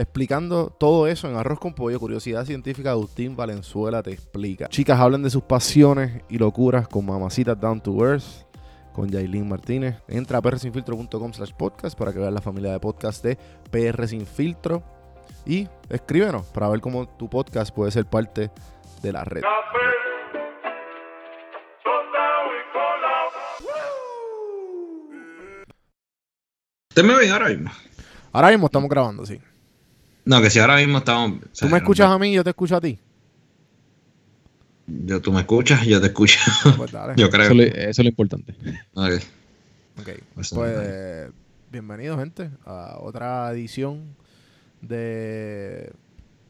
Explicando 0.00 0.70
todo 0.70 1.06
eso 1.06 1.28
en 1.28 1.36
Arroz 1.36 1.60
con 1.60 1.74
Pollo, 1.74 2.00
Curiosidad 2.00 2.46
Científica, 2.46 2.92
Agustín 2.92 3.36
Valenzuela 3.36 4.02
te 4.02 4.10
explica. 4.10 4.66
Chicas 4.68 4.98
hablan 4.98 5.22
de 5.22 5.28
sus 5.28 5.42
pasiones 5.42 6.22
y 6.30 6.38
locuras 6.38 6.88
con 6.88 7.04
Mamacitas 7.04 7.60
Down 7.60 7.82
to 7.82 8.02
Earth, 8.02 8.46
con 8.94 9.10
Yailin 9.10 9.46
Martínez. 9.46 9.96
Entra 10.08 10.38
a 10.38 10.40
prsinfiltro.com 10.40 11.34
slash 11.34 11.52
podcast 11.52 11.98
para 11.98 12.14
que 12.14 12.18
veas 12.18 12.32
la 12.32 12.40
familia 12.40 12.72
de 12.72 12.80
podcast 12.80 13.22
de 13.22 13.36
PR 13.70 14.08
Sin 14.08 14.24
Filtro. 14.24 14.82
Y 15.44 15.68
escríbenos 15.90 16.46
para 16.46 16.70
ver 16.70 16.80
cómo 16.80 17.06
tu 17.06 17.28
podcast 17.28 17.70
puede 17.74 17.90
ser 17.90 18.06
parte 18.06 18.50
de 19.02 19.12
la 19.12 19.22
red. 19.22 19.42
¿Usted 26.88 27.04
me 27.04 27.14
ve 27.16 27.30
ahora 27.30 27.48
mismo? 27.50 27.70
Ahora 28.32 28.48
mismo 28.48 28.64
estamos 28.64 28.88
grabando, 28.88 29.26
sí. 29.26 29.38
No, 30.24 30.40
que 30.42 30.50
si 30.50 30.58
ahora 30.58 30.76
mismo 30.76 30.98
estamos... 30.98 31.38
o 31.42 31.54
sea, 31.54 31.68
Tú 31.68 31.72
me 31.72 31.78
escuchas 31.78 32.08
no- 32.08 32.14
a 32.14 32.18
mí 32.18 32.30
y 32.30 32.34
yo 32.34 32.44
te 32.44 32.50
escucho 32.50 32.76
a 32.76 32.80
ti. 32.80 32.98
Yo, 34.86 35.20
tú 35.20 35.32
me 35.32 35.40
escuchas, 35.40 35.86
yo 35.86 36.00
te 36.00 36.08
escucho. 36.08 36.38
Pues 36.76 36.90
dale. 36.92 37.14
yo 37.16 37.30
creo. 37.30 37.44
Eso, 37.46 37.54
le- 37.54 37.68
eso 37.68 37.88
es 37.90 37.98
lo 37.98 38.08
importante. 38.08 38.54
Ok. 38.94 39.12
Ok, 40.00 40.08
Eso 40.38 40.56
pues 40.56 41.30
bienvenido 41.70 42.18
gente 42.18 42.50
a 42.64 42.96
otra 43.00 43.50
edición 43.52 44.02
de 44.80 45.92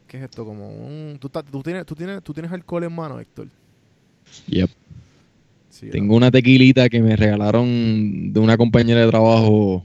¿qué 0.07 0.19
es 0.19 0.23
esto? 0.25 0.45
Como 0.45 0.69
un 0.69 1.19
tú, 1.21 1.29
tienes 1.63 1.85
tú 1.85 1.95
tienes 1.95 2.23
tú 2.23 2.33
tienes 2.33 2.53
alcohol 2.53 2.85
en 2.85 2.93
mano, 2.95 3.19
Héctor. 3.19 3.49
Yep. 4.47 4.71
Sí, 5.71 5.89
Tengo 5.91 6.17
una 6.17 6.31
tequilita 6.31 6.89
que 6.89 7.01
me 7.01 7.17
regalaron 7.17 8.33
de 8.33 8.41
una 8.41 8.57
compañera 8.57 9.01
de 9.01 9.09
trabajo 9.09 9.85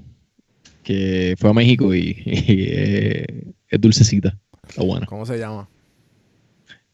que 0.83 1.35
fue 1.39 1.49
a 1.49 1.53
México 1.53 1.93
y, 1.95 2.15
y, 2.25 2.65
eh, 2.69 3.53
es 3.75 3.81
dulcecita. 3.81 4.37
Está 4.67 4.83
buena. 4.83 5.05
¿Cómo 5.05 5.25
se 5.25 5.37
llama? 5.37 5.67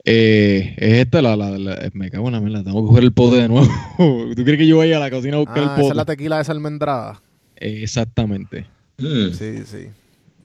Eh, 0.03 0.73
es 0.77 0.93
esta 0.99 1.21
la, 1.21 1.35
la, 1.35 1.51
la- 1.57 1.89
Me 1.93 2.09
cago 2.09 2.27
en 2.27 2.33
la 2.33 2.41
mierda. 2.41 2.63
Tengo 2.63 2.81
que 2.83 2.87
coger 2.87 3.03
el 3.03 3.13
pote 3.13 3.37
de 3.37 3.47
nuevo. 3.47 3.67
¿Tú 4.35 4.43
crees 4.43 4.57
que 4.57 4.67
yo 4.67 4.77
vaya 4.77 4.97
a 4.97 4.99
la 4.99 5.11
cocina 5.11 5.37
a 5.37 5.39
buscar 5.39 5.59
Ah, 5.59 5.61
el 5.63 5.65
esa 5.67 5.75
pote? 5.75 5.89
es 5.89 5.95
la 5.95 6.05
tequila 6.05 6.43
de 6.43 6.51
almendrada. 6.51 7.21
Eh, 7.57 7.79
exactamente. 7.83 8.65
Mm, 8.97 9.31
Sí, 9.33 9.63
sí. 9.65 9.87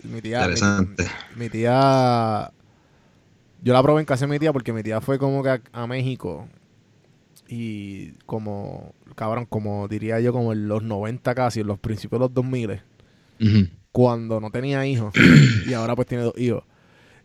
Mi 0.04 0.20
tía 0.20 0.40
interesante. 0.40 1.04
Mi, 1.36 1.44
mi 1.44 1.48
tía 1.50 2.50
yo 3.62 3.72
la 3.72 3.82
probé 3.82 4.00
en 4.00 4.06
casa 4.06 4.26
de 4.26 4.32
mi 4.32 4.38
tía 4.38 4.52
porque 4.52 4.72
mi 4.72 4.82
tía 4.82 5.00
fue 5.00 5.18
como 5.18 5.42
que 5.42 5.48
a, 5.48 5.60
a 5.72 5.86
México 5.86 6.46
y 7.48 8.10
como 8.26 8.92
cabrón, 9.14 9.46
como 9.46 9.88
diría 9.88 10.20
yo 10.20 10.32
como 10.32 10.52
en 10.52 10.68
los 10.68 10.82
90 10.82 11.34
casi, 11.34 11.60
en 11.60 11.66
los 11.66 11.78
principios 11.78 12.20
de 12.20 12.24
los 12.26 12.34
2000 12.34 12.82
Ujú. 13.40 13.68
Cuando 13.96 14.40
no 14.40 14.50
tenía 14.50 14.84
hijos 14.84 15.14
y 15.66 15.72
ahora 15.72 15.96
pues 15.96 16.06
tiene 16.06 16.22
dos 16.22 16.36
hijos. 16.36 16.64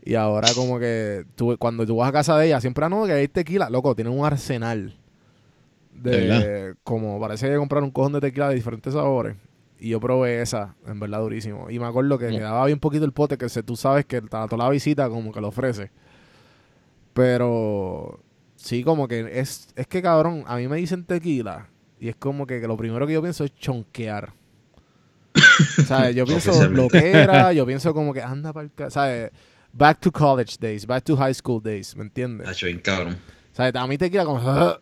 Y 0.05 0.15
ahora 0.15 0.53
como 0.53 0.79
que 0.79 1.25
tú, 1.35 1.57
cuando 1.59 1.85
tú 1.85 1.97
vas 1.97 2.07
a 2.07 2.13
casa 2.13 2.37
de 2.37 2.45
ella, 2.45 2.61
siempre 2.61 2.85
ah, 2.85 2.87
no, 2.87 3.05
que 3.05 3.11
hay 3.11 3.27
tequila, 3.27 3.69
loco, 3.69 3.93
tiene 3.93 4.09
un 4.09 4.25
arsenal 4.25 4.95
de 5.93 6.75
como 6.85 7.19
parece 7.19 7.49
que 7.49 7.57
comprar 7.57 7.83
un 7.83 7.91
cojón 7.91 8.13
de 8.13 8.21
tequila 8.21 8.47
de 8.47 8.55
diferentes 8.55 8.93
sabores. 8.93 9.35
Y 9.81 9.89
yo 9.89 9.99
probé 9.99 10.41
esa, 10.41 10.75
en 10.87 10.97
verdad 10.97 11.19
durísimo. 11.19 11.69
Y 11.69 11.77
me 11.77 11.87
acuerdo 11.87 12.17
que 12.17 12.29
Mm. 12.29 12.37
quedaba 12.37 12.65
bien 12.67 12.79
poquito 12.79 13.03
el 13.03 13.11
pote, 13.11 13.37
que 13.37 13.49
se, 13.49 13.63
tú 13.63 13.75
sabes 13.75 14.05
que 14.05 14.21
toda 14.21 14.47
la 14.55 14.69
visita 14.69 15.09
como 15.09 15.33
que 15.33 15.41
lo 15.41 15.49
ofrece. 15.49 15.91
Pero 17.11 18.21
sí, 18.55 18.85
como 18.85 19.09
que 19.09 19.41
es, 19.41 19.73
es 19.75 19.87
que 19.87 20.01
cabrón, 20.01 20.45
a 20.47 20.55
mí 20.55 20.69
me 20.69 20.77
dicen 20.77 21.03
tequila 21.03 21.67
y 21.99 22.07
es 22.07 22.15
como 22.15 22.47
que, 22.47 22.61
que 22.61 22.67
lo 22.69 22.77
primero 22.77 23.05
que 23.05 23.11
yo 23.13 23.21
pienso 23.21 23.43
es 23.43 23.53
chonquear. 23.55 24.39
¿Sabes? 25.85 26.15
Yo 26.15 26.25
pienso 26.25 26.67
lo 26.69 26.87
que 26.87 27.11
era, 27.11 27.53
yo 27.53 27.65
pienso 27.65 27.93
como 27.93 28.13
que 28.13 28.21
anda 28.21 28.53
para 28.53 28.67
el 28.75 28.91
¿sabes? 28.91 29.31
Back 29.73 29.99
to 30.01 30.11
college 30.11 30.57
days, 30.59 30.85
back 30.85 31.03
to 31.03 31.15
high 31.15 31.33
school 31.33 31.61
days, 31.63 31.95
¿me 31.95 32.03
entiendes? 32.03 32.45
Tacho, 32.47 32.65
bien 32.65 32.79
cabrón. 32.79 33.17
¿Sabes? 33.53 33.75
A 33.75 33.85
mí 33.87 33.97
tequila 33.97 34.23
como... 34.25 34.39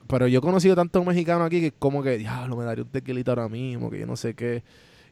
Pero 0.07 0.27
yo 0.27 0.39
he 0.39 0.41
conocido 0.41 0.75
tantos 0.75 1.03
mexicanos 1.05 1.45
aquí 1.47 1.59
que 1.59 1.71
como 1.71 2.03
que, 2.03 2.17
diablo, 2.17 2.55
me 2.55 2.63
daría 2.65 2.83
un 2.83 2.89
tequilita 2.91 3.31
ahora 3.31 3.49
mismo, 3.49 3.89
que 3.89 3.99
yo 3.99 4.05
no 4.05 4.15
sé 4.15 4.33
qué. 4.35 4.63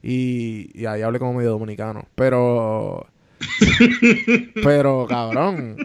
Y, 0.04 0.69
y 0.80 0.86
ahí 0.86 1.01
hablé 1.01 1.18
como 1.19 1.33
medio 1.33 1.51
dominicano. 1.51 2.06
Pero... 2.15 3.07
pero, 4.63 5.06
cabrón. 5.07 5.77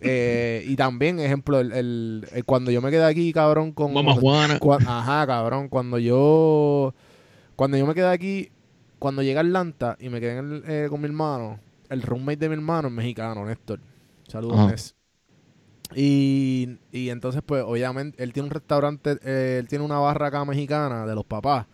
eh, 0.00 0.64
y 0.66 0.76
también, 0.76 1.18
ejemplo, 1.20 1.60
el, 1.60 1.72
el- 1.72 2.26
el- 2.32 2.44
cuando 2.44 2.70
yo 2.70 2.80
me 2.82 2.90
quedé 2.90 3.04
aquí, 3.04 3.32
cabrón, 3.32 3.72
con... 3.72 3.92
Mamá 3.92 4.14
Juana. 4.14 4.58
Cua- 4.58 4.82
ajá, 4.84 5.26
cabrón. 5.26 5.68
Cuando 5.68 5.98
yo. 5.98 6.94
Cuando 7.56 7.76
yo 7.76 7.86
me 7.86 7.94
quedé 7.94 8.08
aquí, 8.08 8.50
cuando 9.00 9.22
llegué 9.22 9.38
a 9.38 9.40
Atlanta 9.40 9.96
y 9.98 10.08
me 10.10 10.20
quedé 10.20 10.38
en 10.38 10.52
el- 10.52 10.62
eh, 10.68 10.86
con 10.88 11.00
mi 11.00 11.06
hermano, 11.06 11.58
el 11.88 12.02
roommate 12.02 12.36
de 12.36 12.48
mi 12.50 12.54
hermano 12.54 12.86
es 12.86 12.94
mexicano, 12.94 13.44
Néstor. 13.44 13.80
Saludos. 14.28 14.70
Nés. 14.70 14.94
Y, 15.96 16.78
y 16.92 17.08
entonces, 17.10 17.42
pues, 17.44 17.64
obviamente, 17.66 18.22
él 18.22 18.32
tiene 18.32 18.46
un 18.46 18.54
restaurante, 18.54 19.18
eh, 19.24 19.56
él 19.58 19.66
tiene 19.66 19.84
una 19.84 19.98
barra 19.98 20.28
acá 20.28 20.44
mexicana 20.44 21.04
de 21.04 21.14
los 21.16 21.24
papás. 21.24 21.66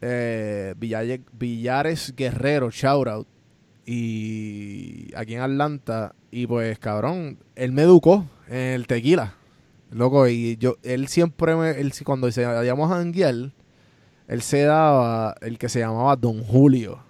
eh, 0.00 0.74
Villalle- 0.78 1.22
Villares 1.38 2.14
Guerrero, 2.16 2.70
shout 2.70 3.06
out. 3.06 3.28
Y 3.84 5.10
aquí 5.14 5.34
en 5.34 5.42
Atlanta. 5.42 6.14
Y 6.30 6.46
pues, 6.46 6.78
cabrón, 6.78 7.38
él 7.54 7.72
me 7.72 7.82
educó 7.82 8.26
en 8.48 8.56
el 8.74 8.86
tequila. 8.86 9.34
Loco, 9.90 10.26
y 10.28 10.56
yo, 10.56 10.76
él 10.82 11.08
siempre 11.08 11.54
me, 11.56 11.70
él, 11.72 11.92
cuando 12.04 12.30
se 12.30 12.42
íbamos 12.42 12.90
a 12.90 12.94
janguear, 12.96 13.52
él 14.30 14.42
se 14.42 14.62
daba 14.62 15.34
el 15.42 15.58
que 15.58 15.68
se 15.68 15.80
llamaba 15.80 16.16
Don 16.16 16.42
Julio. 16.42 17.00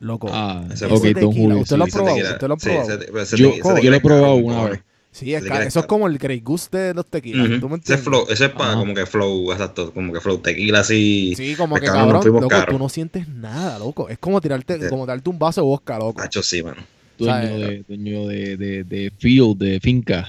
Loco. 0.00 0.28
Ah, 0.30 0.62
Ese 0.72 0.86
ok, 0.86 1.00
tequila, 1.02 1.20
Don 1.20 1.32
Julio. 1.32 1.58
¿usted 1.60 1.76
lo 1.76 1.84
ha 1.84 1.86
sí. 1.86 1.90
Ese 1.90 1.98
probado? 1.98 2.16
tequila- 2.16 2.32
¿Usted 2.32 2.48
lo 2.48 2.54
ha 2.54 2.58
sí, 2.58 2.68
probado? 2.68 2.98
te- 2.98 3.22
ese 3.22 3.36
Yo- 3.36 3.50
tequila- 3.52 3.80
yo 3.80 3.90
lo 3.90 3.96
he 3.96 4.00
probado 4.00 4.34
una 4.34 4.64
vez. 4.64 4.80
sí, 5.10 5.34
es 5.34 5.42
tequila 5.42 5.62
eso 5.64 5.80
es 5.80 5.86
como 5.86 6.06
el 6.06 6.18
Grey 6.18 6.40
Goose 6.40 6.68
de 6.76 6.92
los 6.94 7.06
tequilas. 7.06 7.48
Ujú. 7.48 7.60
¿Tú 7.60 7.68
me 7.70 7.76
Ese 7.76 7.96
flow, 7.98 8.26
ese 8.28 8.44
es 8.46 8.50
para 8.52 8.74
como 8.74 8.92
que 8.92 9.06
flow, 9.06 9.50
exacto, 9.52 9.94
como 9.94 10.12
que 10.12 10.20
flow 10.20 10.38
tequila 10.38 10.80
así. 10.80 11.32
Sí, 11.36 11.54
como 11.56 11.70
Pues, 11.70 11.82
que 11.82 11.86
cabrón, 11.86 12.12
cabrón, 12.20 12.34
loco, 12.34 12.48
caros. 12.48 12.74
tú 12.74 12.78
no 12.78 12.88
sientes 12.90 13.28
nada, 13.28 13.78
loco. 13.78 14.08
Es 14.10 14.18
como 14.18 14.40
tirarte, 14.42 14.78
Sí. 14.78 14.88
como 14.90 15.06
darte 15.06 15.30
un 15.30 15.38
vaso 15.38 15.62
de 15.62 15.66
vodka, 15.66 15.98
loco. 15.98 16.20
Hacho 16.20 16.42
sí, 16.42 16.62
mano. 16.62 16.82
Dueño, 17.16 17.58
de, 17.60 17.84
dueño 17.88 18.26
de, 18.26 18.56
de, 18.56 18.82
de 18.84 19.12
field, 19.18 19.56
de 19.56 19.78
finca. 19.80 20.26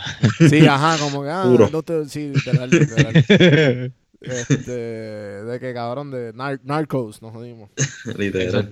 Sí, 0.50 0.66
ajá, 0.68 0.98
como 1.04 1.24
que, 1.24 1.30
ah, 1.32 1.44
Puro. 1.44 1.68
no 1.72 1.82
te- 1.82 2.08
sí, 2.08 2.32
literal, 2.34 2.70
literal. 2.70 3.92
Este, 4.22 4.72
de 4.72 5.60
que 5.60 5.74
cabrón, 5.74 6.12
de 6.12 6.34
nar- 6.34 6.62
narcos, 6.64 7.22
nos 7.22 7.32
jodimos. 7.34 7.70
Literal. 8.18 8.72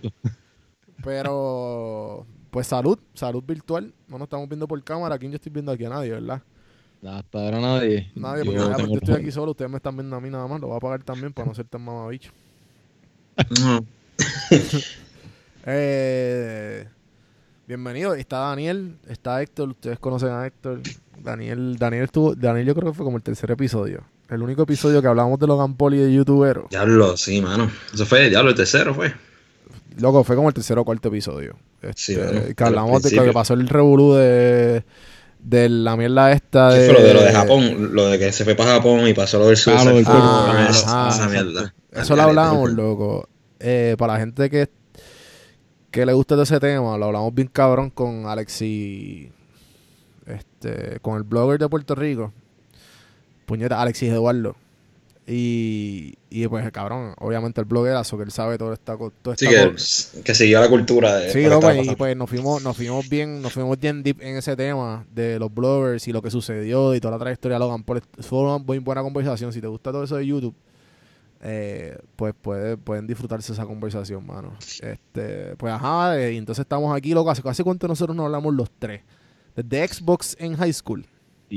Pero, 1.03 2.25
pues 2.51 2.67
salud, 2.67 2.97
salud 3.13 3.43
virtual. 3.45 3.93
No 4.07 4.17
nos 4.17 4.25
estamos 4.27 4.47
viendo 4.47 4.67
por 4.67 4.81
cámara. 4.83 5.15
Aquí 5.15 5.27
yo 5.29 5.35
estoy 5.35 5.51
viendo 5.51 5.71
aquí 5.71 5.85
a 5.85 5.89
nadie, 5.89 6.11
¿verdad? 6.11 6.41
Hasta 7.05 7.39
ahora 7.39 7.59
nadie. 7.59 8.09
Nadie, 8.15 8.45
Yo 8.45 8.51
porque 8.53 8.69
ya, 8.69 8.75
tengo 8.77 8.93
yo 8.93 8.99
estoy 8.99 9.15
aquí 9.15 9.31
solo. 9.31 9.51
Ustedes 9.51 9.69
me 9.69 9.77
están 9.77 9.97
viendo 9.97 10.15
a 10.15 10.21
mí 10.21 10.29
nada 10.29 10.47
más. 10.47 10.61
Lo 10.61 10.67
voy 10.67 10.75
a 10.75 10.77
apagar 10.77 11.03
también 11.03 11.33
para 11.33 11.47
no 11.49 11.53
ser 11.53 11.65
tan 11.65 11.81
mamabicho. 11.81 12.31
No. 13.61 13.85
Eh, 15.65 16.85
bienvenido. 17.67 18.13
Está 18.15 18.39
Daniel, 18.39 18.97
está 19.07 19.41
Héctor. 19.41 19.69
Ustedes 19.69 19.97
conocen 19.99 20.29
a 20.29 20.45
Héctor. 20.45 20.81
Daniel, 21.21 21.77
Daniel 21.77 22.03
estuvo, 22.03 22.35
Daniel 22.35 22.67
yo 22.67 22.75
creo 22.75 22.91
que 22.91 22.97
fue 22.97 23.05
como 23.05 23.15
el 23.17 23.23
tercer 23.23 23.49
episodio. 23.51 24.03
El 24.33 24.41
único 24.41 24.63
episodio 24.63 24.99
que 24.99 25.07
hablamos 25.07 25.37
de 25.37 25.45
Logan 25.45 25.75
Paul 25.75 25.93
y 25.93 25.97
de 25.99 26.11
youtubero. 26.11 26.65
Diablo, 26.71 27.15
sí, 27.17 27.39
mano. 27.39 27.69
Eso 27.93 28.03
fue, 28.03 28.29
diablo, 28.31 28.49
el 28.49 28.55
tercero 28.55 28.95
fue. 28.95 29.13
Loco, 29.99 30.23
fue 30.23 30.35
como 30.35 30.47
el 30.47 30.55
tercer 30.55 30.75
o 30.79 30.83
cuarto 30.83 31.09
episodio. 31.09 31.55
Este, 31.83 32.01
Sí, 32.01 32.15
bueno, 32.15 32.41
que 32.55 32.63
al 32.63 32.69
hablamos 32.69 33.03
de 33.03 33.11
que 33.11 33.31
pasó 33.31 33.53
el 33.53 33.67
revolú 33.69 34.13
de, 34.13 34.83
de 35.37 35.69
la 35.69 35.95
mierda 35.95 36.31
esta 36.31 36.69
¿Qué 36.69 36.79
de... 36.79 36.85
fue 36.87 36.93
lo 36.95 37.07
de 37.07 37.13
lo 37.13 37.21
de 37.21 37.31
Japón? 37.31 37.89
Lo 37.93 38.07
de 38.07 38.17
que 38.17 38.31
se 38.31 38.43
fue 38.43 38.55
para 38.55 38.71
Japón 38.71 39.07
y 39.07 39.13
pasó 39.13 39.37
lo 39.37 39.49
del 39.49 39.57
sur. 39.57 39.75
Ah, 39.77 39.83
lo 39.85 39.95
del 39.97 40.05
sur. 40.05 40.15
Ah, 40.17 40.67
esa, 40.67 41.09
esa 41.09 41.29
mierda. 41.29 41.71
Eso 41.91 42.15
lo 42.15 42.23
hablamos, 42.23 42.71
loco. 42.71 43.29
Eh, 43.59 43.95
para 43.99 44.13
la 44.13 44.19
gente 44.19 44.49
que, 44.49 44.67
que 45.91 46.07
le 46.07 46.13
gusta 46.13 46.35
de 46.35 46.41
ese 46.41 46.59
tema, 46.59 46.97
lo 46.97 47.05
hablamos 47.05 47.35
bien 47.35 47.49
cabrón 47.53 47.91
con 47.91 48.25
Alexi, 48.25 49.31
este, 50.25 50.99
con 51.01 51.17
el 51.17 51.23
blogger 51.23 51.59
de 51.59 51.69
Puerto 51.69 51.93
Rico. 51.93 52.33
Puñeta, 53.53 53.81
Alexis 53.81 54.09
Eduardo. 54.09 54.55
Y, 55.25 56.15
y 56.29 56.47
pues, 56.49 56.69
cabrón, 56.71 57.13
obviamente 57.17 57.61
el 57.61 57.65
bloggerazo 57.65 58.17
que 58.17 58.23
él 58.23 58.31
sabe 58.31 58.57
todo 58.57 58.73
esta 58.73 58.97
co- 58.97 59.13
toda 59.21 59.37
Sí, 59.37 59.45
esta 59.45 60.21
que, 60.21 60.35
siguió 60.35 60.59
la 60.59 60.67
cultura. 60.67 61.15
De, 61.15 61.31
Sí, 61.31 61.43
loco, 61.43 61.69
estaba 61.69 61.93
y 61.93 61.95
pues 61.95 62.17
nos 62.17 62.29
fuimos, 62.29 62.61
nos 62.61 62.75
fuimos 62.75 63.07
bien, 63.07 63.41
nos 63.41 63.53
fuimos 63.53 63.79
bien 63.79 64.03
deep 64.03 64.17
en 64.21 64.35
ese 64.35 64.55
tema 64.57 65.05
de 65.15 65.39
los 65.39 65.53
bloggers 65.53 66.05
y 66.09 66.11
lo 66.11 66.21
que 66.21 66.29
sucedió 66.29 66.93
y 66.93 66.99
toda 66.99 67.13
la 67.13 67.19
trayectoria 67.19 67.55
de 67.55 67.59
Logan 67.59 67.83
Paul. 67.83 68.01
Fue 68.19 68.39
una 68.39 68.57
muy 68.57 68.79
buena 68.79 69.01
conversación. 69.01 69.53
Si 69.53 69.61
te 69.61 69.67
gusta 69.67 69.93
todo 69.93 70.03
eso 70.03 70.17
de 70.17 70.27
YouTube, 70.27 70.55
eh, 71.41 71.97
pues 72.17 72.33
puede, 72.41 72.75
pueden 72.75 73.07
disfrutarse 73.07 73.53
esa 73.53 73.65
conversación, 73.65 74.25
mano. 74.27 74.53
Este, 74.81 75.55
pues 75.55 75.71
ajá, 75.71 76.19
eh, 76.19 76.33
y 76.33 76.37
entonces 76.37 76.63
estamos 76.63 76.93
aquí, 76.95 77.13
loco. 77.13 77.31
¿Hace, 77.31 77.41
hace 77.45 77.63
cuánto 77.63 77.87
nosotros 77.87 78.13
nos 78.13 78.25
hablamos 78.25 78.53
los 78.53 78.69
tres? 78.77 79.01
Desde 79.55 79.87
Xbox 79.87 80.35
en 80.39 80.55
high 80.57 80.73
school. 80.73 81.05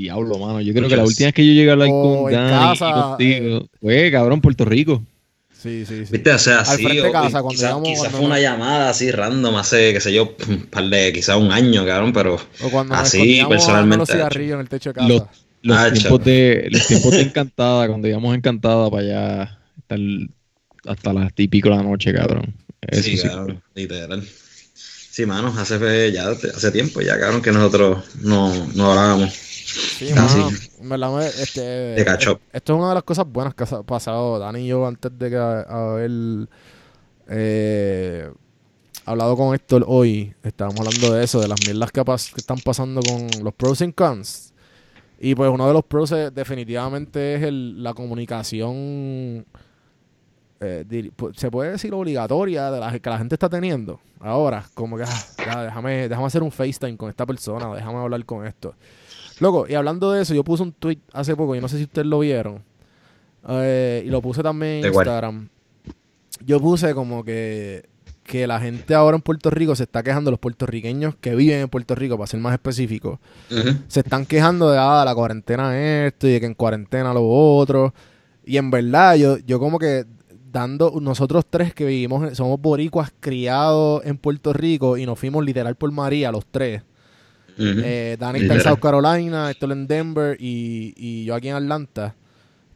Diablo, 0.01 0.37
mano. 0.37 0.61
Yo 0.61 0.73
creo 0.73 0.87
que 0.87 0.95
la 0.95 1.03
última 1.03 1.27
vez 1.27 1.33
que 1.33 1.45
yo 1.45 1.53
llegué 1.53 1.69
a 1.69 1.73
hablar 1.73 1.89
O 1.89 2.01
con 2.01 2.33
en 2.33 2.35
Dani 2.35 2.77
casa, 2.77 2.89
y 2.89 2.93
contigo 2.93 3.67
fue, 3.81 4.11
cabrón, 4.11 4.41
Puerto 4.41 4.65
Rico. 4.65 5.03
Sí, 5.51 5.85
sí, 5.87 6.05
sí. 6.05 6.11
Viste, 6.13 6.31
o 6.31 6.37
sea, 6.37 6.59
Al 6.59 6.77
sí, 6.77 6.83
frente 6.83 7.01
de 7.01 7.09
o- 7.09 7.11
casa, 7.11 7.41
cuando 7.41 7.49
quizás 7.49 7.69
íbamos- 7.71 7.87
quizás 7.89 8.01
cuando 8.03 8.17
fue 8.19 8.27
una 8.27 8.39
llamada 8.39 8.89
así 8.91 9.09
random 9.11 9.55
hace, 9.55 9.93
qué 9.93 9.99
sé 9.99 10.13
yo, 10.13 10.35
un 10.49 10.67
par 10.67 10.83
de, 10.85 11.11
quizás 11.13 11.35
un 11.37 11.51
año, 11.51 11.83
cabrón, 11.83 12.13
pero 12.13 12.35
O 12.61 12.69
cuando 12.69 12.93
así, 12.93 13.41
personalmente, 13.49 13.97
los 13.97 14.09
cigarrillos 14.09 14.53
en 14.53 14.59
el 14.61 14.69
techo 14.69 14.89
de 14.91 14.93
casa. 14.93 15.07
Los, 15.07 15.23
los 15.63 15.77
Ah, 15.77 15.91
tiempos 15.91 16.23
de 16.23 16.67
los 16.69 16.87
tiempos 16.87 17.11
de 17.11 17.21
Encantada, 17.23 17.87
cuando 17.87 18.07
íbamos 18.07 18.35
Encantada 18.35 18.89
para 18.91 19.01
allá 19.03 19.59
hasta, 19.79 19.95
el- 19.95 20.29
hasta 20.85 21.11
las 21.13 21.33
típico 21.33 21.69
de 21.69 21.75
la 21.77 21.81
noche, 21.83 22.13
cabrón. 22.13 22.53
Eso 22.81 23.01
sí, 23.01 23.17
sí. 23.17 23.27
cabrón, 23.27 23.61
literal. 23.73 24.23
Sí, 24.73 25.25
mano, 25.25 25.51
hace, 25.57 26.11
ya, 26.11 26.29
hace 26.29 26.71
tiempo 26.71 27.01
ya, 27.01 27.19
cabrón, 27.19 27.41
que 27.41 27.51
nosotros 27.51 28.03
no, 28.21 28.53
no 28.75 28.91
hablábamos. 28.91 29.33
Sí, 29.67 30.13
mano, 30.13 30.49
en 30.79 30.89
verdad, 30.89 31.27
este, 31.27 31.61
De 31.61 32.03
up. 32.31 32.39
Esto 32.53 32.73
es 32.73 32.79
una 32.79 32.89
de 32.89 32.93
las 32.95 33.03
cosas 33.03 33.25
buenas 33.27 33.53
que 33.53 33.63
ha 33.63 33.83
pasado 33.83 34.39
Dani 34.39 34.59
y 34.61 34.67
yo 34.67 34.85
antes 34.87 35.11
de 35.17 35.29
que 35.29 35.35
haber 35.37 36.47
eh, 37.27 38.29
hablado 39.05 39.35
con 39.35 39.53
Héctor 39.53 39.83
hoy. 39.87 40.33
Estábamos 40.43 40.79
hablando 40.79 41.13
de 41.13 41.23
eso, 41.23 41.39
de 41.41 41.47
las 41.47 41.59
mierdas 41.65 41.91
que, 41.91 42.01
pas- 42.01 42.31
que 42.33 42.39
están 42.41 42.59
pasando 42.59 43.01
con 43.01 43.27
los 43.43 43.53
pros 43.53 43.81
y 43.81 43.91
cons. 43.93 44.53
Y 45.19 45.33
pues 45.35 45.49
uno 45.49 45.67
de 45.67 45.73
los 45.73 45.83
pros 45.83 46.11
eh, 46.11 46.29
definitivamente 46.31 47.35
es 47.35 47.43
el- 47.43 47.81
la 47.83 47.93
comunicación, 47.93 49.45
eh, 50.59 50.85
dir- 50.87 51.11
pu- 51.15 51.33
se 51.35 51.49
puede 51.51 51.71
decir 51.71 51.93
obligatoria, 51.93 52.69
de 52.71 52.79
la 52.79 52.97
que 52.99 53.09
la 53.09 53.17
gente 53.17 53.35
está 53.35 53.49
teniendo 53.49 53.99
ahora. 54.19 54.63
Como 54.75 54.95
que, 54.97 55.03
ah, 55.03 55.23
ya, 55.45 55.63
déjame, 55.63 56.07
déjame 56.07 56.27
hacer 56.27 56.43
un 56.43 56.51
FaceTime 56.51 56.97
con 56.97 57.09
esta 57.09 57.25
persona, 57.25 57.73
déjame 57.73 57.97
hablar 57.99 58.23
con 58.25 58.45
esto. 58.45 58.75
Loco, 59.39 59.65
y 59.67 59.75
hablando 59.75 60.11
de 60.11 60.21
eso, 60.21 60.33
yo 60.33 60.43
puse 60.43 60.63
un 60.63 60.71
tweet 60.71 60.99
hace 61.13 61.35
poco, 61.35 61.55
y 61.55 61.61
no 61.61 61.67
sé 61.67 61.77
si 61.77 61.83
ustedes 61.83 62.07
lo 62.07 62.19
vieron. 62.19 62.63
eh, 63.49 64.03
y 64.05 64.09
lo 64.09 64.21
puse 64.21 64.43
también 64.43 64.85
en. 64.85 64.93
Instagram. 64.93 65.49
Yo 66.45 66.59
puse 66.59 66.93
como 66.93 67.23
que, 67.23 67.87
que 68.23 68.45
la 68.45 68.59
gente 68.59 68.93
ahora 68.93 69.15
en 69.15 69.21
Puerto 69.21 69.49
Rico 69.49 69.75
se 69.75 69.83
está 69.83 70.03
quejando, 70.03 70.29
los 70.31 70.39
puertorriqueños 70.39 71.15
que 71.15 71.35
viven 71.35 71.61
en 71.61 71.69
Puerto 71.69 71.95
Rico, 71.95 72.17
para 72.17 72.27
ser 72.27 72.39
más 72.39 72.53
específico, 72.53 73.19
se 73.87 74.01
están 74.01 74.25
quejando 74.25 74.69
de 74.69 74.77
ah, 74.77 75.03
la 75.05 75.15
cuarentena 75.15 75.79
esto 76.05 76.27
y 76.27 76.33
de 76.33 76.39
que 76.39 76.45
en 76.45 76.53
cuarentena 76.53 77.13
lo 77.13 77.27
otro. 77.27 77.93
Y 78.45 78.57
en 78.57 78.69
verdad, 78.71 79.15
yo, 79.15 79.37
yo 79.39 79.59
como 79.59 79.79
que 79.79 80.05
dando, 80.51 80.93
nosotros 81.01 81.45
tres 81.49 81.73
que 81.73 81.85
vivimos, 81.85 82.35
somos 82.37 82.59
boricuas 82.61 83.11
criados 83.19 84.01
en 84.05 84.17
Puerto 84.17 84.53
Rico 84.53 84.97
y 84.97 85.05
nos 85.05 85.19
fuimos 85.19 85.43
literal 85.43 85.75
por 85.75 85.91
María, 85.91 86.31
los 86.31 86.45
tres. 86.45 86.83
Eh, 87.57 88.17
Dani 88.19 88.39
está 88.41 88.55
en. 88.55 88.61
South 88.61 88.79
Carolina, 88.79 89.49
Héctor 89.51 89.71
en 89.71 89.87
Denver 89.87 90.37
y, 90.39 90.93
y 90.95 91.25
yo 91.25 91.35
aquí 91.35 91.49
en 91.49 91.55
Atlanta. 91.55 92.15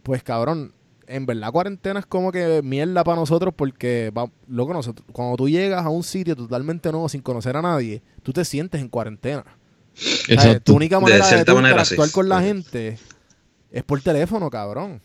Pues 0.03 0.23
cabrón, 0.23 0.73
en 1.07 1.25
verdad 1.25 1.51
cuarentena 1.51 1.99
es 1.99 2.05
como 2.05 2.31
que 2.31 2.61
mierda 2.63 3.03
para 3.03 3.17
nosotros 3.17 3.53
porque, 3.55 4.11
va, 4.17 4.29
loco, 4.47 4.73
nosotros, 4.73 5.05
cuando 5.11 5.35
tú 5.35 5.49
llegas 5.49 5.85
a 5.85 5.89
un 5.89 6.03
sitio 6.03 6.35
totalmente 6.35 6.91
nuevo 6.91 7.09
sin 7.09 7.21
conocer 7.21 7.55
a 7.57 7.61
nadie, 7.61 8.01
tú 8.23 8.33
te 8.33 8.45
sientes 8.45 8.81
en 8.81 8.89
cuarentena. 8.89 9.43
¿Sabes? 9.93 10.25
Tu 10.25 10.33
Exacto. 10.33 10.73
única 10.73 10.99
manera 10.99 11.25
de, 11.25 11.29
cierta 11.29 11.51
tú 11.51 11.55
manera, 11.57 11.81
interactuar 11.81 12.11
con 12.11 12.29
la 12.29 12.41
gente 12.41 12.97
es 13.71 13.83
por 13.83 14.01
teléfono, 14.01 14.49
cabrón. 14.49 15.01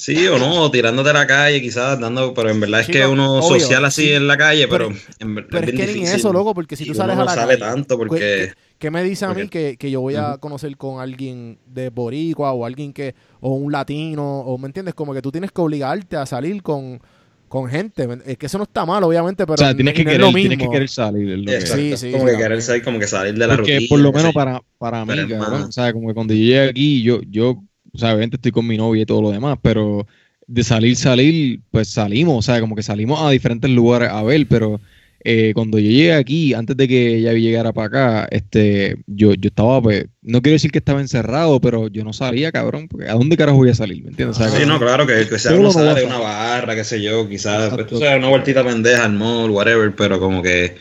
Sí 0.00 0.28
o 0.28 0.38
no, 0.38 0.70
tirándote 0.70 1.10
a 1.10 1.12
la 1.12 1.26
calle, 1.26 1.60
quizás 1.60 1.98
dando, 1.98 2.32
pero 2.32 2.50
en 2.50 2.60
verdad 2.60 2.80
es 2.82 2.86
Chico, 2.86 2.98
que 3.00 3.06
uno 3.06 3.38
obvio, 3.40 3.58
social 3.58 3.84
así 3.84 4.02
sí. 4.06 4.12
en 4.12 4.28
la 4.28 4.36
calle, 4.36 4.68
pero, 4.68 4.90
Pero- 4.90 5.00
en 5.18 5.34
Pero 5.34 5.58
es, 5.58 5.64
bien 5.66 5.76
que 5.76 5.86
ni 5.88 5.92
difícil. 5.94 6.16
eso, 6.16 6.32
loco, 6.32 6.54
porque 6.54 6.76
si 6.76 6.84
Y 6.84 6.86
tú 6.86 6.92
uno 6.92 6.98
sales 6.98 7.16
a 7.16 7.18
no 7.18 7.24
la 7.24 7.34
sale 7.34 7.58
calle, 7.58 7.72
tanto 7.74 7.96
¿qué- 7.96 7.98
porque 7.98 8.18
¿qué, 8.20 8.52
qué 8.78 8.90
me 8.92 9.02
dice 9.02 9.24
a 9.24 9.30
mí 9.30 9.42
porque- 9.42 9.70
que, 9.72 9.76
que 9.76 9.90
yo 9.90 10.00
voy 10.00 10.14
a 10.14 10.30
Ujú. 10.30 10.38
conocer 10.40 10.76
con 10.76 11.00
alguien 11.00 11.58
de 11.66 11.90
boricua 11.90 12.52
o 12.52 12.64
alguien 12.64 12.92
que, 12.92 13.16
o 13.40 13.54
un 13.54 13.72
latino, 13.72 14.22
o 14.42 14.56
me 14.56 14.66
entiendes, 14.66 14.94
como 14.94 15.12
que 15.12 15.20
tú 15.20 15.32
tienes 15.32 15.50
que 15.50 15.60
obligarte 15.60 16.16
a 16.16 16.26
salir 16.26 16.62
con, 16.62 17.00
con 17.48 17.68
gente. 17.68 18.06
¿me- 18.06 18.18
Es 18.24 18.38
que 18.38 18.46
eso 18.46 18.56
no 18.58 18.64
está 18.64 18.86
mal, 18.86 19.02
obviamente, 19.02 19.44
pero 19.46 19.54
o 19.54 19.56
sea, 19.56 19.74
tienes 19.74 19.94
no- 19.94 19.96
que, 19.96 20.04
no 20.04 20.10
querer, 20.12 20.20
lo 20.20 20.32
tienes 20.32 20.50
que 20.50 20.56
mismo. 20.58 20.72
querer 20.72 20.88
salir. 20.88 21.28
es 21.32 21.38
lo 21.38 21.44
que- 21.44 21.60
Sí, 21.62 21.66
sí, 21.66 21.72
como 21.72 21.96
sí, 21.96 22.06
que 22.06 22.12
también. 22.18 22.38
querer 22.38 22.62
salir, 22.62 22.84
como 22.84 22.98
que 23.00 23.06
salir 23.08 23.34
de 23.34 23.46
la 23.48 23.56
Porque 23.56 23.72
rutina. 23.74 23.88
por 23.88 23.98
lo 23.98 24.12
menos 24.12 24.32
para, 24.32 24.62
para 24.78 25.04
mí, 25.04 25.26
cabrón, 25.26 25.62
o 25.64 25.72
sea, 25.72 25.92
como 25.92 26.06
que 26.06 26.14
cuando 26.14 26.34
yo 26.34 26.38
llegué 26.40 26.68
aquí, 26.68 27.02
yo, 27.02 27.20
yo, 27.28 27.64
o 27.98 28.00
sea, 28.00 28.10
obviamente 28.10 28.36
estoy 28.36 28.52
con 28.52 28.64
mi 28.64 28.76
novia 28.76 29.02
y 29.02 29.06
todo 29.06 29.20
lo 29.20 29.32
demás, 29.32 29.58
pero 29.60 30.06
de 30.46 30.62
salir, 30.62 30.94
salir, 30.94 31.60
pues 31.72 31.88
salimos, 31.88 32.38
o 32.38 32.42
sea, 32.42 32.60
como 32.60 32.76
que 32.76 32.82
salimos 32.84 33.20
a 33.20 33.30
diferentes 33.30 33.68
lugares 33.68 34.08
a 34.08 34.22
ver, 34.22 34.46
pero 34.48 34.80
eh, 35.24 35.50
cuando 35.52 35.80
yo 35.80 35.90
llegué 35.90 36.14
aquí, 36.14 36.54
antes 36.54 36.76
de 36.76 36.86
que 36.86 37.16
ella 37.16 37.32
llegara 37.32 37.72
para 37.72 37.88
acá, 37.88 38.28
este, 38.30 38.98
yo, 39.08 39.34
yo 39.34 39.48
estaba, 39.48 39.82
pues, 39.82 40.06
no 40.22 40.40
quiero 40.40 40.54
decir 40.54 40.70
que 40.70 40.78
estaba 40.78 41.00
encerrado, 41.00 41.60
pero 41.60 41.88
yo 41.88 42.04
no 42.04 42.12
salía, 42.12 42.52
cabrón, 42.52 42.86
porque 42.86 43.08
¿a 43.08 43.14
dónde 43.14 43.36
carajo 43.36 43.58
voy 43.58 43.70
a 43.70 43.74
salir? 43.74 44.04
¿Me 44.04 44.10
entiendes? 44.10 44.38
O 44.38 44.40
sea, 44.40 44.48
Sí, 44.56 44.64
no, 44.64 44.78
claro, 44.78 45.08
que, 45.08 45.26
que 45.26 45.38
sea 45.40 45.54
uno 45.54 45.64
no 45.64 45.70
sale 45.72 46.04
una 46.04 46.18
barra, 46.18 46.76
qué 46.76 46.84
sé 46.84 47.02
yo, 47.02 47.28
quizás, 47.28 47.74
pues, 47.74 47.88
tú 47.88 47.98
sabes, 47.98 48.16
una 48.18 48.28
vueltita 48.28 48.62
pendeja 48.62 49.06
al 49.06 49.14
mall, 49.14 49.50
whatever, 49.50 49.92
pero 49.96 50.20
como 50.20 50.40
que 50.40 50.76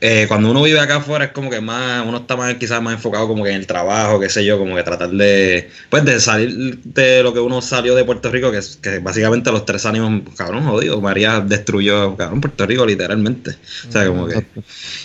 eh, 0.00 0.26
cuando 0.28 0.50
uno 0.50 0.62
vive 0.62 0.78
acá 0.78 0.96
afuera 0.96 1.26
es 1.26 1.30
como 1.32 1.48
que 1.48 1.60
más, 1.60 2.06
uno 2.06 2.18
está 2.18 2.36
más 2.36 2.54
quizás 2.54 2.82
más 2.82 2.94
enfocado 2.94 3.26
como 3.26 3.44
que 3.44 3.50
en 3.50 3.56
el 3.56 3.66
trabajo, 3.66 4.20
qué 4.20 4.28
sé 4.28 4.44
yo, 4.44 4.58
como 4.58 4.76
que 4.76 4.82
tratar 4.82 5.10
de, 5.10 5.70
pues 5.88 6.04
de 6.04 6.20
salir 6.20 6.78
de 6.82 7.22
lo 7.22 7.32
que 7.32 7.40
uno 7.40 7.62
salió 7.62 7.94
de 7.94 8.04
Puerto 8.04 8.30
Rico, 8.30 8.50
que, 8.50 8.60
que 8.82 8.98
básicamente 8.98 9.50
los 9.50 9.64
tres 9.64 9.86
ánimos, 9.86 10.22
cabrón, 10.36 10.64
jodido, 10.64 11.00
María 11.00 11.40
destruyó, 11.40 12.16
cabrón, 12.16 12.40
Puerto 12.40 12.66
Rico 12.66 12.84
literalmente. 12.84 13.52
O 13.88 13.92
sea, 13.92 14.06
como 14.06 14.26
que... 14.26 14.44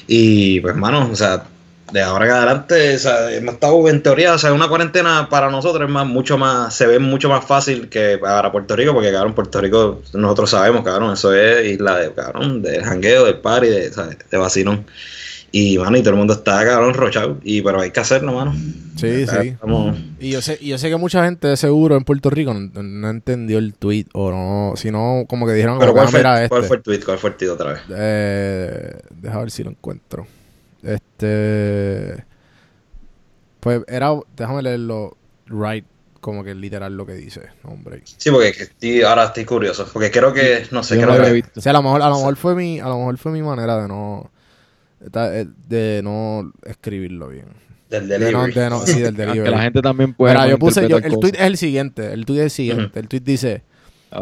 Y 0.07 0.59
pues, 0.59 0.75
mano, 0.75 1.09
o 1.11 1.15
sea, 1.15 1.45
de 1.91 2.01
ahora 2.01 2.25
en 2.25 2.31
adelante, 2.31 2.95
o 2.95 2.99
sea, 2.99 3.31
hemos 3.31 3.55
estado 3.55 3.87
en 3.89 4.01
teoría, 4.01 4.33
o 4.33 4.37
sea, 4.37 4.53
una 4.53 4.67
cuarentena 4.69 5.27
para 5.29 5.49
nosotros 5.49 5.87
es 5.87 5.93
más, 5.93 6.05
mucho 6.07 6.37
más, 6.37 6.73
se 6.73 6.87
ve 6.87 6.99
mucho 6.99 7.27
más 7.29 7.43
fácil 7.45 7.89
que 7.89 8.17
para 8.17 8.51
Puerto 8.51 8.75
Rico, 8.75 8.93
porque, 8.93 9.11
cabrón, 9.11 9.33
Puerto 9.33 9.59
Rico, 9.59 10.01
nosotros 10.13 10.49
sabemos, 10.51 10.83
cabrón, 10.83 11.13
eso 11.13 11.33
es 11.33 11.65
isla 11.65 11.97
de, 11.97 12.11
cabrón, 12.13 12.61
del 12.61 12.83
jangueo, 12.83 13.25
del 13.25 13.39
party, 13.39 13.67
de, 13.67 13.91
¿sabes? 13.91 14.17
de 14.29 14.37
vacilón. 14.37 14.85
Y, 15.53 15.77
mano, 15.77 15.97
y 15.97 15.99
todo 15.99 16.11
el 16.11 16.15
mundo 16.15 16.31
está, 16.33 16.63
cabrón, 16.65 16.93
rochado, 16.93 17.37
y, 17.43 17.61
pero 17.61 17.81
hay 17.81 17.91
que 17.91 17.99
hacerlo, 17.99 18.31
mano. 18.31 18.55
Sí, 18.95 19.23
Acá 19.23 19.41
sí. 19.41 19.47
estamos- 19.49 19.97
Y 20.17 20.29
yo 20.31 20.41
sé, 20.41 20.57
y 20.61 20.69
yo 20.69 20.77
sé 20.77 20.87
que 20.89 20.95
mucha 20.95 21.25
gente 21.25 21.49
de 21.49 21.57
seguro 21.57 21.97
en 21.97 22.05
Puerto 22.05 22.29
Rico 22.29 22.53
no, 22.53 22.81
no 22.81 23.09
entendió 23.09 23.57
el 23.57 23.73
tweet 23.73 24.05
o 24.13 24.31
no, 24.31 24.77
si 24.77 24.91
no, 24.91 25.25
como 25.27 25.45
que 25.45 25.51
dijeron, 25.51 25.77
pero 25.77 25.91
como, 25.91 26.05
¿cuál 26.09 26.25
"Ah, 26.25 26.37
fue, 26.37 26.47
cuál 26.47 26.61
este". 26.61 26.67
fue 26.69 26.77
el 26.77 26.83
tweet? 26.83 26.99
¿Cuál 27.03 27.17
fue 27.17 27.29
el 27.31 27.35
tweet 27.35 27.49
otra 27.49 27.73
vez? 27.73 27.81
Eh, 27.93 28.93
deja 29.09 29.39
ver 29.39 29.51
si 29.51 29.63
lo 29.65 29.71
encuentro. 29.71 30.25
Este. 30.83 32.25
Pues 33.59 33.81
era. 33.87 34.11
Déjame 34.35 34.61
leerlo 34.63 35.17
right, 35.47 35.85
como 36.19 36.43
que 36.43 36.55
literal 36.55 36.95
lo 36.97 37.05
que 37.05 37.13
dice. 37.13 37.41
Hombre. 37.63 38.01
Sí, 38.05 38.31
porque 38.31 38.51
que 38.53 38.63
estoy- 38.63 39.01
ahora 39.03 39.25
estoy 39.25 39.45
curioso, 39.45 39.87
porque 39.91 40.09
creo 40.11 40.33
que, 40.33 40.65
no 40.71 40.83
sé, 40.83 40.95
Yo 40.99 41.05
no 41.05 41.13
creo 41.13 41.25
que... 41.25 41.31
visto. 41.33 41.59
O 41.59 41.61
sea, 41.61 41.71
a 41.71 41.73
lo 41.73 41.83
mejor, 41.83 42.01
a 42.01 42.09
lo 42.09 42.15
mejor 42.15 42.35
fue 42.35 42.55
mi, 42.55 42.79
a 42.79 42.87
lo 42.87 42.97
mejor 42.97 43.17
fue 43.17 43.31
mi 43.31 43.41
manera 43.41 43.81
de 43.81 43.87
no. 43.87 44.31
de- 44.99 45.47
De 45.67 46.01
no 46.03 46.51
escribirlo 46.65 47.27
bien. 47.29 47.45
Del 47.89 48.07
De 48.07 48.17
no, 48.19 48.25
delivery. 48.25 48.53
de 48.53 48.69
no- 48.69 48.79
sí, 48.85 48.99
del 49.01 49.15
Que 49.43 49.49
la 49.51 49.61
gente 49.61 49.81
también 49.81 50.13
puede. 50.13 50.33
Mira, 50.33 50.47
yo 50.47 50.57
puse, 50.57 50.87
yo- 50.87 50.97
el 50.97 51.19
tweet 51.19 51.33
es 51.35 51.41
el 51.41 51.57
siguiente, 51.57 52.13
el 52.13 52.25
tweet 52.25 52.39
es 52.39 52.43
el 52.45 52.51
siguiente, 52.51 52.99
el 52.99 53.07
tweet 53.07 53.19
dice, 53.21 53.63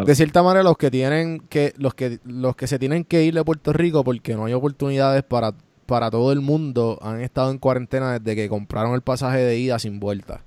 de 0.06 0.16
cierta 0.16 0.42
manera 0.44 0.64
los 0.64 0.78
que 0.78 0.90
tienen 0.92 1.40
que, 1.50 1.74
los 1.78 1.94
que, 1.94 2.20
los 2.26 2.56
que 2.56 2.68
se 2.68 2.78
tienen 2.80 3.04
que 3.06 3.24
ir 3.24 3.34
de 3.36 3.44
Puerto 3.44 3.72
Rico 3.74 4.04
porque 4.04 4.36
no 4.36 4.46
hay 4.46 4.54
oportunidades 4.54 5.24
para, 5.24 5.54
para 5.90 6.12
todo 6.12 6.32
el 6.32 6.40
mundo 6.42 7.00
han 7.02 7.20
estado 7.22 7.52
en 7.52 7.58
cuarentena 7.58 8.20
desde 8.20 8.36
que 8.38 8.48
compraron 8.48 8.94
el 8.96 9.02
pasaje 9.02 9.40
de 9.40 9.58
ida 9.60 9.80
sin 9.80 10.00
vuelta. 10.00 10.46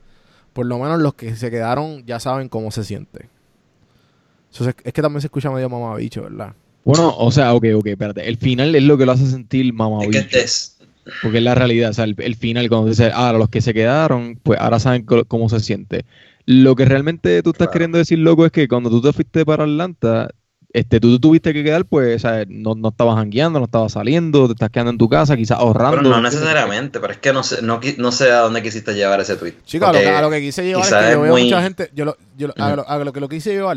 Por 0.55 0.67
lo 0.67 0.79
menos 0.79 1.01
los 1.01 1.15
que 1.15 1.37
se 1.37 1.51
quedaron 1.51 2.07
ya 2.07 2.21
saben 2.21 2.49
cómo 2.49 2.71
se 2.71 2.85
siente. 2.85 3.29
Eso 4.53 4.69
es 4.69 4.75
que 4.93 5.03
también 5.03 5.21
se 5.21 5.29
escucha 5.29 5.51
medio 5.51 5.69
mamabicho, 5.71 6.23
¿verdad? 6.23 6.55
Bueno, 6.85 7.15
o 7.17 7.31
sea, 7.31 7.55
ok, 7.55 7.67
ok, 7.77 7.87
espérate. 7.89 8.29
El 8.29 8.37
final 8.37 8.75
es 8.75 8.83
lo 8.83 8.99
que 8.99 9.07
lo 9.07 9.13
hace 9.13 9.27
sentir 9.27 9.67
Es 9.67 9.73
mamabicho. 9.75 10.29
que 10.31 10.41
es, 10.41 10.79
Porque 11.23 11.39
es 11.39 11.45
la 11.45 11.55
realidad, 11.55 11.91
o 11.91 11.93
sea, 11.95 12.05
el, 12.05 12.15
el 12.19 12.37
final, 12.37 12.69
cuando 12.69 12.89
dice, 12.91 13.11
ahora 13.13 13.39
los 13.39 13.49
que 13.49 13.61
se 13.63 13.73
quedaron, 13.75 14.39
pues 14.43 14.61
ahora 14.61 14.79
saben 14.79 15.05
cómo 15.29 15.49
se 15.49 15.61
siente. 15.61 16.05
Lo 16.45 16.75
que 16.77 16.85
realmente 16.85 17.43
tú 17.43 17.51
estás 17.51 17.69
Claro. 17.69 17.73
queriendo 17.73 17.99
decir, 17.99 18.19
loco, 18.19 18.45
es 18.47 18.53
que 18.53 18.69
cuando 18.69 18.91
tú 18.91 19.01
te 19.01 19.13
fuiste 19.13 19.45
para 19.47 19.65
Atlanta, 19.65 20.31
este, 20.75 21.01
tú 21.01 21.15
te 21.15 21.21
tuviste 21.21 21.53
que 21.53 21.63
quedar, 21.63 21.85
pues, 21.85 22.23
sea, 22.23 22.45
no, 22.49 22.75
no 22.75 22.89
estabas 22.89 23.17
jangueando, 23.17 23.59
no 23.59 23.67
estabas 23.67 23.93
saliendo, 23.93 24.47
te 24.47 24.53
estás 24.55 24.71
quedando 24.71 24.91
en 24.93 24.99
tu 24.99 25.09
casa, 25.09 25.37
quizás 25.37 25.59
ahorrando. 25.59 25.99
Pero 25.99 26.09
no 26.11 26.23
necesariamente, 26.23 26.99
pero 26.99 27.13
es 27.13 27.19
que 27.19 27.33
no 27.33 27.43
sé, 27.43 27.61
no, 27.63 27.79
no 27.99 28.13
sé 28.13 28.31
a 28.31 28.39
dónde 28.41 28.63
quisiste 28.63 28.95
llevar 28.95 29.21
ese 29.21 29.37
tweet. 29.37 29.55
Chico, 29.67 29.87
a 29.87 29.93
lo, 29.93 29.99
que, 29.99 30.09
a 30.09 30.23
lo 30.23 30.31
que 30.31 30.41
quise 30.41 30.65
llevar 30.65 30.83
es 30.85 30.89
quizás 30.89 31.05
que 31.05 31.11
yo 31.13 31.17
es 31.17 31.23
veo 31.23 31.33
muy- 31.33 31.45
mucha 31.45 31.63
gente, 31.63 31.91
yo 31.95 32.05
lo, 32.07 32.17
yo 32.39 32.47
lo- 32.49 32.55
a, 32.57 32.75
lo, 32.77 32.89
a 32.89 32.99
lo 33.05 33.13
que 33.13 33.21
lo 33.21 33.29
quise 33.29 33.53
llevar, 33.53 33.77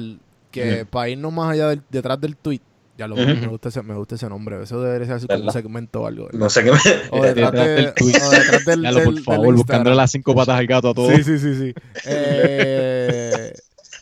que 0.51 0.81
Ujú. 0.83 0.85
para 0.89 1.09
irnos 1.09 1.33
más 1.33 1.51
allá 1.51 1.67
del, 1.69 1.81
detrás 1.89 2.21
del 2.21 2.37
tweet, 2.37 2.61
ya 2.97 3.09
lo 3.09 3.15
Ujú. 3.15 3.25
me, 3.25 3.47
gusta 3.47 3.67
ese, 3.67 3.81
me 3.83 3.93
gusta 3.95 4.15
ese 4.15 4.29
nombre, 4.29 4.63
eso 4.63 4.81
debería 4.81 5.05
ser 5.05 5.15
así 5.17 5.27
como 5.27 5.43
un 5.43 5.51
segmento 5.51 6.03
o 6.03 6.07
algo. 6.07 6.25
¿verdad? 6.27 6.39
No 6.39 6.49
sé 6.49 6.63
qué 6.63 6.71
me... 6.71 6.77
O 7.11 7.21
detrás, 7.23 7.51
Detrás 7.51 7.53
de- 7.67 7.75
del 7.75 7.93
tweet. 7.93 8.15
o 8.25 8.29
detrás 8.29 8.65
del, 8.65 8.83
por 8.83 8.93
del- 9.15 9.23
favor, 9.23 9.45
del 9.47 9.55
buscándole 9.55 9.95
las 9.97 10.11
cinco 10.11 10.33
patas 10.33 10.57
al 10.57 10.65
gato 10.65 10.89
a 10.91 10.93
todos. 10.93 11.13
Sí, 11.13 11.23
sí, 11.25 11.39
sí, 11.39 11.55
sí. 11.55 11.73
Eh, 12.05 13.53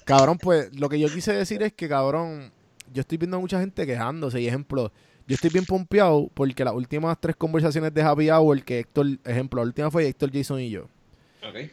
cabrón, 0.06 0.38
pues 0.38 0.70
lo 0.76 0.90
que 0.90 1.00
yo 1.00 1.10
quise 1.12 1.34
decir 1.34 1.64
es 1.64 1.74
que, 1.74 1.90
cabrón, 1.90 2.52
yo 2.94 3.02
estoy 3.02 3.18
viendo 3.18 3.38
a 3.38 3.40
mucha 3.40 3.60
gente 3.60 3.86
quejándose. 3.86 4.40
Y 4.40 4.48
ejemplo, 4.48 4.92
yo 5.28 5.36
estoy 5.36 5.50
bien 5.50 5.66
pompeado 5.66 6.30
porque 6.34 6.64
las 6.64 6.74
últimas 6.74 7.18
tres 7.20 7.36
conversaciones 7.36 7.94
de 7.94 8.02
Happy 8.02 8.30
Hour, 8.30 8.64
que 8.64 8.80
Héctor, 8.80 9.08
ejemplo, 9.26 9.62
la 9.62 9.68
última 9.68 9.92
fue 9.92 10.08
Héctor, 10.08 10.32
Jason 10.34 10.60
y 10.60 10.70
yo. 10.70 10.88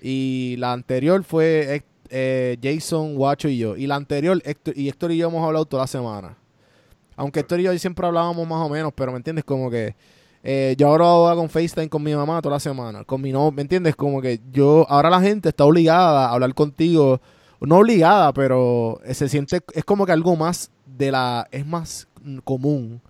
Y 0.03 0.57
la 0.59 0.73
anterior 0.73 1.23
fue 1.23 1.85
eh, 2.11 2.59
Jason, 2.63 3.15
Guacho 3.15 3.49
y 3.49 3.59
yo. 3.59 3.77
Y 3.77 3.87
la 3.87 3.97
anterior, 3.97 4.41
Héctor, 4.45 4.77
y 4.77 4.89
Héctor 4.89 5.13
y 5.13 5.19
yo 5.19 5.29
hemos 5.29 5.45
hablado 5.45 5.65
toda 5.65 5.85
la 5.85 5.87
semana. 5.87 6.37
Aunque 7.17 7.41
Héctor 7.41 7.61
y 7.61 7.65
yo 7.65 7.79
siempre 7.79 8.07
hablábamos 8.07 8.47
más 8.49 8.67
o 8.67 8.69
menos, 8.69 8.93
pero 8.95 9.13
¿me 9.13 9.19
entiendes? 9.19 9.45
Como 9.45 9.71
que 9.71 9.95
eh, 10.43 10.75
yo 10.79 10.89
ahora 10.89 11.05
hago 11.05 11.37
con 11.37 11.51
FaceTime 11.51 11.89
con 11.89 12.03
mi 12.03 12.15
mamá 12.15 12.41
toda 12.41 12.57
la 12.57 12.61
semana. 12.61 13.05
Con 13.05 13.21
mi 13.21 13.33
no, 13.33 13.51
¿me 13.51 13.63
entiendes? 13.63 13.95
Como 13.95 14.21
que 14.21 14.41
yo, 14.51 14.87
ahora 14.89 15.11
la 15.11 15.21
gente 15.21 15.51
está 15.51 15.65
obligada 15.65 16.27
a 16.27 16.33
hablar 16.33 16.55
contigo. 16.55 17.21
No 17.61 17.79
obligada, 17.79 18.33
pero 18.33 19.01
eh, 19.05 19.13
se 19.13 19.29
siente, 19.29 19.61
es 19.75 19.85
como 19.85 20.07
que 20.07 20.13
algo 20.13 20.35
más 20.35 20.71
de 21.01 21.11
la, 21.11 21.49
es 21.51 21.67
más 21.67 22.07
común 22.45 23.01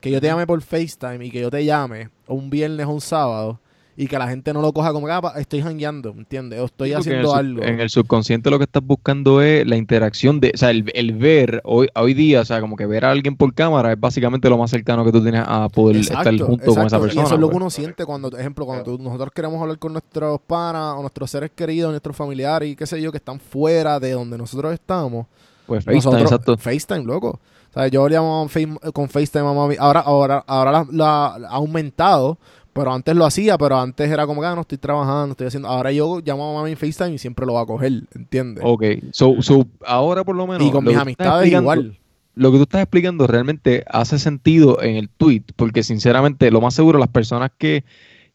que 0.00 0.10
yo 0.10 0.20
te 0.20 0.26
llame 0.26 0.46
por 0.46 0.60
FaceTime 0.60 1.24
y 1.24 1.30
que 1.30 1.40
yo 1.40 1.50
te 1.50 1.64
llame 1.64 2.10
un 2.26 2.50
viernes 2.50 2.86
o 2.86 2.90
un 2.90 3.00
sábado 3.00 3.60
y 3.96 4.08
que 4.08 4.18
la 4.18 4.28
gente 4.28 4.52
no 4.52 4.60
lo 4.60 4.72
coja 4.72 4.92
como 4.92 5.06
que 5.06 5.12
ah, 5.12 5.32
estoy 5.38 5.62
jangueando, 5.62 6.12
¿me 6.12 6.20
entiendes? 6.20 6.60
O 6.60 6.66
estoy 6.66 6.92
haciendo 6.92 7.32
en 7.32 7.38
algo. 7.38 7.62
en 7.62 7.80
el 7.80 7.88
subconsciente 7.88 8.50
lo 8.50 8.58
que 8.58 8.64
estás 8.64 8.84
buscando 8.84 9.40
es 9.40 9.66
la 9.66 9.76
interacción 9.76 10.38
de, 10.38 10.52
o 10.54 10.58
sea, 10.58 10.70
el, 10.70 10.90
el 10.94 11.12
ver 11.14 11.62
hoy, 11.64 11.88
hoy 11.94 12.12
día, 12.12 12.42
o 12.42 12.44
sea, 12.44 12.60
como 12.60 12.76
que 12.76 12.84
ver 12.84 13.06
a 13.06 13.10
alguien 13.10 13.36
por 13.36 13.54
cámara 13.54 13.92
es 13.92 13.98
básicamente 13.98 14.50
lo 14.50 14.58
más 14.58 14.70
cercano 14.70 15.02
que 15.02 15.12
tú 15.12 15.22
tienes 15.22 15.42
a 15.46 15.68
poder 15.70 15.96
estar 15.96 16.24
junto 16.38 16.74
con 16.74 16.84
esa 16.86 16.96
exacto. 16.98 17.00
persona. 17.04 17.22
Y 17.22 17.24
eso 17.24 17.34
es 17.36 17.40
lo 17.40 17.46
que 17.48 17.52
pues. 17.52 17.62
uno 17.62 17.70
siente 17.70 18.04
cuando, 18.04 18.30
por 18.30 18.38
ejemplo, 18.40 18.66
cuando 18.66 18.84
tú- 18.84 19.02
nosotros 19.02 19.30
queremos 19.34 19.62
hablar 19.62 19.78
con 19.78 19.92
nuestros 19.92 20.40
panas 20.42 20.94
o 20.98 21.00
nuestros 21.00 21.30
seres 21.30 21.50
queridos, 21.54 21.90
nuestros 21.90 22.14
familiares 22.14 22.68
y 22.68 22.76
qué 22.76 22.86
sé 22.86 23.00
yo, 23.00 23.10
que 23.10 23.18
están 23.18 23.40
fuera 23.40 23.98
de 23.98 24.10
donde 24.10 24.36
nosotros 24.36 24.74
estamos. 24.74 25.26
Pues 25.66 25.84
FaceTime, 25.84 26.20
exacto. 26.20 26.56
FaceTime, 26.56 27.04
loco. 27.04 27.40
O 27.70 27.72
sea, 27.72 27.88
yo 27.88 28.08
llamo 28.08 28.48
Face- 28.48 28.92
con 28.92 29.08
FaceTime 29.08 29.48
a 29.48 29.52
mami. 29.52 29.76
Ahora, 29.78 30.00
ahora, 30.00 30.44
ahora 30.46 30.86
la, 30.90 31.26
ha 31.26 31.56
aumentado, 31.56 32.38
pero 32.72 32.92
antes 32.92 33.14
lo 33.14 33.24
hacía, 33.24 33.58
pero 33.58 33.78
antes 33.78 34.10
era 34.10 34.26
como 34.26 34.40
que 34.40 34.46
ah, 34.46 34.54
no 34.54 34.62
estoy 34.62 34.78
trabajando, 34.78 35.32
estoy 35.32 35.48
haciendo. 35.48 35.68
Ahora 35.68 35.92
yo 35.92 36.20
llamo 36.24 36.50
a 36.50 36.54
mami 36.60 36.70
en 36.72 36.76
FaceTime 36.76 37.14
y 37.14 37.18
siempre 37.18 37.44
lo 37.46 37.54
va 37.54 37.62
a 37.62 37.66
coger, 37.66 37.92
¿entiendes? 38.14 38.64
Ok, 38.66 38.84
so, 39.12 39.40
so, 39.40 39.66
ahora 39.84 40.24
por 40.24 40.36
lo 40.36 40.46
menos. 40.46 40.66
y 40.66 40.70
con 40.70 40.84
mis 40.84 40.96
amistades 40.96 41.52
igual. 41.52 41.98
Lo 42.34 42.50
que 42.52 42.58
tú 42.58 42.64
estás 42.64 42.82
explicando 42.82 43.26
realmente 43.26 43.82
hace 43.88 44.18
sentido 44.18 44.82
en 44.82 44.96
el 44.96 45.08
tweet, 45.08 45.42
porque 45.56 45.82
sinceramente, 45.82 46.50
lo 46.50 46.60
más 46.60 46.74
seguro, 46.74 46.98
las 46.98 47.08
personas 47.08 47.50
que, 47.56 47.82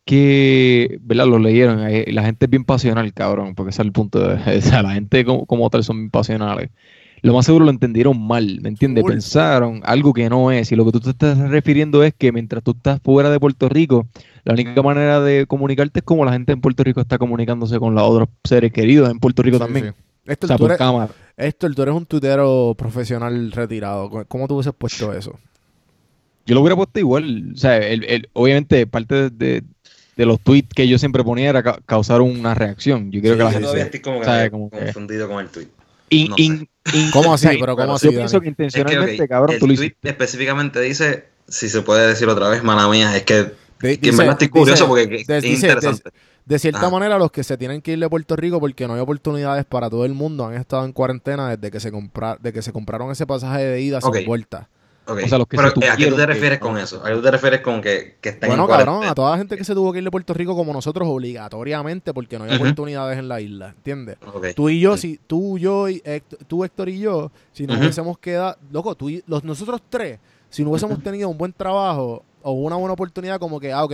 que 0.05 0.97
¿verdad? 1.01 1.27
lo 1.27 1.37
leyeron, 1.37 1.87
eh, 1.87 2.05
la 2.11 2.23
gente 2.23 2.45
es 2.45 2.49
bien 2.49 2.63
pasional, 2.63 3.13
cabrón, 3.13 3.53
porque 3.53 3.69
ese 3.69 3.83
es 3.83 3.85
el 3.85 3.91
punto 3.91 4.19
de. 4.19 4.35
O 4.57 4.61
sea, 4.61 4.81
la 4.81 4.93
gente 4.93 5.23
como, 5.23 5.45
como 5.45 5.69
tal 5.69 5.83
son 5.83 5.97
bien 5.97 6.09
pasionales. 6.09 6.71
Lo 7.23 7.33
más 7.33 7.45
seguro 7.45 7.65
lo 7.65 7.71
entendieron 7.71 8.19
mal, 8.19 8.59
¿me 8.61 8.69
entiendes? 8.69 9.03
Pensaron 9.03 9.81
algo 9.83 10.11
que 10.13 10.27
no 10.29 10.51
es. 10.51 10.71
Y 10.71 10.75
lo 10.75 10.85
que 10.85 10.91
tú 10.91 10.99
te 11.01 11.11
estás 11.11 11.37
refiriendo 11.37 12.03
es 12.03 12.13
que 12.17 12.31
mientras 12.31 12.63
tú 12.63 12.71
estás 12.71 12.99
fuera 13.03 13.29
de 13.29 13.39
Puerto 13.39 13.69
Rico, 13.69 14.07
la 14.43 14.53
única 14.53 14.81
manera 14.81 15.21
de 15.21 15.45
comunicarte 15.45 15.99
es 15.99 16.03
como 16.03 16.25
la 16.25 16.31
gente 16.33 16.51
en 16.51 16.61
Puerto 16.61 16.83
Rico 16.83 16.99
está 16.99 17.19
comunicándose 17.19 17.77
con 17.79 17.93
los 17.93 18.03
otros 18.03 18.27
seres 18.43 18.71
queridos 18.71 19.09
en 19.11 19.19
Puerto 19.19 19.43
Rico 19.43 19.57
Sí, 19.57 19.63
también. 19.63 19.85
sí. 19.85 19.91
Héctor, 20.31 20.45
O 20.45 20.47
sea, 20.47 20.57
tú 20.57 20.63
por 20.63 20.71
eres- 20.71 20.77
cámara. 20.79 21.11
Tú 21.75 21.81
eres 21.83 21.95
un 21.95 22.05
tuitero 22.05 22.75
profesional 22.77 23.51
retirado. 23.51 24.09
¿Cómo 24.27 24.47
tú 24.47 24.55
hubieses 24.55 24.73
puesto 24.77 25.13
eso? 25.13 25.37
Yo 26.45 26.55
lo 26.55 26.61
hubiera 26.61 26.75
puesto 26.75 26.99
igual. 26.99 27.51
O 27.53 27.57
sea, 27.57 27.77
el- 27.77 28.03
el- 28.05 28.29
obviamente 28.33 28.85
parte 28.87 29.13
de, 29.15 29.29
de- 29.29 29.63
de 30.17 30.25
los 30.25 30.39
tweets 30.41 30.73
que 30.75 30.87
yo 30.87 30.97
siempre 30.97 31.23
ponía 31.23 31.49
era 31.49 31.63
ca- 31.63 31.79
causar 31.85 32.21
una 32.21 32.53
reacción. 32.55 33.11
Yo 33.11 33.21
creo 33.21 33.33
Sí, 33.33 33.37
que 33.37 33.43
la 33.43 33.49
Yo 33.49 33.53
gente... 33.53 33.63
todavía 33.65 33.83
estoy 33.85 33.99
como 33.99 34.19
que 34.19 34.25
sabe, 34.25 34.51
como 34.51 34.69
que- 34.69 34.77
confundido 34.79 35.27
con 35.27 35.39
el 35.39 35.49
tweet. 35.49 35.67
In- 36.11 36.29
no 36.29 36.35
sé. 36.35 36.41
in- 36.43 36.69
in- 36.93 37.11
¿Cómo 37.11 37.33
así? 37.33 37.47
Pero 37.59 37.75
¿cómo 37.75 37.95
así, 37.95 38.05
yo 38.07 38.11
pienso 38.11 38.37
Es 38.37 38.43
que, 38.43 38.49
intencionalmente, 38.49 39.23
ok, 39.23 39.29
cabrón, 39.29 39.53
el 39.55 39.59
tú 39.59 39.67
lo 39.67 39.73
tweet 39.75 39.85
hiciste. 39.87 40.09
específicamente 40.09 40.79
dice, 40.81 41.25
si 41.47 41.69
se 41.69 41.81
puede 41.81 42.07
decir 42.07 42.27
otra 42.27 42.49
vez, 42.49 42.63
mala 42.63 42.87
mía, 42.87 43.15
es 43.17 43.23
que, 43.23 43.33
De- 43.79 43.99
que 43.99 44.11
dice- 44.11 44.27
estoy 44.27 44.49
curioso 44.49 44.83
dice- 44.83 44.87
porque 44.87 45.07
de- 45.25 45.37
es 45.37 45.43
dice- 45.43 45.67
interesante. 45.67 46.11
De 46.45 46.59
cierta 46.59 46.87
Ah. 46.87 46.89
manera, 46.89 47.17
los 47.19 47.31
que 47.31 47.43
se 47.43 47.55
tienen 47.57 47.81
que 47.81 47.93
ir 47.93 47.99
de 47.99 48.09
Puerto 48.09 48.35
Rico 48.35 48.59
porque 48.59 48.87
no 48.87 48.95
hay 48.95 48.99
oportunidades 48.99 49.63
para 49.63 49.89
todo 49.89 50.05
el 50.05 50.13
mundo 50.13 50.45
han 50.47 50.55
estado 50.55 50.83
en 50.85 50.91
cuarentena 50.91 51.55
desde 51.55 51.71
que 51.71 51.79
se 51.79 51.91
compra 51.91 52.35
de 52.41 52.51
que 52.51 52.61
se 52.61 52.71
compraron 52.73 53.11
ese 53.11 53.25
pasaje 53.27 53.63
de 53.63 53.81
ida 53.81 53.99
Ok. 54.01 54.15
sin 54.17 54.25
vuelta. 54.25 54.67
Ok, 55.07 55.19
O 55.23 55.27
sea, 55.27 55.37
los 55.39 55.47
que 55.47 55.57
Pero 55.57 55.71
se 55.71 55.89
¿a 55.89 55.95
qué 55.97 56.05
tú 56.07 56.11
te 56.15 56.21
que- 56.21 56.25
refieres 56.27 56.59
con 56.59 56.77
eso? 56.77 57.03
¿A 57.03 57.09
qué 57.09 57.15
tú 57.15 57.21
te 57.23 57.31
refieres 57.31 57.61
con 57.61 57.81
que, 57.81 58.17
que 58.21 58.29
estén 58.29 58.47
Bueno, 58.49 58.65
en 58.65 58.69
cabrón, 58.69 59.03
a 59.03 59.15
toda 59.15 59.31
la 59.31 59.37
gente 59.39 59.57
que 59.57 59.63
se 59.63 59.73
tuvo 59.73 59.91
que 59.91 59.97
ir 59.97 60.03
de 60.03 60.11
Puerto 60.11 60.33
Rico 60.33 60.55
como 60.55 60.71
nosotros 60.73 61.07
obligatoriamente 61.09 62.13
porque 62.13 62.37
no 62.37 62.45
hay 62.45 62.55
oportunidades 62.55 63.17
en 63.17 63.27
la 63.27 63.41
isla, 63.41 63.69
¿entiendes? 63.69 64.17
Ok. 64.33 64.47
Tú 64.55 64.69
y 64.69 64.79
yo, 64.79 64.97
si 64.97 65.19
tú, 65.25 65.57
yo 65.57 65.89
y 65.89 66.01
Héctor, 66.05 66.39
tú, 66.47 66.63
Héctor 66.63 66.89
y 66.89 66.99
yo, 66.99 67.31
si 67.51 67.65
nos 67.65 67.77
hubiésemos 67.79 68.19
quedado, 68.19 68.55
loco, 68.71 68.93
tú 68.95 69.09
y- 69.09 69.23
los, 69.27 69.43
nosotros 69.43 69.81
tres, 69.89 70.19
si 70.49 70.63
no 70.63 70.69
hubiésemos 70.69 71.01
tenido 71.01 71.29
un 71.29 71.37
buen 71.37 71.51
trabajo 71.53 72.23
o 72.43 72.51
una 72.51 72.75
buena 72.75 72.93
oportunidad, 72.93 73.39
como 73.39 73.59
que, 73.59 73.73
ah, 73.73 73.83
ok, 73.83 73.93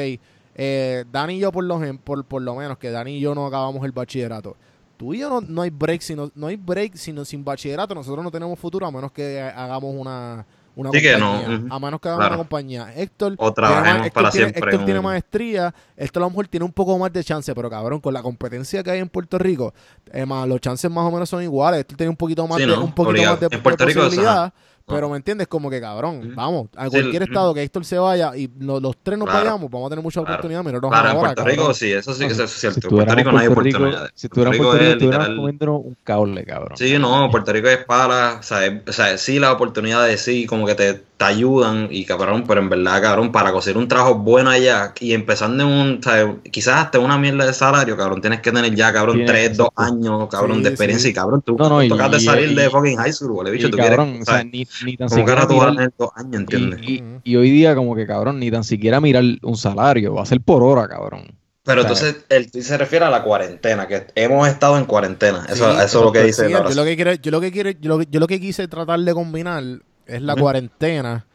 eh, 0.56 1.06
Dani 1.12 1.36
y 1.36 1.40
yo 1.40 1.52
por 1.52 1.64
lo, 1.64 1.80
gen- 1.80 2.00
por, 2.00 2.24
por 2.26 2.42
lo 2.42 2.56
menos, 2.56 2.78
que 2.78 2.92
Dani 2.92 3.18
y 3.18 3.20
yo 3.22 3.34
no 3.34 3.46
acabamos 3.46 3.84
el 3.86 3.92
bachillerato. 3.92 4.56
Tú 4.98 5.14
y 5.14 5.20
yo 5.20 5.30
no, 5.30 5.42
no 5.42 5.62
hay 5.62 5.70
break, 5.70 6.02
sino, 6.02 6.32
no 6.36 6.48
hay 6.48 6.56
break 6.56 6.96
sino 6.96 7.24
sin 7.24 7.46
bachillerato, 7.46 7.94
nosotros 7.94 8.24
no 8.24 8.32
tenemos 8.32 8.58
futuro 8.60 8.86
a 8.88 8.92
menos 8.92 9.12
que 9.12 9.40
hagamos 9.40 9.94
una, 9.96 10.44
una 10.78 10.92
Sí 10.92 11.02
que 11.02 11.14
compañía. 11.14 11.48
no, 11.50 11.56
ujú, 11.66 11.74
A 11.74 11.80
menos 11.80 12.00
que 12.00 12.08
haga 12.08 12.18
claro. 12.18 12.32
una 12.36 12.38
compañía. 12.38 12.94
Héctor, 12.96 13.34
O 13.34 13.52
tiene 13.52 13.54
trabajemos 13.54 14.08
Héctor 14.08 14.14
para 14.24 14.32
tiene, 14.32 14.46
siempre 14.52 14.72
Héctor 14.72 14.86
tiene 14.86 15.00
un- 15.00 15.06
maestría. 15.06 15.76
Héctor 15.98 16.22
a 16.22 16.26
lo 16.26 16.30
mejor 16.30 16.48
tiene 16.48 16.66
un 16.66 16.72
poco 16.72 16.98
más 16.98 17.12
de 17.12 17.24
chance, 17.24 17.54
pero 17.56 17.70
cabrón, 17.70 18.00
con 18.00 18.14
la 18.14 18.22
competencia 18.22 18.84
que 18.84 18.92
hay 18.92 19.00
en 19.00 19.10
Puerto 19.10 19.38
Rico, 19.38 19.74
eh, 20.14 20.26
más, 20.26 20.48
los 20.48 20.62
chances 20.62 20.90
más 20.90 21.04
o 21.06 21.12
menos 21.12 21.28
son 21.30 21.42
iguales. 21.44 21.82
Héctor 21.82 21.98
tiene 21.98 22.10
un 22.12 22.16
poquito 22.16 22.48
más 22.48 22.58
Sí, 22.58 22.64
de, 22.66 22.68
¿no? 22.76 22.84
un 22.84 22.92
poquito 22.94 23.10
Obligado. 23.10 23.34
más 23.42 23.50
de, 23.50 23.56
En 23.58 23.64
Puerto 23.64 23.84
de 23.84 23.88
Rico, 23.90 24.02
posibilidad. 24.06 24.54
Pero 24.90 25.10
me 25.10 25.18
entiendes, 25.18 25.48
como 25.50 25.70
que 25.70 25.82
cabrón, 25.82 26.32
vamos, 26.34 26.70
a 26.78 26.86
Sí, 26.86 26.92
cualquier 26.92 27.24
estado 27.24 27.54
que 27.54 27.62
Héctor 27.62 27.84
se 27.84 27.98
vaya 28.00 28.32
y 28.38 28.50
lo- 28.60 28.80
los 28.80 28.96
tres 29.04 29.18
nos 29.20 29.28
Claro. 29.28 29.44
vayamos, 29.44 29.70
vamos 29.70 29.88
a 29.88 29.90
tener 29.90 30.02
mucha 30.04 30.22
Claro. 30.22 30.34
oportunidad. 30.36 30.64
Míranos 30.64 30.90
Claro, 30.90 31.10
en 31.10 31.16
ahora, 31.18 31.20
Puerto 31.20 31.36
cabrón. 31.44 31.58
Rico 31.58 31.74
sí, 31.74 31.92
eso 31.92 32.14
sí, 32.14 32.24
eso 32.24 32.44
es 32.46 32.52
cierto. 32.52 32.80
Si 32.80 32.88
en 32.88 32.96
Puerto 32.96 33.16
Rico 33.16 33.32
no 33.34 33.38
hay 33.40 33.48
oportunidades. 33.48 34.12
si 34.16 34.28
estuviéramos 34.28 34.56
en 34.58 34.64
Puerto 34.64 34.78
Rico, 34.80 34.92
estuviéramos 34.94 35.28
literal- 35.28 35.38
comiéndonos 35.38 35.82
un 35.84 35.98
cable, 36.06 36.46
cabrón. 36.46 36.78
Sí, 36.78 36.98
no, 37.00 37.30
Puerto 37.30 37.52
Rico 37.52 37.68
es 37.68 37.84
pala, 37.84 38.38
o 38.40 38.44
sea, 38.44 38.66
es- 38.66 38.82
o 38.88 38.94
sea, 38.94 39.18
sí 39.18 39.40
las 39.40 39.52
oportunidades 39.52 40.22
sí, 40.22 40.46
como 40.46 40.66
que 40.66 40.76
te, 40.76 40.94
te 41.18 41.26
ayudan 41.26 41.88
y 41.92 42.06
cabrón, 42.06 42.46
pero 42.48 42.62
en 42.62 42.70
verdad, 42.70 43.02
cabrón, 43.02 43.32
para 43.32 43.52
conseguir 43.52 43.78
un 43.80 43.88
trabajo 43.88 44.16
bueno 44.16 44.52
allá 44.52 44.94
y 45.00 45.14
empezando 45.14 45.64
en 45.64 45.70
un, 45.70 46.04
sea, 46.04 46.34
quizás 46.52 46.86
hasta 46.86 47.00
una 47.00 47.18
mierda 47.18 47.44
de 47.46 47.54
salario, 47.54 47.98
cabrón, 47.98 48.22
tienes 48.22 48.40
que 48.40 48.52
tener 48.52 48.74
ya, 48.76 48.94
cabrón, 48.94 49.16
Tienes, 49.18 49.32
tres, 49.32 49.58
dos 49.58 49.70
años, 49.76 50.28
cabrón, 50.30 50.58
Sí, 50.58 50.64
de 50.64 50.70
experiencia 50.70 51.08
sí. 51.08 51.12
y 51.12 51.14
cabrón, 51.14 51.42
tú 51.42 51.58
No, 51.58 51.68
no, 51.70 51.84
y- 51.84 51.90
tocas 51.90 52.12
de 52.12 52.18
y- 52.18 52.22
salir 52.22 52.52
y- 52.52 52.56
de 52.56 52.70
fucking 52.70 52.98
high 52.98 53.12
school, 53.12 53.32
güey, 53.34 53.52
bicho, 53.52 53.68
Y, 53.68 53.72
tú 53.72 53.78
cabrón, 53.78 54.10
quieres, 54.10 54.28
o 54.30 54.32
sea, 54.32 54.44
ni, 54.44 54.68
ni 54.86 54.98
tan 54.98 55.10
como 55.10 55.20
siquiera 55.22 55.46
mirar- 55.48 55.94
dos 55.98 56.10
años, 56.16 56.36
¿entiendes? 56.36 56.80
y, 56.84 56.94
y- 56.96 57.04
y 57.24 57.36
hoy 57.36 57.50
día 57.52 57.76
como 57.76 57.96
que 57.96 58.06
cabrón, 58.08 58.40
ni 58.40 58.50
tan 58.52 58.64
siquiera 58.64 59.00
mirar 59.02 59.24
un 59.42 59.58
salario, 59.58 60.14
va 60.16 60.24
a 60.24 60.26
ser 60.26 60.42
por 60.42 60.64
hora, 60.64 60.88
cabrón. 60.88 61.36
Pero 61.64 61.82
o 61.82 61.84
sea, 61.84 61.92
entonces 62.10 62.26
el 62.30 62.50
tweet 62.50 62.64
se 62.64 62.78
refiere 62.78 63.04
a 63.06 63.10
la 63.10 63.24
cuarentena, 63.24 63.88
que 63.88 64.08
hemos 64.16 64.48
estado 64.48 64.78
en 64.78 64.86
cuarentena, 64.86 65.46
eso, 65.50 65.70
Sí, 65.70 65.78
eso 65.84 66.00
es 66.00 66.06
lo 66.06 66.12
que 66.14 66.20
Sí, 66.22 66.26
dice 66.28 66.50
la 66.50 66.70
yo 66.70 66.76
lo 66.76 66.84
que 66.86 66.96
quiero, 66.96 67.14
yo 67.14 67.32
lo 67.32 67.42
que 67.42 67.52
quiero, 67.52 67.70
yo 67.72 67.90
lo, 67.90 68.00
que- 68.00 68.08
yo 68.10 68.20
lo 68.22 68.28
que 68.28 68.40
quise 68.40 68.68
tratar 68.70 69.00
de 69.02 69.14
combinar 69.14 69.64
es 70.06 70.22
la 70.22 70.36
cuarentena 70.36 71.26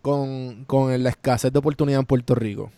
con, 0.00 0.64
con 0.64 1.02
la 1.02 1.10
escasez 1.10 1.52
de 1.52 1.58
oportunidad 1.58 2.00
en 2.00 2.06
Puerto 2.06 2.34
Rico. 2.34 2.70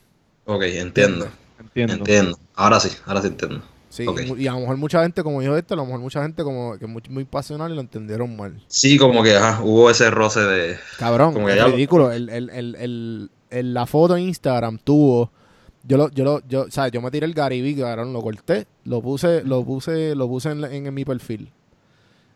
Ok, 0.46 0.62
entiendo, 0.64 1.28
Entiendo. 1.60 1.94
entiendo, 1.94 2.38
ahora 2.54 2.80
sí, 2.80 2.90
ahora 3.06 3.20
sí 3.22 3.28
entiendo. 3.28 3.62
Sí, 3.96 4.04
y 4.38 4.46
a 4.46 4.52
lo 4.52 4.60
mejor 4.60 4.76
mucha 4.76 5.02
gente, 5.02 5.22
como 5.22 5.40
dijo 5.40 5.56
esto, 5.56 5.74
a 5.74 5.76
lo 5.78 5.86
mejor 5.86 6.00
mucha 6.00 6.22
gente 6.22 6.42
como 6.44 6.78
que 6.78 6.84
es 6.84 6.90
muy, 6.90 7.02
muy 7.08 7.24
pasional 7.24 7.72
y 7.72 7.74
lo 7.74 7.80
entendieron 7.80 8.36
mal. 8.36 8.62
Sí, 8.68 8.98
como 8.98 9.22
que 9.22 9.34
ajá, 9.36 9.62
hubo 9.64 9.88
ese 9.90 10.10
roce 10.10 10.40
de... 10.40 10.76
Cabrón, 10.98 11.32
Como 11.34 11.46
que 11.46 11.52
es 11.52 11.58
ya 11.58 11.66
lo- 11.68 11.72
ridículo. 11.74 12.12
El, 12.12 12.28
el, 12.28 13.28
el, 13.50 13.74
la 13.74 13.86
foto 13.86 14.16
en 14.16 14.24
Instagram 14.24 14.78
tuvo. 14.82 15.30
Yo 15.84 15.96
lo, 15.96 16.10
yo 16.10 16.24
lo, 16.24 16.46
yo, 16.48 16.62
o 16.62 16.70
sea, 16.70 16.88
yo 16.88 17.00
me 17.00 17.10
tiré 17.12 17.26
el 17.26 17.32
Garibi, 17.32 17.76
cabrón, 17.76 18.12
lo 18.12 18.20
corté, 18.20 18.66
lo 18.84 19.00
puse, 19.00 19.42
lo 19.44 19.64
puse, 19.64 20.14
lo 20.16 20.26
puse 20.28 20.50
en, 20.50 20.60
la- 20.60 20.74
en, 20.74 20.92
mi 20.92 21.04
perfil. 21.04 21.50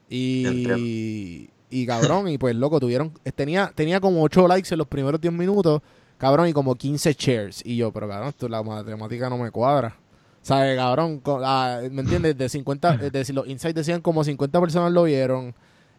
Y, 0.09 1.49
y 1.71 1.87
cabrón, 1.87 2.29
y 2.29 2.38
pues 2.38 2.55
loco, 2.57 2.81
tuvieron, 2.81 3.12
tenía, 3.35 3.73
tenía 3.75 4.00
como 4.00 4.23
8 4.23 4.49
likes 4.49 4.69
en 4.73 4.79
los 4.79 4.87
primeros 4.88 5.21
10 5.21 5.33
minutos, 5.35 5.83
cabrón, 6.19 6.49
y 6.49 6.52
como 6.52 6.75
15 6.75 7.14
shares. 7.19 7.62
Y 7.64 7.76
yo, 7.76 7.93
pero 7.93 8.09
cabrón, 8.09 8.29
esto, 8.29 8.49
la 8.49 8.62
matemática 8.62 9.29
no 9.29 9.38
me 9.38 9.50
cuadra. 9.50 9.97
¿Sabes, 10.42 10.76
cabrón? 10.76 11.20
Co- 11.20 11.40
ah, 11.44 11.80
¿Me 11.90 12.00
entiendes? 12.02 12.37
De 12.37 12.49
50, 12.49 12.94
es 13.02 13.12
decir, 13.12 13.35
los 13.35 13.47
insights 13.47 13.75
decían 13.75 14.00
como 14.00 14.25
50 14.25 14.61
personas 14.61 14.92
lo 14.92 15.04
vieron, 15.04 15.54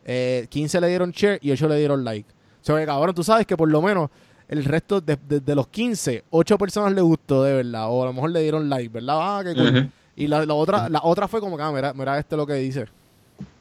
eh, 0.06 0.48
15 0.50 0.82
le 0.82 0.88
dieron 0.88 1.12
share 1.12 1.40
y 1.42 1.52
8 1.52 1.68
le 1.68 1.78
dieron 1.78 2.04
like. 2.04 2.28
O 2.62 2.64
sea, 2.66 2.84
cabrón, 2.86 3.14
tú 3.16 3.24
sabes 3.24 3.46
que 3.46 3.56
por 3.56 3.70
lo 3.70 3.82
menos 3.82 4.10
el 4.48 4.66
resto 4.66 5.00
de, 5.00 5.18
de- 5.28 5.40
de 5.40 5.56
los 5.56 5.68
15, 5.68 6.24
8 6.32 6.58
personas 6.58 6.94
le 6.94 7.02
gustó 7.02 7.44
de 7.44 7.54
verdad, 7.54 7.86
o 7.90 8.02
a 8.04 8.08
lo 8.08 8.14
mejor 8.14 8.32
le 8.32 8.42
dieron 8.42 8.68
like, 8.70 8.90
¿verdad? 8.90 9.18
Ah, 9.20 9.42
qué 9.44 9.54
cool. 9.56 9.92
Y 10.16 10.28
la, 10.28 10.46
la 10.46 10.54
otra, 10.54 10.90
la 10.90 11.00
otra 11.04 11.28
fue 11.28 11.40
como 11.40 11.56
que, 11.56 11.64
ah, 11.64 11.72
mira, 11.72 11.94
mira 11.94 12.18
este 12.20 12.36
lo 12.36 12.46
que 12.46 12.56
dice. 12.56 12.86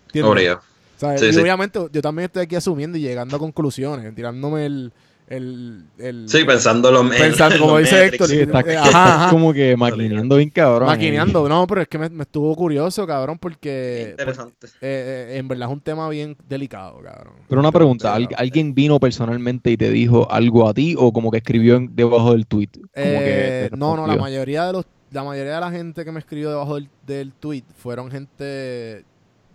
¿Entiendes? 0.06 0.30
Obligado. 0.32 0.60
¿Sabes? 0.96 1.20
Sí, 1.20 1.26
y 1.28 1.32
sí. 1.32 1.40
obviamente 1.40 1.78
yo 1.92 2.02
también 2.02 2.26
estoy 2.26 2.42
aquí 2.42 2.56
asumiendo 2.56 2.98
y 2.98 3.02
llegando 3.02 3.36
a 3.36 3.38
conclusiones, 3.38 4.14
tirándome 4.14 4.66
el... 4.66 4.92
el, 5.30 5.84
el 5.98 6.28
Sí, 6.28 6.44
pensándolo 6.44 7.00
en- 7.00 7.08
Pensando, 7.10 7.54
en 7.54 7.60
como 7.62 7.78
dice. 7.78 8.04
Héctor, 8.06 8.26
Sí, 8.28 8.40
está, 8.40 8.60
Eh, 8.60 8.74
está 8.74 8.82
ajá, 8.82 9.14
ajá. 9.24 9.30
como 9.30 9.52
que 9.54 9.76
maquineando 9.76 10.36
bien 10.36 10.50
cabrón. 10.50 10.88
maquineando. 10.88 11.48
No, 11.48 11.66
pero 11.66 11.80
es 11.82 11.88
que 11.88 11.98
me, 11.98 12.10
me 12.10 12.24
estuvo 12.24 12.54
curioso, 12.56 13.06
cabrón, 13.06 13.38
porque... 13.38 14.08
Interesante. 14.10 14.66
eh, 14.66 15.30
eh, 15.30 15.36
en 15.38 15.48
verdad 15.48 15.68
es 15.68 15.72
un 15.72 15.80
tema 15.80 16.08
bien 16.08 16.36
delicado, 16.48 17.00
cabrón. 17.02 17.34
Pero 17.48 17.60
una 17.60 17.72
pregunta, 17.72 18.10
¿al- 18.12 18.22
Delicado. 18.24 18.42
¿alguien 18.42 18.74
vino 18.74 19.00
personalmente 19.00 19.70
y 19.70 19.76
te 19.76 19.88
dijo 19.90 20.30
algo 20.30 20.68
a 20.68 20.74
ti 20.74 20.94
o 20.98 21.12
como 21.12 21.30
que 21.30 21.38
escribió 21.38 21.76
en- 21.76 21.94
debajo 21.96 22.32
del 22.32 22.46
tweet? 22.46 22.68
Como 22.72 22.86
Eh, 22.94 23.68
que 23.70 23.76
no, 23.76 23.96
no, 23.96 24.06
la 24.06 24.16
mayoría 24.16 24.66
de 24.66 24.72
los, 24.74 24.84
la 25.12 25.22
mayoría 25.24 25.54
de 25.54 25.60
la 25.60 25.70
gente 25.70 26.04
que 26.04 26.12
me 26.12 26.18
escribió 26.18 26.50
debajo 26.50 26.74
del, 26.74 26.88
del 27.06 27.32
tweet 27.34 27.62
fueron 27.76 28.10
gente 28.10 29.04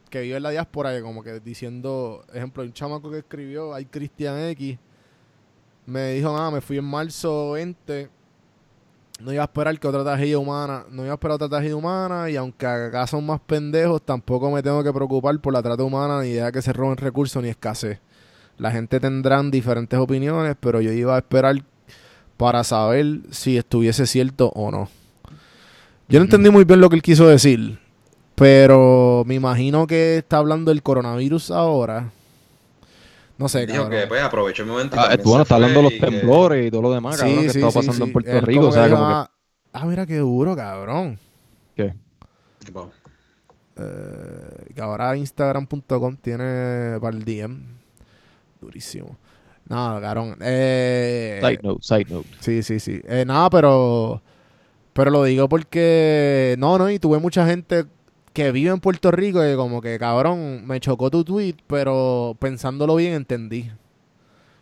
que 0.10 0.22
vive 0.22 0.38
en 0.38 0.44
la 0.44 0.52
diáspora, 0.52 0.94
que 0.96 1.02
como 1.02 1.22
que 1.24 1.42
diciendo, 1.42 2.24
ejemplo, 2.34 2.64
un 2.64 2.72
chamaco 2.72 3.12
que 3.12 3.18
escribió, 3.18 3.74
hay 3.74 3.86
Cristian 3.86 4.40
X, 4.50 4.78
me 5.86 6.14
dijo, 6.14 6.36
nada, 6.36 6.52
me 6.52 6.62
fui 6.62 6.78
en 6.78 6.86
marzo 6.86 7.52
20, 7.52 8.10
no 9.22 9.32
iba 9.32 9.44
a 9.44 9.46
esperar 9.46 9.80
que 9.80 9.88
otra 9.88 10.04
tragedia 10.04 10.38
humana, 10.40 10.86
no 10.90 11.04
iba 11.04 11.12
a 11.12 11.16
esperar 11.16 11.36
otra 11.36 11.50
tragedia 11.50 11.76
humana, 11.76 12.30
y 12.30 12.36
aunque 12.36 12.66
acá 12.66 13.08
son 13.08 13.26
más 13.26 13.40
pendejos, 13.40 14.02
tampoco 14.02 14.52
me 14.52 14.62
tengo 14.62 14.84
que 14.84 14.92
preocupar 14.92 15.40
por 15.40 15.54
la 15.54 15.62
trata 15.62 15.84
humana, 15.84 16.22
ni 16.22 16.30
idea 16.30 16.52
que 16.52 16.62
se 16.62 16.74
roben 16.74 16.98
recursos, 16.98 17.42
ni 17.42 17.50
escasez. 17.50 18.00
La 18.58 18.72
gente 18.72 19.00
tendrán 19.00 19.52
diferentes 19.52 20.00
opiniones, 20.00 20.56
pero 20.60 20.82
yo 20.82 20.92
iba 20.92 21.16
a 21.16 21.20
esperar 21.20 21.64
para 22.38 22.64
saber 22.64 23.20
si 23.32 23.58
estuviese 23.58 24.06
cierto 24.06 24.50
o 24.56 24.72
no. 24.72 24.90
Yo 26.08 26.20
no 26.20 26.26
entendí 26.26 26.50
muy 26.50 26.64
bien 26.64 26.82
lo 26.82 26.90
que 26.90 26.96
él 26.96 27.02
quiso 27.02 27.28
decir, 27.28 27.80
pero 28.36 29.24
me 29.26 29.36
imagino 29.36 29.88
que 29.88 30.18
está 30.18 30.38
hablando 30.38 30.72
del 30.72 30.84
coronavirus 30.84 31.52
ahora. 31.52 32.12
No 33.38 33.50
sé, 33.50 33.66
Dijo 33.66 33.84
cabrón. 33.84 34.00
que 34.02 34.08
pues 34.08 34.22
aprovechó 34.24 34.64
el 34.64 34.70
momento. 34.70 34.96
y 34.96 35.00
Ah, 35.00 35.18
bueno, 35.24 35.38
se 35.38 35.42
está 35.44 35.56
hablando 35.56 35.80
de 35.80 35.84
los 35.84 35.94
que- 35.94 36.00
temblores 36.00 36.68
y 36.68 36.72
todo 36.72 36.82
lo 36.84 36.92
demás, 36.94 37.18
cabrón, 37.18 37.40
que 37.42 37.46
estaba 37.48 37.72
pasando 37.72 38.06
en 38.06 38.12
Puerto 38.14 38.32
Él 38.32 38.42
Rico. 38.42 38.60
como 38.62 38.70
O 38.70 38.74
sea, 38.74 38.84
que 38.86 38.90
como 38.92 39.08
dijo, 39.08 39.30
Ah, 39.74 39.86
mira 39.86 40.06
qué 40.06 40.18
duro, 40.18 40.56
cabrón. 40.56 41.20
¿qué? 41.76 41.94
Eh, 43.78 44.74
que 44.74 44.82
ahora 44.82 45.16
Instagram.com 45.18 46.16
tiene 46.18 46.98
para 47.02 47.16
el 47.18 47.26
DM. 47.26 47.62
Durísimo. 48.62 49.18
Nada, 49.68 50.00
cabrón. 50.00 50.38
Eh, 50.42 51.40
Side 51.42 51.60
note, 51.64 51.80
side 51.84 52.06
note. 52.10 52.30
Sí, 52.40 52.64
sí, 52.64 52.80
sí. 52.80 53.02
Eh, 53.06 53.26
nada, 53.26 53.50
pero. 53.50 54.22
Pero 54.94 55.12
lo 55.12 55.24
digo 55.26 55.50
porque. 55.50 56.56
No, 56.58 56.78
no, 56.78 56.90
y 56.90 57.00
tuve 57.00 57.20
mucha 57.20 57.46
gente 57.46 57.86
que 58.36 58.52
vive 58.52 58.70
en 58.70 58.80
Puerto 58.82 59.10
Rico 59.12 59.44
y 59.44 59.56
como 59.56 59.82
que, 59.82 59.98
cabrón, 59.98 60.68
me 60.68 60.80
chocó 60.80 61.10
tu 61.10 61.24
tweet, 61.24 61.56
pero 61.68 62.36
pensándolo 62.40 62.96
bien 62.98 63.14
entendí. 63.14 63.72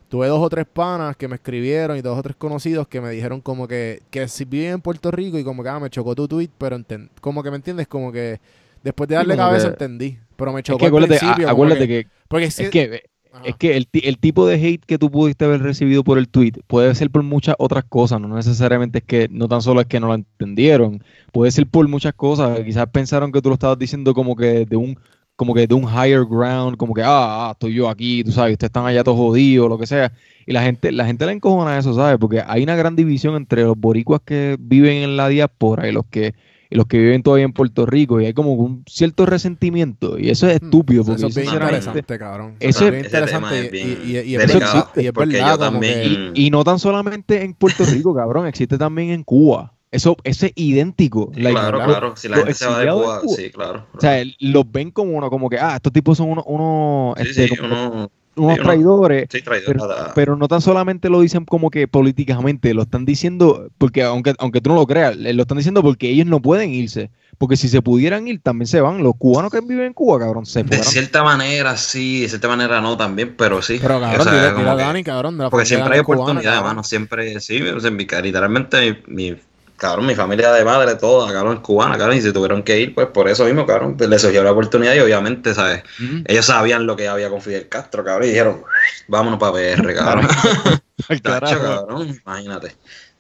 Tuve 0.10 0.28
dos 0.28 0.40
o 0.42 0.48
tres 0.50 0.66
panas 0.72 1.18
que 1.18 1.28
me 1.28 1.36
escribieron 1.36 1.98
y 1.98 2.02
dos 2.02 2.18
o 2.18 2.22
tres 2.22 2.36
conocidos 2.36 2.88
que 2.88 3.02
me 3.02 3.10
dijeron 3.10 3.42
como 3.42 3.68
que, 3.68 4.04
que 4.12 4.28
si 4.28 4.46
viven 4.46 4.74
en 4.74 4.82
Puerto 4.82 5.10
Rico 5.10 5.40
y 5.40 5.44
como 5.44 5.64
que, 5.64 5.70
ah, 5.70 5.80
me 5.80 5.90
chocó 5.90 6.14
tu 6.14 6.28
tweet, 6.28 6.52
pero 6.58 6.78
como 7.20 7.42
que 7.42 7.50
me 7.50 7.56
entiendes, 7.56 7.88
como 7.88 8.12
que 8.12 8.40
después 8.84 9.08
de 9.10 9.16
Sí, 9.16 9.18
darle 9.18 9.36
como 9.36 9.48
cabeza 9.48 9.66
que- 9.66 9.72
entendí, 9.72 10.20
pero 10.36 10.54
me 10.54 10.60
Es 10.60 10.66
chocó 10.66 10.78
que 10.78 10.86
al 10.86 10.90
acuérdate, 10.90 11.18
principio. 11.20 11.48
a- 11.48 11.52
acuérdate 11.52 11.88
que- 11.88 12.04
que, 12.06 12.10
porque 12.28 12.46
es 12.46 12.70
que 12.70 13.04
Es 13.44 13.56
que 13.56 13.76
el, 13.76 13.88
el 13.92 14.18
tipo 14.20 14.46
de 14.46 14.56
hate 14.56 14.86
que 14.86 15.00
tú 15.00 15.10
pudiste 15.10 15.46
haber 15.46 15.62
recibido 15.62 16.04
por 16.04 16.18
el 16.18 16.30
tweet 16.30 16.54
puede 16.68 16.94
ser 16.94 17.10
por 17.10 17.24
muchas 17.24 17.56
otras 17.58 17.84
cosas, 17.84 18.22
no 18.22 18.28
necesariamente 18.28 19.00
es 19.00 19.04
que, 19.04 19.28
no 19.32 19.48
tan 19.48 19.62
solo 19.62 19.82
es 19.82 19.88
que 19.88 20.00
no 20.00 20.08
lo 20.08 20.14
entendieron, 20.14 21.04
puede 21.32 21.52
ser 21.52 21.68
por 21.68 21.88
muchas 21.88 22.14
cosas, 22.14 22.60
quizás 22.62 22.88
pensaron 22.90 23.32
que 23.32 23.42
tú 23.42 23.50
lo 23.50 23.56
estabas 23.56 23.80
diciendo 23.80 24.14
como 24.14 24.36
que 24.36 24.66
de 24.66 24.76
un, 24.76 25.00
como 25.36 25.54
que 25.56 25.66
de 25.66 25.74
un 25.74 25.84
higher 25.84 26.26
ground, 26.26 26.78
como 26.78 26.94
que, 26.94 27.02
ah, 27.02 27.48
ah, 27.48 27.52
estoy 27.54 27.74
yo 27.74 27.90
aquí, 27.90 28.24
tú 28.24 28.32
sabes, 28.32 28.54
ustedes 28.54 28.70
están 28.70 28.86
allá 28.86 29.04
todos 29.04 29.18
jodidos, 29.18 29.68
lo 29.68 29.80
que 29.80 29.88
sea, 29.88 30.14
y 30.46 30.54
la 30.54 30.62
gente, 30.62 30.92
la 30.92 31.06
gente 31.06 31.26
le 31.26 31.32
encojona 31.32 31.78
eso, 31.78 31.94
¿sabes? 31.94 32.18
Porque 32.20 32.44
hay 32.46 32.64
una 32.64 32.76
gran 32.76 32.96
división 32.96 33.36
entre 33.36 33.64
los 33.64 33.78
boricuas 33.78 34.22
que 34.24 34.58
viven 34.60 34.98
en 34.98 35.18
la 35.18 35.28
diáspora 35.28 35.88
y 35.88 35.92
los 35.92 36.06
que 36.06 36.36
y 36.74 36.76
los 36.76 36.88
que 36.88 36.98
viven 36.98 37.22
todavía 37.22 37.46
en 37.46 37.54
Puerto 37.54 37.86
Rico, 37.86 38.20
y 38.20 38.26
hay 38.26 38.34
como 38.34 38.54
un 38.54 38.84
cierto 38.88 39.26
resentimiento, 39.28 40.18
y 40.18 40.30
eso 40.32 40.48
es 40.48 40.60
Hmm, 40.60 40.66
estúpido, 40.66 41.04
porque 41.04 41.20
Eso 41.20 41.28
es 41.28 41.36
bien 41.36 41.46
sinceramente- 41.46 41.78
interesante, 41.78 42.18
cabrón. 42.20 42.56
Eso 42.60 42.80
es 42.80 42.86
es- 42.86 42.92
bien 42.92 43.06
ese 43.06 43.10
tema 43.10 43.22
interesante 43.24 43.60
es 43.60 43.66
y- 43.66 43.70
bien 43.70 43.88
y, 44.04 44.10
y- 44.10 44.32
y 44.32 44.36
es 44.36 44.48
delicado, 44.48 44.74
verdad, 44.74 44.90
y 44.96 45.06
es 45.06 45.12
porque 45.14 45.34
verdad 45.36 45.52
yo 45.52 45.58
como 45.66 45.80
que- 45.80 45.88
también- 45.92 46.32
Y, 46.34 46.46
y 46.48 46.50
no 46.50 46.64
tan 46.64 46.80
solamente 46.80 47.44
en 47.44 47.54
Puerto 47.54 47.86
Rico, 47.86 48.16
cabrón, 48.16 48.48
existe 48.48 48.78
también 48.78 49.12
en 49.12 49.24
Cuba. 49.24 49.74
Eso, 49.92 50.18
eso 50.24 50.48
es 50.48 50.54
idéntico. 50.56 51.30
Sí, 51.36 51.42
Like, 51.42 51.60
claro, 51.60 51.84
claro. 51.86 52.14
Si 52.18 52.28
la 52.28 52.38
gente 52.38 52.56
se 52.56 52.66
va 52.66 52.80
de 52.80 52.92
Cuba, 52.92 53.22
sí, 53.28 53.52
claro. 53.52 53.86
O 53.96 54.02
sea, 54.02 54.24
los 54.40 54.72
ven 54.72 54.90
como 54.90 55.12
uno, 55.12 55.30
como 55.30 55.48
que, 55.52 55.60
ah, 55.60 55.76
estos 55.76 55.94
tipos 55.94 56.18
son 56.18 56.32
unos, 56.32 56.44
unos, 56.48 57.16
Sí, 57.20 57.28
este, 57.30 57.48
sí, 57.50 57.56
como 57.58 57.90
uno, 57.92 58.12
unos 58.36 58.56
sí, 58.58 58.62
traidores. 58.64 59.28
sí, 59.32 59.42
traidor. 59.42 60.12
Pero, 60.16 60.36
no 60.36 60.48
tan 60.48 60.62
solamente 60.62 61.10
lo 61.10 61.22
dicen 61.22 61.46
como 61.46 61.70
que 61.70 61.88
políticamente, 61.88 62.74
lo 62.74 62.84
están 62.84 63.06
diciendo, 63.06 63.70
porque 63.78 64.04
aunque, 64.04 64.34
aunque 64.40 64.62
tú 64.62 64.70
no 64.70 64.76
lo 64.76 64.88
creas, 64.88 65.16
lo 65.18 65.42
están 65.42 65.58
diciendo 65.58 65.82
porque 65.82 66.10
ellos 66.10 66.26
no 66.28 66.42
pueden 66.42 66.72
irse. 66.74 67.12
Porque 67.40 67.58
si 67.58 67.68
se 67.68 67.82
pudieran 67.82 68.28
ir, 68.28 68.42
también 68.42 68.68
se 68.68 68.80
van. 68.80 69.02
Los 69.04 69.16
cubanos 69.18 69.52
que 69.52 69.60
viven 69.62 69.88
en 69.88 69.94
Cuba, 69.94 70.20
cabrón, 70.20 70.46
se 70.46 70.62
de 70.64 70.68
fueron. 70.68 70.86
cierta 70.86 71.24
manera 71.24 71.76
sí, 71.78 72.22
de 72.22 72.30
cierta 72.30 72.48
manera 72.48 72.80
no 72.80 72.96
también, 72.96 73.36
pero 73.36 73.62
sí. 73.62 73.80
Pero 73.82 74.00
cabrón, 74.00 74.22
O 74.22 74.24
sea, 74.24 74.34
dile, 74.34 74.48
como 74.54 74.60
dile 74.60 74.72
a 74.72 74.78
que- 74.78 74.84
Dani, 74.84 75.04
cabrón, 75.04 75.38
de 75.40 75.44
la 75.46 75.50
Porque 75.50 75.66
siempre 75.66 75.96
hay 75.98 76.04
cubana, 76.04 76.22
oportunidad, 76.24 76.52
cabrón. 76.52 76.70
hermano. 76.70 76.84
Siempre, 76.84 77.40
sí, 77.40 77.60
o 77.62 77.80
sea, 77.80 77.90
mi- 77.92 78.06
literalmente 78.06 79.04
mi, 79.08 79.36
cabrón, 79.78 80.06
mi 80.06 80.16
familia 80.16 80.52
de 80.52 80.64
madre, 80.64 80.96
toda, 80.96 81.32
cabrón, 81.34 81.56
es 81.58 81.60
cubana, 81.62 81.98
cabrón, 81.98 82.18
y 82.18 82.22
se 82.22 82.32
tuvieron 82.32 82.64
que 82.64 82.80
ir, 82.80 82.96
pues 82.96 83.08
por 83.08 83.28
eso 83.30 83.46
mismo, 83.46 83.66
cabrón, 83.66 83.98
pues, 83.98 84.10
les 84.10 84.22
surgió 84.22 84.44
la 84.44 84.52
oportunidad 84.52 84.94
y 84.96 85.00
obviamente, 85.00 85.54
¿sabes? 85.54 85.84
Ellos 86.26 86.46
sabían 86.46 86.86
lo 86.86 86.96
que 86.96 87.08
había 87.08 87.30
con 87.30 87.42
Fidel 87.42 87.68
Castro, 87.70 88.04
cabrón, 88.04 88.28
y 88.28 88.32
dijeron, 88.32 88.64
Vámonos 89.08 89.40
para 89.40 89.54
PR, 89.54 89.94
cabrón. 89.96 90.28
Tacho, 91.24 91.60
cabrón, 91.62 92.20
imagínate. 92.26 92.76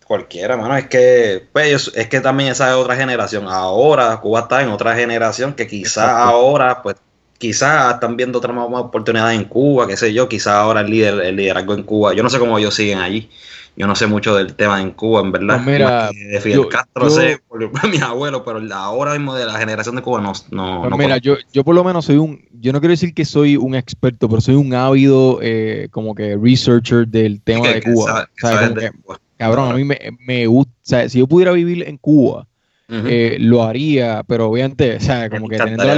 Cualquiera, 0.06 0.58
mano. 0.58 0.76
Es 0.78 0.88
que, 0.88 1.48
pues, 1.52 1.68
ellos- 1.68 1.92
es 1.96 2.08
que 2.08 2.20
también 2.22 2.52
esa 2.52 2.70
es 2.70 2.76
otra 2.76 2.96
generación. 2.96 3.46
Ahora, 3.48 4.18
Cuba 4.18 4.42
está 4.42 4.62
en 4.62 4.70
otra 4.70 4.96
generación 4.96 5.54
que 5.54 5.64
Exacto. 5.64 6.24
ahora, 6.24 6.82
pues, 6.82 6.98
quizás 7.38 7.96
están 7.96 8.16
viendo 8.18 8.38
otras 8.40 8.56
más, 8.56 8.66
oportunidades 8.70 9.38
en 9.40 9.46
Cuba, 9.46 9.88
qué 9.88 9.98
sé 9.98 10.14
yo. 10.14 10.28
Quizás 10.30 10.54
ahora 10.56 10.82
el, 10.82 10.90
líder, 10.90 11.20
el 11.22 11.36
liderazgo 11.36 11.74
en 11.74 11.84
Cuba. 11.84 12.14
Yo 12.14 12.24
no 12.24 12.30
sé 12.30 12.40
cómo 12.40 12.58
ellos 12.58 12.74
siguen 12.76 13.00
allí. 13.00 13.30
Yo 13.76 13.88
no 13.88 13.96
sé 13.96 14.06
mucho 14.06 14.36
del 14.36 14.54
tema 14.54 14.80
en 14.80 14.92
Cuba, 14.92 15.22
en 15.22 15.32
verdad. 15.32 15.56
Pues 15.64 15.66
mira, 15.66 16.12
de 16.12 16.40
Fidel 16.40 16.58
yo- 16.60 16.70
Castro 16.70 17.08
yo- 17.08 17.10
sé 17.10 17.40
por, 17.48 17.60
mis 17.90 18.02
abuelos, 18.04 18.44
pero 18.46 18.62
ahora 18.74 19.14
mismo 19.14 19.34
de 19.34 19.46
la 19.48 19.54
generación 19.58 19.96
de 19.96 20.04
Cuba 20.04 20.22
no, 20.22 20.32
no, 20.52 20.80
Pues 20.82 20.92
no 20.92 20.98
mira, 20.98 21.18
yo, 21.18 21.38
yo 21.52 21.64
por 21.64 21.74
lo 21.74 21.84
menos 21.84 22.06
soy 22.06 22.18
un, 22.18 22.46
yo 22.62 22.72
no 22.72 22.80
quiero 22.80 22.92
decir 22.92 23.16
que 23.16 23.26
soy 23.26 23.58
un 23.58 23.74
experto, 23.74 24.30
pero 24.30 24.42
soy 24.42 24.54
un 24.56 24.76
ávido 24.76 25.40
eh, 25.42 25.88
como 25.90 26.14
que 26.14 26.38
researcher 26.38 27.08
del 27.08 27.42
tema 27.42 27.64
que- 27.64 27.74
de 27.76 27.82
Cuba. 27.82 28.12
sabe- 28.12 28.26
que 28.36 28.46
O 28.46 28.50
sea, 28.50 28.52
sabes 28.52 28.70
como 28.70 28.80
de 28.82 28.90
que, 28.92 28.98
Cuba. 29.02 29.20
cabrón, 29.38 29.72
a 29.72 29.74
mí 29.76 29.84
me, 29.84 30.00
me 30.20 30.46
gusta, 30.46 30.72
o 30.72 30.86
sea, 30.86 31.10
si 31.10 31.18
yo 31.18 31.26
pudiera 31.28 31.52
vivir 31.52 31.84
en 31.88 31.98
Cuba, 31.98 32.46
eh, 32.90 33.38
lo 33.40 33.64
haría, 33.64 34.24
pero 34.28 34.50
obviamente, 34.50 34.98
o 34.98 35.00
sea, 35.00 35.28
como 35.32 35.48
Me 35.48 35.58
que 35.58 35.64
teniendo 35.64 35.84
la. 35.84 35.96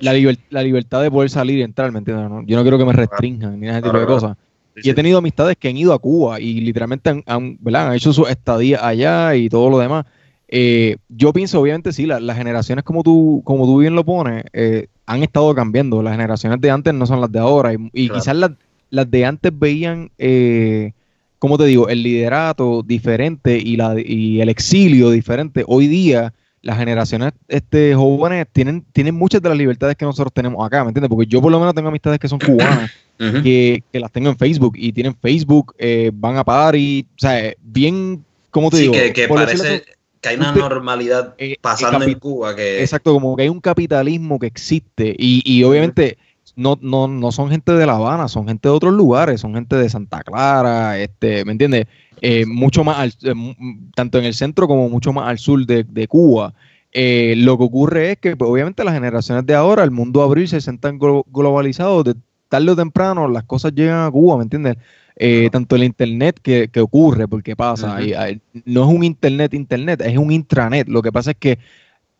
La, 0.00 0.12
liber- 0.14 0.38
la 0.50 0.62
libertad 0.62 1.02
de 1.02 1.10
poder 1.10 1.30
salir 1.30 1.58
y 1.58 1.62
entrar, 1.62 1.90
¿me 1.92 1.98
entiendes? 1.98 2.28
no? 2.30 2.42
Yo 2.46 2.56
no 2.56 2.62
quiero 2.62 2.78
que 2.78 2.84
me 2.84 2.92
restrinjan 2.92 3.58
ni 3.60 3.68
ese 3.68 3.82
tipo 3.82 3.98
de 3.98 4.06
cosas. 4.06 4.36
Sí, 4.76 4.80
Y 4.84 4.90
he 4.90 4.94
tenido 4.94 5.18
amistades 5.18 5.56
que 5.56 5.68
han 5.68 5.76
ido 5.76 5.92
a 5.92 5.98
Cuba 5.98 6.40
y 6.40 6.60
literalmente 6.60 7.10
han, 7.10 7.22
han, 7.26 7.56
¿verdad? 7.60 7.88
han 7.88 7.94
hecho 7.94 8.12
su 8.12 8.26
estadía 8.26 8.86
allá 8.86 9.34
y 9.36 9.48
todo 9.48 9.70
lo 9.70 9.78
demás. 9.78 10.04
Eh, 10.48 10.96
yo 11.08 11.32
pienso, 11.32 11.60
obviamente, 11.60 11.92
sí, 11.92 12.06
la- 12.06 12.20
las 12.20 12.36
generaciones, 12.36 12.84
como 12.84 13.02
tú, 13.02 13.40
como 13.44 13.66
tú 13.66 13.78
bien 13.78 13.94
lo 13.94 14.04
pones, 14.04 14.44
eh, 14.52 14.88
han 15.06 15.22
estado 15.22 15.54
cambiando. 15.54 16.02
Las 16.02 16.12
generaciones 16.14 16.60
de 16.60 16.70
antes 16.70 16.92
no 16.94 17.06
son 17.06 17.20
las 17.20 17.30
de 17.30 17.38
ahora. 17.38 17.72
Y, 17.72 17.76
y 17.92 18.06
Claro. 18.08 18.20
quizás 18.20 18.36
las, 18.36 18.50
las 18.90 19.10
de 19.10 19.24
antes 19.24 19.52
veían, 19.56 20.10
eh, 20.18 20.92
¿cómo 21.38 21.56
te 21.58 21.64
digo?, 21.66 21.88
el 21.88 22.02
liderato 22.02 22.82
diferente 22.82 23.58
y, 23.58 23.76
la, 23.76 23.94
y 23.98 24.40
el 24.40 24.48
exilio 24.48 25.10
diferente. 25.10 25.64
Hoy 25.66 25.86
día, 25.86 26.32
las 26.64 26.78
generaciones 26.78 27.32
este, 27.46 27.94
jóvenes 27.94 28.46
tienen, 28.52 28.84
tienen 28.92 29.14
muchas 29.14 29.40
de 29.42 29.50
las 29.50 29.58
libertades 29.58 29.96
que 29.96 30.04
nosotros 30.04 30.32
tenemos 30.32 30.66
acá, 30.66 30.82
¿me 30.82 30.88
entiendes? 30.88 31.10
Porque 31.10 31.26
yo 31.26 31.40
por 31.40 31.52
lo 31.52 31.58
menos 31.60 31.74
tengo 31.74 31.88
amistades 31.88 32.18
que 32.18 32.26
son 32.26 32.38
cubanas 32.44 32.90
que, 33.18 33.82
que 33.92 34.00
las 34.00 34.10
tengo 34.10 34.30
en 34.30 34.36
Facebook 34.36 34.74
y 34.76 34.92
tienen 34.92 35.14
Facebook, 35.14 35.74
eh, 35.78 36.10
van 36.12 36.36
a 36.36 36.44
party, 36.44 37.06
o 37.16 37.18
sea, 37.18 37.38
eh, 37.38 37.56
bien, 37.62 38.24
¿cómo 38.50 38.70
te 38.70 38.78
Sí, 38.78 38.82
digo? 38.82 38.94
que, 39.14 39.28
parece 39.28 39.84
que 40.20 40.28
hay 40.30 40.36
una 40.36 40.52
normalidad 40.52 41.34
eh, 41.36 41.56
pasando 41.60 42.04
en 42.04 42.18
Cuba 42.18 42.56
que 42.56 42.80
Exacto, 42.80 43.12
como 43.12 43.36
que 43.36 43.42
hay 43.42 43.48
un 43.50 43.60
capitalismo 43.60 44.38
que 44.38 44.46
existe 44.46 45.14
y, 45.18 45.42
y 45.44 45.62
obviamente 45.64 46.16
no, 46.56 46.78
no, 46.80 47.08
no 47.08 47.32
son 47.32 47.50
gente 47.50 47.72
de 47.72 47.86
La 47.86 47.96
Habana, 47.96 48.28
son 48.28 48.46
gente 48.46 48.68
de 48.68 48.74
otros 48.74 48.92
lugares, 48.92 49.40
son 49.40 49.54
gente 49.54 49.76
de 49.76 49.88
Santa 49.88 50.22
Clara, 50.22 50.98
este, 50.98 51.44
¿me 51.44 51.52
entiendes? 51.52 51.86
Eh, 52.20 52.46
mucho 52.46 52.84
más, 52.84 52.98
al- 52.98 53.14
eh, 53.22 53.56
tanto 53.94 54.18
en 54.18 54.24
el 54.24 54.34
centro 54.34 54.66
como 54.68 54.88
mucho 54.88 55.12
más 55.12 55.28
al 55.28 55.38
sur 55.38 55.66
de, 55.66 55.84
de 55.84 56.08
Cuba. 56.08 56.54
Eh, 56.92 57.34
lo 57.38 57.58
que 57.58 57.64
ocurre 57.64 58.12
es 58.12 58.18
que 58.18 58.36
pues, 58.36 58.48
obviamente 58.48 58.84
las 58.84 58.94
generaciones 58.94 59.44
de 59.46 59.54
ahora, 59.54 59.82
el 59.82 59.90
mundo 59.90 60.22
abrirse, 60.22 60.60
se 60.60 60.72
glo- 60.72 61.24
globalizados, 61.26 62.04
de 62.04 62.14
tarde 62.48 62.70
o 62.70 62.76
temprano 62.76 63.26
las 63.28 63.42
cosas 63.44 63.74
llegan 63.74 64.06
a 64.06 64.10
Cuba, 64.10 64.36
¿me 64.36 64.44
entiendes? 64.44 64.76
Eh, 65.16 65.48
tanto 65.52 65.76
el 65.76 65.84
internet 65.84 66.38
que, 66.42 66.68
que 66.68 66.80
ocurre, 66.80 67.28
porque 67.28 67.54
pasa, 67.54 68.00
y, 68.02 68.12
eh, 68.12 68.40
no 68.64 68.82
es 68.88 68.96
un 68.96 69.04
internet 69.04 69.54
internet, 69.54 70.00
es 70.04 70.16
un 70.18 70.30
intranet. 70.32 70.88
Lo 70.88 71.02
que 71.02 71.12
pasa 71.12 71.32
es 71.32 71.36
que 71.36 71.58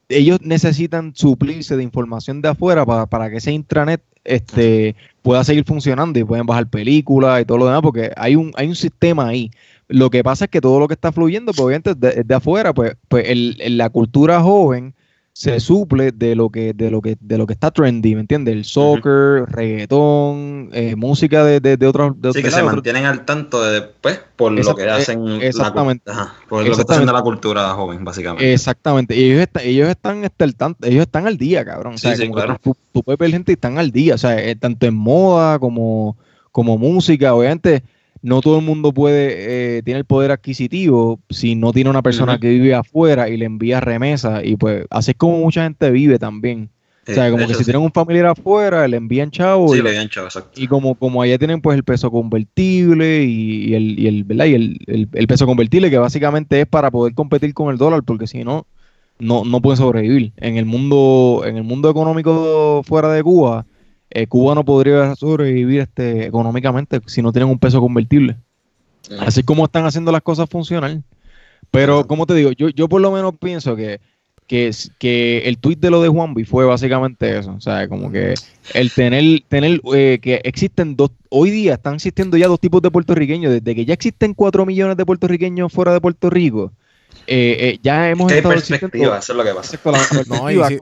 ellos 0.09 0.39
necesitan 0.43 1.13
suplirse 1.15 1.77
de 1.77 1.83
información 1.83 2.43
de 2.43 2.49
afuera 2.49 2.85
para, 2.87 3.07
para 3.07 3.31
que 3.31 3.37
ese 3.39 3.53
intranet 3.53 4.03
este, 4.25 4.95
pueda 5.23 5.45
seguir 5.45 5.65
funcionando 5.65 6.19
y 6.19 6.25
pueden 6.25 6.47
bajar 6.47 6.69
películas 6.69 7.43
y 7.43 7.45
todo 7.45 7.59
lo 7.59 7.67
demás, 7.67 7.83
porque 7.83 8.11
hay 8.17 8.37
un, 8.37 8.53
hay 8.57 8.69
un 8.69 8.75
sistema 8.77 9.29
ahí. 9.29 9.51
Lo 9.89 10.09
que 10.11 10.25
pasa 10.25 10.47
es 10.47 10.51
que 10.51 10.61
todo 10.63 10.79
lo 10.81 10.89
que 10.89 10.95
está 10.95 11.13
fluyendo, 11.13 11.53
pues 11.53 11.61
obviamente 11.61 11.95
de, 11.95 12.23
de 12.25 12.35
afuera, 12.35 12.73
pues, 12.73 12.97
pues 13.09 13.29
el- 13.29 13.57
la 13.77 13.91
cultura 13.91 14.41
joven 14.41 14.95
se 15.37 15.59
suple 15.59 16.13
de 16.13 16.37
lo 16.37 16.49
que, 16.49 16.73
de 16.75 16.93
lo 16.93 17.03
que, 17.03 17.17
de 17.21 17.39
lo 17.39 17.47
que 17.47 17.55
está 17.55 17.73
trendy, 17.73 18.15
¿me 18.15 18.21
entiendes? 18.21 18.55
El 18.55 18.65
soccer, 18.65 19.45
reggaetón, 19.49 20.71
eh, 20.73 20.95
música 20.97 21.45
de, 21.45 21.59
de, 21.59 21.77
de 21.77 21.87
otros, 21.89 22.13
de 22.21 22.33
sí 22.33 22.41
que 22.43 22.53
se 22.53 22.63
mantienen 22.63 23.05
al 23.05 23.25
tanto 23.25 23.61
de 23.63 23.81
después 23.81 24.21
por 24.37 24.53
lo 24.53 24.75
que 24.77 24.89
hacen 24.89 25.27
eh, 25.27 25.39
la 25.41 25.47
exactamente. 25.47 26.09
ajá, 26.11 26.35
por 26.49 26.61
lo 26.65 26.75
que 26.75 26.81
está 26.81 26.95
haciendo 26.95 27.13
la 27.13 27.23
cultura 27.23 27.71
joven 27.71 28.05
básicamente 28.05 28.53
Exactamente, 28.53 29.17
y 29.17 29.25
ellos, 29.33 29.41
está- 29.43 29.63
ellos 29.63 29.89
están 29.89 30.25
este, 30.25 30.45
al 30.45 30.55
tanto- 30.55 30.87
ellos 30.87 31.03
están 31.03 31.27
al 31.27 31.37
día, 31.37 31.65
cabrón. 31.65 31.95
O 31.95 31.99
sea, 31.99 32.15
Sí, 32.15 32.23
sí, 32.27 32.31
claro. 32.31 32.57
tú, 32.63 32.77
tú 32.93 33.03
puedes 33.03 33.19
ver 33.19 33.31
gente 33.33 33.51
y 33.51 33.55
están 33.55 33.79
al 33.79 33.91
día, 33.91 34.15
o 34.15 34.19
sea, 34.19 34.41
eh, 34.41 34.55
tanto 34.55 34.87
en 34.87 34.95
moda 34.95 35.59
como, 35.59 36.17
como 36.53 36.79
música. 36.79 37.35
Obviamente, 37.35 37.83
no 38.25 38.41
todo 38.41 38.59
el 38.59 38.65
mundo 38.65 38.93
puede, 38.93 39.79
eh, 39.79 39.83
tiene 39.83 40.01
el 40.01 40.07
poder 40.07 40.31
adquisitivo 40.33 41.21
si 41.31 41.57
no 41.57 41.73
tiene 41.73 41.91
una 41.91 42.03
persona 42.03 42.39
que 42.39 42.49
vive 42.49 42.75
afuera 42.75 43.29
y 43.29 43.37
le 43.37 43.45
envía 43.47 43.81
remesas. 43.81 44.43
Y 44.45 44.57
pues, 44.57 44.87
así 44.91 45.11
es 45.13 45.17
como 45.19 45.39
mucha 45.39 45.65
gente 45.65 45.91
vive 45.91 46.19
también. 46.19 46.71
O 47.07 47.13
sea, 47.13 47.31
como 47.31 47.47
que 47.47 47.53
si 47.55 47.61
sí. 47.61 47.65
tienen 47.65 47.83
un 47.83 47.93
familiar 47.93 48.27
afuera, 48.27 48.89
le 48.89 48.97
envían 48.97 49.31
chavo 49.31 49.69
sí 49.75 49.79
y, 49.81 49.83
le 49.83 49.91
habían 49.91 50.09
chavo 50.09 50.27
exacto 50.29 50.59
y 50.61 50.69
como, 50.69 50.95
como 50.95 51.21
allá 51.21 51.37
tienen 51.39 51.61
pues 51.61 51.77
el 51.77 51.85
peso 51.85 52.11
convertible 52.11 53.25
y, 53.25 53.67
y 53.71 53.75
el, 53.75 53.99
y 53.99 54.07
el, 54.07 54.25
¿verdad? 54.25 54.47
Y 54.47 54.55
el, 54.55 54.79
el- 54.87 55.09
el 55.13 55.27
peso 55.27 55.47
convertible 55.47 55.91
que 55.91 55.99
básicamente 55.99 56.61
es 56.63 56.67
para 56.67 56.91
poder 56.91 57.15
competir 57.15 57.53
con 57.55 57.71
el 57.71 57.79
dólar, 57.79 58.03
porque 58.05 58.27
si 58.27 58.43
no, 58.45 58.67
no, 59.19 59.45
no 59.45 59.61
pueden 59.61 59.77
sobrevivir. 59.79 60.33
En 60.39 60.57
el 60.57 60.65
mundo, 60.67 61.43
en 61.47 61.57
el 61.57 61.63
mundo 61.65 61.91
económico 61.91 62.83
fuera 62.85 63.13
de 63.13 63.23
Cuba, 63.23 63.67
eh, 64.15 64.29
Cuba 64.29 64.55
no 64.55 64.65
podría 64.65 65.17
sobrevivir 65.17 65.81
este, 65.81 66.27
económicamente 66.27 67.01
si 67.07 67.21
no 67.21 67.33
tienen 67.33 67.51
un 67.51 67.59
peso 67.59 67.81
convertible. 67.81 68.37
Así 69.19 69.43
como 69.43 69.65
están 69.65 69.85
haciendo 69.85 70.13
las 70.13 70.23
cosas 70.23 70.49
funcionar. 70.49 70.99
Pero, 71.71 72.07
como 72.07 72.25
te 72.25 72.35
digo, 72.35 72.53
yo, 72.53 72.69
yo 72.69 72.89
por 72.89 73.01
lo 73.01 73.11
menos 73.11 73.35
pienso 73.39 73.75
que, 73.75 74.01
que, 74.47 74.71
que 74.99 75.39
el 75.47 75.59
tuit 75.59 75.81
de 75.81 75.91
lo 75.91 76.01
de 76.01 76.09
Juanvi 76.09 76.45
fue 76.45 76.65
básicamente 76.65 77.37
eso. 77.39 77.55
O 77.55 77.61
sea, 77.61 77.89
como 77.89 78.11
que 78.13 78.35
el 78.73 78.93
tener, 78.93 79.43
tener 79.49 79.81
eh, 79.95 80.21
que 80.23 80.41
existen 80.45 80.95
dos, 80.95 81.11
hoy 81.29 81.51
día 81.51 81.75
están 81.75 81.97
existiendo 81.97 82.37
ya 82.37 82.47
dos 82.47 82.61
tipos 82.61 82.81
de 82.83 82.93
puertorriqueños. 82.93 83.53
Desde 83.53 83.75
que 83.75 83.85
ya 83.85 83.95
existen 83.95 84.33
cuatro 84.33 84.65
millones 84.65 84.97
de 84.97 85.05
puertorriqueños 85.05 85.73
fuera 85.73 85.93
de 85.93 86.01
Puerto 86.01 86.31
Rico, 86.31 86.73
eh, 87.27 87.57
eh, 87.75 87.79
ya 87.83 88.11
hemos 88.11 88.27
que 88.29 88.35
hay 88.35 88.39
estado 88.39 88.55
perspectiva 88.55 89.19
eso 89.19 89.33
es 89.33 89.37
lo 89.37 89.45
que 89.45 89.55
pasa 89.55 89.79
No, 90.27 90.51
y 90.51 90.81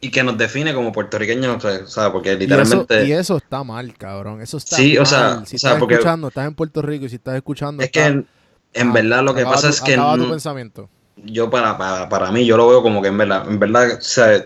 y 0.00 0.10
que 0.10 0.22
nos 0.22 0.36
define 0.38 0.74
como 0.74 0.92
puertorriqueños 0.92 1.64
o 1.64 1.86
sea, 1.86 2.12
porque 2.12 2.30
Y 2.30 2.32
eso, 2.34 2.38
literalmente 2.40 3.04
y 3.06 3.12
eso 3.12 3.36
está 3.38 3.64
mal, 3.64 3.94
cabrón. 3.96 4.40
Eso 4.42 4.58
está 4.58 4.76
Sí, 4.76 4.96
o 4.96 5.00
mal. 5.00 5.06
sea, 5.06 5.42
si 5.46 5.56
o 5.56 5.58
sea, 5.58 5.70
estás 5.70 5.80
porque- 5.80 5.94
escuchando, 5.94 6.28
estás 6.28 6.46
en 6.46 6.54
Puerto 6.54 6.82
Rico 6.82 7.06
y 7.06 7.08
si 7.08 7.16
estás 7.16 7.34
escuchando. 7.36 7.82
es 7.82 7.90
que 7.90 8.04
en, 8.04 8.26
en 8.74 8.88
Ah, 8.90 8.92
verdad 8.92 9.22
lo 9.24 9.34
que 9.34 9.42
pasa 9.44 9.62
tu- 9.62 9.74
es 9.74 9.80
que 9.80 9.94
acaba 9.94 10.16
tu 10.16 10.24
no- 10.24 10.30
pensamiento. 10.30 10.88
yo 11.24 11.48
para, 11.50 11.76
para, 11.78 12.08
para 12.08 12.30
mí 12.30 12.44
yo 12.44 12.56
lo 12.56 12.68
veo 12.68 12.82
como 12.82 13.00
que 13.02 13.08
en 13.08 13.18
verdad, 13.18 13.48
en 13.48 13.58
verdad, 13.58 13.94
o 13.98 14.00
sea, 14.00 14.44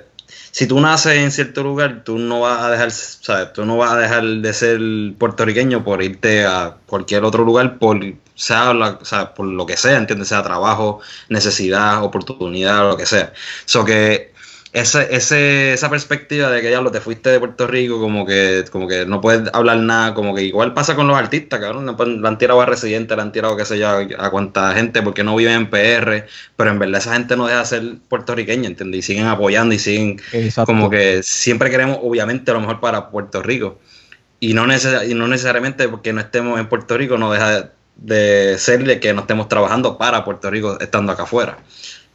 si 0.53 0.67
tú 0.67 0.81
naces 0.81 1.15
en 1.15 1.31
cierto 1.33 1.63
lugar, 1.65 2.03
tú 2.05 2.17
no 2.19 2.41
vas 2.41 2.63
a 2.63 2.71
dejar, 2.71 2.91
sea, 2.93 3.53
tú 3.53 3.65
no 3.67 3.77
vas 3.77 3.93
a 3.93 3.97
dejar 3.99 4.23
de 4.25 4.53
ser 4.55 4.81
puertorriqueño 5.19 5.85
por 5.85 6.03
irte 6.03 6.45
a 6.47 6.77
cualquier 6.87 7.25
otro 7.25 7.45
lugar 7.45 7.79
por 7.79 7.99
sea, 8.41 8.73
la- 8.75 8.99
sea, 9.03 9.35
por 9.35 9.47
lo 9.47 9.67
que 9.67 9.77
sea, 9.77 9.97
¿entiendes? 9.99 10.29
Sea 10.29 10.43
trabajo, 10.43 11.01
necesidad, 11.29 12.03
oportunidad, 12.05 12.89
lo 12.89 12.97
que 12.97 13.07
sea. 13.07 13.33
So 13.65 13.85
que 13.85 14.31
ese, 14.73 15.09
ese, 15.17 15.73
esa 15.73 15.91
perspectiva 15.91 16.49
de 16.49 16.61
que 16.63 16.69
diablo 16.69 16.93
te 16.93 17.01
fuiste 17.01 17.29
de 17.31 17.41
Puerto 17.41 17.67
Rico, 17.67 17.99
como 18.01 18.25
que, 18.25 18.65
como 18.71 18.87
que 18.87 19.05
no 19.05 19.21
puedes 19.21 19.53
hablar 19.53 19.79
nada, 19.79 20.15
como 20.15 20.33
que 20.33 20.45
igual 20.45 20.75
pasa 20.75 20.95
con 20.95 21.09
los 21.09 21.17
artistas, 21.19 21.59
cabrón. 21.59 21.87
Le 21.87 22.29
han- 22.29 22.39
tirado 22.39 22.61
a 22.61 22.67
residentes, 22.67 23.17
le 23.17 23.23
han 23.23 23.33
tirado, 23.33 23.57
qué 23.57 23.65
sé 23.65 23.81
yo, 23.81 23.89
a, 23.89 23.99
a 24.19 24.31
cuánta 24.31 24.73
gente 24.75 25.03
porque 25.03 25.25
no 25.25 25.35
viven 25.35 25.55
en 25.55 25.71
PR, 25.71 26.27
pero 26.57 26.71
en 26.71 26.79
verdad 26.79 27.01
esa 27.01 27.15
gente 27.15 27.37
no 27.37 27.47
deja 27.49 27.59
de 27.61 27.67
ser 27.67 27.83
puertorriqueña, 28.09 28.69
¿entiendes? 28.69 29.01
Y 29.01 29.03
siguen 29.03 29.27
apoyando 29.27 29.75
y 29.75 29.79
siguen 29.81 30.21
Exacto. 30.33 30.67
como 30.73 30.89
que 30.89 31.23
siempre 31.25 31.69
queremos, 31.71 31.99
obviamente, 32.03 32.53
lo 32.53 32.61
mejor 32.61 32.79
para 32.81 33.11
Puerto 33.11 33.43
Rico. 33.43 33.81
Y 34.39 34.55
no, 34.55 34.67
neces- 34.67 35.11
y 35.11 35.15
no 35.15 35.27
necesariamente 35.29 35.89
porque 35.89 36.13
no 36.13 36.21
estemos 36.21 36.59
en 36.61 36.69
Puerto 36.69 36.97
Rico, 36.97 37.19
no 37.19 37.33
deja 37.33 37.51
de, 37.51 37.69
de 38.03 38.57
ser 38.59 38.83
de 38.85 38.99
que 39.01 39.13
no 39.13 39.21
estemos 39.23 39.49
trabajando 39.49 39.99
para 39.99 40.25
Puerto 40.25 40.51
Rico 40.51 40.79
estando 40.81 41.13
acá 41.13 41.25
afuera, 41.25 41.59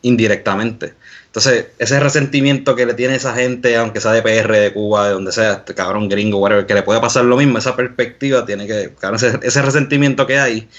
indirectamente. 0.01 0.93
Entonces, 1.27 1.67
ese 1.79 1.99
resentimiento 1.99 2.75
que 2.75 2.85
le 2.85 2.93
tiene 2.93 3.15
esa 3.15 3.33
gente, 3.33 3.75
aunque 3.75 3.99
sea 3.99 4.11
de 4.13 4.21
PR, 4.21 4.51
de 4.57 4.71
Cuba, 4.73 5.07
de 5.07 5.13
donde 5.13 5.31
sea, 5.31 5.53
este 5.53 5.73
cabrón 5.75 6.07
gringo, 6.07 6.37
whatever, 6.39 6.65
que 6.65 6.73
le 6.73 6.83
puede 6.83 7.01
pasar 7.01 7.25
lo 7.25 7.35
mismo, 7.37 7.57
esa 7.57 7.75
perspectiva 7.75 8.45
tiene 8.45 8.65
que, 8.67 8.93
cabrón, 8.99 9.17
ese, 9.17 9.39
ese 9.43 9.61
resentimiento 9.61 10.25
que 10.25 10.39
hay, 10.39 10.69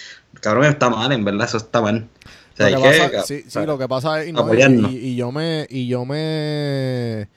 cabrón, 0.41 0.65
está 0.65 0.89
mal, 0.89 1.13
en 1.13 1.25
verdad, 1.25 1.47
eso 1.47 1.59
está 1.59 1.83
mal. 1.83 2.09
O 2.55 2.57
sea, 2.57 2.71
Lo 2.71 2.77
que 2.79 2.83
que, 2.85 2.89
pasa- 2.89 3.03
cabrón, 3.11 3.27
sí, 3.27 3.45
sí, 3.47 3.59
lo 3.67 3.79
que 3.79 3.89
pasa 3.89 4.23
es 4.23 4.29
y, 4.29 4.33
no, 4.33 4.41
apoyarnos. 4.41 4.91
y, 4.93 4.97
y 4.97 5.17
yo 5.17 5.31
me 5.31 5.67
y 5.69 5.89
yo 5.89 6.07
me 6.07 7.29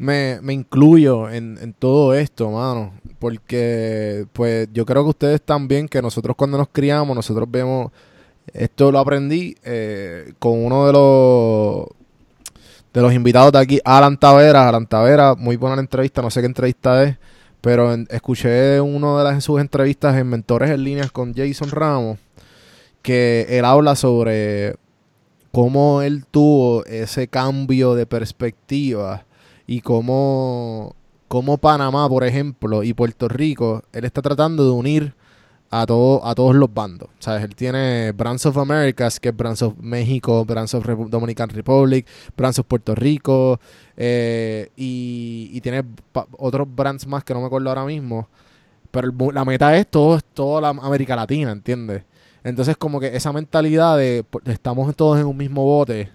me, 0.00 0.38
me 0.40 0.54
incluyo 0.54 1.28
en, 1.28 1.58
en 1.60 1.74
todo 1.74 2.14
esto, 2.14 2.50
mano, 2.50 2.94
porque 3.18 4.26
pues 4.32 4.66
yo 4.72 4.86
creo 4.86 5.04
que 5.04 5.10
ustedes 5.10 5.42
también 5.42 5.88
que 5.88 6.00
nosotros 6.00 6.34
cuando 6.36 6.56
nos 6.56 6.68
criamos, 6.72 7.14
nosotros 7.14 7.46
vemos 7.50 7.92
esto 8.54 8.90
lo 8.90 8.98
aprendí 8.98 9.54
eh, 9.62 10.32
con 10.38 10.64
uno 10.64 10.86
de 10.86 10.92
los 10.94 11.86
de 12.94 13.02
los 13.02 13.12
invitados 13.12 13.52
de 13.52 13.58
aquí, 13.58 13.78
Alan 13.84 14.16
Taveras, 14.16 14.68
Alan 14.68 14.86
Taveras, 14.86 15.36
muy 15.36 15.56
buena 15.56 15.76
la 15.76 15.82
entrevista, 15.82 16.22
no 16.22 16.30
sé 16.30 16.40
qué 16.40 16.46
entrevista 16.46 17.04
es, 17.04 17.18
pero 17.60 17.92
escuché 18.08 18.80
una 18.80 19.18
de 19.18 19.24
las, 19.24 19.44
sus 19.44 19.60
entrevistas 19.60 20.16
en 20.16 20.28
Mentores 20.28 20.70
en 20.70 20.82
Líneas 20.82 21.12
con 21.12 21.34
Jason 21.34 21.70
Ramos, 21.70 22.18
que 23.02 23.46
él 23.50 23.66
habla 23.66 23.96
sobre 23.96 24.76
cómo 25.52 26.00
él 26.00 26.24
tuvo 26.24 26.86
ese 26.86 27.28
cambio 27.28 27.94
de 27.94 28.06
perspectiva 28.06 29.26
y 29.70 29.82
cómo, 29.82 30.96
cómo 31.28 31.58
Panamá, 31.58 32.08
por 32.08 32.24
ejemplo, 32.24 32.82
y 32.82 32.92
Puerto 32.92 33.28
Rico, 33.28 33.84
él 33.92 34.04
está 34.04 34.20
tratando 34.20 34.64
de 34.64 34.72
unir 34.72 35.14
a, 35.70 35.86
todo, 35.86 36.26
a 36.26 36.34
todos 36.34 36.56
los 36.56 36.74
bandos. 36.74 37.08
¿Sabes? 37.20 37.44
Él 37.44 37.54
tiene 37.54 38.10
Brands 38.10 38.46
of 38.46 38.58
Americas, 38.58 39.20
que 39.20 39.28
es 39.28 39.36
Brands 39.36 39.62
of 39.62 39.74
México, 39.78 40.44
Brands 40.44 40.74
of 40.74 40.84
Repu- 40.84 41.08
Dominican 41.08 41.50
Republic, 41.50 42.04
Brands 42.36 42.58
of 42.58 42.66
Puerto 42.66 42.96
Rico, 42.96 43.60
eh, 43.96 44.70
y, 44.74 45.50
y 45.52 45.60
tiene 45.60 45.84
otros 46.36 46.66
brands 46.74 47.06
más 47.06 47.22
que 47.22 47.32
no 47.32 47.40
me 47.40 47.46
acuerdo 47.46 47.68
ahora 47.68 47.84
mismo. 47.84 48.26
Pero 48.90 49.12
la 49.32 49.44
meta 49.44 49.76
es 49.76 49.86
todo, 49.86 50.18
toda 50.34 50.60
la 50.60 50.70
América 50.70 51.14
Latina, 51.14 51.52
¿entiendes? 51.52 52.02
Entonces, 52.42 52.76
como 52.76 52.98
que 52.98 53.14
esa 53.14 53.32
mentalidad 53.32 53.96
de 53.96 54.24
pues, 54.28 54.44
estamos 54.48 54.96
todos 54.96 55.20
en 55.20 55.26
un 55.26 55.36
mismo 55.36 55.62
bote, 55.64 56.10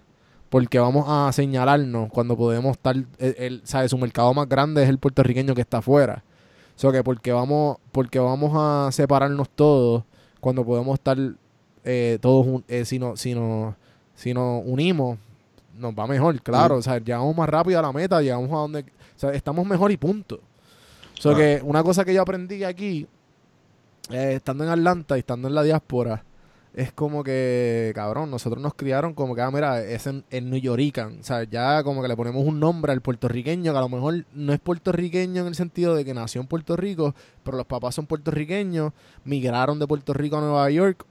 porque 0.55 0.79
vamos 0.79 1.03
a 1.09 1.29
señalarnos 1.33 2.09
cuando 2.09 2.37
podemos 2.37 2.77
estar, 2.77 2.95
el, 2.95 3.07
el- 3.17 3.61
¿sabes? 3.65 3.91
Su 3.91 3.97
mercado 3.97 4.33
más 4.33 4.47
grande 4.47 4.83
es 4.83 4.87
el 4.87 4.97
puertorriqueño 4.99 5.53
que 5.53 5.59
está 5.59 5.79
afuera. 5.79 6.23
O 6.77 6.79
sea, 6.79 6.93
que 6.93 7.03
porque 7.03 7.33
vamos, 7.33 7.75
porque 7.91 8.19
vamos 8.19 8.53
a 8.55 8.89
separarnos 8.93 9.49
todos 9.49 10.05
cuando 10.39 10.63
podemos 10.63 10.93
estar 10.93 11.17
eh, 11.83 12.19
todos, 12.21 12.63
eh, 12.69 12.85
si, 12.85 12.99
no, 12.99 13.17
si, 13.17 13.35
no- 13.35 13.75
si 14.13 14.33
nos 14.33 14.63
unimos, 14.65 15.17
nos 15.77 15.93
va 15.93 16.07
mejor, 16.07 16.41
claro. 16.41 16.77
O 16.77 16.81
sea, 16.81 16.99
llegamos 16.99 17.35
más 17.35 17.49
rápido 17.49 17.79
a 17.79 17.81
la 17.81 17.91
meta, 17.91 18.21
llegamos 18.21 18.49
a 18.51 18.55
donde, 18.55 18.79
o 18.79 19.19
sea, 19.19 19.31
estamos 19.31 19.67
mejor 19.67 19.91
y 19.91 19.97
punto. 19.97 20.39
O 21.19 21.21
sea, 21.21 21.33
Ah. 21.33 21.35
que 21.35 21.61
una 21.65 21.83
cosa 21.83 22.05
que 22.05 22.13
yo 22.13 22.21
aprendí 22.21 22.63
aquí, 22.63 23.05
eh, 24.09 24.35
estando 24.35 24.63
en 24.63 24.69
Atlanta 24.69 25.17
y 25.17 25.19
estando 25.19 25.49
en 25.49 25.55
la 25.55 25.63
diáspora, 25.63 26.23
es 26.75 26.91
como 26.91 27.23
que, 27.23 27.93
cabrón, 27.95 28.29
nosotros 28.29 28.61
nos 28.61 28.73
criaron 28.73 29.13
como 29.13 29.33
que, 29.33 29.41
ah, 29.41 29.49
mira, 29.49 29.81
es 29.81 30.07
en, 30.07 30.25
en 30.29 30.49
New 30.49 30.59
Yorican. 30.59 31.19
O 31.21 31.23
sea, 31.23 31.45
ya 31.45 31.81
como 31.83 32.01
que 32.01 32.09
le 32.09 32.17
ponemos 32.17 32.45
un 32.45 32.59
nombre 32.59 32.91
al 32.91 32.99
puertorriqueño, 32.99 33.71
que 33.71 33.77
a 33.77 33.81
lo 33.81 33.87
mejor 33.87 34.25
no 34.33 34.51
es 34.51 34.59
puertorriqueño 34.59 35.41
en 35.41 35.47
el 35.47 35.55
sentido 35.55 35.95
de 35.95 36.03
que 36.03 36.13
nació 36.13 36.41
en 36.41 36.47
Puerto 36.47 36.75
Rico, 36.75 37.15
pero 37.43 37.55
los 37.55 37.65
papás 37.65 37.95
son 37.95 38.07
puertorriqueños, 38.07 38.91
migraron 39.23 39.79
de 39.79 39.87
Puerto 39.87 40.13
Rico 40.13 40.37
a 40.37 40.41
Nueva 40.41 40.69
York 40.69 41.05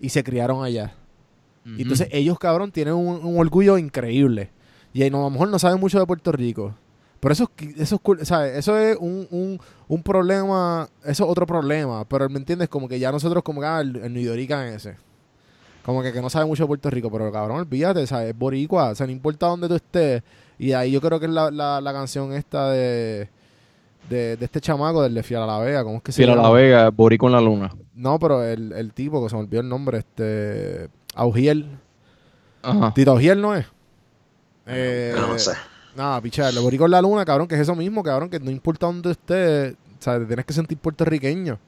y 0.00 0.08
se 0.08 0.24
criaron 0.24 0.64
allá. 0.64 0.94
Y 1.64 1.82
entonces 1.82 2.08
ellos, 2.10 2.38
cabrón, 2.38 2.72
tienen 2.72 2.94
un, 2.94 3.24
un 3.24 3.38
orgullo 3.38 3.76
increíble. 3.76 4.50
Y 4.94 5.04
a 5.04 5.10
lo 5.10 5.28
mejor 5.28 5.48
no 5.48 5.58
saben 5.58 5.78
mucho 5.78 6.00
de 6.00 6.06
Puerto 6.06 6.32
Rico. 6.32 6.74
Pero 7.22 7.34
eso, 7.34 7.48
eso, 7.76 8.00
¿sabes? 8.22 8.58
eso 8.58 8.76
es 8.76 8.96
un, 8.98 9.28
un, 9.30 9.60
un 9.86 10.02
problema, 10.02 10.88
eso 11.04 11.24
es 11.24 11.30
otro 11.30 11.46
problema. 11.46 12.04
Pero 12.04 12.28
me 12.28 12.38
entiendes, 12.40 12.68
como 12.68 12.88
que 12.88 12.98
ya 12.98 13.12
nosotros, 13.12 13.44
como 13.44 13.60
que 13.60 13.66
ah, 13.68 13.80
el, 13.80 13.94
el 13.94 14.12
New 14.12 14.34
ese. 14.34 14.96
Como 15.84 16.02
que, 16.02 16.12
que 16.12 16.20
no 16.20 16.28
sabe 16.28 16.46
mucho 16.46 16.64
de 16.64 16.66
Puerto 16.66 16.90
Rico, 16.90 17.12
pero 17.12 17.30
cabrón, 17.30 17.58
olvídate, 17.58 18.04
¿sabes? 18.08 18.30
Es 18.30 18.36
boricua, 18.36 18.88
o 18.88 18.94
sea, 18.96 19.06
no 19.06 19.12
importa 19.12 19.46
dónde 19.46 19.68
tú 19.68 19.76
estés. 19.76 20.20
Y 20.58 20.72
ahí 20.72 20.90
yo 20.90 21.00
creo 21.00 21.20
que 21.20 21.26
es 21.26 21.32
la, 21.32 21.52
la, 21.52 21.80
la 21.80 21.92
canción 21.92 22.32
esta 22.32 22.70
de, 22.70 23.28
de, 24.10 24.36
de 24.36 24.44
este 24.44 24.60
chamaco, 24.60 25.00
del 25.00 25.14
de 25.14 25.22
Fiel 25.22 25.42
a 25.42 25.46
la 25.46 25.60
Vega, 25.60 25.84
¿cómo 25.84 25.98
es 25.98 26.02
que 26.02 26.10
se 26.10 26.24
Fiel 26.24 26.30
a 26.30 26.42
la 26.42 26.50
Vega, 26.50 26.90
Borico 26.90 27.28
en 27.28 27.34
la 27.34 27.40
Luna. 27.40 27.72
No, 27.94 28.18
pero 28.18 28.42
el, 28.42 28.72
el 28.72 28.92
tipo, 28.92 29.22
que 29.22 29.30
se 29.30 29.36
me 29.36 29.42
olvidó 29.42 29.60
el 29.60 29.68
nombre, 29.68 29.98
este... 29.98 30.88
Augiel. 31.14 31.78
Ajá. 32.62 32.92
Tito 32.92 33.12
Augiel 33.12 33.40
no 33.40 33.54
es. 33.54 33.66
Eh, 34.66 35.14
Yo 35.16 35.28
no 35.28 35.38
sé. 35.38 35.52
Nada, 35.96 36.20
pichar, 36.20 36.52
lo 36.54 36.62
boricos 36.62 36.86
en 36.86 36.90
la 36.92 37.02
luna, 37.02 37.24
cabrón, 37.24 37.46
que 37.46 37.54
es 37.54 37.60
eso 37.60 37.74
mismo, 37.74 38.02
cabrón, 38.02 38.30
que 38.30 38.40
no 38.40 38.50
importa 38.50 38.86
dónde 38.86 39.10
estés, 39.12 39.74
o 39.74 40.02
sea, 40.02 40.18
te 40.18 40.24
tienes 40.26 40.44
que 40.46 40.52
sentir 40.52 40.78
puertorriqueño. 40.78 41.58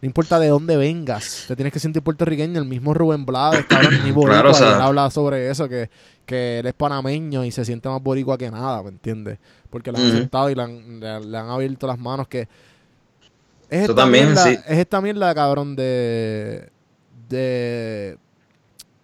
No 0.00 0.06
importa 0.06 0.38
de 0.40 0.48
dónde 0.48 0.76
vengas, 0.76 1.44
te 1.46 1.54
tienes 1.54 1.72
que 1.72 1.78
sentir 1.78 2.02
puertorriqueño. 2.02 2.58
El 2.60 2.66
mismo 2.66 2.92
Rubén 2.92 3.24
Blades, 3.24 3.64
cabrón, 3.66 4.02
ni 4.04 4.10
boricua, 4.12 4.34
Claro, 4.40 4.50
o 4.50 4.54
sea- 4.54 4.84
habla 4.84 5.10
sobre 5.10 5.48
eso, 5.48 5.68
que, 5.68 5.90
que 6.26 6.58
él 6.58 6.66
es 6.66 6.74
panameño 6.74 7.44
y 7.44 7.52
se 7.52 7.64
siente 7.64 7.88
más 7.88 8.02
boricua 8.02 8.36
que 8.36 8.50
nada, 8.50 8.82
¿me 8.82 8.88
entiendes? 8.88 9.38
Porque 9.70 9.92
le 9.92 9.98
han 9.98 10.08
Ujú. 10.08 10.16
sentado 10.18 10.50
y 10.50 10.54
le 10.56 10.62
han, 10.62 11.00
le, 11.00 11.20
le 11.20 11.38
han 11.38 11.48
abierto 11.50 11.86
las 11.86 11.98
manos, 11.98 12.26
que... 12.28 12.48
Es 13.70 13.82
esta, 13.82 13.94
también, 13.94 14.26
mierda, 14.26 14.42
sí. 14.44 14.50
es 14.66 14.78
esta 14.78 15.00
mierda, 15.00 15.34
cabrón, 15.34 15.74
de... 15.76 16.68
De 17.28 18.18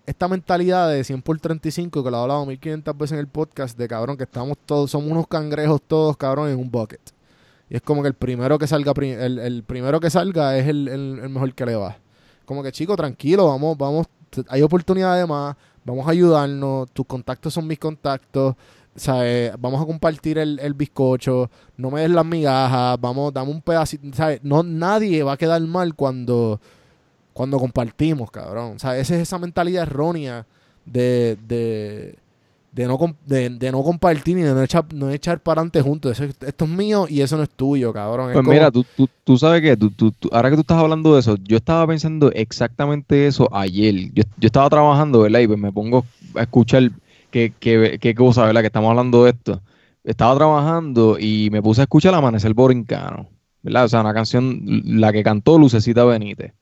esta 0.09 0.27
mentalidad 0.29 0.91
de 0.91 1.05
100 1.05 1.23
por 1.23 1.39
35 1.39 2.03
que 2.03 2.11
lo 2.11 2.17
he 2.17 2.21
hablado 2.21 2.47
1500 2.47 2.97
veces 2.97 3.13
en 3.13 3.19
el 3.19 3.29
podcast 3.29 3.77
de 3.79 3.87
cabrón 3.89 4.17
que 4.17 4.25
estamos 4.25 4.57
todos 4.65 4.91
somos 4.91 5.11
unos 5.11 5.27
cangrejos 5.29 5.81
todos 5.87 6.17
cabrón 6.17 6.49
en 6.51 6.59
un 6.59 6.71
bucket 6.71 7.01
y 7.71 7.77
es 7.77 7.83
como 7.83 8.01
que 8.03 8.09
el 8.09 8.15
primero 8.15 8.59
que 8.59 8.67
salga 8.67 8.93
el, 8.97 9.63
primero 9.65 10.01
que 10.01 10.09
salga 10.11 10.57
es 10.57 10.67
el, 10.67 10.89
el- 10.89 11.29
mejor 11.29 11.53
que 11.55 11.67
le 11.67 11.77
va 11.77 11.99
como 12.47 12.63
que 12.63 12.73
chico 12.73 12.97
tranquilo 12.97 13.47
vamos 13.49 13.77
vamos 13.77 14.07
hay 14.49 14.63
oportunidades 14.63 15.29
más 15.29 15.55
vamos 15.85 16.07
a 16.07 16.11
ayudarnos 16.11 16.91
tus 16.93 17.05
contactos 17.07 17.53
son 17.55 17.67
mis 17.67 17.79
contactos 17.79 18.55
¿sabes? 18.97 19.53
vamos 19.59 19.81
a 19.83 19.87
compartir 19.87 20.39
el, 20.39 20.59
el 20.61 20.75
bizcocho 20.75 21.51
no 21.77 21.91
me 21.91 22.01
des 22.01 22.11
las 22.11 22.25
migajas 22.25 22.99
vamos 23.01 23.33
dame 23.35 23.51
un 23.51 23.61
pedacito 23.61 24.09
¿sabes? 24.17 24.41
no 24.43 24.63
nadie 24.63 25.23
va 25.23 25.33
a 25.33 25.37
quedar 25.37 25.61
mal 25.63 25.95
cuando 25.95 26.61
cuando 27.39 27.59
compartimos, 27.59 28.31
cabrón. 28.31 28.75
O 28.77 28.79
sea, 28.79 28.99
esa 28.99 29.15
es 29.17 29.23
esa 29.23 29.39
mentalidad 29.39 29.85
errónea 29.85 30.45
de, 30.85 31.37
de, 31.47 32.17
de, 32.73 32.87
no, 32.87 32.99
de, 33.27 33.49
de 33.51 33.73
no 33.73 33.83
compartir 33.83 34.37
ni 34.37 34.43
de 34.43 34.53
no 34.55 34.63
echar, 34.63 34.85
no 34.93 35.11
echar 35.11 35.41
para 35.41 35.61
adelante 35.61 35.81
juntos. 35.83 36.13
Eso 36.13 36.25
es- 36.25 36.37
esto 36.47 36.65
es 36.65 36.71
mío 36.71 37.07
y 37.09 37.21
eso 37.21 37.37
no 37.37 37.43
es 37.45 37.51
tuyo, 37.51 37.93
cabrón. 37.93 38.31
Es 38.31 38.35
Pues 38.35 38.45
como- 38.45 38.53
mira, 38.55 38.71
tú, 38.71 38.85
tú, 38.97 39.09
tú 39.25 39.39
sabes 39.39 39.63
que 39.63 39.77
tú, 39.77 39.91
tú- 39.91 40.13
ahora 40.33 40.51
que 40.51 40.57
tú 40.57 40.61
estás 40.63 40.79
hablando 40.79 41.15
de 41.15 41.21
eso, 41.21 41.37
yo 41.45 41.57
estaba 41.57 41.87
pensando 41.87 42.31
exactamente 42.33 43.27
eso 43.27 43.49
ayer. 43.55 43.95
Yo, 44.13 44.25
yo 44.37 44.47
estaba 44.47 44.69
trabajando, 44.69 45.21
¿verdad? 45.21 45.41
Y 45.41 45.47
pues 45.47 45.59
me 45.59 45.73
pongo 45.73 46.05
a 46.35 46.43
escuchar 46.43 46.91
qué, 47.31 47.53
qué, 47.59 47.99
qué 48.01 48.15
cosa, 48.15 48.45
¿verdad? 48.47 48.61
Que 48.63 48.67
estamos 48.69 48.91
hablando 48.91 49.25
de 49.25 49.31
esto. 49.31 49.61
Estaba 50.05 50.35
trabajando 50.37 51.19
y 51.19 51.51
me 51.53 51.63
puse 51.63 51.83
a 51.83 51.85
escuchar 51.85 52.15
Amanecer 52.15 52.55
Borincano, 52.55 53.29
¿verdad? 53.63 53.85
O 53.85 53.89
sea, 53.89 54.01
una 54.01 54.15
canción, 54.15 54.61
la 54.85 55.13
que 55.13 55.23
cantó 55.23 55.59
Lucecita 55.59 56.05
Benítez. 56.05 56.53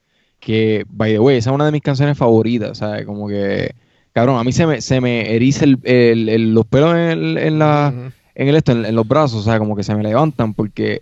Que, 0.41 0.85
by 0.89 1.13
the 1.13 1.19
way, 1.19 1.37
esa 1.39 1.51
es 1.51 1.55
una 1.55 1.67
de 1.67 1.73
mis 1.73 1.83
canciones 1.83 2.17
favoritas, 2.17 2.79
¿sabes? 2.79 3.05
Como 3.07 3.29
que, 3.29 3.75
cabrón, 4.13 4.39
a 4.39 4.45
mí 4.45 4.53
se 4.53 4.67
me, 4.67 4.81
se 4.81 5.01
me 5.01 5.35
eriza 5.35 5.65
el- 5.65 5.79
el- 5.85 6.29
el- 6.29 6.55
los 6.55 6.67
pelos 6.67 6.95
en, 6.95 7.01
el- 7.11 7.39
en 7.39 7.59
la 7.59 7.93
en 8.35 8.49
el 8.49 8.55
esto, 8.57 8.73
en, 8.73 8.85
en 8.85 8.95
los 8.95 9.09
brazos, 9.09 9.45
sea, 9.45 9.59
como 9.59 9.75
que 9.75 9.83
se 9.83 9.95
me 9.95 10.03
levantan, 10.03 10.53
porque 10.53 11.01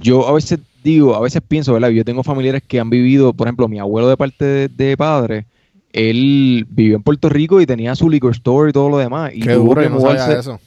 yo 0.00 0.26
a 0.26 0.32
veces 0.32 0.58
digo, 0.82 1.14
a 1.14 1.20
veces 1.20 1.42
pienso, 1.46 1.74
¿verdad? 1.74 1.90
Yo 1.90 2.04
tengo 2.06 2.22
familiares 2.22 2.62
que 2.66 2.80
han 2.80 2.88
vivido, 2.88 3.34
por 3.34 3.46
ejemplo, 3.46 3.68
mi 3.68 3.78
abuelo 3.78 4.08
de 4.08 4.16
parte 4.16 4.44
de, 4.46 4.68
de 4.68 4.96
padre, 4.96 5.44
él 5.92 6.66
vivió 6.70 6.96
en 6.96 7.02
Puerto 7.02 7.28
Rico 7.28 7.60
y 7.60 7.66
tenía 7.66 7.94
su 7.94 8.08
liquor 8.08 8.32
store 8.32 8.70
y 8.70 8.72
todo 8.72 8.88
lo 8.88 8.96
demás. 8.98 9.32
Y 9.34 9.40
Qué 9.40 9.52
tuvo 9.54 9.68
duro, 9.68 9.82
que 9.82 9.88
yo 9.88 9.94
no 9.94 10.00
sabía 10.00 10.24
mudarse, 10.24 10.40
eso. 10.40 10.60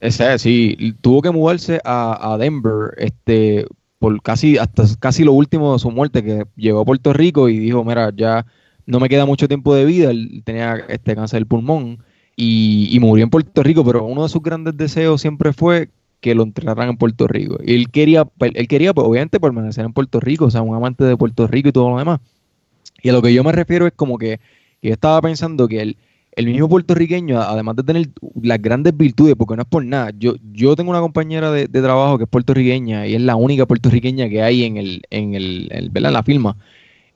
ese, 0.00 0.38
sí, 0.38 0.94
tuvo 1.00 1.22
que 1.22 1.30
mudarse 1.30 1.80
a, 1.84 2.34
a 2.34 2.36
Denver, 2.36 2.90
este, 2.98 3.64
por 4.04 4.20
casi, 4.20 4.58
hasta 4.58 4.84
casi 5.00 5.24
lo 5.24 5.32
último 5.32 5.72
de 5.72 5.78
su 5.78 5.90
muerte, 5.90 6.22
que 6.22 6.44
llegó 6.56 6.80
a 6.80 6.84
Puerto 6.84 7.14
Rico 7.14 7.48
y 7.48 7.58
dijo, 7.58 7.82
mira, 7.84 8.12
ya 8.14 8.44
no 8.84 9.00
me 9.00 9.08
queda 9.08 9.24
mucho 9.24 9.48
tiempo 9.48 9.74
de 9.74 9.86
vida, 9.86 10.10
él 10.10 10.42
tenía 10.44 10.74
este 10.90 11.14
cáncer 11.14 11.38
del 11.40 11.46
pulmón 11.46 12.00
y, 12.36 12.94
y 12.94 13.00
murió 13.00 13.24
en 13.24 13.30
Puerto 13.30 13.62
Rico, 13.62 13.82
pero 13.82 14.04
uno 14.04 14.24
de 14.24 14.28
sus 14.28 14.42
grandes 14.42 14.76
deseos 14.76 15.22
siempre 15.22 15.54
fue 15.54 15.88
que 16.20 16.34
lo 16.34 16.42
enterraran 16.42 16.90
en 16.90 16.96
Puerto 16.98 17.26
Rico. 17.26 17.56
Y 17.64 17.76
él 17.76 17.88
quería, 17.88 18.28
él 18.40 18.68
quería, 18.68 18.92
pues, 18.92 19.06
obviamente, 19.06 19.40
permanecer 19.40 19.86
en 19.86 19.94
Puerto 19.94 20.20
Rico, 20.20 20.44
o 20.44 20.50
sea, 20.50 20.60
un 20.60 20.76
amante 20.76 21.02
de 21.04 21.16
Puerto 21.16 21.46
Rico 21.46 21.70
y 21.70 21.72
todo 21.72 21.88
lo 21.88 21.96
demás. 21.96 22.20
Y 23.02 23.08
a 23.08 23.14
lo 23.14 23.22
que 23.22 23.32
yo 23.32 23.42
me 23.42 23.52
refiero 23.52 23.86
es 23.86 23.94
como 23.96 24.18
que, 24.18 24.38
que 24.82 24.88
yo 24.88 24.92
estaba 24.92 25.22
pensando 25.22 25.66
que 25.66 25.80
el, 25.80 25.96
el 26.36 26.46
mismo 26.46 26.68
puertorriqueño, 26.68 27.40
además 27.40 27.76
de 27.76 27.82
tener 27.84 28.08
las 28.42 28.60
grandes 28.60 28.96
virtudes, 28.96 29.34
porque 29.36 29.56
no 29.56 29.62
es 29.62 29.68
por 29.68 29.84
nada, 29.84 30.10
yo, 30.18 30.34
yo 30.52 30.74
tengo 30.76 30.90
una 30.90 31.00
compañera 31.00 31.50
de, 31.50 31.68
de 31.68 31.82
trabajo 31.82 32.18
que 32.18 32.24
es 32.24 32.30
puertorriqueña 32.30 33.06
y 33.06 33.14
es 33.14 33.22
la 33.22 33.36
única 33.36 33.66
puertorriqueña 33.66 34.28
que 34.28 34.42
hay 34.42 34.64
en 34.64 34.76
el, 34.76 35.02
en 35.10 35.34
el, 35.34 35.68
en 35.70 36.02
la 36.02 36.22
firma. 36.22 36.56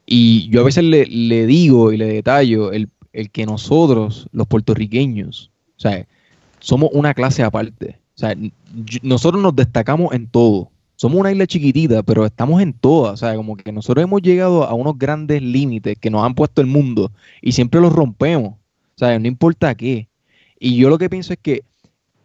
Y 0.07 0.49
yo 0.51 0.63
a 0.63 0.65
veces 0.65 0.85
le, 0.85 1.07
le 1.07 1.47
digo 1.47 1.93
y 1.93 1.97
le 1.97 2.07
detallo 2.07 2.73
el, 2.73 2.89
el 3.13 3.31
que 3.31 3.45
nosotros, 3.45 4.29
los 4.33 4.47
puertorriqueños, 4.47 5.51
o 5.77 5.81
sea, 5.81 6.07
somos 6.61 6.91
una 6.93 7.15
clase 7.15 7.43
aparte. 7.43 7.99
O 8.17 8.19
sea, 8.19 8.35
nosotros 9.03 9.43
nos 9.43 9.55
destacamos 9.55 10.13
en 10.13 10.27
todo. 10.27 10.71
Somos 10.97 11.21
una 11.21 11.31
isla 11.31 11.47
chiquitita, 11.47 12.03
pero 12.03 12.27
estamos 12.27 12.61
en 12.61 12.73
todas. 12.73 13.15
O 13.15 13.17
sea, 13.17 13.37
como 13.37 13.57
que 13.57 13.71
nosotros 13.71 14.03
hemos 14.03 14.21
llegado 14.23 14.65
a 14.65 14.75
unos 14.75 14.99
grandes 14.99 15.41
límites 15.41 15.97
que 15.99 16.11
nos 16.11 16.25
han 16.25 16.35
puesto 16.35 16.61
el 16.61 16.67
mundo 16.67 17.13
y 17.41 17.53
siempre 17.53 17.81
los 17.81 17.93
rompemos. 17.93 18.55
O 18.99 19.07
sea, 19.07 19.17
no 19.19 19.29
importa 19.29 19.75
qué. 19.77 20.09
Y 20.59 20.75
yo 20.77 20.89
lo 20.89 20.99
que 20.99 21.09
pienso 21.09 21.33
es 21.33 21.39
que 21.41 21.63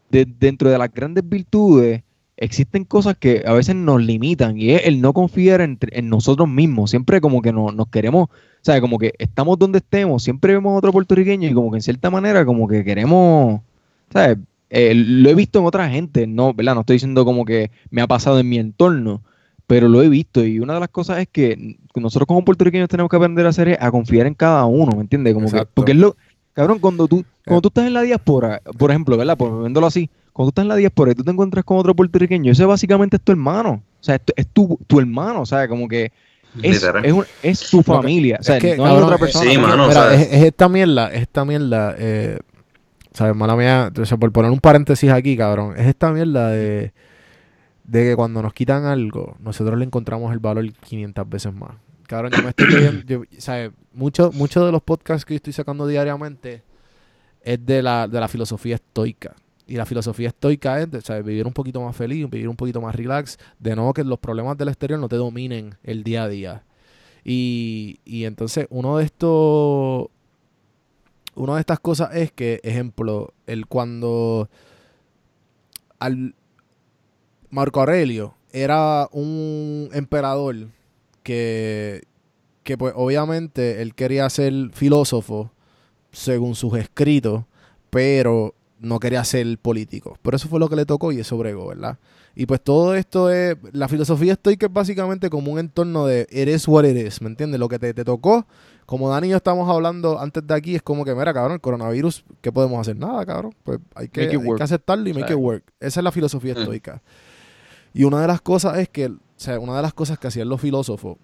de- 0.09 0.25
dentro 0.25 0.71
de 0.71 0.77
las 0.79 0.91
grandes 0.91 1.27
virtudes 1.27 2.01
existen 2.35 2.83
cosas 2.83 3.15
que 3.19 3.43
a 3.45 3.53
veces 3.53 3.75
nos 3.75 4.01
limitan 4.01 4.57
y 4.59 4.71
es 4.71 4.87
el 4.87 4.99
no 4.99 5.13
confiar 5.13 5.61
en, 5.61 5.77
en 5.91 6.09
nosotros 6.09 6.49
mismos. 6.49 6.89
Siempre 6.89 7.21
como 7.21 7.43
que 7.43 7.53
no- 7.53 7.71
nos 7.71 7.87
queremos, 7.89 8.29
o 8.29 8.63
sea, 8.63 8.81
como 8.81 8.97
que 8.97 9.13
estamos 9.19 9.59
donde 9.59 9.77
estemos, 9.77 10.23
siempre 10.23 10.53
vemos 10.53 10.73
a 10.73 10.77
otro 10.77 10.91
puertorriqueño 10.91 11.47
y 11.47 11.53
como 11.53 11.69
que 11.69 11.77
en 11.77 11.83
cierta 11.83 12.09
manera 12.09 12.43
como 12.43 12.67
que 12.67 12.83
queremos, 12.83 13.61
¿sabes? 14.11 14.39
Eh, 14.71 14.95
lo 14.95 15.29
he 15.29 15.35
visto 15.35 15.59
en 15.59 15.65
otra 15.67 15.87
gente, 15.87 16.25
no, 16.25 16.55
¿verdad? 16.55 16.73
No 16.73 16.81
estoy 16.81 16.95
diciendo 16.95 17.23
como 17.23 17.45
que 17.45 17.69
me 17.91 18.01
ha 18.01 18.07
pasado 18.07 18.39
en 18.39 18.49
mi 18.49 18.57
entorno, 18.57 19.21
pero 19.67 19.87
lo 19.87 20.01
he 20.01 20.09
visto 20.09 20.43
y 20.43 20.59
una 20.59 20.73
de 20.73 20.79
las 20.79 20.89
cosas 20.89 21.19
es 21.19 21.27
que 21.31 21.77
nosotros 21.95 22.25
como 22.25 22.43
puertorriqueños 22.43 22.89
tenemos 22.89 23.11
que 23.11 23.15
aprender 23.17 23.45
a 23.45 23.49
hacer 23.49 23.67
es 23.69 23.77
a 23.79 23.91
confiar 23.91 24.25
en 24.25 24.33
cada 24.33 24.65
uno, 24.65 24.93
¿me 24.95 25.01
entiendes? 25.01 25.35
Como 25.35 25.45
que, 25.51 25.57
porque 25.75 25.91
es 25.91 25.97
lo, 25.99 26.15
cabrón, 26.53 26.79
cuando 26.79 27.07
tú, 27.07 27.23
cuando 27.45 27.61
tú 27.61 27.67
estás 27.69 27.85
en 27.87 27.93
la 27.93 28.01
diáspora, 28.01 28.61
por 28.77 28.91
ejemplo, 28.91 29.17
¿verdad? 29.17 29.37
Por 29.37 29.59
viéndolo 29.61 29.87
así, 29.87 30.09
cuando 30.31 30.47
tú 30.47 30.53
estás 30.53 30.63
en 30.63 30.69
la 30.69 30.75
diáspora 30.75 31.11
y 31.11 31.15
tú 31.15 31.23
te 31.23 31.31
encuentras 31.31 31.63
con 31.65 31.77
otro 31.77 31.93
puertorriqueño, 31.95 32.51
ese 32.51 32.65
básicamente 32.65 33.17
es 33.17 33.21
tu 33.23 33.31
hermano, 33.31 33.83
o 33.99 34.03
sea, 34.03 34.15
es 34.15 34.21
tu, 34.21 34.33
es 34.35 34.47
tu, 34.47 34.79
tu 34.87 34.99
hermano, 34.99 35.41
o 35.41 35.45
sea, 35.45 35.67
como 35.67 35.87
que 35.87 36.11
es, 36.61 36.83
es, 37.03 37.13
un- 37.13 37.25
es 37.41 37.69
tu 37.69 37.81
familia, 37.81 38.37
o 38.39 38.43
sea, 38.43 38.57
es 38.57 38.61
que, 38.61 38.77
no 38.77 38.85
hay 38.85 38.91
cabrón, 38.91 39.03
otra 39.05 39.15
eh, 39.15 39.19
persona. 39.19 39.49
sí, 39.51 39.57
¿no? 39.57 39.61
mano, 39.67 39.87
Mira, 39.87 40.01
o 40.01 40.03
sea- 40.09 40.13
es, 40.15 40.31
es 40.31 40.43
esta 40.43 40.69
mierda, 40.69 41.11
es 41.11 41.21
esta 41.21 41.45
mierda, 41.45 41.95
eh, 41.97 42.37
¿sabes? 43.13 43.35
Mala 43.35 43.55
mía, 43.55 43.91
o 43.99 44.05
sea, 44.05 44.17
por 44.17 44.31
poner 44.31 44.51
un 44.51 44.59
paréntesis 44.59 45.09
aquí, 45.11 45.35
cabrón, 45.35 45.73
es 45.77 45.87
esta 45.87 46.11
mierda 46.11 46.49
de, 46.49 46.93
de 47.85 48.03
que 48.03 48.15
cuando 48.15 48.41
nos 48.41 48.53
quitan 48.53 48.85
algo, 48.85 49.35
nosotros 49.39 49.77
le 49.79 49.85
encontramos 49.85 50.31
el 50.31 50.39
valor 50.39 50.71
500 50.73 51.27
veces 51.29 51.53
más. 51.53 51.71
Cabrón, 52.07 52.31
yo 52.31 52.43
me 52.43 52.49
estoy 52.49 52.67
leyendo, 52.67 53.25
¿sabes? 53.37 53.71
Mucho, 53.93 54.31
mucho 54.31 54.65
de 54.65 54.71
los 54.71 54.81
podcasts 54.81 55.25
que 55.25 55.33
yo 55.33 55.37
estoy 55.37 55.53
sacando 55.53 55.87
diariamente 55.87 56.63
es 57.41 57.65
de 57.65 57.81
la, 57.81 58.07
de 58.07 58.19
la 58.19 58.27
filosofía 58.27 58.75
estoica. 58.75 59.35
Y 59.65 59.75
la 59.75 59.85
filosofía 59.85 60.29
estoica 60.29 60.81
es 60.81 60.91
de, 60.91 61.01
¿sabes? 61.01 61.23
vivir 61.23 61.47
un 61.47 61.53
poquito 61.53 61.81
más 61.81 61.95
feliz, 61.95 62.29
vivir 62.29 62.49
un 62.49 62.55
poquito 62.55 62.81
más 62.81 62.95
relax, 62.95 63.37
de 63.59 63.75
no 63.75 63.93
que 63.93 64.03
los 64.03 64.19
problemas 64.19 64.57
del 64.57 64.67
exterior 64.67 64.99
no 64.99 65.07
te 65.07 65.15
dominen 65.15 65.75
el 65.83 66.03
día 66.03 66.23
a 66.23 66.27
día. 66.27 66.63
Y, 67.23 67.99
y 68.03 68.25
entonces 68.25 68.67
uno 68.69 68.97
de 68.97 69.05
estos, 69.05 70.07
una 71.35 71.55
de 71.55 71.59
estas 71.61 71.79
cosas 71.79 72.13
es 72.15 72.31
que, 72.31 72.59
ejemplo, 72.63 73.33
el 73.47 73.65
cuando 73.67 74.49
al 75.99 76.35
Marco 77.49 77.79
Aurelio 77.79 78.35
era 78.51 79.07
un 79.11 79.89
emperador 79.93 80.67
que, 81.23 82.03
que 82.63 82.77
pues 82.77 82.93
obviamente 82.95 83.81
él 83.81 83.95
quería 83.95 84.29
ser 84.29 84.53
filósofo 84.73 85.51
según 86.11 86.55
sus 86.55 86.77
escritos, 86.77 87.43
pero 87.89 88.53
no 88.79 88.99
quería 88.99 89.23
ser 89.23 89.57
político. 89.59 90.17
Pero 90.21 90.35
eso 90.37 90.47
fue 90.47 90.59
lo 90.59 90.69
que 90.69 90.75
le 90.75 90.85
tocó 90.85 91.11
y 91.11 91.19
eso 91.19 91.37
bregó, 91.37 91.67
¿verdad? 91.67 91.97
Y 92.35 92.45
pues 92.47 92.61
todo 92.61 92.95
esto 92.95 93.31
es, 93.31 93.55
la 93.71 93.87
filosofía 93.87 94.33
estoica 94.33 94.65
es 94.65 94.73
básicamente 94.73 95.29
como 95.29 95.51
un 95.51 95.59
entorno 95.59 96.05
de 96.05 96.27
it 96.31 96.47
is 96.49 96.67
what 96.67 96.83
it 96.83 96.97
is, 96.97 97.21
¿me 97.21 97.29
entiendes? 97.29 97.59
Lo 97.59 97.69
que 97.69 97.77
te, 97.79 97.93
te 97.93 98.03
tocó, 98.03 98.45
como 98.85 99.09
Dani 99.09 99.27
y 99.27 99.29
yo 99.31 99.37
estamos 99.37 99.69
hablando 99.69 100.19
antes 100.19 100.45
de 100.45 100.53
aquí, 100.53 100.75
es 100.75 100.81
como 100.81 101.05
que, 101.05 101.13
mira, 101.15 101.33
cabrón, 101.33 101.53
el 101.53 101.61
coronavirus, 101.61 102.25
¿qué 102.41 102.51
podemos 102.51 102.81
hacer? 102.81 102.97
Nada, 102.97 103.25
cabrón. 103.25 103.53
Pues 103.63 103.79
hay 103.95 104.09
que, 104.09 104.21
hay 104.21 104.29
que 104.57 104.63
aceptarlo 104.63 105.07
y 105.07 105.13
make 105.13 105.31
it 105.31 105.37
work. 105.39 105.63
Esa 105.79 105.99
es 105.99 106.03
la 106.03 106.11
filosofía 106.11 106.55
Mm. 106.55 106.57
estoica. 106.57 107.01
Y 107.93 108.03
una 108.03 108.19
de 108.21 108.27
las 108.27 108.41
cosas 108.41 108.79
es 108.79 108.89
que, 108.89 109.13
sea, 109.43 109.59
una 109.59 109.75
de 109.75 109.81
las 109.81 109.93
cosas 109.93 110.17
que 110.17 110.27
hacían 110.27 110.49
los 110.49 110.61
filósofos, 110.61 111.17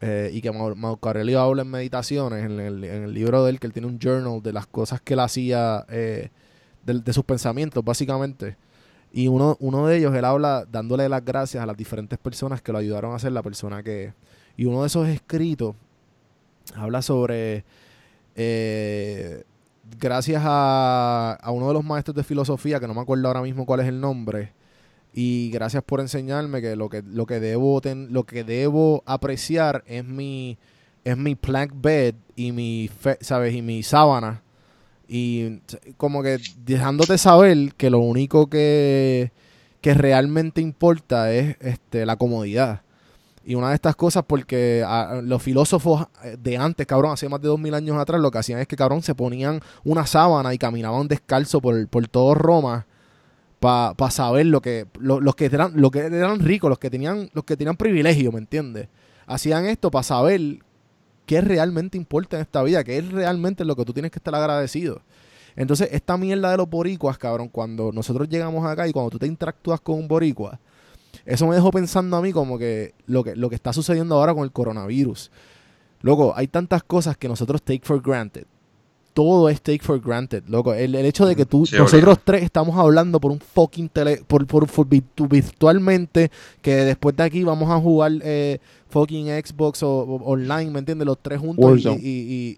eh, 0.00 0.30
y 0.32 0.42
que 0.42 0.50
Marco 0.52 1.08
Aurelio 1.08 1.40
habla 1.40 1.62
en 1.62 1.70
Meditaciones, 1.70 2.44
en 2.44 2.60
el, 2.60 3.14
libro 3.14 3.44
de 3.44 3.50
él, 3.50 3.60
que 3.60 3.66
él 3.66 3.72
tiene 3.72 3.88
un 3.88 3.98
journal 3.98 4.42
de 4.42 4.52
las 4.52 4.66
cosas 4.66 5.00
que 5.00 5.14
él 5.14 5.20
hacía, 5.20 5.86
eh, 5.88 6.30
de, 6.84 7.12
sus 7.12 7.24
pensamientos, 7.24 7.84
básicamente. 7.84 8.56
Y 9.12 9.28
uno, 9.28 9.56
uno 9.60 9.86
de 9.86 9.96
ellos, 9.96 10.14
él 10.14 10.24
habla 10.24 10.66
dándole 10.70 11.08
las 11.08 11.24
gracias 11.24 11.62
a 11.62 11.66
las 11.66 11.76
diferentes 11.76 12.18
personas 12.18 12.60
que 12.60 12.72
lo 12.72 12.78
ayudaron 12.78 13.14
a 13.14 13.18
ser 13.18 13.32
la 13.32 13.42
persona 13.42 13.82
que 13.82 14.06
es. 14.06 14.14
Y 14.56 14.66
uno 14.66 14.82
de 14.82 14.88
esos 14.88 15.08
escritos 15.08 15.74
habla 16.74 17.00
sobre, 17.00 17.64
eh, 18.34 19.44
gracias 19.98 20.42
a 20.44 21.50
uno 21.52 21.68
de 21.68 21.74
los 21.74 21.84
maestros 21.84 22.16
de 22.16 22.24
filosofía, 22.24 22.80
que 22.80 22.88
no 22.88 22.94
me 22.94 23.00
acuerdo 23.00 23.28
ahora 23.28 23.42
mismo 23.42 23.64
cuál 23.64 23.80
es 23.80 23.86
el 23.86 24.00
nombre, 24.00 24.52
y 25.14 25.50
gracias 25.50 25.84
por 25.84 26.00
enseñarme 26.00 26.60
que 26.60 26.74
lo 26.74 26.88
que, 26.88 27.02
lo 27.02 27.24
que 27.24 27.38
debo 27.38 27.80
lo 27.84 28.24
que 28.24 28.42
debo 28.42 29.04
apreciar 29.06 29.84
es 29.86 30.04
mi 30.04 30.58
es 31.04 31.16
mi 31.16 31.36
plank 31.36 31.70
bed 31.74 32.16
y 32.34 32.50
mi 32.50 32.90
sabes 33.20 33.54
y 33.54 33.62
mi 33.62 33.82
sábana. 33.84 34.42
Y 35.06 35.60
como 35.98 36.22
que 36.22 36.38
dejándote 36.64 37.16
saber 37.18 37.74
que 37.76 37.90
lo 37.90 38.00
único 38.00 38.48
que 38.48 39.30
que 39.80 39.94
realmente 39.94 40.60
importa 40.60 41.32
es 41.32 41.56
este 41.60 42.06
la 42.06 42.16
comodidad. 42.16 42.82
Y 43.44 43.54
una 43.54 43.68
de 43.68 43.74
estas 43.76 43.94
cosas 43.94 44.24
porque 44.26 44.82
ah, 44.84 45.20
los 45.22 45.42
filósofos 45.42 46.06
eh, 46.24 46.36
de 46.40 46.56
antes, 46.56 46.86
cabrón, 46.86 47.12
hace 47.12 47.28
más 47.28 47.40
de 47.40 47.48
dos 47.48 47.60
mil 47.60 47.74
años 47.74 47.96
atrás, 47.98 48.20
lo 48.20 48.30
que 48.30 48.38
hacían 48.38 48.58
es 48.60 48.66
que, 48.66 48.74
cabrón, 48.74 49.02
se 49.02 49.14
ponían 49.14 49.60
una 49.84 50.06
sábana 50.06 50.54
y 50.54 50.58
caminaban 50.58 51.06
descalzo 51.06 51.60
por, 51.60 51.86
por 51.88 52.08
todo 52.08 52.34
Roma 52.34 52.86
para 53.64 54.10
saber 54.10 54.46
lo 54.46 54.60
que 54.60 54.86
lo- 54.98 55.20
los 55.20 55.34
que 55.34 55.46
eran 55.46 55.72
los 55.80 55.90
que 55.90 56.00
eran 56.00 56.40
ricos, 56.40 56.68
los 56.68 56.78
que 56.78 56.90
tenían 56.90 57.30
los 57.32 57.44
que 57.44 57.56
tenían 57.56 57.76
privilegio, 57.76 58.30
¿me 58.32 58.38
entiendes? 58.38 58.88
Hacían 59.26 59.64
esto 59.66 59.90
para 59.90 60.02
saber 60.02 60.58
qué 61.26 61.40
realmente 61.40 61.96
importa 61.96 62.36
en 62.36 62.42
esta 62.42 62.62
vida, 62.62 62.84
qué 62.84 62.98
es 62.98 63.10
realmente 63.10 63.64
lo 63.64 63.74
que 63.76 63.84
tú 63.84 63.92
tienes 63.94 64.10
que 64.10 64.18
estar 64.18 64.34
agradecido. 64.34 65.00
Entonces, 65.56 65.88
esta 65.92 66.16
mierda 66.16 66.50
de 66.50 66.56
los 66.56 66.68
boricuas, 66.68 67.16
cabrón, 67.16 67.48
cuando 67.48 67.92
nosotros 67.92 68.28
llegamos 68.28 68.66
acá 68.66 68.86
y 68.88 68.92
cuando 68.92 69.10
tú 69.10 69.18
te 69.18 69.26
interactúas 69.26 69.80
con 69.80 69.96
un 69.96 70.08
boricua, 70.08 70.58
eso 71.24 71.46
me 71.46 71.54
dejó 71.54 71.70
pensando 71.70 72.16
a 72.16 72.20
mí 72.20 72.32
como 72.32 72.58
que 72.58 72.92
lo 73.06 73.22
que, 73.24 73.36
lo 73.36 73.48
que 73.48 73.54
está 73.54 73.72
sucediendo 73.72 74.16
ahora 74.16 74.34
con 74.34 74.42
el 74.44 74.50
coronavirus. 74.52 75.30
Loco, 76.02 76.34
hay 76.36 76.48
tantas 76.48 76.82
cosas 76.82 77.16
que 77.16 77.28
nosotros 77.28 77.62
take 77.62 77.82
for 77.84 78.02
granted. 78.02 78.44
Todo 79.14 79.48
es 79.48 79.62
take 79.62 79.78
for 79.82 80.00
granted, 80.00 80.42
loco. 80.48 80.74
El, 80.74 80.94
el 80.96 81.06
hecho 81.06 81.24
de 81.24 81.36
que 81.36 81.46
tú, 81.46 81.64
Sí, 81.66 81.76
nosotros 81.76 82.18
tres 82.24 82.42
estamos 82.42 82.76
hablando 82.76 83.20
por 83.20 83.30
un 83.30 83.38
fucking 83.40 83.88
tele, 83.88 84.20
por, 84.26 84.44
por, 84.46 84.66
por 84.66 84.86
virtu- 84.88 85.28
virtualmente, 85.28 86.30
que 86.60 86.74
después 86.74 87.16
de 87.16 87.22
aquí 87.22 87.44
vamos 87.44 87.70
a 87.70 87.78
jugar 87.80 88.10
eh, 88.22 88.58
fucking 88.88 89.26
Xbox 89.28 89.82
o, 89.84 90.00
o- 90.00 90.24
online, 90.24 90.70
¿me 90.70 90.80
entiendes? 90.80 91.06
Los 91.06 91.18
tres 91.22 91.38
juntos 91.38 91.64
y, 91.64 91.64
Warzone. 91.86 92.00
y, 92.02 92.56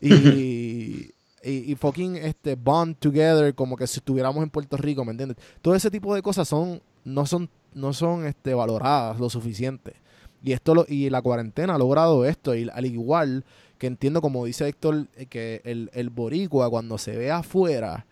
y- 0.08 1.10
y- 1.42 1.72
y 1.72 1.74
fucking 1.74 2.16
este 2.16 2.54
bond 2.54 2.96
together 2.98 3.54
como 3.54 3.76
que 3.76 3.86
si 3.86 3.98
estuviéramos 3.98 4.42
en 4.42 4.50
Puerto 4.50 4.76
Rico, 4.76 5.04
¿me 5.04 5.12
entiendes? 5.12 5.36
Todo 5.62 5.74
ese 5.74 5.90
tipo 5.90 6.14
de 6.14 6.22
cosas 6.22 6.48
son 6.48 6.80
no 7.04 7.24
son 7.26 7.48
no 7.74 7.92
son 7.92 8.26
este 8.26 8.52
valoradas 8.54 9.18
lo 9.20 9.30
suficiente. 9.30 9.94
Y 10.42 10.52
esto 10.52 10.74
lo, 10.74 10.86
y 10.88 11.10
la 11.10 11.20
cuarentena 11.20 11.74
ha 11.74 11.78
logrado 11.78 12.24
esto 12.24 12.54
y 12.54 12.68
al 12.72 12.86
igual 12.86 13.44
que 13.80 13.86
entiendo 13.88 14.20
como 14.20 14.44
dice 14.44 14.68
Héctor 14.68 15.08
eh, 15.16 15.24
que 15.26 15.62
el, 15.64 15.90
el 15.94 16.10
boricua 16.10 16.68
cuando 16.70 16.98
se 16.98 17.16
ve 17.16 17.30
afuera, 17.32 18.04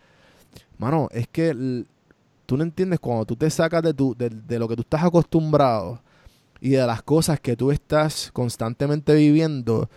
mano, 0.79 1.09
es 1.13 1.29
que 1.29 1.85
tú 2.47 2.57
no 2.57 2.63
entiendes 2.65 2.99
cuando 2.99 3.27
tú 3.27 3.37
te 3.37 3.51
sacas 3.51 3.83
de 3.83 3.93
tu 3.93 4.15
de, 4.17 4.31
de 4.31 4.59
lo 4.59 4.67
que 4.67 4.75
tú 4.77 4.81
estás 4.83 5.05
acostumbrado 5.05 6.01
y 6.61 6.71
de 6.71 6.87
las 6.87 7.03
cosas 7.03 7.39
que 7.39 7.55
tú 7.55 7.71
estás 7.71 8.31
constantemente 8.33 9.15
viviendo, 9.15 9.89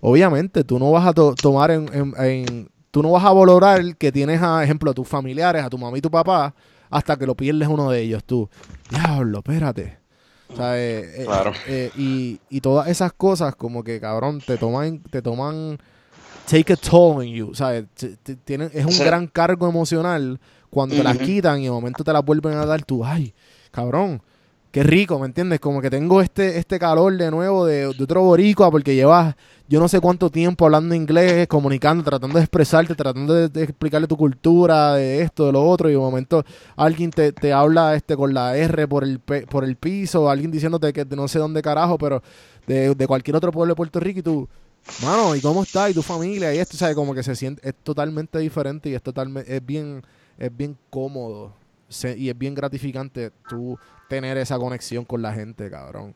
obviamente 0.00 0.64
tú 0.64 0.78
no 0.78 0.90
vas 0.90 1.06
a 1.06 1.12
to- 1.12 1.34
tomar 1.34 1.70
en, 1.70 1.88
en- 1.92 2.14
en- 2.18 2.68
tú 2.90 3.02
no 3.02 3.10
vas 3.10 3.24
a 3.24 3.32
valorar 3.32 3.96
que 3.96 4.10
tienes 4.10 4.40
a 4.42 4.64
ejemplo 4.64 4.90
a 4.90 4.94
tus 4.94 5.06
familiares, 5.06 5.62
a 5.62 5.68
tu 5.68 5.76
mamá 5.76 5.98
y 5.98 6.00
tu 6.00 6.10
papá 6.10 6.54
hasta 6.88 7.18
que 7.18 7.26
lo 7.26 7.34
pierdes 7.34 7.68
uno 7.68 7.90
de 7.90 8.00
ellos 8.00 8.24
tú. 8.24 8.48
Diablo, 8.90 9.38
espérate. 9.38 9.98
Eh, 10.58 11.14
eh, 11.18 11.24
Claro. 11.26 11.52
eh, 11.66 11.90
y, 11.96 12.40
y 12.48 12.60
todas 12.60 12.88
esas 12.88 13.12
cosas 13.12 13.54
como 13.54 13.84
que 13.84 14.00
cabrón 14.00 14.40
te 14.40 14.56
toman 14.56 15.00
te 15.10 15.20
toman 15.22 15.78
take 16.50 16.72
a 16.72 16.76
toll 16.76 17.18
on 17.18 17.26
you, 17.26 17.54
¿sabes? 17.54 17.84
Tienen- 18.44 18.70
es 18.72 18.84
un 18.86 18.92
Sí. 18.92 19.04
gran 19.04 19.26
cargo 19.26 19.68
emocional 19.68 20.40
cuando 20.70 20.96
te 20.96 21.02
las 21.04 21.18
quitan 21.18 21.60
y 21.60 21.64
de 21.64 21.70
momento 21.70 22.02
te 22.02 22.12
las 22.12 22.24
vuelven 22.24 22.54
a 22.54 22.64
dar 22.64 22.82
tú, 22.82 23.04
ay, 23.04 23.34
cabrón, 23.70 24.22
qué 24.70 24.82
rico, 24.82 25.18
¿me 25.18 25.26
entiendes? 25.26 25.60
Como 25.60 25.80
que 25.80 25.90
tengo 25.90 26.20
este, 26.20 26.58
este 26.58 26.78
calor 26.78 27.16
de 27.16 27.30
nuevo 27.30 27.66
de, 27.66 27.92
de 27.94 28.04
otro 28.04 28.22
boricua 28.22 28.70
porque 28.70 28.94
llevas 28.94 29.34
yo 29.68 29.80
no 29.80 29.88
sé 29.88 30.00
cuánto 30.00 30.30
tiempo 30.30 30.64
hablando 30.64 30.94
inglés, 30.94 31.46
comunicando, 31.46 32.02
tratando 32.02 32.38
de 32.38 32.44
expresarte, 32.44 32.94
tratando 32.94 33.34
de, 33.34 33.62
explicarle 33.62 34.06
tu 34.06 34.16
cultura, 34.16 34.94
de 34.94 35.20
esto, 35.20 35.44
de 35.44 35.52
lo 35.52 35.62
otro, 35.62 35.90
y 35.90 35.92
de 35.92 35.98
momento 35.98 36.42
alguien 36.74 37.10
te, 37.10 37.32
te 37.32 37.52
habla 37.52 37.94
este 37.94 38.16
con 38.16 38.32
la 38.32 38.56
R 38.56 38.88
por 38.88 39.04
el, 39.04 39.20
por 39.20 39.64
el 39.64 39.76
piso, 39.76 40.30
alguien 40.30 40.50
diciéndote 40.50 40.94
que 40.94 41.04
no 41.04 41.28
sé 41.28 41.38
dónde 41.38 41.60
carajo, 41.60 41.98
pero 41.98 42.22
de, 42.66 42.94
de 42.94 43.06
cualquier 43.06 43.36
otro 43.36 43.52
pueblo 43.52 43.72
de 43.72 43.76
Puerto 43.76 44.00
Rico 44.00 44.20
y 44.20 44.22
tú, 44.22 44.48
mano, 45.02 45.36
¿y 45.36 45.42
cómo 45.42 45.62
estás? 45.62 45.90
¿Y 45.90 45.94
tu 45.94 46.02
familia? 46.02 46.54
Y 46.54 46.58
esto, 46.58 46.78
¿sabes? 46.78 46.96
Como 46.96 47.14
que 47.14 47.22
se 47.22 47.36
siente, 47.36 47.68
es 47.68 47.74
totalmente 47.82 48.38
diferente 48.38 48.88
y 48.88 48.94
es 48.94 49.02
totalmente, 49.02 49.54
es 49.54 49.64
bien, 49.64 50.02
es 50.38 50.56
bien 50.56 50.78
cómodo 50.88 51.52
y 52.16 52.30
es 52.30 52.38
bien 52.38 52.54
gratificante 52.54 53.32
tú 53.50 53.78
tener 54.08 54.38
esa 54.38 54.58
conexión 54.58 55.04
con 55.04 55.22
la 55.22 55.32
gente, 55.34 55.70
cabrón. 55.70 56.14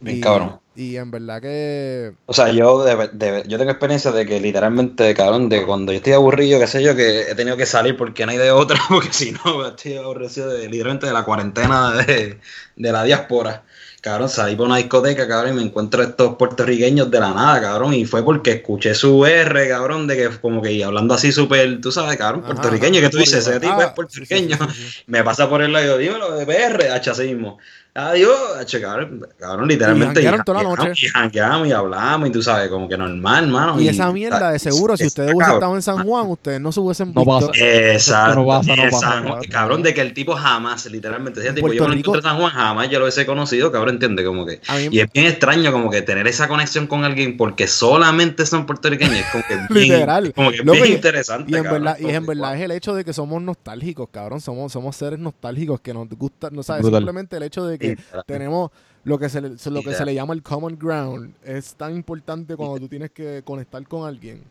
Bien 0.00 0.18
y, 0.18 0.20
cabrón. 0.20 0.60
Y 0.74 0.96
en 0.96 1.10
verdad 1.10 1.40
que... 1.42 2.14
O 2.28 2.32
sea, 2.32 2.50
yo 2.50 2.82
de- 2.84 3.08
de- 3.12 3.44
yo 3.46 3.56
tengo 3.56 3.70
experiencia 3.70 4.10
de 4.10 4.26
que 4.26 4.40
literalmente, 4.40 5.14
cabrón, 5.14 5.48
de 5.48 5.64
cuando 5.64 5.92
yo 5.92 5.98
estoy 5.98 6.12
aburrido, 6.14 6.58
qué 6.58 6.66
sé 6.66 6.82
yo, 6.82 6.96
que 6.96 7.22
he 7.30 7.34
tenido 7.36 7.56
que 7.56 7.66
salir 7.66 7.96
porque 7.96 8.26
no 8.26 8.32
hay 8.32 8.38
de 8.38 8.50
otra, 8.50 8.78
porque 8.88 9.12
si 9.12 9.30
no, 9.32 9.64
estoy 9.68 9.96
aburrido 9.96 10.50
de, 10.50 10.68
literalmente 10.68 11.06
de 11.06 11.12
la 11.12 11.24
cuarentena 11.24 11.92
de, 11.92 12.40
de 12.74 12.92
la 12.92 13.04
diáspora. 13.04 13.64
Cabrón, 14.06 14.28
salí 14.28 14.54
por 14.54 14.68
una 14.68 14.76
discoteca, 14.76 15.26
cabrón, 15.26 15.54
y 15.54 15.56
me 15.56 15.62
encuentro 15.62 16.00
estos 16.00 16.36
puertorriqueños 16.36 17.10
de 17.10 17.18
la 17.18 17.34
nada, 17.34 17.60
cabrón, 17.60 17.92
y 17.92 18.04
fue 18.04 18.24
porque 18.24 18.52
escuché 18.52 18.94
su 18.94 19.26
R, 19.26 19.68
cabrón, 19.68 20.06
de 20.06 20.16
que 20.16 20.28
como 20.38 20.62
que 20.62 20.84
hablando 20.84 21.12
así 21.12 21.32
súper, 21.32 21.80
tú 21.80 21.90
sabes, 21.90 22.16
cabrón, 22.16 22.44
Ajá, 22.44 22.54
puertorriqueño, 22.54 23.00
ajá, 23.00 23.08
que 23.08 23.10
tú 23.10 23.18
dices, 23.18 23.44
ese 23.44 23.58
tipo 23.58 23.72
ah, 23.76 23.86
es 23.86 23.90
puertorriqueño. 23.94 24.56
sí, 24.58 24.64
sí, 24.68 24.74
sí, 24.74 24.84
sí, 24.84 24.90
sí. 24.92 25.02
Me 25.08 25.24
pasa 25.24 25.48
por 25.48 25.60
el 25.60 25.72
lado 25.72 25.98
dímelo 25.98 26.36
de 26.36 26.46
PR, 26.46 26.92
hacha 26.92 27.10
así 27.10 27.24
mismo. 27.24 27.58
Adiós, 27.96 28.66
che, 28.66 28.80
cabrón, 28.80 29.26
cabrón, 29.38 29.68
literalmente. 29.68 30.20
Y 30.20 30.24
toda 30.24 30.36
la 30.36 30.44
jangueamos, 30.44 30.78
noche. 30.78 31.06
Y 31.06 31.08
jangueamos 31.08 31.68
y 31.68 31.72
hablamos, 31.72 32.28
y 32.28 32.32
tú 32.32 32.42
sabes, 32.42 32.68
como 32.68 32.88
que 32.88 32.98
normal, 32.98 33.48
mano. 33.48 33.80
Y 33.80 33.88
esa 33.88 34.12
mierda, 34.12 34.50
de 34.52 34.58
seguro, 34.58 34.96
si 34.96 35.04
es- 35.04 35.08
ustedes 35.08 35.32
hubiesen 35.34 35.54
estado 35.54 35.74
en 35.74 35.82
San 35.82 36.04
Juan, 36.06 36.26
ustedes 36.28 36.60
no 36.60 36.72
se 36.72 36.80
hubiesen 36.80 37.12
No 37.14 37.24
pasa. 37.24 37.50
Exacto. 37.54 38.34
No 38.40 38.46
pasa, 38.46 38.76
no 38.76 38.82
pasa, 38.82 38.96
exacto. 38.96 39.28
cabrón. 39.28 39.44
Cabrón, 39.50 39.82
de 39.82 39.94
que 39.94 40.00
el 40.02 40.12
tipo 40.12 40.34
jamás, 40.34 40.84
literalmente, 40.90 41.46
En 41.46 41.54
tipo, 41.54 41.72
yo 41.72 41.88
no 41.88 41.94
encontré 41.94 42.22
San 42.22 42.36
Juan, 42.38 42.50
jamás 42.52 42.90
yo 42.90 42.98
lo 42.98 43.06
hubiese 43.06 43.24
conocido, 43.24 43.72
cabrón, 43.72 43.94
entiende, 43.94 44.24
como 44.24 44.44
que. 44.44 44.60
A 44.68 44.76
mí- 44.76 44.88
Y 44.90 45.00
es 45.00 45.10
bien 45.12 45.26
extraño, 45.26 45.72
como 45.72 45.90
que 45.90 46.02
tener 46.02 46.26
esa 46.26 46.48
conexión 46.48 46.86
con 46.86 47.04
alguien 47.04 47.36
porque 47.36 47.66
solamente 47.66 48.44
son 48.46 48.66
puertorriqueños, 48.66 49.16
es 49.20 49.26
como 49.32 49.44
que 49.48 49.54
bien, 49.72 49.88
Literal. 49.94 50.32
como 50.34 50.50
que 50.50 50.58
Loco, 50.58 50.72
bien 50.72 50.86
y- 50.86 50.92
interesante. 50.96 51.50
Y 51.50 51.54
en 51.56 51.62
cabrón, 51.64 51.84
verdad, 51.84 51.98
y 52.00 52.10
en 52.14 52.26
verdad 52.26 52.54
es 52.56 52.60
el 52.62 52.70
hecho 52.72 52.94
de 52.94 53.04
que 53.04 53.12
somos 53.12 53.40
nostálgicos, 53.42 54.08
cabrón. 54.12 54.40
Somos, 54.40 54.70
somos 54.72 54.94
seres 54.96 55.18
nostálgicos 55.18 55.80
que 55.80 55.94
nos 55.94 56.08
gusta, 56.10 56.50
no 56.50 56.62
sabes, 56.62 56.82
Brutal. 56.82 57.00
simplemente 57.00 57.36
el 57.36 57.42
hecho 57.42 57.64
de 57.66 57.78
que 57.78 57.85
Tenemos 58.26 58.70
lo 59.04 59.18
que 59.18 59.28
se 59.28 59.40
le, 59.40 59.48
lo 59.50 59.82
que 59.82 59.94
se 59.94 60.04
le 60.04 60.14
llama 60.14 60.34
el 60.34 60.42
common 60.42 60.76
ground 60.78 61.34
es 61.44 61.74
tan 61.74 61.94
importante 61.94 62.56
cuando 62.56 62.74
tú 62.80 62.88
tienes 62.88 63.10
que 63.12 63.42
conectar 63.44 63.86
con 63.86 64.06
alguien. 64.06 64.42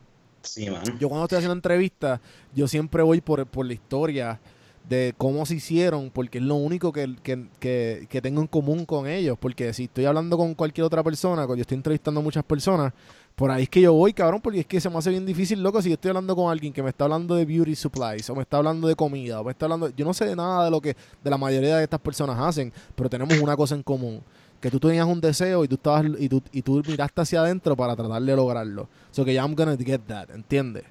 Sí, 0.41 0.69
man. 0.69 0.83
Yo 0.99 1.09
cuando 1.09 1.25
estoy 1.25 1.37
haciendo 1.37 1.53
entrevistas, 1.55 2.19
yo 2.53 2.67
siempre 2.67 3.01
voy 3.03 3.19
por, 3.19 3.45
por 3.47 3.65
la 3.65 3.73
historia 3.73 4.39
de 4.87 5.15
cómo 5.17 5.45
se 5.47 5.55
hicieron, 5.55 6.11
porque 6.11 6.37
es 6.37 6.43
lo 6.43 6.53
único 6.55 6.93
que, 6.93 7.15
que, 7.23 7.47
que- 7.59 8.05
que 8.07 8.21
tengo 8.21 8.41
en 8.41 8.47
común 8.47 8.85
con 8.85 9.07
ellos. 9.07 9.35
Porque 9.39 9.73
si 9.73 9.85
estoy 9.85 10.05
hablando 10.05 10.37
con 10.37 10.53
cualquier 10.53 10.85
otra 10.85 11.01
persona, 11.03 11.37
cuando 11.47 11.55
yo 11.55 11.61
estoy 11.61 11.77
entrevistando 11.77 12.19
a 12.19 12.23
muchas 12.23 12.43
personas, 12.43 12.93
por 13.35 13.51
ahí 13.51 13.63
es 13.63 13.69
que 13.69 13.81
yo 13.81 13.91
voy, 13.93 14.13
cabrón, 14.13 14.39
porque 14.41 14.61
es 14.61 14.65
que 14.65 14.79
se 14.79 14.89
me 14.89 14.97
hace 14.97 15.09
bien 15.09 15.25
difícil, 15.25 15.61
loco, 15.61 15.81
si 15.81 15.89
yo 15.89 15.95
estoy 15.95 16.09
hablando 16.09 16.35
con 16.35 16.49
alguien 16.51 16.71
que 16.71 16.81
me 16.81 16.89
está 16.89 17.03
hablando 17.03 17.35
de 17.35 17.45
beauty 17.45 17.75
supplies, 17.75 18.29
o 18.29 18.35
me 18.35 18.43
está 18.43 18.57
hablando 18.57 18.87
de 18.87 18.95
comida, 18.95 19.41
o 19.41 19.43
me 19.43 19.51
está 19.51 19.65
hablando... 19.65 19.89
Yo 19.89 20.05
no 20.05 20.13
sé 20.13 20.25
de 20.25 20.35
nada 20.35 20.65
de 20.65 20.71
lo 20.71 20.79
que 20.79 20.95
de 21.23 21.29
la 21.29 21.37
mayoría 21.37 21.77
de 21.77 21.83
estas 21.83 21.99
personas 21.99 22.39
hacen, 22.39 22.71
pero 22.95 23.09
tenemos 23.09 23.37
una 23.39 23.55
cosa 23.57 23.75
en 23.75 23.83
común. 23.83 24.21
Que 24.61 24.71
tú 24.71 24.79
tenías 24.79 25.05
un 25.05 25.19
deseo 25.19 25.63
y 25.63 25.67
tú 25.67 25.75
estabas 25.75 26.05
y 26.17 26.29
tú, 26.29 26.41
y 26.51 26.61
tú 26.61 26.81
miraste 26.87 27.21
hacia 27.21 27.41
adentro 27.41 27.75
para 27.75 27.95
tratar 27.95 28.21
de 28.21 28.35
lograrlo. 28.35 28.87
So 29.11 29.25
que 29.25 29.33
ya 29.33 29.41
I'm 29.43 29.53
gonna 29.53 29.75
get 29.77 29.99
that, 30.07 30.29
¿entiendes? 30.33 30.85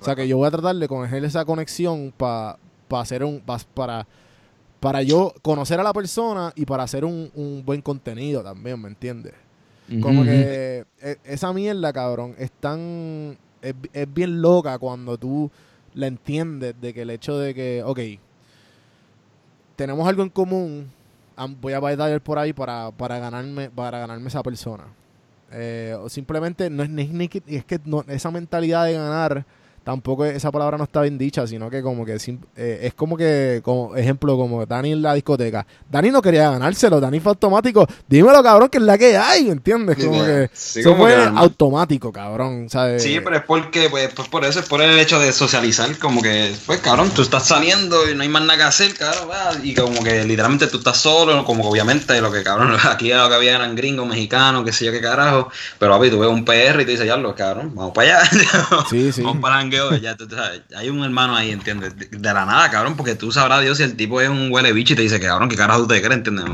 O 0.00 0.04
sea 0.04 0.16
que 0.16 0.26
yo 0.26 0.38
voy 0.38 0.48
a 0.48 0.50
tratar 0.50 0.74
de 0.76 0.88
coger 0.88 1.22
esa 1.24 1.44
conexión 1.44 2.12
para 2.16 2.56
hacer 2.90 3.22
un 3.22 3.40
pa- 3.40 3.58
para 3.74 4.06
para 4.80 5.02
yo 5.02 5.34
conocer 5.42 5.78
a 5.78 5.82
la 5.82 5.92
persona 5.92 6.52
y 6.56 6.64
para 6.64 6.84
hacer 6.84 7.04
un, 7.04 7.30
un 7.34 7.62
buen 7.64 7.82
contenido 7.82 8.42
también, 8.42 8.80
¿me 8.80 8.88
entiendes? 8.88 9.34
Como 10.00 10.22
que 10.24 10.84
e- 11.02 11.18
esa 11.24 11.52
mierda, 11.52 11.92
cabrón, 11.92 12.34
es 12.38 12.52
tan 12.52 13.36
es, 13.62 13.74
es 13.92 14.14
bien 14.14 14.40
loca 14.40 14.78
cuando 14.78 15.18
tú 15.18 15.50
la 15.94 16.06
entiendes 16.06 16.74
de 16.80 16.94
que 16.94 17.02
el 17.02 17.10
hecho 17.10 17.36
de 17.38 17.54
que, 17.54 17.82
ok, 17.84 17.98
tenemos 19.76 20.06
algo 20.06 20.22
en 20.22 20.28
común, 20.28 20.90
voy 21.60 21.72
a 21.72 21.80
bailar 21.80 22.20
por 22.20 22.38
ahí 22.38 22.52
para, 22.52 22.90
para 22.90 23.18
ganarme 23.18 23.70
para 23.70 23.98
ganarme 23.98 24.28
esa 24.28 24.42
persona. 24.42 24.84
Eh, 25.52 25.96
o 26.00 26.08
simplemente 26.08 26.70
no 26.70 26.82
es, 26.84 27.28
que- 27.28 27.42
es 27.46 27.64
que 27.64 27.80
no- 27.84 28.04
esa 28.08 28.30
mentalidad 28.30 28.84
de 28.84 28.92
ganar 28.92 29.44
tampoco 29.84 30.24
es- 30.24 30.36
esa 30.36 30.50
palabra 30.50 30.76
no 30.78 30.84
está 30.84 31.02
bien 31.02 31.18
dicha, 31.18 31.46
sino 31.46 31.70
que 31.70 31.82
como 31.82 32.04
que 32.04 32.16
eh, 32.56 32.80
es 32.82 32.94
como 32.94 33.16
que, 33.16 33.60
como 33.64 33.96
ejemplo, 33.96 34.36
como 34.36 34.64
Dani 34.66 34.92
en 34.92 35.02
la 35.02 35.14
discoteca. 35.14 35.66
Dani 35.90 36.10
no 36.10 36.22
quería 36.22 36.50
ganárselo, 36.50 37.00
Dani 37.00 37.20
fue 37.20 37.30
automático. 37.30 37.86
Dímelo, 38.08 38.42
cabrón, 38.42 38.68
que 38.68 38.78
es 38.78 38.84
la 38.84 38.98
que 38.98 39.16
hay, 39.16 39.50
¿entiendes? 39.50 39.96
Como 39.96 40.18
pues, 40.18 40.26
que 40.50 40.50
sí, 40.56 40.80
eso 40.80 40.90
como 40.90 41.04
fue 41.04 41.14
que, 41.14 41.22
automático, 41.36 42.12
cabrón. 42.12 42.68
¿sabes? 42.68 43.02
Sí, 43.02 43.20
pero 43.22 43.36
es 43.36 43.42
porque, 43.44 43.88
pues, 43.90 44.12
pues 44.14 44.28
por 44.28 44.44
eso, 44.44 44.60
es 44.60 44.68
por 44.68 44.80
el 44.82 44.98
hecho 44.98 45.18
de 45.18 45.32
socializar, 45.32 45.96
como 45.98 46.22
que, 46.22 46.54
pues 46.66 46.80
cabrón, 46.80 47.10
tú 47.10 47.22
estás 47.22 47.46
saliendo 47.46 48.08
y 48.10 48.14
no 48.14 48.22
hay 48.22 48.28
más 48.28 48.42
nada 48.42 48.56
que 48.58 48.64
hacer, 48.64 48.94
cabrón, 48.94 49.28
va, 49.30 49.50
y 49.62 49.74
como 49.74 50.02
que 50.02 50.24
literalmente 50.24 50.66
tú 50.66 50.78
estás 50.78 50.96
solo, 50.98 51.44
como 51.44 51.62
que 51.62 51.68
obviamente 51.68 52.20
lo 52.20 52.30
que 52.30 52.42
cabrón, 52.42 52.76
aquí 52.90 53.10
lo 53.12 53.28
que 53.28 53.34
había 53.34 53.56
eran 53.56 53.74
gringos, 53.74 54.06
mexicanos, 54.06 54.64
qué 54.64 54.72
sé 54.72 54.84
yo 54.84 54.92
qué 54.92 55.00
carajo, 55.00 55.50
pero 55.78 55.92
papi, 55.96 56.10
tú 56.10 56.18
ves 56.20 56.30
un 56.30 56.44
PR 56.44 56.82
y 56.82 56.84
te 56.84 56.92
dices, 56.92 57.06
ya 57.06 57.16
lo 57.16 57.34
cabrón, 57.34 57.72
vamos 57.74 57.92
para 57.92 58.18
allá, 58.18 58.30
Sí, 58.90 59.12
sí. 59.12 59.22
vamos 59.22 59.40
para 59.40 59.56
ya 60.00 60.16
tú 60.16 60.28
sabes, 60.28 60.62
hay 60.76 60.88
un 60.90 61.02
hermano 61.04 61.36
ahí, 61.36 61.50
¿entiendes? 61.50 61.96
De, 61.96 62.06
de 62.06 62.34
la 62.34 62.44
nada, 62.46 62.70
cabrón, 62.70 62.96
porque 62.96 63.14
tú 63.14 63.32
sabrás 63.32 63.62
Dios 63.62 63.78
si 63.78 63.84
el 63.84 63.96
tipo 63.96 64.20
es 64.20 64.28
un 64.28 64.50
huele 64.52 64.72
bicho 64.72 64.92
y 64.92 64.96
te 64.96 65.02
dice, 65.02 65.18
cabrón, 65.20 65.48
qué 65.48 65.56
carajo 65.56 65.80
tú 65.82 65.88
te 65.88 66.00
crees, 66.00 66.16
¿entiendes? 66.16 66.44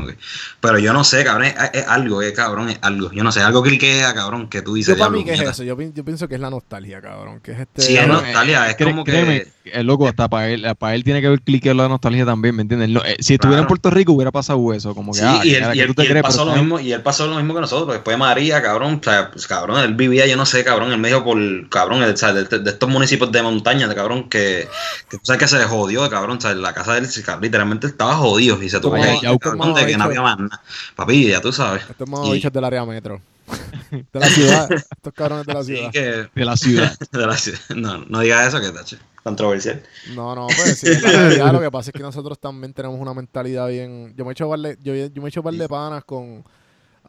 Pero 0.61 0.79
yo 0.79 0.93
no 0.93 1.03
sé, 1.03 1.23
cabrón, 1.23 1.45
es, 1.47 1.55
es 1.73 1.87
algo, 1.87 2.21
es 2.21 2.33
cabrón, 2.33 2.69
es 2.69 2.79
algo, 2.81 3.11
yo 3.11 3.23
no 3.23 3.31
sé, 3.31 3.41
algo 3.41 3.61
cliquea, 3.63 4.13
cabrón, 4.13 4.49
que 4.49 4.61
tú 4.61 4.73
dices, 4.75 4.95
Yo 4.95 4.99
para 4.99 5.09
mí 5.11 5.23
"Diablo, 5.23 5.25
que 5.27 5.33
es 5.33 5.37
puñeta". 5.39 5.51
eso, 5.51 5.63
yo, 5.63 5.91
yo 5.93 6.05
pienso 6.05 6.27
que 6.27 6.35
es 6.35 6.41
la 6.41 6.49
nostalgia, 6.49 7.01
cabrón, 7.01 7.39
que 7.41 7.51
es 7.51 7.59
este... 7.59 7.81
Sí, 7.81 7.97
es 7.97 8.07
nostalgia, 8.07 8.67
eh, 8.67 8.75
es 8.77 8.85
como 8.85 9.03
que- 9.03 9.51
créeme, 9.69 9.81
el 9.81 9.87
loco, 9.87 10.07
hasta 10.07 10.27
para 10.27 10.49
él, 10.49 10.65
para 10.79 10.95
él 10.95 11.03
tiene 11.03 11.21
que 11.21 11.27
haber 11.27 11.41
cliqueado 11.41 11.77
la 11.77 11.87
nostalgia 11.87 12.25
también, 12.25 12.55
¿me 12.55 12.61
entiendes? 12.61 12.89
No, 12.89 13.03
eh, 13.05 13.15
si 13.19 13.33
estuviera 13.35 13.61
en. 13.61 13.67
Puerto 13.67 13.89
Rico 13.89 14.13
hubiera 14.13 14.31
pasado 14.31 14.73
eso, 14.73 14.93
como 14.95 15.11
que, 15.13 15.19
Sí, 15.19 15.25
ah, 15.25 15.41
y 15.43 15.53
él, 15.55 15.63
y 15.73 15.79
y 16.19 16.21
pasó 16.21 16.45
lo 16.45 16.51
está- 16.51 16.61
mismo, 16.61 16.79
y 16.79 16.91
él 16.93 17.01
pasó 17.01 17.27
lo 17.27 17.35
mismo 17.35 17.53
que 17.53 17.61
nosotros. 17.61 17.93
Después 17.93 18.17
María, 18.17 18.61
cabrón, 18.61 18.99
o 18.99 19.03
sea, 19.03 19.31
pues, 19.31 19.47
cabrón, 19.47 19.79
él 19.83 19.93
vivía, 19.95 20.25
yo 20.27 20.37
no 20.37 20.45
sé, 20.45 20.63
cabrón, 20.63 20.91
él 20.91 20.97
me 20.99 21.09
dijo 21.09 21.23
por, 21.23 21.37
cabrón, 21.69 22.03
el- 22.03 22.13
o 22.13 22.17
sea, 22.17 22.33
de, 22.33 22.43
de 22.45 22.69
estos 22.69 22.89
municipios 22.89 23.31
de 23.31 23.41
montaña, 23.41 23.87
de 23.87 23.95
cabrón, 23.95 24.29
que, 24.29 24.67
que 25.09 25.17
tú 25.17 25.23
sabes 25.25 25.39
que 25.41 25.47
se 25.47 25.63
jodió, 25.63 26.09
cabrón, 26.09 26.37
o 26.37 26.41
sea, 26.41 26.53
la 26.53 26.73
casa 26.73 26.93
de 26.93 26.99
él 26.99 27.07
cabrón, 27.23 27.43
literalmente 27.43 27.87
estaba 27.87 28.15
jodido 28.15 28.61
y 28.61 28.69
se 28.69 28.79
tuvo 28.79 28.93
que 28.95 29.01
ir, 29.01 29.29
de 29.73 29.85
que 29.85 29.97
no 29.97 30.03
había 30.05 30.21
más 30.21 30.37
nada. 30.39 30.61
Papi, 30.95 31.27
ya 31.27 31.41
tú 31.41 31.51
sabes. 31.51 31.83
Estos 31.89 32.07
más 32.09 32.25
Y- 32.27 32.31
bichos 32.33 32.51
del 32.53 32.63
área 32.63 32.85
metro. 32.85 33.21
de 33.91 34.19
la 34.19 34.27
ciudad. 34.27 34.71
Estos 34.71 35.13
cabrones 35.13 35.45
de 35.45 35.53
la 35.53 35.63
ciudad. 35.63 35.91
que, 35.91 36.01
de 36.33 36.45
la 36.45 36.57
ciudad. 36.57 36.97
de 37.11 37.27
la 37.27 37.37
ciudad. 37.37 37.59
no, 37.75 38.05
no 38.05 38.19
digas 38.19 38.47
eso, 38.47 38.61
que 38.61 38.71
tache, 38.71 38.97
controversial. 39.23 39.81
No, 40.15 40.35
no, 40.35 40.47
pues 40.47 40.79
sí, 40.79 40.93
realidad 40.93 41.53
lo 41.53 41.61
que 41.61 41.71
pasa 41.71 41.91
es 41.91 41.93
que 41.93 42.03
nosotros 42.03 42.39
también 42.39 42.73
tenemos 42.73 42.99
una 42.99 43.13
mentalidad 43.13 43.67
bien... 43.67 44.13
Yo 44.15 44.25
me 44.25 44.31
he 44.31 44.33
hecho 44.33 44.49
par 44.49 44.59
de, 44.59 44.77
yo, 44.81 44.93
yo 44.93 45.21
me 45.21 45.27
he 45.27 45.29
hecho 45.29 45.43
par 45.43 45.53
de 45.53 45.67
panas 45.67 46.03
con... 46.03 46.43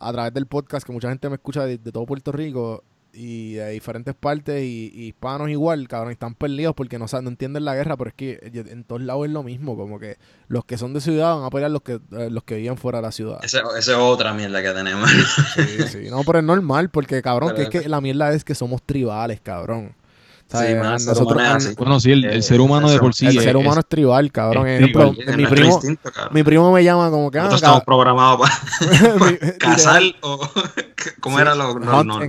A 0.00 0.12
través 0.12 0.32
del 0.32 0.46
podcast, 0.46 0.86
que 0.86 0.92
mucha 0.92 1.08
gente 1.08 1.28
me 1.28 1.34
escucha 1.34 1.64
de, 1.64 1.76
de 1.76 1.90
todo 1.90 2.06
Puerto 2.06 2.30
Rico 2.30 2.84
y 3.18 3.54
de 3.54 3.70
diferentes 3.70 4.14
partes 4.14 4.62
y, 4.62 4.92
y 4.94 5.06
hispanos 5.08 5.50
igual, 5.50 5.88
cabrón, 5.88 6.12
están 6.12 6.34
perdidos 6.34 6.74
porque 6.76 6.98
no, 6.98 7.06
no 7.20 7.28
entienden 7.28 7.64
la 7.64 7.74
guerra, 7.74 7.96
pero 7.96 8.08
es 8.10 8.14
que 8.14 8.38
eh, 8.40 8.64
en 8.70 8.84
todos 8.84 9.02
lados 9.02 9.26
es 9.26 9.32
lo 9.32 9.42
mismo, 9.42 9.76
como 9.76 9.98
que 9.98 10.18
los 10.46 10.64
que 10.64 10.78
son 10.78 10.94
de 10.94 11.00
ciudad 11.00 11.34
van 11.34 11.44
a 11.44 11.50
pelear 11.50 11.70
los 11.72 11.82
que, 11.82 12.00
eh, 12.12 12.28
los 12.30 12.44
que 12.44 12.54
viven 12.56 12.76
fuera 12.76 12.98
de 12.98 13.02
la 13.02 13.12
ciudad. 13.12 13.40
Esa 13.42 13.60
esa 13.76 13.92
es 13.92 13.98
otra 13.98 14.32
mierda 14.34 14.62
que 14.62 14.70
tenemos. 14.70 15.10
Sí, 15.54 15.82
sí. 15.88 16.10
No, 16.10 16.22
pero 16.24 16.38
es 16.38 16.44
normal, 16.44 16.90
porque 16.90 17.20
cabrón, 17.20 17.52
Pero- 17.56 17.70
que 17.70 17.78
es 17.78 17.82
que 17.84 17.88
la 17.88 18.00
mierda 18.00 18.32
es 18.32 18.44
que 18.44 18.54
somos 18.54 18.82
tribales, 18.82 19.40
cabrón. 19.40 19.94
¿Sabes? 20.50 20.68
Sí, 20.68 21.04
ser 21.04 21.14
Nosotros. 21.14 21.76
Bueno, 21.76 22.00
sí, 22.00 22.10
el, 22.12 22.24
el 22.24 22.38
Eh, 22.38 22.42
ser 22.42 22.60
humano 22.62 22.88
de 22.88 22.98
por 22.98 23.14
sí. 23.14 23.26
el 23.26 23.36
es- 23.36 23.44
ser 23.44 23.56
humano 23.56 23.80
es, 23.80 23.86
tribal, 23.86 24.32
cabrón. 24.32 24.66
es 24.66 24.80
Ejemplo, 24.80 25.12
tribal. 25.12 25.36
mi 25.36 25.46
primo, 25.46 25.66
instinto, 25.74 26.10
cabrón. 26.10 26.34
mi 26.34 26.42
primo 26.42 26.72
me 26.72 26.82
llama 26.82 27.10
como 27.10 27.30
que... 27.30 27.38
ah, 27.38 27.42
Nosotros 27.44 27.62
estamos 27.62 27.84
programados 27.84 28.48
para 28.48 29.48
cazar 29.58 30.02
o 30.22 30.38
cómo 31.20 31.36
Sí, 31.36 31.42
era 31.42 31.54
lo 31.54 31.72
hunt 31.72 31.84
no, 31.84 32.02
no, 32.02 32.18
no, 32.20 32.24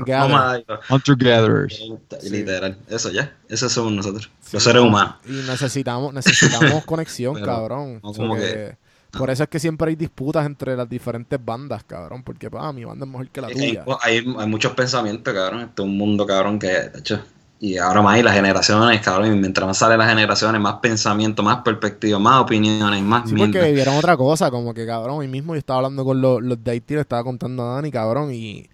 Hunter 0.89 1.15
Gatherers. 1.15 1.81
literal 2.29 2.77
eso 2.89 3.09
ya 3.11 3.33
eso 3.47 3.69
somos 3.69 3.91
nosotros 3.93 4.29
Sí, 4.41 4.49
los 4.53 4.63
seres 4.63 4.81
no, 4.81 4.89
humanos 4.89 5.15
Y 5.25 5.31
necesitamos, 5.49 6.13
necesitamos 6.13 6.83
conexión, 6.85 7.33
Pero, 7.39 7.45
cabrón. 7.45 7.99
no 8.03 8.11
como 8.13 8.35
que- 8.35 8.41
que- 8.41 8.77
Por 9.17 9.29
eso 9.29 9.43
es 9.43 9.49
que 9.49 9.59
siempre 9.59 9.89
hay 9.89 9.95
disputas 9.95 10.45
entre 10.45 10.75
las 10.75 10.87
diferentes 10.87 11.39
bandas, 11.43 11.83
cabrón. 11.83 12.21
Porque, 12.21 12.47
pa, 12.51 12.71
mi 12.73 12.83
banda 12.85 13.05
es 13.05 13.11
mejor 13.11 13.27
que 13.29 13.41
la 13.41 13.47
tuya. 13.47 13.83
hay, 14.03 14.17
hay, 14.17 14.35
hay 14.37 14.47
muchos 14.47 14.73
pensamientos 14.73 15.33
cabrón 15.33 15.61
esto 15.61 15.81
es 15.83 15.87
un 15.89 15.97
mundo 15.97 16.27
cabrón 16.27 16.59
que 16.59 16.67
de 16.67 16.99
hecho 16.99 17.19
y 17.59 17.77
ahora 17.77 18.01
más 18.01 18.17
y 18.19 18.23
las 18.23 18.35
generaciones 18.35 19.01
cabrón 19.01 19.39
mientras 19.41 19.67
más 19.67 19.77
salen 19.77 19.97
las 19.99 20.09
generaciones 20.09 20.61
más 20.61 20.75
pensamiento 20.75 21.43
más 21.43 21.61
perspectiva 21.63 22.17
más 22.19 22.41
opiniones 22.41 23.01
más 23.03 23.29
Sí, 23.29 23.35
porque 23.35 23.61
mierda. 23.61 23.67
vivieron 23.67 23.95
otra 23.97 24.17
cosa, 24.17 24.49
como 24.49 24.73
que 24.73 24.85
cabrón, 24.85 25.17
hoy 25.19 25.27
mismo 25.27 25.53
yo 25.53 25.59
estaba 25.59 25.77
hablando 25.79 26.03
con 26.05 26.21
los, 26.21 26.41
los 26.41 26.63
de 26.63 26.71
Haití, 26.71 26.95
le 26.95 27.01
estaba 27.01 27.23
contando 27.23 27.63
a 27.63 27.75
Dani, 27.75 27.91
cabrón, 27.91 28.33
y, 28.33 28.69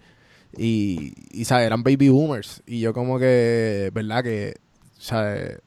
y, 0.56 1.12
y 1.30 1.44
¿sabes? 1.44 1.66
eran 1.66 1.82
baby 1.82 2.08
boomers. 2.08 2.62
Y 2.66 2.80
yo 2.80 2.94
como 2.94 3.18
que, 3.18 3.90
¿verdad? 3.92 4.22
Que, 4.24 4.54
¿sabes? 4.98 5.58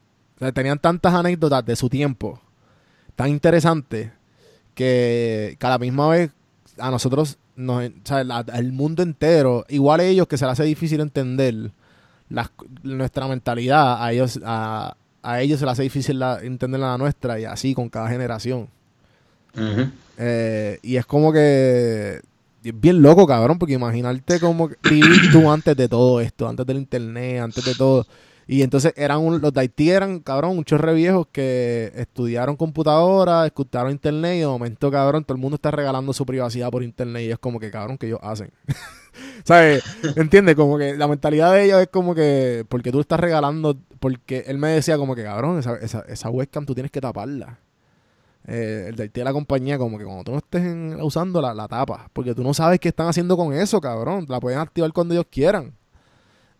Tenían 0.54 0.78
tantas 0.80 1.14
anécdotas 1.14 1.64
de 1.66 1.76
su 1.76 1.88
tiempo, 1.88 2.40
tan 3.16 3.28
interesantes, 3.28 4.10
que, 4.74 5.56
que 5.58 5.66
a 5.66 5.70
la 5.70 5.78
misma 5.78 6.08
vez 6.08 6.30
a 6.78 6.90
nosotros, 6.90 7.38
nos, 7.56 7.90
¿sabes? 8.04 8.26
El 8.54 8.72
mundo 8.72 9.02
entero, 9.02 9.64
igual 9.68 10.00
a 10.00 10.04
ellos 10.04 10.26
que 10.26 10.38
se 10.38 10.46
les 10.46 10.52
hace 10.52 10.64
difícil 10.64 11.00
entender 11.00 11.72
las- 12.30 12.50
nuestra 12.82 13.28
mentalidad, 13.28 14.02
a 14.02 14.12
ellos, 14.12 14.40
a, 14.44 14.96
a 15.22 15.40
ellos 15.42 15.58
se 15.60 15.66
les 15.66 15.72
hace 15.72 15.82
difícil 15.82 16.18
la- 16.18 16.40
entender 16.40 16.80
la 16.80 16.96
nuestra 16.96 17.38
y 17.38 17.44
así 17.44 17.74
con 17.74 17.88
cada 17.90 18.08
generación. 18.08 18.68
Eh, 20.16 20.78
y 20.82 20.96
es 20.96 21.06
como 21.06 21.32
que 21.32 22.20
es 22.62 22.80
bien 22.80 23.02
loco, 23.02 23.26
cabrón, 23.26 23.58
porque 23.58 23.74
imaginarte 23.74 24.38
como 24.40 24.68
vivir 24.82 25.30
tú 25.32 25.50
antes 25.50 25.76
de 25.76 25.88
todo 25.88 26.20
esto, 26.20 26.48
antes 26.48 26.66
del 26.66 26.76
internet, 26.78 27.40
antes 27.42 27.64
de 27.64 27.74
todo. 27.74 28.06
Y 28.52 28.62
entonces 28.62 28.92
eran 28.96 29.20
un- 29.20 29.40
los 29.40 29.52
de 29.52 29.60
Haití 29.60 29.90
eran, 29.90 30.18
cabrón, 30.18 30.58
un 30.58 30.64
chorre 30.64 30.92
viejos 30.92 31.28
que 31.30 31.92
estudiaron 31.94 32.56
computadora, 32.56 33.46
escucharon 33.46 33.92
internet 33.92 34.38
y 34.38 34.40
de 34.40 34.46
momento, 34.48 34.90
cabrón, 34.90 35.22
todo 35.24 35.36
el 35.36 35.40
mundo 35.40 35.54
está 35.54 35.70
regalando 35.70 36.12
su 36.12 36.26
privacidad 36.26 36.68
por 36.68 36.82
internet 36.82 37.22
y 37.22 37.30
es 37.30 37.38
como 37.38 37.60
que, 37.60 37.70
cabrón, 37.70 37.96
que 37.96 38.06
ellos 38.08 38.18
hacen. 38.22 38.50
¿Sabes? 39.44 39.84
¿Entiendes? 40.16 40.56
Como 40.56 40.78
que 40.78 40.96
la 40.96 41.06
mentalidad 41.06 41.52
de 41.52 41.64
ellos 41.66 41.80
es 41.80 41.86
como 41.88 42.12
que, 42.14 42.64
porque 42.68 42.90
tú 42.90 42.98
estás 42.98 43.20
regalando, 43.20 43.76
porque 44.00 44.42
él 44.48 44.58
me 44.58 44.70
decía 44.70 44.96
como 44.98 45.14
que, 45.14 45.22
cabrón, 45.22 45.60
esa, 45.60 45.76
esa, 45.76 46.00
esa 46.08 46.28
webcam 46.30 46.66
tú 46.66 46.74
tienes 46.74 46.90
que 46.90 47.00
taparla. 47.00 47.60
eh, 48.46 48.86
el 48.88 48.96
de 48.96 49.24
la 49.24 49.32
compañía, 49.32 49.78
como 49.78 49.98
que 49.98 50.04
cuando 50.04 50.24
tú 50.24 50.32
no 50.32 50.38
estés 50.38 50.62
en- 50.64 51.00
usando 51.02 51.40
la, 51.40 51.54
la 51.54 51.68
tapa, 51.68 52.10
porque 52.12 52.34
tú 52.34 52.42
no 52.42 52.54
sabes 52.54 52.80
qué 52.80 52.88
están 52.88 53.06
haciendo 53.08 53.36
con 53.36 53.52
eso, 53.52 53.80
cabrón. 53.80 54.26
La 54.28 54.40
pueden 54.40 54.58
activar 54.58 54.92
cuando 54.92 55.14
ellos 55.14 55.26
quieran. 55.30 55.74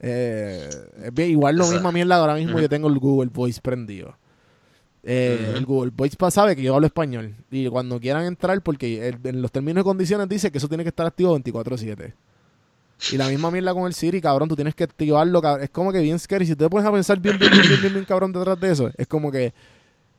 Eh, 0.00 0.68
igual 1.28 1.56
lo 1.56 1.64
O 1.64 1.66
sea, 1.66 1.74
misma 1.76 1.92
mierda, 1.92 2.16
ahora 2.16 2.34
mismo 2.34 2.58
yo 2.58 2.68
tengo 2.68 2.88
el 2.88 2.98
Google 2.98 3.30
Voice 3.32 3.60
prendido. 3.60 4.16
Eh. 5.02 5.54
El 5.56 5.64
Google 5.64 5.92
Voice 5.94 6.16
sabe 6.30 6.56
que 6.56 6.62
yo 6.62 6.74
hablo 6.74 6.86
español. 6.86 7.34
Y 7.50 7.68
cuando 7.68 8.00
quieran 8.00 8.24
entrar, 8.24 8.60
porque 8.62 9.08
el- 9.08 9.18
en 9.24 9.42
los 9.42 9.50
términos 9.52 9.82
y 9.82 9.84
condiciones 9.84 10.28
dice 10.28 10.50
que 10.50 10.58
eso 10.58 10.68
tiene 10.68 10.82
que 10.84 10.88
estar 10.90 11.06
activo 11.06 11.34
24-7. 11.38 12.14
Y 13.12 13.16
la 13.16 13.28
misma 13.28 13.50
mierda 13.50 13.72
con 13.72 13.86
el 13.86 13.94
Siri, 13.94 14.20
cabrón, 14.20 14.48
tú 14.48 14.56
tienes 14.56 14.74
que 14.74 14.84
activarlo, 14.84 15.40
cabrón. 15.40 15.64
Es 15.64 15.70
como 15.70 15.90
que 15.90 16.00
bien 16.00 16.18
scary. 16.18 16.44
Si 16.44 16.54
tú 16.54 16.64
te 16.64 16.70
pones 16.70 16.86
a 16.86 16.92
pensar 16.92 17.18
bien, 17.18 17.38
bien, 17.38 17.50
bien, 17.50 17.62
bien, 17.66 17.80
bien, 17.80 17.92
bien, 17.94 18.04
cabrón, 18.04 18.30
detrás 18.32 18.60
de 18.60 18.70
eso, 18.70 18.90
es 18.96 19.06
como 19.06 19.32
que. 19.32 19.54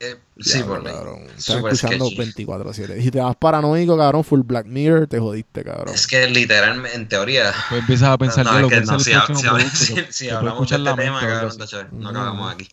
Eh, 0.04 0.18
sí, 0.39 0.64
por 0.64 0.84
ley. 0.84 0.91
cabrón. 0.91 1.28
Estás 1.38 1.58
escuchando 1.58 2.08
sketchy. 2.08 2.45
24-7. 2.45 2.97
Y 2.97 3.04
si 3.04 3.12
te 3.12 3.20
vas 3.20 3.36
paranoico, 3.36 3.95
cabrón, 3.95 4.24
full 4.24 4.41
Black 4.41 4.66
Mirror, 4.66 5.06
te 5.06 5.20
jodiste, 5.20 5.64
cabrón. 5.64 5.93
Es 5.93 6.08
que 6.08 6.28
literalmente, 6.28 6.97
en 6.97 7.08
teoría. 7.08 7.54
Pues 7.70 7.82
empiezas 7.82 8.10
a 8.10 8.18
pensar, 8.18 8.45
no, 8.45 8.60
lo 8.60 8.68
que 8.68 8.82
no, 8.82 8.99
si, 8.99 9.14
hablamos 10.30 10.68
de 10.68 10.76
este 10.76 10.93
tema, 10.95 11.20
cabrón, 11.20 11.58
no 11.91 12.10
acabamos 12.10 12.52
aquí. 12.52 12.68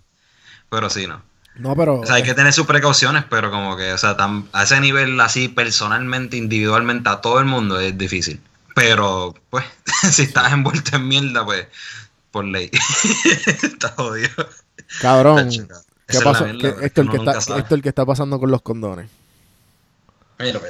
Pero 0.70 0.88
sí, 0.88 1.06
no. 1.06 1.22
No, 1.56 1.76
pero. 1.76 2.00
O 2.00 2.06
sea, 2.06 2.14
hay 2.14 2.22
que 2.22 2.32
tener 2.32 2.52
sus 2.54 2.66
precauciones, 2.66 3.24
pero 3.28 3.50
como 3.50 3.76
que, 3.76 3.92
o 3.92 3.98
sea, 3.98 4.16
tan- 4.16 4.48
a 4.52 4.62
ese 4.62 4.80
nivel 4.80 5.20
así, 5.20 5.48
personalmente, 5.48 6.38
individualmente, 6.38 7.10
a 7.10 7.20
todo 7.20 7.40
el 7.40 7.44
mundo 7.44 7.78
es 7.78 7.98
difícil. 7.98 8.40
Pero, 8.74 9.34
pues, 9.50 9.66
si 10.12 10.22
estás 10.22 10.50
envuelto 10.52 10.96
en 10.96 11.08
mierda, 11.08 11.44
pues, 11.44 11.66
por 12.30 12.46
ley. 12.46 12.70
Estás 13.62 13.92
jodido. 13.96 14.48
Cabrón. 15.02 15.50
¿Qué 16.08 16.16
es 16.16 16.22
pasó? 16.22 16.44
¿Qué- 16.46 16.74
esto, 16.82 17.02
el 17.02 17.10
que 17.10 17.16
está, 17.18 17.38
esto 17.58 17.74
el 17.74 17.82
que 17.82 17.88
está 17.90 18.04
pasando 18.06 18.40
con 18.40 18.50
los 18.50 18.62
condones. 18.62 19.08
Mira. 20.40 20.60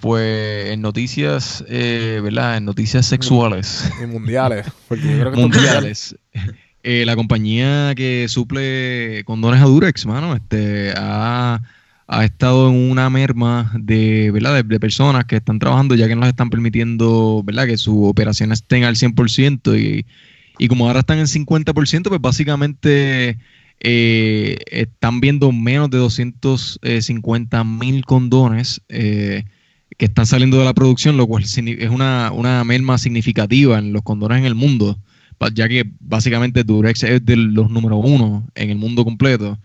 Pues 0.00 0.70
en 0.72 0.82
noticias, 0.82 1.64
eh, 1.68 2.20
¿verdad? 2.22 2.58
En 2.58 2.66
noticias 2.66 3.06
sexuales 3.06 3.90
Y 4.02 4.06
mundiales. 4.06 4.66
Porque 4.88 5.02
yo 5.04 5.20
creo 5.20 5.32
que 5.32 5.38
es 5.38 5.42
mundiales. 5.42 6.16
eh, 6.82 7.04
la 7.06 7.16
compañía 7.16 7.94
que 7.96 8.26
suple 8.28 9.22
condones 9.24 9.62
a 9.62 9.64
Durex, 9.64 10.04
mano, 10.04 10.36
este, 10.36 10.92
ha, 10.96 11.62
ha 12.06 12.24
estado 12.24 12.68
en 12.68 12.90
una 12.90 13.08
merma 13.08 13.72
de, 13.78 14.30
¿verdad? 14.30 14.54
De, 14.54 14.62
de 14.64 14.78
personas 14.80 15.24
que 15.24 15.36
están 15.36 15.58
trabajando 15.58 15.94
ya 15.94 16.06
que 16.08 16.14
no 16.14 16.20
les 16.20 16.30
están 16.30 16.50
permitiendo, 16.50 17.42
¿verdad? 17.42 17.66
Que 17.66 17.78
sus 17.78 17.96
operaciones 18.06 18.60
estén 18.60 18.84
al 18.84 18.96
100% 18.96 19.80
y, 19.80 20.04
y 20.58 20.68
como 20.68 20.86
ahora 20.86 21.00
están 21.00 21.18
en 21.18 21.26
50%, 21.26 22.08
pues 22.08 22.20
básicamente 22.20 23.38
eh, 23.80 24.56
están 24.70 25.20
viendo 25.20 25.52
menos 25.52 25.90
de 25.90 25.98
250 25.98 27.64
mil 27.64 28.04
condones 28.04 28.80
eh, 28.88 29.44
que 29.98 30.06
están 30.06 30.26
saliendo 30.26 30.58
de 30.58 30.64
la 30.64 30.74
producción, 30.74 31.16
lo 31.16 31.26
cual 31.26 31.44
es 31.44 31.90
una, 31.90 32.30
una 32.32 32.64
merma 32.64 32.98
significativa 32.98 33.78
en 33.78 33.92
los 33.92 34.02
condones 34.02 34.38
en 34.38 34.44
el 34.46 34.54
mundo, 34.54 34.98
ya 35.54 35.68
que 35.68 35.84
básicamente 36.00 36.64
Durex 36.64 37.02
es 37.04 37.24
de 37.24 37.36
los 37.36 37.70
número 37.70 37.96
uno 37.96 38.46
en 38.54 38.70
el 38.70 38.76
mundo 38.78 39.04
completo. 39.04 39.58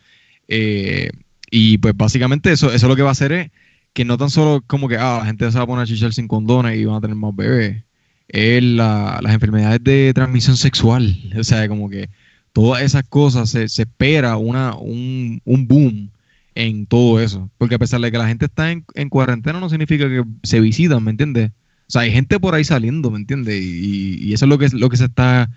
Eh, 0.48 1.10
y 1.50 1.78
pues 1.80 1.96
básicamente 1.98 2.52
eso, 2.52 2.72
eso 2.72 2.88
lo 2.88 2.96
que 2.96 3.02
va 3.02 3.10
a 3.10 3.12
hacer 3.14 3.32
es 3.32 3.52
que 3.94 4.06
no 4.06 4.18
tan 4.18 4.30
solo 4.30 4.64
como 4.68 4.88
que 4.88 4.98
ah, 4.98 5.18
la 5.20 5.26
gente 5.26 5.50
se 5.52 5.58
va 5.58 5.64
a 5.66 5.68
poner 5.68 5.84
a 5.84 5.88
chichar 5.88 6.14
sin 6.14 6.28
condones 6.28 6.78
y 6.80 6.86
van 6.86 6.96
a 6.98 7.02
tener 7.02 7.16
más 7.16 7.36
bebés, 7.36 7.84
es 8.30 8.64
la- 8.64 9.20
las 9.22 9.34
enfermedades 9.34 9.84
de 9.84 10.12
transmisión 10.14 10.56
sexual. 10.58 11.18
O 11.40 11.44
sea, 11.44 11.68
como 11.68 11.90
que 11.90 12.10
todas 12.54 12.82
esas 12.84 13.04
cosas 13.08 13.50
se, 13.50 13.70
se 13.70 13.84
espera 13.84 14.38
una, 14.38 14.76
un, 14.76 15.42
un 15.46 15.68
boom 15.68 16.10
en 16.56 16.86
todo 16.86 17.20
eso. 17.22 17.50
Porque 17.58 17.76
a 17.76 17.80
pesar 17.80 18.02
de 18.02 18.12
que 18.12 18.18
la 18.18 18.28
gente 18.28 18.46
está 18.46 18.72
en, 18.72 18.86
en 18.96 19.10
cuarentena, 19.10 19.60
no 19.60 19.70
significa 19.70 20.08
que 20.10 20.24
se 20.44 20.60
visitan, 20.60 21.04
¿me 21.04 21.12
entiendes? 21.12 21.52
O 21.88 21.92
sea, 21.92 22.02
hay 22.04 22.12
gente 22.12 22.40
por 22.40 22.56
ahí 22.56 22.64
saliendo, 22.64 23.12
¿me 23.12 23.18
entiendes? 23.20 23.62
Y, 23.64 24.18
y 24.22 24.34
eso 24.34 24.46
es 24.46 24.50
lo 24.50 24.58
que, 24.58 24.70
lo 24.70 24.90
que 24.90 24.98
se 24.98 25.06
está, 25.06 25.50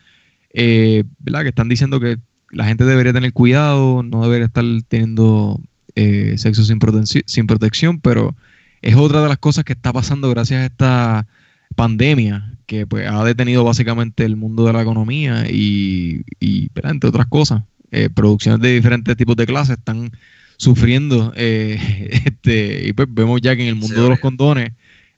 eh, 0.52 1.04
¿verdad? 1.18 1.42
Que 1.42 1.48
están 1.48 1.68
diciendo 1.68 2.00
que 2.00 2.18
la 2.50 2.64
gente 2.64 2.84
debería 2.84 3.12
tener 3.12 3.32
cuidado, 3.32 4.02
no 4.02 4.22
debería 4.22 4.46
estar 4.46 4.64
teniendo 4.88 5.60
eh, 5.96 6.34
sexo 6.38 6.64
sin, 6.64 6.78
protec- 6.78 7.24
sin 7.26 7.46
protección, 7.46 8.00
pero 8.00 8.34
es 8.82 8.94
otra 8.96 9.22
de 9.22 9.28
las 9.28 9.38
cosas 9.38 9.64
que 9.64 9.72
está 9.72 9.92
pasando 9.92 10.28
gracias 10.30 10.60
a 10.60 10.64
esta 10.66 11.26
pandemia 11.74 12.54
que 12.66 12.86
pues 12.86 13.08
ha 13.08 13.24
detenido 13.24 13.64
básicamente 13.64 14.24
el 14.24 14.36
mundo 14.36 14.64
de 14.64 14.72
la 14.72 14.82
economía 14.82 15.44
y, 15.48 16.24
entre 16.40 17.08
otras 17.08 17.26
cosas, 17.26 17.62
eh, 17.90 18.08
producciones 18.08 18.60
de 18.60 18.72
diferentes 18.72 19.16
tipos 19.16 19.36
de 19.36 19.46
clases 19.46 19.78
están 19.78 20.10
sufriendo 20.56 21.32
eh, 21.36 21.78
este, 22.24 22.88
y 22.88 22.92
pues 22.92 23.08
vemos 23.10 23.40
ya 23.40 23.56
que 23.56 23.62
en 23.62 23.68
el 23.68 23.74
mundo 23.74 23.96
Sí, 23.96 24.02
de 24.02 24.08
los 24.08 24.20
condones 24.20 24.72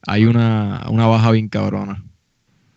hay 0.07 0.25
una, 0.25 0.87
una 0.89 1.07
baja 1.07 1.31
bien 1.31 1.49
cabrona. 1.49 2.03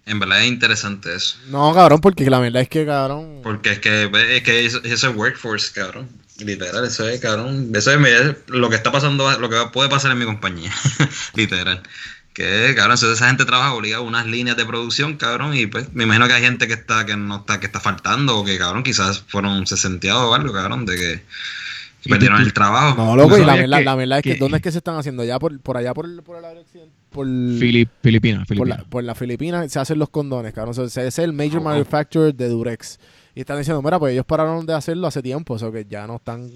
En 0.06 0.20
verdad 0.20 0.44
es 0.44 0.48
interesante 0.48 1.16
eso. 1.16 1.38
No, 1.50 1.72
cabrón, 1.74 2.02
porque 2.02 2.28
la 2.30 2.40
verdad 2.40 2.64
es 2.64 2.70
que, 2.70 2.84
cabrón. 2.84 3.42
Porque 3.44 3.74
es 3.74 3.80
que, 3.80 4.10
es 4.36 4.44
que 4.44 4.66
eso, 4.66 4.84
eso 4.84 5.10
es 5.10 5.16
workforce, 5.16 5.72
cabrón. 5.72 6.10
Literal, 6.40 6.84
eso 6.86 7.08
es, 7.08 7.20
cabrón. 7.20 7.72
Eso 7.76 7.92
es, 7.92 8.08
es 8.08 8.36
lo 8.48 8.70
que 8.70 8.76
está 8.76 8.92
pasando, 8.92 9.30
lo 9.38 9.50
que 9.50 9.58
puede 9.72 9.88
pasar 9.88 10.12
en 10.12 10.18
mi 10.18 10.26
compañía. 10.26 10.72
Literal. 11.36 11.84
Que, 12.40 12.74
cabrón, 12.74 12.98
si 12.98 13.06
esa 13.06 13.28
gente 13.28 13.44
trabaja 13.44 13.74
obligado 13.74 14.04
a 14.04 14.08
unas 14.08 14.26
líneas 14.26 14.56
de 14.56 14.66
producción, 14.66 15.18
cabrón, 15.18 15.54
y 15.58 15.66
pues 15.66 15.94
me 15.94 16.06
imagino 16.06 16.26
que 16.26 16.34
hay 16.34 16.42
gente 16.42 16.68
que 16.68 16.74
está, 16.74 17.06
que 17.06 17.18
no 17.18 17.40
está, 17.40 17.60
que 17.60 17.66
está 17.66 17.82
faltando, 17.82 18.38
o 18.38 18.46
que 18.46 18.58
cabrón, 18.58 18.82
quizás 18.84 19.20
fueron 19.28 19.68
cesenteados 19.68 20.24
o 20.24 20.34
algo, 20.34 20.54
cabrón, 20.54 20.86
de 20.86 20.96
que 20.96 21.22
perdieron 22.10 22.38
tú- 22.40 22.46
el 22.46 22.54
trabajo. 22.54 22.96
No, 22.96 23.16
loco, 23.18 23.38
y 23.38 23.42
la 23.44 23.56
verdad, 23.56 23.80
que- 23.80 23.84
la 23.84 23.96
verdad 23.96 24.18
es 24.20 24.24
que, 24.24 24.34
que- 24.36 24.40
¿dónde 24.40 24.56
es 24.58 24.64
que 24.64 24.72
se 24.72 24.78
están 24.78 24.96
haciendo? 24.96 25.26
Ya 25.26 25.38
por, 25.38 25.60
por 25.60 25.76
allá, 25.76 25.94
por, 25.94 26.06
el- 26.06 26.24
por 26.24 26.38
el 26.38 26.46
área 26.46 26.62
occidental, 26.62 26.94
por, 27.10 27.26
Filip- 27.28 27.90
Filipinas, 28.02 28.48
por, 28.48 28.56
la, 28.56 28.64
Filipinas. 28.64 28.90
por 28.90 29.04
la 29.04 29.16
Filipinas 29.16 29.72
se 29.74 29.80
hacen 29.80 30.00
los 30.00 30.08
condones, 30.10 30.54
cabrón. 30.54 30.72
O 30.72 30.74
sea, 30.76 30.86
ese 30.86 31.08
es 31.08 31.20
el 31.20 31.34
major 31.34 31.58
Oh, 31.58 31.62
oh. 31.62 31.64
manufacturer 31.66 32.34
de 32.34 32.48
Durex. 32.48 33.00
Y 33.36 33.42
están 33.42 33.58
diciendo, 33.58 33.82
mira, 33.82 34.00
pues 34.00 34.14
ellos 34.14 34.26
pararon 34.26 34.66
de 34.66 34.74
hacerlo 34.76 35.08
hace 35.08 35.22
tiempo, 35.22 35.56
o 35.56 35.60
sea 35.60 35.70
que 35.72 35.86
ya 35.90 36.08
no 36.08 36.16
están, 36.16 36.50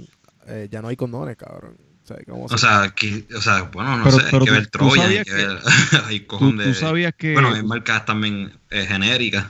eh, 0.48 0.70
ya 0.72 0.82
no 0.82 0.88
hay 0.88 0.96
condones, 0.96 1.36
cabrón. 1.36 1.76
O 2.04 2.08
sea, 2.08 2.18
¿cómo 2.28 2.50
se- 2.50 2.56
O 2.56 2.58
sea, 2.58 2.94
que- 2.96 3.26
o 3.36 3.42
sea, 3.42 3.62
bueno, 3.72 3.98
no 3.98 4.04
Pero- 4.04 4.18
sé, 4.18 4.26
hay 4.26 4.32
pero 4.32 4.46
que 4.46 4.52
tú- 4.52 4.56
ver 4.56 4.68
Troya, 4.68 4.92
hay 4.94 5.00
sabías 5.02 5.26
que 5.26 5.32
que- 5.32 5.38
ver. 5.38 5.60
hay 6.08 6.20
¿Tú, 6.20 6.28
cojón 6.28 6.52
tú 6.58 6.64
de. 6.64 6.74
sabías 6.74 7.14
que, 7.18 7.34
Bueno, 7.34 7.54
hay 7.54 7.64
marcas 7.64 8.06
también 8.06 8.52
eh, 8.72 8.86
genéricas. 8.88 9.46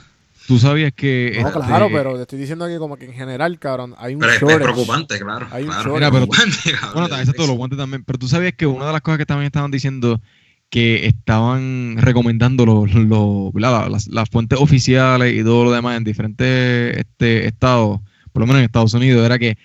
tú 0.47 0.60
sabías 0.60 0.91
que 0.93 1.39
no, 1.41 1.47
este, 1.47 1.60
claro, 1.62 1.89
pero 1.91 2.16
te 2.16 2.22
estoy 2.24 2.38
diciendo 2.39 2.68
que 2.68 2.78
como 2.78 2.97
que 2.97 3.06
en 3.06 3.14
general, 3.14 3.58
cabrón, 3.60 3.95
hay 3.97 4.14
un 4.14 4.20
Pero 4.20 4.32
es, 4.34 4.36
es 4.38 4.41
shortage. 4.41 4.64
preocupante, 4.64 5.20
claro. 5.20 5.47
Hay 5.51 5.64
un 5.64 5.70
claro, 5.70 5.84
shortage. 5.84 6.12
Mira, 6.12 6.12
pero- 6.12 6.28
preocupante, 6.28 6.72
cabrón. 6.74 6.93
Bueno, 6.93 7.08
también 7.10 7.30
exacto, 7.30 7.47
los 7.47 7.56
guantes 7.58 7.78
también. 7.80 8.04
Pero 8.04 8.20
tú 8.20 8.28
sabías 8.28 8.54
que 8.56 8.68
una 8.68 8.86
de 8.88 8.91
las 8.93 9.01
cosas 9.01 9.18
que 9.18 9.26
también 9.26 9.47
estaban 9.47 9.72
diciendo 9.72 10.22
que 10.70 11.06
estaban 11.08 11.95
recomendando 11.97 12.66
los, 12.66 12.93
los- 12.93 13.51
las, 13.56 14.08
las 14.08 14.30
fuentes 14.30 14.60
oficiales 14.60 15.34
y 15.34 15.43
todo 15.43 15.64
lo 15.66 15.72
demás 15.72 15.97
en 15.97 16.04
diferentes 16.04 16.97
este, 16.97 17.47
estados, 17.47 17.99
por 18.32 18.41
lo 18.41 18.47
menos 18.47 18.60
en 18.60 18.66
Estados 18.66 18.93
Unidos, 18.95 19.24
era 19.26 19.38
que, 19.39 19.58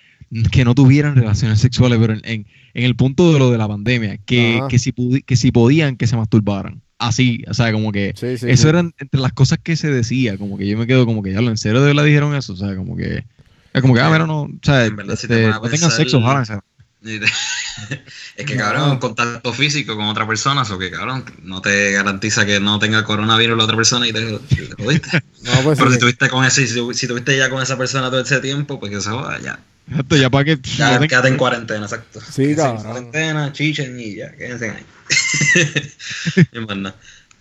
que 0.51 0.63
no 0.65 0.75
tuvieran 0.75 1.15
relaciones 1.15 1.59
sexuales, 1.59 1.97
pero 1.99 2.13
en, 2.13 2.21
en- 2.23 2.45
en 2.75 2.83
el 2.83 2.95
punto 2.95 3.33
de 3.33 3.39
lo 3.39 3.49
de 3.49 3.57
la 3.57 3.67
pandemia, 3.67 4.17
que, 4.25 4.61
que, 4.69 4.77
si 4.79 4.91
pudi- 4.93 5.23
que 5.25 5.35
si 5.35 5.51
podían 5.51 5.97
que 5.97 6.05
se 6.07 6.15
masturbaran. 6.15 6.81
Así, 6.99 7.43
o 7.47 7.53
sea, 7.53 7.71
como 7.71 7.91
que 7.91 8.13
Sí, 8.15 8.37
sí, 8.37 8.45
eso 8.49 8.63
sí. 8.63 8.69
eran 8.69 8.93
entre 8.99 9.19
las 9.21 9.33
cosas 9.33 9.57
que 9.63 9.75
se 9.75 9.89
decía, 9.89 10.37
como 10.37 10.57
que 10.57 10.67
yo 10.67 10.77
me 10.77 10.85
quedo 10.85 11.05
como 11.05 11.23
que 11.23 11.31
ya 11.33 11.41
lo 11.41 11.49
en 11.49 11.57
serio 11.57 11.81
de 11.81 11.87
verdad 11.87 12.03
dijeron 12.03 12.35
eso, 12.35 12.53
o 12.53 12.57
sea, 12.57 12.75
como 12.75 12.95
que 12.95 13.23
es 13.73 13.81
como 13.81 13.93
que, 13.93 14.01
ah, 14.01 14.09
mira, 14.11 14.27
no, 14.27 14.41
o 14.43 14.49
sea, 14.61 14.85
En 14.85 14.95
verdad, 14.95 15.15
si 15.15 15.27
te 15.27 15.35
este, 15.45 15.47
no 15.47 15.61
tengan 15.61 15.71
pensar- 15.71 15.91
sexo, 15.91 16.21
jálense. 16.21 16.59
Es 18.35 18.45
que, 18.45 18.55
No. 18.55 18.63
cabrón, 18.63 18.97
contacto 18.99 19.53
físico 19.53 19.95
con 19.95 20.05
otra 20.05 20.27
persona, 20.27 20.63
eso 20.63 20.77
que, 20.77 20.91
cabrón, 20.91 21.23
no 21.43 21.61
te 21.61 21.91
garantiza 21.93 22.45
que 22.45 22.59
no 22.59 22.77
tenga 22.79 23.03
coronavirus 23.05 23.57
la 23.57 23.63
otra 23.63 23.75
persona 23.77 24.07
y 24.07 24.11
te, 24.13 24.21
te 24.21 24.83
jodiste. 24.83 25.23
No, 25.43 25.51
pues 25.63 25.77
Pero 25.77 25.89
sí. 25.91 25.95
si 25.95 25.99
tuviste 26.01 26.29
con 26.29 26.43
ese, 26.45 26.67
si, 26.67 26.79
si 26.93 27.07
tuviste 27.07 27.37
ya 27.37 27.49
con 27.49 27.61
esa 27.63 27.77
persona 27.77 28.09
todo 28.09 28.19
ese 28.19 28.39
tiempo, 28.41 28.77
pues 28.79 28.91
que 28.91 28.99
se 29.01 29.09
joda, 29.09 29.39
ya. 29.39 29.57
Exacto, 29.89 30.15
ya 30.15 30.29
para 30.29 30.45
que 30.45 30.59
Ya, 30.61 30.99
quédate 30.99 31.27
en 31.29 31.37
cuarentena, 31.37 31.85
exacto. 31.85 32.19
Sí, 32.21 32.43
Quédense 32.43 32.61
cabrón. 32.61 32.77
En 32.79 32.83
cuarentena, 32.91 33.53
chichen 33.53 33.99
y 33.99 34.15
ya, 34.15 34.31
quédense 34.31 34.69
ahí. 34.69 34.85
verdad, 36.67 36.95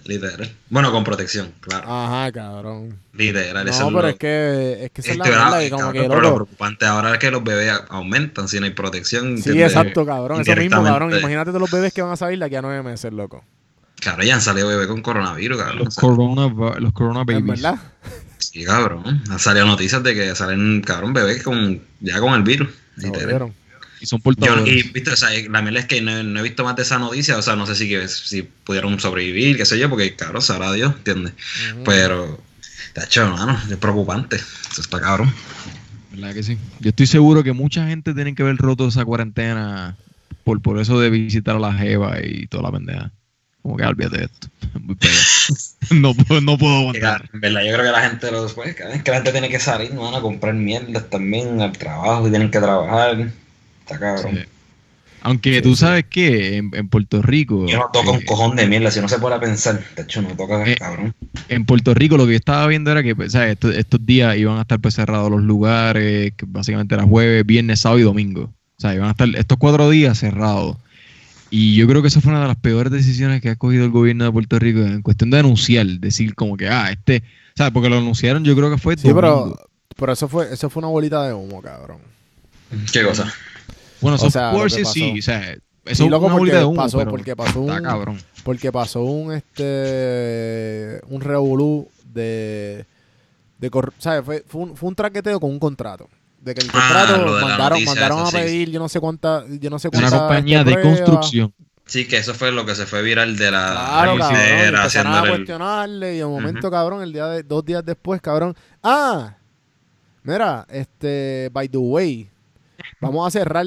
literal. 0.05 0.51
Bueno, 0.70 0.90
con 0.92 1.05
protección, 1.05 1.53
claro. 1.61 1.86
Ajá, 1.90 2.32
cabrón. 2.32 2.99
Literal, 3.12 3.68
eso 3.68 3.80
No, 3.80 3.88
es 3.88 3.94
pero 3.94 4.03
lo- 4.03 4.09
es 4.09 4.16
que, 4.18 4.84
es 4.84 4.90
que 4.92 5.01
esa 5.03 5.12
es 5.12 5.18
la 5.18 5.24
ah, 5.24 5.61
que 5.61 5.70
como 5.70 5.82
cabrón, 5.82 6.03
que 6.03 6.09
pero 6.09 6.20
lo 6.20 6.34
preocupante 6.34 6.86
ahora 6.86 7.12
es 7.12 7.18
que 7.18 7.30
los 7.30 7.44
bebés 7.44 7.72
aumentan 7.90 8.49
si 8.49 8.59
no 8.61 8.66
hay 8.66 8.72
protección. 8.72 9.24
Sí, 9.38 9.51
¿entiendes? 9.51 9.72
exacto, 9.72 10.07
cabrón. 10.07 10.40
Eso 10.40 10.57
mismo, 10.57 10.82
cabrón. 10.82 11.16
Imagínate 11.16 11.51
todos 11.51 11.61
los 11.61 11.70
bebés 11.70 11.92
que 11.92 12.03
van 12.03 12.12
a 12.12 12.16
salir 12.16 12.38
de 12.38 12.44
aquí 12.46 12.55
a 12.57 12.62
nueve 12.62 12.82
meses, 12.82 13.12
loco. 13.12 13.44
Claro, 14.01 14.22
ya 14.22 14.34
han 14.36 14.40
salido 14.40 14.68
bebés 14.68 14.86
con 14.86 15.03
coronavirus, 15.03 15.59
cabrón. 15.59 15.78
los 15.84 15.96
corona, 15.96 16.78
los 16.78 16.92
corona 16.92 17.20
¿En 17.20 17.26
babies. 17.26 17.46
verdad? 17.62 17.78
Sí, 18.39 18.64
cabrón. 18.64 19.22
Han 19.30 19.39
salido 19.39 19.66
noticias 19.66 20.03
de 20.03 20.14
que 20.14 20.34
salen, 20.34 20.80
cabrón, 20.82 21.12
bebés 21.12 21.43
con, 21.43 21.80
ya 22.01 22.20
con 22.20 22.34
el 22.34 22.43
virus. 22.43 22.68
Literal. 22.97 23.53
Y 24.01 24.07
son 24.07 24.20
Yo, 24.20 24.22
portadores. 24.22 24.68
y, 24.68 24.91
viste, 24.91 25.11
o 25.11 25.16
sea, 25.16 25.30
la 25.51 25.61
mierda 25.61 25.80
es 25.80 25.86
que 25.86 26.01
no, 26.01 26.22
no 26.22 26.41
he 26.41 26.43
visto 26.43 26.62
más 26.64 26.76
de 26.76 26.82
esa 26.82 26.99
noticia, 26.99 27.36
o 27.36 27.43
sea, 27.43 27.57
no 27.57 27.66
sé 27.66 27.74
si, 27.74 27.93
si 28.09 28.43
pudieron 28.43 28.99
sobrevivir, 29.01 29.57
qué 29.57 29.64
sé 29.64 29.78
yo, 29.78 29.91
porque, 29.91 30.14
cabrón, 30.14 30.43
sabrá 30.43 30.72
Dios, 30.72 30.95
¿entiendes? 30.97 31.32
Ujú. 31.72 31.84
Pero, 31.84 32.41
tacho, 32.93 33.28
mano, 33.28 33.61
es 33.68 33.76
preocupante. 33.76 34.36
Eso 34.36 34.80
está 34.80 35.01
cabrón. 35.01 35.32
¿Verdad 36.12 36.34
que 36.34 36.43
sí? 36.43 36.59
Yo 36.80 36.91
estoy 36.91 37.07
seguro 37.07 37.43
que 37.43 37.53
mucha 37.53 37.86
gente 37.89 38.14
tiene 38.14 38.34
que 38.34 38.43
ver 38.43 38.57
roto 38.57 38.86
esa 38.89 39.05
cuarentena 39.05 39.97
por, 40.45 40.61
por 40.62 40.78
eso 40.78 41.01
de 41.01 41.11
visitar 41.11 41.57
a 41.57 41.61
la 41.61 41.74
Jeva 41.74 42.18
y 42.24 42.47
toda 42.47 42.64
la 42.64 42.72
pendeja. 42.72 43.11
Como 43.68 43.76
que 43.76 43.84
"Ah, 43.84 43.88
olvídate 43.90 44.18
de 44.18 44.24
esto. 44.24 44.48
No, 45.90 46.14
puedo- 46.14 46.40
no 46.40 46.56
puedo 46.58 46.74
aguantar. 46.76 47.28
En 47.34 47.40
verdad, 47.40 47.60
yo 47.66 47.72
creo 47.74 47.84
que 47.86 47.92
la 47.92 48.08
gente 48.08 48.30
lo 48.30 48.42
después, 48.44 48.68
es 48.70 48.76
que 49.02 49.10
la 49.10 49.16
gente 49.16 49.32
tiene 49.32 49.48
que 49.50 49.60
salir, 49.60 49.92
¿no? 49.94 50.14
a 50.16 50.20
comprar 50.22 50.54
mierdas 50.54 51.08
también 51.10 51.60
al 51.60 51.72
trabajo 51.72 52.26
y 52.26 52.30
tienen 52.30 52.50
que 52.50 52.58
trabajar. 52.60 53.30
Está 53.80 53.98
cabrón. 53.98 54.34
Sí. 54.36 54.40
Aunque 55.20 55.60
tú 55.62 55.74
sabes 55.76 56.04
que 56.08 56.56
en, 56.56 56.70
en 56.74 56.88
Puerto 56.88 57.20
Rico. 57.22 57.66
Yo 57.66 57.78
no 57.78 57.90
toco 57.92 58.12
un 58.12 58.18
eh, 58.22 58.24
cojón 58.24 58.56
de 58.56 58.66
mierda, 58.66 58.90
si 58.90 59.00
no 59.00 59.08
se 59.08 59.18
puede 59.18 59.38
pensar. 59.40 59.82
De 59.96 60.02
hecho, 60.02 60.22
no 60.22 60.28
toca, 60.30 60.64
Eh, 60.66 60.76
cabrón. 60.76 61.14
en 61.48 61.64
Puerto 61.66 61.92
Rico 61.92 62.16
lo 62.16 62.24
que 62.24 62.32
yo 62.32 62.36
estaba 62.38 62.66
viendo 62.68 62.90
era 62.90 63.02
que 63.02 63.14
pues, 63.16 63.32
¿sabes? 63.32 63.52
Estos, 63.52 63.74
estos 63.74 64.04
días 64.06 64.36
iban 64.38 64.58
a 64.58 64.62
estar 64.62 64.78
pues, 64.80 64.94
cerrados 64.94 65.30
los 65.30 65.42
lugares, 65.42 66.32
que 66.36 66.46
básicamente 66.48 66.94
era 66.94 67.04
jueves, 67.04 67.44
viernes, 67.44 67.80
sábado 67.80 67.98
y 67.98 68.04
domingo. 68.04 68.42
O 68.44 68.80
sea, 68.80 68.94
iban 68.94 69.08
a 69.08 69.10
estar 69.12 69.28
estos 69.34 69.58
cuatro 69.58 69.90
días 69.90 70.18
cerrados. 70.18 70.76
Y 71.51 71.76
yo 71.76 71.86
creo 71.86 72.03
que 72.03 72.09
eso 72.09 72.20
fue 72.20 72.30
una 72.32 72.42
de 72.42 72.49
las 72.49 72.57
peores 72.59 72.92
decisiones 72.92 73.40
que 73.40 73.49
ha 73.51 73.57
cogido 73.57 73.84
el 73.84 73.90
gobierno 73.90 74.24
de 74.24 74.32
Puerto 74.32 74.59
Rico 74.59 74.80
en 74.80 75.01
cuestión 75.03 75.30
de 75.30 75.38
anunciar, 75.38 75.86
decir 75.86 76.34
como 76.34 76.57
que, 76.57 76.68
ah, 76.68 76.90
este, 76.90 77.22
¿sabes? 77.57 77.72
Porque 77.72 77.88
lo 77.88 77.96
anunciaron 77.99 78.44
yo 78.44 78.55
creo 78.55 78.70
que 78.70 78.76
fue 78.78 78.96
Sí, 78.96 79.09
pero, 79.14 79.36
domingo. 79.40 79.66
pero 79.96 80.12
eso 80.12 80.28
fue 80.28 80.53
eso 80.53 80.68
fue 80.68 80.80
una 80.82 80.88
bolita 80.88 81.26
de 81.26 81.32
humo, 81.32 81.62
cabrón. 81.62 81.99
¿Qué 82.92 83.03
cosa? 83.03 83.32
Bueno, 84.03 84.18
o 84.20 84.30
sea, 84.30 84.51
course 84.53 84.80
pasó. 84.82 84.92
sí, 84.92 85.18
o 85.18 85.22
sea, 85.22 85.53
eso 85.86 86.05
Sí, 86.05 86.09
loco, 86.11 86.26
una 86.26 86.34
porque 86.34 86.38
bolita 86.40 86.59
de 86.59 86.64
humo, 86.66 86.76
pasó- 86.82 86.99
pero 86.99 87.11
porque 87.11 87.34
pasó 87.34 87.61
está 87.62 87.76
un- 87.78 87.82
cabrón. 87.82 88.18
Porque 88.44 88.70
pasó 88.72 89.03
un 89.03 89.32
este 89.32 91.01
un 91.09 91.20
revolú 91.22 91.88
de 92.12 92.84
de 93.59 93.70
¿sabes? 93.99 94.24
Fue, 94.24 94.44
fue, 94.46 94.62
un, 94.62 94.76
fue 94.76 94.88
un 94.90 94.94
traqueteo 94.94 95.40
con 95.40 95.51
un 95.51 95.59
contrato. 95.59 96.09
De 96.41 96.55
que 96.55 96.61
el 96.62 96.70
Ah, 96.72 96.72
contrato 96.72 97.24
lo 97.24 97.34
de 97.34 97.41
la 97.43 97.47
mandaron, 97.49 97.70
noticia 97.80 97.93
mandaron 97.95 98.18
esa, 98.20 98.28
a 98.28 98.30
sí, 98.30 98.36
pedir 98.36 98.70
yo 98.70 98.78
no 98.80 98.89
sé 98.89 99.01
cuánta, 99.01 99.45
yo 99.49 99.70
no 99.70 99.78
sé 99.78 99.89
Una 99.93 100.11
compañía 100.11 100.64
de 100.64 100.80
construcción. 100.80 101.53
Sí, 101.86 102.07
que 102.07 102.18
eso 102.18 102.34
fue 102.34 102.53
lo 102.53 102.66
que 102.66 102.74
se 102.74 102.84
fue 102.86 103.03
viral 103.03 103.36
de 103.39 103.51
la 103.51 103.72
Claro, 103.72 104.18
cabrón. 104.18 104.41
era 104.41 104.78
empezaron 104.78 105.12
a 105.14 105.20
el- 105.22 105.28
cuestionarle 105.30 106.14
y 106.14 106.18
de 106.18 106.26
momento, 106.26 106.70
cabrón, 106.70 107.03
el 107.03 107.12
día 107.12 107.26
de, 107.28 107.43
dos 107.43 107.64
días 107.64 107.84
después, 107.84 108.20
cabrón. 108.20 108.55
Ah, 108.82 109.36
mira, 110.22 110.66
este, 110.70 111.49
by 111.53 111.68
the 111.68 111.78
way, 111.78 112.28
vamos 113.01 113.26
a 113.26 113.30
cerrar 113.30 113.66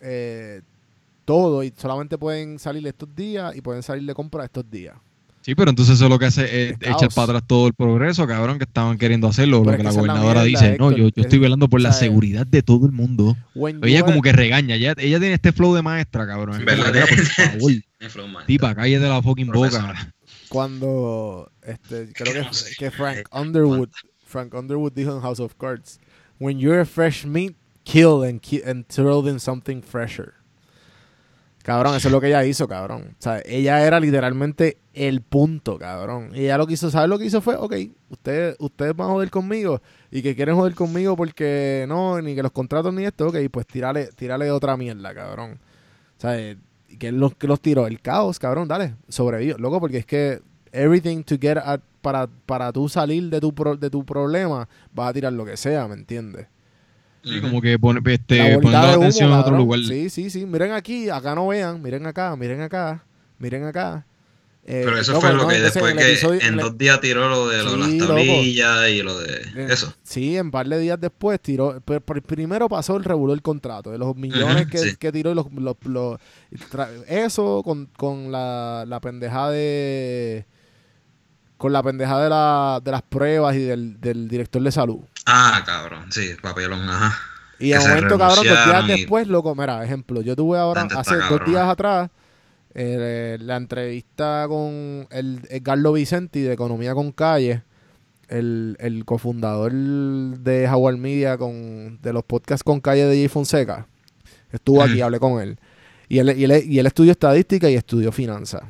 eh, 0.00 0.60
todo 1.24 1.62
y 1.62 1.72
solamente 1.76 2.18
pueden 2.18 2.58
salir 2.58 2.84
estos 2.86 3.14
días 3.14 3.54
y 3.54 3.60
pueden 3.60 3.82
salir 3.84 4.04
de 4.04 4.14
compra 4.14 4.44
estos 4.44 4.68
días. 4.68 4.96
Sí, 5.42 5.54
pero 5.56 5.70
entonces 5.70 5.96
eso 5.96 6.08
lo 6.08 6.18
que 6.20 6.26
hace 6.26 6.44
es 6.44 6.76
Es 6.80 6.88
echar 6.88 7.08
para 7.14 7.24
atrás 7.24 7.42
todo 7.48 7.66
el 7.66 7.74
progreso, 7.74 8.26
cabrón, 8.28 8.58
que 8.58 8.64
estaban 8.64 8.96
queriendo 8.96 9.26
hacerlo. 9.26 9.62
Pero 9.64 9.64
Lo 9.64 9.72
es 9.72 9.76
que 9.78 9.82
la 9.82 9.90
es 9.90 9.96
gobernadora 9.96 10.44
mierda, 10.44 10.60
dice, 10.66 10.76
no, 10.78 10.90
yo, 10.92 10.98
yo 11.08 11.22
estoy 11.22 11.36
Es- 11.38 11.40
velando 11.40 11.68
por 11.68 11.80
la 11.80 11.92
seguridad 11.92 12.46
de 12.46 12.62
todo 12.62 12.86
el 12.86 12.92
mundo. 12.92 13.36
When 13.54 13.80
Ella 13.84 13.98
you 13.98 14.04
como 14.04 14.20
are- 14.20 14.22
que 14.30 14.32
regaña, 14.32 14.76
ella, 14.76 14.94
ella 14.96 15.18
tiene 15.18 15.34
este 15.34 15.50
flow 15.52 15.74
de 15.74 15.82
maestra, 15.82 16.26
cabrón. 16.26 16.60
Es 16.60 16.64
como 16.64 16.82
¿Verdad? 16.84 17.06
que, 17.08 17.14
"Mira, 17.16 17.24
por 17.58 18.10
favor, 18.30 18.44
tipa, 18.46 18.74
cállate 18.74 19.08
la 19.08 19.20
fucking 19.20 19.48
Profesor. 19.48 19.82
boca. 19.82 20.12
cuando 20.48 21.50
este, 21.66 22.12
creo 22.12 22.32
que, 22.34 22.48
que 22.78 22.90
Frank 22.90 23.26
Underwood 23.32 23.88
Frank 24.24 24.54
Underwood 24.54 24.92
dijo 24.92 25.14
en 25.14 25.20
House 25.22 25.40
of 25.40 25.54
Cards 25.58 25.98
when 26.38 26.58
you're 26.58 26.80
a 26.80 26.84
fresh 26.86 27.24
meat 27.24 27.54
kill 27.84 28.22
and, 28.22 28.40
ki- 28.40 28.62
and 28.64 28.86
throw 28.86 29.26
in 29.26 29.40
something 29.40 29.82
fresher 29.82 30.34
cabrón 31.62 31.94
eso 31.96 32.08
es 32.08 32.12
lo 32.12 32.20
que 32.20 32.28
ella 32.28 32.44
hizo 32.44 32.66
cabrón. 32.68 33.02
O 33.18 33.22
sea 33.22 33.40
ella 33.44 33.84
era 33.86 34.00
literalmente 34.00 34.78
el 34.94 35.20
punto 35.22 35.78
cabrón. 35.78 36.30
Y 36.34 36.40
ella 36.44 36.58
lo 36.58 36.66
que 36.66 36.74
hizo 36.74 36.90
¿sabes 36.90 37.08
lo 37.08 37.18
que 37.18 37.26
hizo 37.26 37.40
fue 37.40 37.56
ok 37.56 37.74
ustedes 38.10 38.56
ustedes 38.58 38.94
van 38.96 39.08
a 39.08 39.12
joder 39.12 39.30
conmigo 39.30 39.80
y 40.10 40.22
que 40.22 40.34
quieren 40.36 40.54
joder 40.56 40.74
conmigo 40.74 41.16
porque 41.16 41.84
no 41.88 42.20
ni 42.20 42.34
que 42.34 42.42
los 42.42 42.52
contratos 42.52 42.92
ni 42.92 43.04
esto 43.04 43.28
ok 43.28 43.36
pues 43.50 43.66
tírale 43.66 44.06
tírale 44.16 44.50
otra 44.50 44.76
mierda 44.76 45.14
cabrón. 45.14 45.58
O 46.18 46.20
sea 46.20 46.38
eh, 46.38 46.56
que 46.98 47.10
los 47.12 47.34
que 47.36 47.46
los 47.46 47.60
tiró. 47.60 47.86
El 47.86 48.00
caos 48.00 48.38
cabrón 48.38 48.68
dale 48.68 48.94
sobrevivió 49.08 49.56
loco 49.58 49.80
porque 49.80 49.98
es 49.98 50.06
que 50.06 50.40
everything 50.72 51.22
to 51.22 51.36
get 51.40 51.58
at- 51.58 51.80
para 52.00 52.26
para 52.46 52.72
tú 52.72 52.88
salir 52.88 53.30
de 53.30 53.40
tu 53.40 53.54
pro- 53.54 53.76
de 53.76 53.88
tu 53.90 54.04
problema 54.04 54.68
vas 54.92 55.10
a 55.10 55.12
tirar 55.12 55.32
lo 55.32 55.44
que 55.44 55.56
sea 55.56 55.86
me 55.86 55.94
entiendes 55.94 56.48
Sí, 57.24 57.40
como 57.40 57.60
que 57.62 57.78
pone, 57.78 58.00
la 58.04 58.12
este, 58.14 58.58
poniendo 58.58 58.68
humo, 58.88 58.96
atención 59.02 59.30
en 59.32 59.38
otro 59.38 59.56
lugar. 59.56 59.80
sí 59.80 60.10
sí 60.10 60.28
sí 60.30 60.44
miren 60.44 60.72
aquí 60.72 61.08
acá 61.08 61.34
no 61.36 61.46
vean 61.48 61.80
miren 61.80 62.04
acá 62.06 62.34
miren 62.36 62.60
acá 62.62 63.04
miren 63.38 63.64
acá 63.64 64.04
Eh, 64.64 64.82
Pero 64.84 64.96
eso 64.96 65.10
loco, 65.12 65.26
fue 65.26 65.32
lo 65.34 65.42
no, 65.42 65.48
que 65.48 65.60
después 65.60 65.90
el 65.92 65.98
que 65.98 66.08
episodio- 66.12 66.40
en 66.40 66.56
dos 66.56 66.78
días 66.78 67.00
tiró 67.00 67.28
lo 67.28 67.48
de, 67.48 67.64
lo 67.64 67.76
de 67.78 67.84
Sí, 67.84 67.98
las 67.98 68.08
loco. 68.08 68.14
tablillas 68.14 68.88
y 68.90 69.02
lo 69.02 69.18
de 69.18 69.34
Eh, 69.56 69.66
eso. 69.70 69.92
Sí, 70.04 70.36
en 70.36 70.52
par 70.52 70.68
de 70.68 70.78
días 70.78 71.00
después 71.00 71.40
tiró. 71.40 71.80
pero- 71.84 72.00
pero 72.00 72.22
primero 72.22 72.68
pasó 72.68 72.96
el 72.96 73.02
revolú 73.02 73.32
el 73.32 73.42
contrato, 73.42 73.90
de 73.90 73.98
los 73.98 74.14
millones 74.14 74.68
que, 74.68 74.78
sí. 74.78 74.96
que 74.96 75.10
tiró 75.10 75.32
y 75.32 75.34
los, 75.34 75.46
los- 75.52 75.76
los- 75.84 76.20
tra- 76.70 76.88
eso 77.08 77.62
con, 77.64 77.86
con 77.96 78.30
la, 78.30 78.84
la 78.86 79.00
pendejada 79.00 79.50
de. 79.50 80.44
Con 81.56 81.72
la 81.72 81.82
pendejada 81.82 82.22
de, 82.24 82.30
la, 82.30 82.80
de 82.84 82.90
las 82.92 83.02
pruebas 83.02 83.56
y 83.56 83.60
del, 83.62 84.00
del 84.00 84.28
director 84.28 84.62
de 84.62 84.70
salud. 84.70 85.00
Ah, 85.26 85.62
cabrón, 85.64 86.10
sí, 86.10 86.30
papelón, 86.40 86.88
ajá. 86.88 87.18
Y 87.58 87.70
de 87.70 87.78
momento, 87.78 88.18
cabrón, 88.18 88.44
dos 88.46 88.64
días 88.66 88.86
después, 88.86 89.28
loco, 89.28 89.54
mira, 89.54 89.84
ejemplo, 89.84 90.20
yo 90.20 90.34
tuve 90.34 90.58
ahora, 90.58 90.82
está 90.82 91.00
hace 91.00 91.16
dos 91.16 91.44
días 91.46 91.68
atrás, 91.68 92.10
eh, 92.74 93.36
la 93.40 93.56
entrevista 93.56 94.46
con 94.48 95.06
el 95.10 95.40
Edgardo 95.48 95.92
Vicenti 95.92 96.40
de 96.40 96.52
Economía 96.52 96.94
con 96.94 97.12
Calle, 97.12 97.62
el, 98.28 98.76
el 98.80 99.04
cofundador 99.04 99.72
de 99.72 100.66
Jaguar 100.66 100.96
Media 100.96 101.36
con, 101.38 102.00
de 102.00 102.12
los 102.12 102.24
podcasts 102.24 102.64
con 102.64 102.80
Calle 102.80 103.04
de 103.04 103.16
Jay 103.16 103.28
Fonseca. 103.28 103.86
Estuvo 104.50 104.82
aquí, 104.82 105.00
hablé 105.00 105.18
con 105.20 105.40
él. 105.40 105.58
Y 106.08 106.18
él, 106.18 106.36
y 106.36 106.44
él. 106.44 106.64
y 106.66 106.78
él 106.78 106.86
estudió 106.86 107.12
estadística 107.12 107.70
y 107.70 107.74
estudió 107.74 108.12
finanzas. 108.12 108.62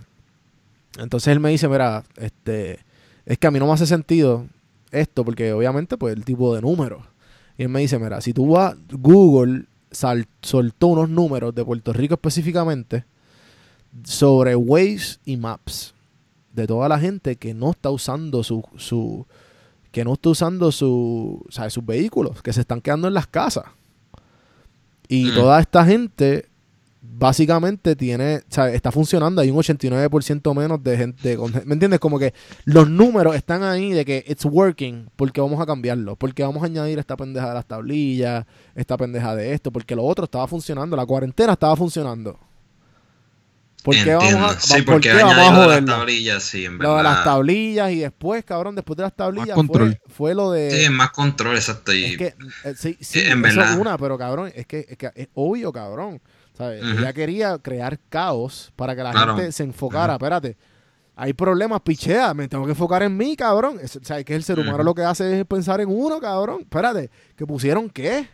Entonces 0.98 1.28
él 1.32 1.40
me 1.40 1.50
dice, 1.50 1.68
mira, 1.68 2.04
este, 2.16 2.80
es 3.24 3.38
que 3.38 3.46
a 3.46 3.50
mí 3.50 3.58
no 3.58 3.66
me 3.66 3.72
hace 3.72 3.86
sentido 3.86 4.46
esto, 4.92 5.24
porque 5.24 5.52
obviamente, 5.52 5.96
pues, 5.96 6.14
el 6.14 6.24
tipo 6.24 6.54
de 6.54 6.60
números. 6.62 7.04
Y 7.58 7.62
él 7.64 7.68
me 7.68 7.80
dice, 7.80 7.98
mira, 7.98 8.20
si 8.20 8.32
tú 8.32 8.46
vas, 8.50 8.76
Google 8.90 9.64
sal- 9.90 10.26
soltó 10.42 10.88
unos 10.88 11.08
números 11.08 11.54
de 11.54 11.64
Puerto 11.64 11.92
Rico 11.92 12.14
específicamente 12.14 13.04
sobre 14.04 14.56
Waze 14.56 15.18
y 15.24 15.36
Maps 15.36 15.94
de 16.52 16.66
toda 16.66 16.88
la 16.88 16.98
gente 16.98 17.36
que 17.36 17.54
no 17.54 17.70
está 17.72 17.90
usando 17.90 18.42
su, 18.42 18.62
su 18.76 19.26
que 19.90 20.04
no 20.04 20.14
está 20.14 20.30
usando 20.30 20.72
su, 20.72 21.44
sus 21.68 21.84
vehículos, 21.86 22.42
que 22.42 22.52
se 22.52 22.60
están 22.62 22.80
quedando 22.80 23.08
en 23.08 23.14
las 23.14 23.26
casas. 23.26 23.64
Y 25.08 25.26
Mm. 25.26 25.34
toda 25.34 25.60
esta 25.60 25.84
gente 25.84 26.46
básicamente 27.04 27.96
tiene, 27.96 28.36
o 28.36 28.40
sea, 28.48 28.68
está 28.72 28.92
funcionando, 28.92 29.40
hay 29.42 29.50
un 29.50 29.56
89% 29.58 30.54
menos 30.54 30.82
de 30.84 30.96
gente, 30.96 31.36
con- 31.36 31.52
¿me 31.64 31.74
entiendes? 31.74 31.98
Como 31.98 32.16
que 32.18 32.32
los 32.64 32.88
números 32.88 33.34
están 33.34 33.64
ahí 33.64 33.90
de 33.92 34.04
que 34.04 34.24
it's 34.28 34.44
working, 34.44 35.10
porque 35.16 35.40
vamos 35.40 35.60
a 35.60 35.66
cambiarlo, 35.66 36.14
porque 36.14 36.44
vamos 36.44 36.62
a 36.62 36.66
añadir 36.66 36.98
esta 37.00 37.16
pendeja 37.16 37.48
de 37.48 37.54
las 37.54 37.66
tablillas, 37.66 38.46
esta 38.76 38.96
pendeja 38.96 39.34
de 39.34 39.52
esto, 39.52 39.72
porque 39.72 39.96
lo 39.96 40.04
otro 40.04 40.24
estaba 40.24 40.46
funcionando, 40.46 40.96
la 40.96 41.04
cuarentena 41.04 41.54
estaba 41.54 41.74
funcionando. 41.76 42.38
¿Por 43.82 43.96
qué 43.96 44.14
vamos 44.14 44.34
a, 44.56 44.60
Sí, 44.60 44.82
¿por 44.82 44.94
porque 44.94 45.08
qué 45.08 45.24
vamos 45.24 45.58
a 45.58 45.62
de 45.62 45.80
las 45.80 45.84
tablillas, 45.84 46.42
sí, 46.44 46.66
en 46.66 46.78
Lo 46.78 46.96
de 46.98 47.02
las 47.02 47.14
verdad. 47.16 47.24
tablillas 47.24 47.90
y 47.90 47.98
después, 47.98 48.44
cabrón, 48.44 48.76
después 48.76 48.96
de 48.96 49.02
las 49.02 49.16
tablillas 49.16 49.58
fue, 50.06 50.36
lo 50.36 50.52
de... 50.52 50.70
Sí, 50.70 50.88
más 50.88 51.10
control, 51.10 51.56
exacto. 51.56 51.92
Y 51.92 52.04
Es 52.04 52.16
que, 52.16 52.26
eh, 52.26 52.74
sí, 52.76 52.96
sí, 53.00 53.18
en 53.18 53.44
eso 53.44 53.56
verdad. 53.58 53.72
es 53.72 53.78
una, 53.78 53.98
pero 53.98 54.16
cabrón, 54.16 54.52
es 54.54 54.66
que, 54.68 54.86
es 54.88 54.96
que 54.96 55.10
es 55.16 55.28
obvio, 55.34 55.72
cabrón. 55.72 56.20
¿Sabes? 56.56 56.82
Ella 56.82 57.12
quería 57.12 57.58
crear 57.58 57.98
caos 58.08 58.72
para 58.76 58.94
que 58.96 59.02
la 59.02 59.12
Claro. 59.12 59.36
gente 59.36 59.52
se 59.52 59.62
enfocara. 59.64 60.14
Espérate, 60.14 60.56
hay 61.16 61.32
problemas, 61.32 61.80
pichea, 61.82 62.34
me 62.34 62.48
tengo 62.48 62.64
que 62.64 62.70
enfocar 62.72 63.02
en 63.02 63.16
mí, 63.16 63.36
cabrón. 63.36 63.78
Es, 63.82 63.96
o 63.96 64.04
sea, 64.04 64.18
es 64.18 64.24
que 64.24 64.34
el 64.34 64.42
ser 64.44 64.58
humano 64.58 64.82
lo 64.82 64.94
que 64.94 65.02
hace 65.02 65.40
es 65.40 65.46
pensar 65.46 65.80
en 65.80 65.88
uno, 65.90 66.20
cabrón. 66.20 66.60
Espérate, 66.62 67.10
¿que 67.36 67.46
pusieron 67.46 67.88
qué? 67.90 68.28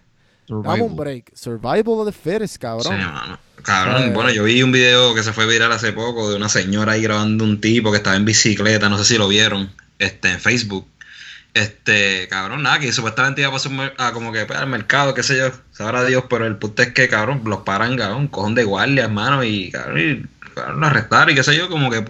Dame 0.48 0.82
un 0.82 0.90
Survival. 0.90 0.94
break. 0.96 1.30
Survival 1.34 1.82
of 2.00 2.06
the 2.06 2.12
fittest, 2.12 2.54
Sí, 2.54 2.58
cabrón. 2.58 2.98
mano. 2.98 3.38
Cabrón, 3.62 4.02
Eh. 4.04 4.12
bueno, 4.14 4.30
yo 4.30 4.44
vi 4.44 4.62
un 4.62 4.72
video 4.72 5.14
que 5.14 5.22
se 5.22 5.32
fue 5.34 5.46
viral 5.46 5.70
hace 5.72 5.92
poco 5.92 6.30
de 6.30 6.36
una 6.36 6.48
señora 6.48 6.92
ahí 6.92 7.02
grabando 7.02 7.44
un 7.44 7.60
tipo 7.60 7.90
que 7.90 7.98
estaba 7.98 8.16
en 8.16 8.24
bicicleta, 8.24 8.88
no 8.88 8.96
sé 8.96 9.04
si 9.04 9.18
lo 9.18 9.28
vieron, 9.28 9.70
este, 9.98 10.30
en 10.30 10.38
Facebook. 10.40 10.86
Este, 11.54 12.28
cabrón, 12.28 12.62
nada, 12.62 12.78
que 12.78 12.92
supuestamente 12.92 13.40
iba 13.40 13.50
a 13.50 13.52
pasar 13.52 13.94
a 13.96 14.12
como 14.12 14.32
que 14.32 14.44
pues, 14.44 14.58
al 14.58 14.68
mercado, 14.68 15.14
qué 15.14 15.22
sé 15.22 15.38
yo, 15.38 15.50
sabrá 15.72 16.04
Dios, 16.04 16.24
pero 16.28 16.46
el 16.46 16.56
punto 16.56 16.82
es 16.82 16.92
que, 16.92 17.08
cabrón, 17.08 17.42
los 17.44 17.60
paran, 17.62 17.96
cabrón, 17.96 18.28
cojón 18.28 18.54
de 18.54 18.64
guardia, 18.64 19.04
hermano, 19.04 19.42
y, 19.42 19.70
cabrón, 19.70 19.98
y, 19.98 20.48
cabrón, 20.54 20.80
lo 20.80 20.86
arrestaron 20.86 21.30
y 21.30 21.34
qué 21.34 21.42
sé 21.42 21.56
yo, 21.56 21.68
como 21.68 21.90
que 21.90 22.04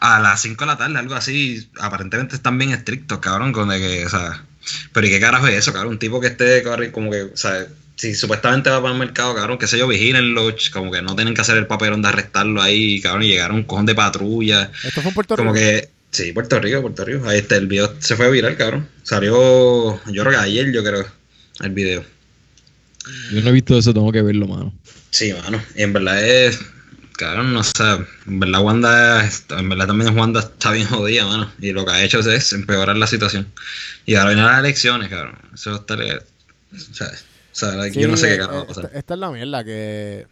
a 0.00 0.20
las 0.20 0.42
5 0.42 0.64
de 0.64 0.66
la 0.66 0.76
tarde, 0.76 0.98
algo 0.98 1.14
así, 1.14 1.70
aparentemente 1.80 2.34
están 2.34 2.58
bien 2.58 2.72
estrictos, 2.72 3.18
cabrón, 3.20 3.52
con 3.52 3.68
de 3.68 3.78
que, 3.78 4.06
o 4.06 4.10
sea, 4.10 4.44
pero 4.92 5.06
¿y 5.06 5.10
qué 5.10 5.20
carajo 5.20 5.46
es 5.46 5.54
eso, 5.54 5.72
cabrón? 5.72 5.92
Un 5.92 5.98
tipo 5.98 6.20
que 6.20 6.26
esté, 6.26 6.62
cabrón, 6.62 6.90
como 6.90 7.10
que, 7.10 7.22
o 7.22 7.36
sea, 7.36 7.66
si 7.96 8.14
supuestamente 8.14 8.70
va 8.70 8.80
para 8.80 8.94
el 8.94 8.98
mercado, 8.98 9.34
cabrón, 9.34 9.58
qué 9.58 9.66
sé 9.66 9.78
yo, 9.78 9.86
vigílenlo, 9.86 10.54
como 10.72 10.90
que 10.90 11.02
no 11.02 11.14
tienen 11.14 11.34
que 11.34 11.42
hacer 11.42 11.56
el 11.56 11.66
papelón 11.66 12.02
de 12.02 12.08
arrestarlo 12.08 12.60
ahí, 12.60 13.00
cabrón, 13.00 13.22
y 13.22 13.28
llegaron 13.28 13.56
un 13.56 13.64
cojón 13.64 13.86
de 13.86 13.94
patrulla, 13.94 14.70
Esto 14.82 15.02
fue 15.02 15.10
en 15.10 15.14
Puerto 15.14 15.36
como 15.36 15.52
Rico. 15.52 15.62
que, 15.62 15.90
sí, 16.10 16.32
Puerto 16.32 16.58
Rico, 16.60 16.82
Puerto 16.82 17.04
Rico, 17.04 17.28
ahí 17.28 17.38
está, 17.38 17.56
el 17.56 17.66
video 17.66 17.94
se 18.00 18.16
fue 18.16 18.30
viral, 18.30 18.56
cabrón, 18.56 18.88
salió, 19.02 19.32
yo 20.06 20.22
creo 20.22 20.30
que 20.30 20.36
ayer, 20.36 20.72
yo 20.72 20.82
creo, 20.82 21.06
el 21.60 21.70
video. 21.70 22.04
Yo 23.32 23.42
no 23.42 23.48
he 23.48 23.52
visto 23.52 23.76
eso, 23.78 23.94
tengo 23.94 24.12
que 24.12 24.22
verlo, 24.22 24.46
mano. 24.46 24.74
Sí, 25.10 25.32
mano. 25.32 25.62
Y 25.74 25.82
en 25.82 25.92
verdad 25.92 26.24
es. 26.24 26.60
Cabrón, 27.16 27.52
no 27.52 27.62
sé. 27.62 27.82
En 28.26 28.40
verdad, 28.40 28.62
Wanda. 28.62 29.28
En 29.50 29.68
verdad, 29.68 29.86
también 29.86 30.16
Wanda 30.16 30.40
está 30.40 30.72
bien 30.72 30.86
jodida, 30.86 31.26
mano. 31.26 31.50
Y 31.60 31.72
lo 31.72 31.84
que 31.84 31.92
ha 31.92 32.04
hecho 32.04 32.20
es 32.20 32.52
empeorar 32.52 32.96
la 32.96 33.06
situación. 33.06 33.50
Y 34.06 34.14
ahora 34.14 34.30
vienen 34.30 34.46
las 34.46 34.60
elecciones, 34.60 35.08
cabrón. 35.08 35.38
Eso 35.54 35.76
está. 35.76 35.94
O 35.94 36.94
sea, 36.94 37.08
o 37.08 37.54
sea, 37.54 37.88
yo 37.88 38.08
no 38.08 38.16
sé 38.16 38.28
qué 38.28 38.38
carajo 38.38 38.54
va 38.54 38.60
a 38.60 38.64
eh, 38.64 38.68
pasar. 38.68 38.84
Esta, 38.86 38.98
esta 38.98 39.14
es 39.14 39.20
la 39.20 39.30
mierda 39.30 39.64
que, 39.64 40.26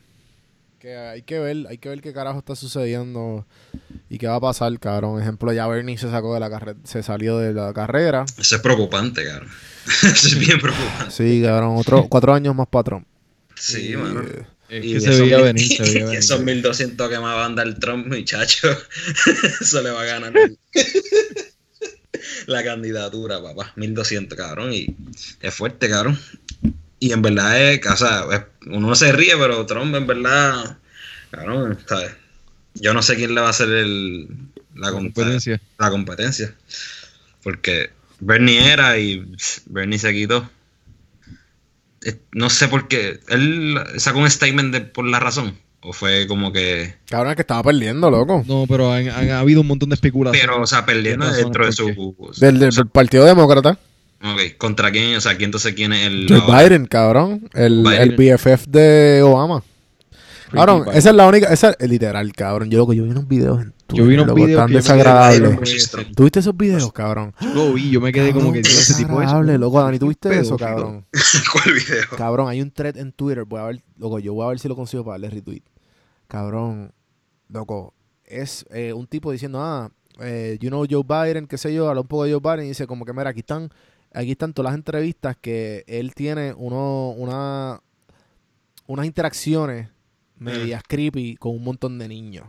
que 0.79 0.97
hay 0.97 1.22
que 1.22 1.39
ver, 1.39 1.66
hay 1.68 1.79
que 1.79 1.89
ver 1.89 2.01
qué 2.01 2.12
carajo 2.12 2.39
está 2.39 2.55
sucediendo 2.57 3.47
y 4.09 4.18
qué 4.18 4.26
va 4.29 4.37
a 4.37 4.41
pasar, 4.41 4.79
cabrón. 4.79 5.20
Ejemplo, 5.20 5.53
ya 5.53 5.66
Bernie 5.66 5.99
se 5.99 6.11
sacó 6.11 6.35
de 6.35 6.41
la 6.41 6.49
carrera, 6.51 6.79
se 6.85 7.03
salió 7.03 7.39
de 7.39 7.53
la 7.53 7.72
carrera. 7.72 8.24
Eso 8.39 8.57
es 8.57 8.62
preocupante, 8.62 9.24
cabrón. 9.24 9.49
Eso 9.87 10.29
es 10.29 10.39
bien 10.39 10.61
preocupante. 10.61 11.11
Sí, 11.11 11.43
cabrón, 11.43 11.76
otro, 11.76 12.07
cuatro 12.09 12.33
años 12.35 12.55
más 12.55 12.68
patrón. 12.68 13.07
Sí, 13.57 13.93
Y, 13.93 13.97
mano. 13.97 14.22
Y 14.70 14.91
se 15.01 15.11
esos 15.11 15.20
veía 15.20 15.37
mil- 15.39 15.45
venir, 15.47 15.76
se 15.76 15.83
veía 15.83 15.99
y 15.99 16.03
venir. 16.05 16.18
esos 16.18 16.41
1200 16.41 17.09
que 17.09 17.16
me 17.16 17.22
va 17.24 17.45
a 17.47 17.49
dar 17.51 17.74
Trump, 17.79 18.07
muchacho. 18.07 18.68
Eso 19.61 19.83
le 19.83 19.91
va 19.91 20.03
a 20.03 20.05
ganar. 20.05 20.33
la 22.47 22.62
candidatura, 22.64 23.43
papá. 23.43 23.72
1200, 23.76 24.37
cabrón. 24.39 24.72
Y 24.72 24.95
es 25.41 25.55
fuerte, 25.55 25.89
cabrón. 25.89 26.18
Y 27.01 27.12
en 27.12 27.22
verdad 27.22 27.61
es, 27.61 27.86
o 27.86 27.96
sea, 27.96 28.24
uno 28.66 28.94
se 28.94 29.12
ríe, 29.12 29.34
pero 29.38 29.64
Trump 29.66 29.94
en 29.94 30.07
verdad, 30.07 30.78
cabrón, 31.30 31.78
¿sabes? 31.86 32.11
Yo 32.74 32.92
no 32.94 33.03
sé 33.03 33.16
quién 33.16 33.34
le 33.34 33.40
va 33.40 33.49
a 33.49 33.51
hacer 33.51 33.68
el, 33.68 34.26
la, 34.74 34.86
La 34.86 34.92
com- 34.92 35.05
competencia. 35.05 35.61
la 35.78 35.90
competencia. 35.90 36.55
Porque 37.42 37.90
Bernie 38.20 38.72
era 38.72 38.99
y 38.99 39.30
Bernie 39.66 39.99
se 39.99 40.12
quitó. 40.12 40.49
No 42.32 42.49
sé 42.49 42.68
por 42.68 42.88
qué. 42.88 43.20
Él 43.28 43.78
sacó 43.96 44.20
un 44.20 44.30
statement 44.30 44.72
de, 44.72 44.80
por 44.82 45.05
la 45.07 45.20
razón. 45.20 45.57
O 45.80 45.92
fue 45.92 46.26
como 46.26 46.53
que. 46.53 46.96
cabrón, 47.09 47.30
es 47.30 47.36
que 47.36 47.42
estaba 47.42 47.62
perdiendo, 47.62 48.11
loco. 48.11 48.44
No, 48.46 48.66
pero 48.68 48.92
han, 48.92 49.09
han 49.09 49.30
habido 49.30 49.61
un 49.61 49.66
montón 49.68 49.88
de 49.90 49.94
especulaciones. 49.94 50.40
Pero, 50.49 50.61
o 50.62 50.66
sea, 50.66 50.84
perdiendo 50.84 51.30
dentro 51.32 51.66
de 51.66 51.72
su. 51.72 51.86
Del, 52.38 52.59
del- 52.59 52.68
o 52.68 52.72
sea, 52.72 52.82
del 52.82 52.90
Partido 52.90 53.24
Demócrata. 53.24 53.78
Ok, 54.23 54.57
¿contra 54.59 54.91
quién? 54.91 55.16
O 55.16 55.21
sea, 55.21 55.37
¿quién 55.37 55.49
entonces 55.49 55.75
quién 55.75 55.93
es 55.93 56.07
el. 56.07 56.27
Joe 56.29 56.41
Biden, 56.47 56.87
cabrón. 56.87 57.49
El, 57.55 57.83
Biden. 57.83 58.03
el 58.03 58.16
BFF 58.16 58.66
de 58.69 59.23
Obama. 59.23 59.62
Cabrón, 60.51 60.85
esa 60.95 61.11
es 61.11 61.14
la 61.14 61.27
única, 61.27 61.53
esa 61.53 61.75
es 61.79 61.89
literal, 61.91 62.33
cabrón. 62.33 62.71
Yo, 62.71 62.79
loco, 62.79 62.95
yo 62.95 63.05
vi 63.05 63.11
unos 63.11 63.29
videos 63.29 63.61
en 63.61 63.75
Yo 63.93 64.07
vi 64.07 64.14
unos 64.14 64.35
videos 64.35 64.62
tan 64.62 64.73
desagradables. 64.73 65.91
¿Tuviste 66.16 66.41
esos 66.41 66.57
videos, 66.57 66.91
cabrón? 66.93 67.35
Yo 67.41 67.55
lo 67.55 67.73
vi, 67.75 67.91
yo 67.91 68.01
me 68.01 68.12
quedé 68.12 68.33
como 68.33 68.53
que 68.53 68.62
Cabrón, 68.62 68.73
"Dios, 68.73 68.91
ese 68.91 68.95
tipo 68.95 69.16
un- 69.16 69.61
loco, 69.61 69.83
Dani, 69.83 69.99
¿tuviste 69.99 70.29
eso, 70.31 70.57
pedófilo". 70.57 70.59
cabrón? 70.59 71.07
¿Cuál 71.53 71.75
video? 71.75 72.05
Cabrón, 72.16 72.49
hay 72.49 72.62
un 72.62 72.71
thread 72.71 72.97
en 72.97 73.12
Twitter, 73.12 73.45
voy 73.45 73.61
a 73.61 73.64
ver, 73.64 73.83
loco, 73.99 74.19
yo 74.21 74.33
voy 74.33 74.47
a 74.47 74.49
ver 74.49 74.59
si 74.59 74.69
lo 74.69 74.77
consigo 74.77 75.05
para 75.05 75.14
darle 75.14 75.31
retweet. 75.31 75.62
Cabrón, 76.29 76.93
loco, 77.51 77.93
es 78.25 78.64
eh, 78.71 78.93
un 78.95 79.07
tipo 79.07 79.31
diciendo, 79.33 79.61
ah, 79.62 79.91
eh, 80.21 80.57
you 80.61 80.69
know 80.71 80.87
Joe 80.89 81.03
Biden, 81.07 81.47
qué 81.47 81.59
sé 81.59 81.75
yo, 81.75 81.89
habla 81.89 82.01
un 82.01 82.09
poco 82.09 82.25
de 82.25 82.33
Joe 82.33 82.41
Biden 82.41 82.66
y 82.66 82.69
dice 82.69 82.87
como 82.87 83.05
que, 83.05 83.12
mira, 83.12 83.31
aquí 83.31 83.41
están, 83.41 83.71
aquí 84.12 84.32
están 84.32 84.52
todas 84.52 84.70
las 84.72 84.78
entrevistas 84.78 85.36
que 85.40 85.84
él 85.86 86.14
tiene 86.14 86.52
uno, 86.56 87.11
una, 87.11 87.80
unas 88.86 89.06
interacciones 89.06 89.88
medias 90.36 90.82
creepy 90.86 91.36
con 91.36 91.52
un 91.54 91.64
montón 91.64 91.98
de 91.98 92.09
niños. 92.09 92.46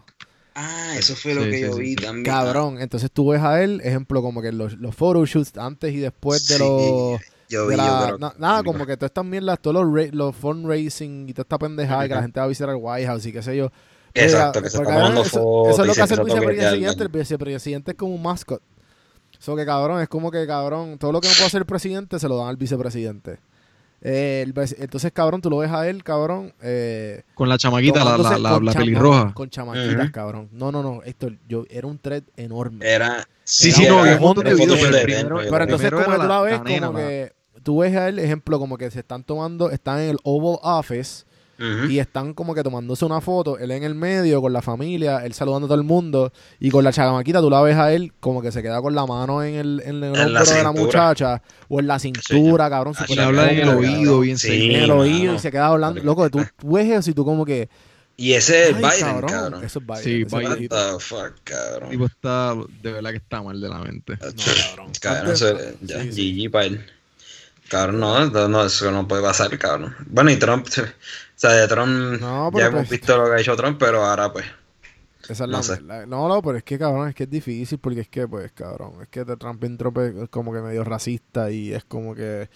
Ah, 0.55 0.93
eso 0.97 1.15
fue 1.15 1.33
lo 1.33 1.43
Sí, 1.43 1.49
que 1.51 1.55
sí, 1.57 1.61
yo 1.63 1.73
sí, 1.73 1.79
vi 1.81 1.89
sí. 1.91 1.95
también. 1.95 2.25
Cabrón, 2.25 2.81
entonces 2.81 3.09
tú 3.11 3.29
ves 3.29 3.41
a 3.41 3.63
él, 3.63 3.81
ejemplo, 3.83 4.21
como 4.21 4.41
que 4.41 4.51
los, 4.51 4.73
los 4.73 4.93
photoshoots 4.95 5.57
antes 5.57 5.93
y 5.93 5.97
después 5.97 6.47
de 6.47 6.59
los... 6.59 7.21
Yo 7.49 7.65
vi, 7.67 7.75
la- 7.77 7.85
yo, 7.87 8.05
pero- 8.05 8.17
na- 8.19 8.33
nada, 8.37 8.63
como 8.63 8.85
que 8.85 8.95
todas 8.97 9.09
estas 9.09 9.25
mierdas, 9.25 9.59
todos 9.59 9.83
los, 9.85 10.13
los 10.13 10.35
fundraising 10.35 11.29
y 11.29 11.33
toda 11.33 11.43
esta 11.43 11.57
pendejada 11.57 12.05
y 12.05 12.09
que 12.09 12.15
la 12.15 12.21
gente 12.21 12.39
va 12.39 12.45
a 12.45 12.49
visitar 12.49 12.69
el 12.69 12.77
White 12.79 13.07
House 13.07 13.25
y 13.25 13.31
qué 13.31 13.41
sé 13.41 13.55
yo. 13.57 13.71
Exacto, 14.13 14.59
Oiga, 14.59 14.63
que 14.63 14.69
se 14.69 14.77
está 14.77 14.83
tomando 14.83 15.05
cabrón, 15.07 15.25
eso, 15.25 15.39
fotos. 15.41 15.73
eso 15.73 15.81
es 15.81 15.87
lo 15.87 15.93
que 15.95 16.01
hace 16.01 16.13
el 16.15 16.23
vicepresidente. 16.23 17.03
El 17.03 17.09
vicepresidente 17.09 17.91
es 17.91 17.97
como 17.97 18.13
un 18.15 18.21
mascot. 18.21 18.61
Eso 19.39 19.55
que 19.55 19.65
cabrón, 19.65 20.01
es 20.01 20.09
como 20.09 20.31
que 20.31 20.45
cabrón, 20.45 20.97
todo 20.97 21.11
lo 21.11 21.21
que 21.21 21.27
no 21.27 21.33
puede 21.33 21.45
hacer 21.47 21.61
el 21.61 21.65
presidente 21.65 22.19
se 22.19 22.27
lo 22.27 22.37
dan 22.37 22.47
al 22.49 22.57
vicepresidente. 22.57 23.39
Eh, 24.01 24.43
el 24.45 24.53
entonces, 24.79 25.11
cabrón, 25.11 25.41
tú 25.41 25.49
lo 25.49 25.57
ves 25.57 25.71
a 25.71 25.87
él, 25.89 26.03
cabrón. 26.03 26.53
Eh, 26.61 27.23
Con 27.35 27.49
la 27.49 27.57
chamaquita, 27.57 28.03
la, 28.05 28.17
la, 28.17 28.37
la, 28.37 28.37
la 28.37 28.59
chama- 28.71 28.73
pelirroja. 28.73 29.33
Con 29.33 29.49
chamaquitas, 29.49 30.03
Ujú. 30.03 30.11
cabrón. 30.13 30.49
No, 30.53 30.71
no, 30.71 30.81
no. 30.81 31.03
Esto, 31.03 31.29
yo, 31.49 31.65
era 31.69 31.85
un 31.87 31.99
thread 31.99 32.23
enorme. 32.37 32.85
Era. 32.87 33.27
Sí, 33.43 33.69
Era 33.69 33.77
sí, 33.77 33.83
un 33.83 33.89
no, 33.89 33.99
había 33.99 34.15
un 34.15 34.19
montón 34.21 34.43
montón 34.43 34.43
de 34.45 34.49
de 34.51 34.55
videos, 34.55 34.79
fotos 34.79 34.87
pero 34.87 34.97
de 34.97 35.03
primero, 35.03 35.35
Pero 35.37 35.49
creo. 35.49 35.63
entonces, 35.63 35.91
como 35.91 36.03
era 36.03 36.15
tú 36.23 36.27
la 36.29 36.41
ves, 36.41 36.59
como 36.81 36.97
que 36.97 37.33
tú 37.63 37.77
ves 37.79 37.95
a 37.97 38.07
él, 38.07 38.19
ejemplo, 38.19 38.59
como 38.59 38.77
que 38.77 38.89
se 38.91 38.99
están 38.99 39.23
tomando, 39.23 39.69
están 39.69 39.99
en 39.99 40.09
el 40.11 40.17
Oval 40.23 40.59
Office 40.63 41.25
Y 41.89 41.99
están 41.99 42.33
como 42.33 42.55
que 42.55 42.63
tomándose 42.63 43.03
una 43.03 43.19
foto, 43.19 43.57
él 43.57 43.71
en 43.71 43.83
el 43.83 43.93
medio 43.93 44.41
con 44.41 44.53
la 44.53 44.61
familia, 44.61 45.25
él 45.25 45.33
saludando 45.33 45.65
a 45.65 45.69
todo 45.69 45.77
el 45.77 45.83
mundo 45.83 46.31
y 46.59 46.69
con 46.69 46.83
la 46.85 46.93
chamaquita 46.93 47.41
tú 47.41 47.49
la 47.49 47.61
ves 47.61 47.75
a 47.75 47.91
él 47.91 48.13
como 48.21 48.41
que 48.41 48.51
se 48.51 48.61
queda 48.61 48.81
con 48.81 48.95
la 48.95 49.05
mano 49.05 49.43
en 49.43 49.55
el, 49.55 49.81
en 49.85 50.03
el 50.03 50.03
En 50.03 50.13
la 50.13 50.23
hombro 50.23 50.29
de 50.29 50.33
la 50.39 50.45
cintura. 50.45 50.71
muchacha 50.71 51.41
o 51.67 51.79
en 51.81 51.87
la 51.87 51.99
cintura, 51.99 52.69
cabrón, 52.69 52.93
Ah, 52.97 53.01
súper 53.05 53.11
Y 53.11 53.15
le 53.17 53.23
habla 53.25 53.51
en 53.51 53.59
el 53.59 53.69
oído, 53.69 54.03
cabrón. 54.03 54.21
bien 54.21 54.37
Sí, 54.37 54.71
en 54.73 54.83
el 54.83 54.91
oído 54.91 55.35
y 55.35 55.39
se 55.39 55.51
queda 55.51 55.67
hablando, 55.67 56.01
loco, 56.03 56.29
tú, 56.29 56.39
tú 56.57 56.71
ves 56.73 56.89
eso 56.89 57.09
y 57.11 57.13
tú 57.13 57.25
como 57.25 57.43
que 57.45 57.67
Y 58.15 58.33
ese 58.33 58.69
es 58.69 58.77
Biden, 58.77 59.21
cabrón. 59.27 59.63
Eso 59.63 59.79
es 59.79 59.85
Biden. 59.85 60.03
Sí, 60.03 60.21
ese 60.27 60.35
Biden. 60.37 60.67
What 60.71 60.93
the 60.93 60.99
fuck, 61.03 61.33
cabrón. 61.43 61.89
tipo 61.89 62.05
está, 62.05 62.55
de 62.81 62.91
verdad 62.93 63.11
que 63.11 63.17
está 63.17 63.41
mal 63.41 63.59
de 63.59 63.67
la 63.69 63.79
mente. 63.79 64.13
No, 64.13 64.19
cabrón. 64.67 64.91
Cabrón, 65.01 65.33
eso, 65.33 65.57
ya, 65.81 66.01
sí, 66.03 66.11
sí. 66.13 66.43
GG 66.47 66.51
para 66.51 66.65
él. 66.65 66.85
Cabrón, 67.69 67.99
no, 67.99 68.25
no, 68.31 68.47
no, 68.47 68.65
eso 68.65 68.89
no 68.91 69.07
puede 69.07 69.21
pasar, 69.21 69.55
cabrón. 69.59 69.95
Bueno, 70.07 70.31
y 70.31 70.37
Trump, 70.37 70.67
sea, 71.39 71.51
de 71.51 71.67
Trump 71.67 72.19
No, 72.21 72.49
pero 72.51 72.59
ya 72.59 72.67
hemos 72.67 72.79
pues- 72.87 72.89
visto 72.89 73.17
lo 73.17 73.25
que 73.25 73.31
ha 73.37 73.39
hecho 73.39 73.55
Trump, 73.55 73.77
pero 73.79 74.03
ahora 74.05 74.31
pues. 74.31 74.45
Esa 75.27 75.43
es 75.43 75.49
No 75.49 75.57
la, 75.57 75.63
sé. 75.63 75.81
la- 75.81 76.05
no, 76.07 76.27
no, 76.27 76.41
pero 76.41 76.57
es 76.57 76.63
que 76.63 76.79
cabrón, 76.79 77.09
es 77.09 77.15
que 77.15 77.23
es 77.23 77.29
difícil 77.29 77.77
porque 77.77 78.01
es 78.01 78.07
que, 78.07 78.27
pues, 78.27 78.51
cabrón, 78.51 78.93
es 79.03 79.07
que 79.09 79.23
Trump 79.25 79.63
en 79.63 79.77
Trump 79.77 79.97
es 79.99 80.29
como 80.29 80.51
que 80.51 80.59
medio 80.59 80.83
racista 80.83 81.51
y 81.51 81.71
es 81.73 81.83
como 81.83 82.15
que 82.15 82.49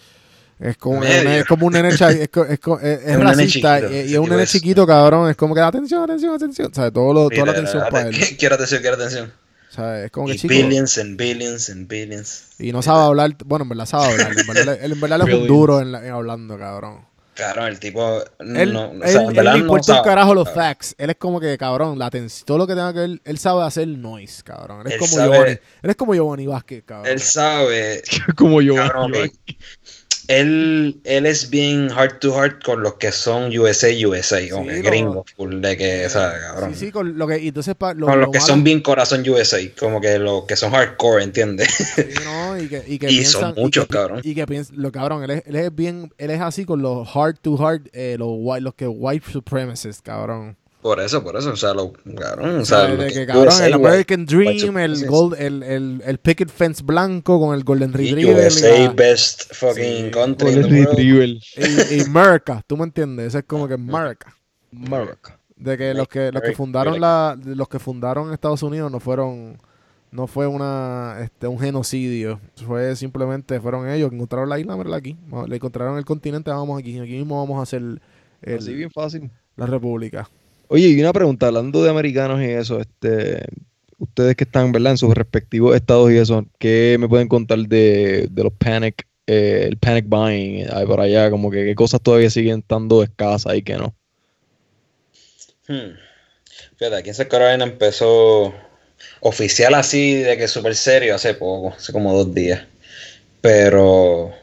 es 0.59 0.77
como, 0.77 0.99
Medio. 1.01 1.29
es 1.31 1.45
como 1.45 1.67
un 1.67 1.73
nene 1.73 1.89
es, 1.89 2.01
es 2.01 2.11
es- 2.11 2.29
es 2.41 2.59
Es 2.59 2.67
un 2.67 2.79
nene 2.79 3.23
racista 3.23 3.77
chiquito, 3.79 3.93
y, 3.93 3.95
y 4.09 4.13
es 4.13 4.17
un 4.19 4.29
nene 4.29 4.47
chiquito, 4.47 4.87
cabrón, 4.87 5.29
es 5.29 5.35
como 5.35 5.53
que 5.53 5.61
atención, 5.61 6.03
atención, 6.03 6.33
atención, 6.33 6.71
o 6.71 6.75
sea, 6.75 6.89
todo 6.91 7.13
lo, 7.13 7.29
toda 7.29 7.45
la 7.47 7.51
atención 7.51 7.83
para 7.91 8.07
él, 8.07 8.15
Quiero 8.39 8.55
atención, 8.55 8.81
quiero 8.81 8.95
atención. 8.95 9.31
o 9.69 9.73
sea, 9.73 10.05
es 10.05 10.11
como 10.11 10.27
que 10.27 10.33
Y 10.33 10.37
chico 10.39 10.53
billions 10.53 10.97
and 10.97 11.17
billions 11.17 11.69
and 11.69 11.87
billions. 11.87 12.45
y 12.59 12.71
no 12.71 12.81
sabe 12.81 13.03
hablar, 13.03 13.35
bueno, 13.45 13.63
en 13.63 13.69
verdad 13.69 13.85
sabe 13.85 14.13
hablar, 14.13 14.31
en 14.39 14.47
verdad, 14.47 14.77
él 14.81 14.91
en 14.93 14.99
verdad 15.01 15.27
es 15.27 15.35
un 15.35 15.47
duro 15.47 15.79
en, 15.81 15.91
la- 15.91 16.05
en 16.07 16.11
hablando, 16.13 16.57
cabrón. 16.57 17.01
Cabrón, 17.35 17.67
el 17.67 17.79
tipo. 17.79 18.21
Él, 18.39 18.73
no, 18.73 18.89
o 18.89 18.93
él, 18.93 19.07
sea, 19.09 19.21
él 19.21 19.27
verdad 19.33 19.53
le 19.53 19.59
no 19.59 19.65
importa 19.65 19.97
un 19.99 20.03
carajo 20.03 20.33
los 20.35 20.49
facts. 20.51 20.95
Él 20.97 21.09
es 21.09 21.15
como 21.15 21.39
que, 21.39 21.57
cabrón, 21.57 21.97
la 21.97 22.11
todo 22.45 22.57
lo 22.57 22.67
que 22.67 22.73
tenga 22.73 22.93
que 22.93 22.99
ver, 22.99 23.21
él 23.23 23.37
sabe 23.39 23.63
hacer 23.63 23.87
noise, 23.87 24.43
cabrón. 24.43 24.81
Él 24.81 24.87
es 24.87 24.93
Él 24.93 24.99
como 24.99 25.11
sabe- 25.13 25.31
Giovanni. 25.35 25.51
Él 25.81 25.89
es 25.89 25.95
como 25.95 26.13
Giovanni 26.13 26.47
Vázquez, 26.47 26.83
cabrón. 26.85 27.07
Él 27.11 27.19
sabe. 27.19 28.03
Como 28.35 28.61
yo. 28.61 28.75
Cabrón, 28.75 29.13
ok. 29.15 29.31
Él, 30.27 30.99
él 31.03 31.25
es 31.25 31.49
bien 31.49 31.89
heart 31.89 32.19
to 32.19 32.33
heart 32.33 32.63
con 32.63 32.81
los 32.81 32.95
que 32.95 33.11
son 33.11 33.55
USA, 33.57 33.89
USA, 34.07 34.39
con 34.49 34.63
Sí, 34.63 34.69
el 34.69 34.81
lo- 34.81 34.89
gringo, 34.89 35.25
full 35.35 35.59
de 35.61 35.77
que, 35.77 36.09
sea, 36.09 36.33
cabrón. 36.39 36.73
Sí, 36.73 36.85
sí, 36.85 36.91
con 36.91 37.17
lo 37.17 37.27
que, 37.27 37.35
entonces 37.47 37.75
pa- 37.75 37.93
lo, 37.93 38.05
con 38.07 38.19
los 38.19 38.27
lo 38.27 38.31
que 38.31 38.39
malo- 38.39 38.47
son 38.47 38.63
bien 38.63 38.81
corazón 38.81 39.27
USA, 39.29 39.59
como 39.79 39.99
que 39.99 40.17
los 40.19 40.45
que 40.45 40.55
son 40.55 40.71
hardcore, 40.71 41.23
¿entiendes? 41.23 41.67
sí, 41.73 42.03
¿no? 42.23 42.57
y 42.59 42.67
que, 42.67 42.83
y 42.87 42.99
que 42.99 43.07
Y 43.11 43.17
piensan- 43.19 43.41
son 43.41 43.55
muchos, 43.55 43.85
y 43.85 43.87
que, 43.87 43.93
cabrón. 43.93 44.21
Y 44.23 44.35
que 44.35 44.45
piensan, 44.47 44.75
lo 44.81 44.91
cabrón, 44.91 45.23
él 45.23 45.31
es, 45.31 45.43
él 45.45 45.55
es 45.57 45.75
bien, 45.75 46.13
él 46.17 46.29
es 46.31 46.41
así 46.41 46.65
con 46.65 46.81
los 46.81 47.07
hard 47.15 47.37
to 47.41 47.55
hard, 47.63 47.89
eh, 47.93 48.15
los 48.17 48.29
white, 48.31 48.61
los 48.61 48.75
que 48.75 48.87
white 48.87 49.25
supremacists, 49.31 50.01
cabrón. 50.01 50.55
Por 50.83 50.99
eso, 50.99 51.23
por 51.23 51.35
eso, 51.37 51.51
o 51.51 51.55
sea, 51.55 51.73
lo, 51.73 51.91
cabrón, 52.15 52.57
o 52.59 52.65
sea, 52.65 52.87
de 52.87 53.07
que 53.07 53.13
que, 53.13 53.25
cabrón, 53.25 53.47
USA, 53.47 53.65
el 53.67 53.73
American 53.73 54.25
Dream, 54.25 54.77
el 54.77 55.05
gold, 55.07 55.35
el, 55.39 55.63
el, 55.63 56.03
el 56.05 56.17
picket 56.19 56.49
fence 56.49 56.83
blanco 56.83 57.39
con 57.39 57.55
el 57.55 57.63
golden 57.63 57.89
y 57.91 57.93
retriever 57.93 58.43
y, 58.43 58.47
USA, 58.47 58.79
la- 58.83 58.89
best 58.91 59.53
fucking 59.55 60.05
Sí. 60.05 60.11
country 60.11 60.53
Golden. 60.53 60.85
Retriever. 60.85 61.29
y, 61.29 61.41
y 61.95 62.01
America, 62.01 62.61
¿tú 62.67 62.77
me 62.77 62.83
entiendes? 62.83 63.27
Eso 63.27 63.39
es 63.39 63.45
como 63.45 63.67
que 63.67 63.75
America. 63.75 64.35
America. 64.71 65.39
De 65.55 65.77
que 65.77 65.93
los 65.93 66.07
que 66.09 66.31
los 66.31 66.41
que 66.43 66.51
fundaron 66.53 66.99
la 66.99 67.39
los 67.45 67.69
que 67.69 67.79
fundaron 67.79 68.33
Estados 68.33 68.61
Unidos 68.63 68.91
no 68.91 68.99
fueron 68.99 69.57
no 70.11 70.27
fue 70.27 70.45
una 70.47 71.17
este 71.23 71.47
un 71.47 71.57
genocidio, 71.59 72.39
fue 72.67 72.95
simplemente 72.97 73.59
fueron 73.61 73.87
ellos 73.89 74.09
que 74.09 74.15
encontraron 74.15 74.49
la 74.49 74.59
isla, 74.59 74.75
mírala 74.75 74.97
aquí, 74.97 75.15
le 75.47 75.55
encontraron 75.55 75.97
el 75.97 76.03
continente, 76.05 76.51
vamos 76.51 76.77
aquí, 76.77 76.99
aquí 76.99 77.13
mismo 77.13 77.39
vamos 77.39 77.59
a 77.59 77.63
hacer 77.63 77.81
el- 77.81 78.01
Así 78.57 78.73
bien 78.73 78.91
fácil. 78.91 79.31
la 79.55 79.65
república. 79.65 80.29
Oye, 80.67 80.87
y 80.87 80.99
una 80.99 81.13
pregunta, 81.13 81.47
hablando 81.47 81.83
de 81.83 81.89
americanos 81.89 82.41
y 82.41 82.45
eso, 82.45 82.79
este, 82.79 83.45
ustedes 83.97 84.35
que 84.35 84.43
están, 84.43 84.71
¿verdad? 84.71 84.91
En 84.91 84.97
sus 84.97 85.13
respectivos 85.13 85.75
estados 85.75 86.11
y 86.11 86.17
eso, 86.17 86.45
¿qué 86.59 86.97
me 86.99 87.07
pueden 87.07 87.27
contar 87.27 87.59
de, 87.59 88.27
de 88.29 88.43
los 88.43 88.53
panic, 88.53 89.07
eh, 89.27 89.65
el 89.67 89.77
panic 89.77 90.05
buying 90.07 90.67
ahí 90.71 90.85
por 90.85 90.99
allá? 90.99 91.29
Como 91.29 91.49
que 91.49 91.65
qué 91.65 91.75
cosas 91.75 92.01
todavía 92.01 92.29
siguen 92.29 92.59
estando 92.59 93.03
escasas 93.03 93.55
y 93.55 93.61
que 93.61 93.75
no. 93.75 93.93
Hmm. 95.67 95.95
Fíjate, 96.77 96.95
aquí 96.97 97.09
en 97.09 97.15
South 97.15 97.27
Carolina 97.27 97.63
empezó 97.63 98.53
oficial 99.21 99.73
así 99.75 100.15
de 100.15 100.37
que 100.37 100.47
súper 100.47 100.75
serio 100.75 101.15
hace 101.15 101.33
poco, 101.33 101.73
hace 101.75 101.93
como 101.93 102.13
dos 102.13 102.33
días. 102.33 102.63
Pero, 103.41 104.33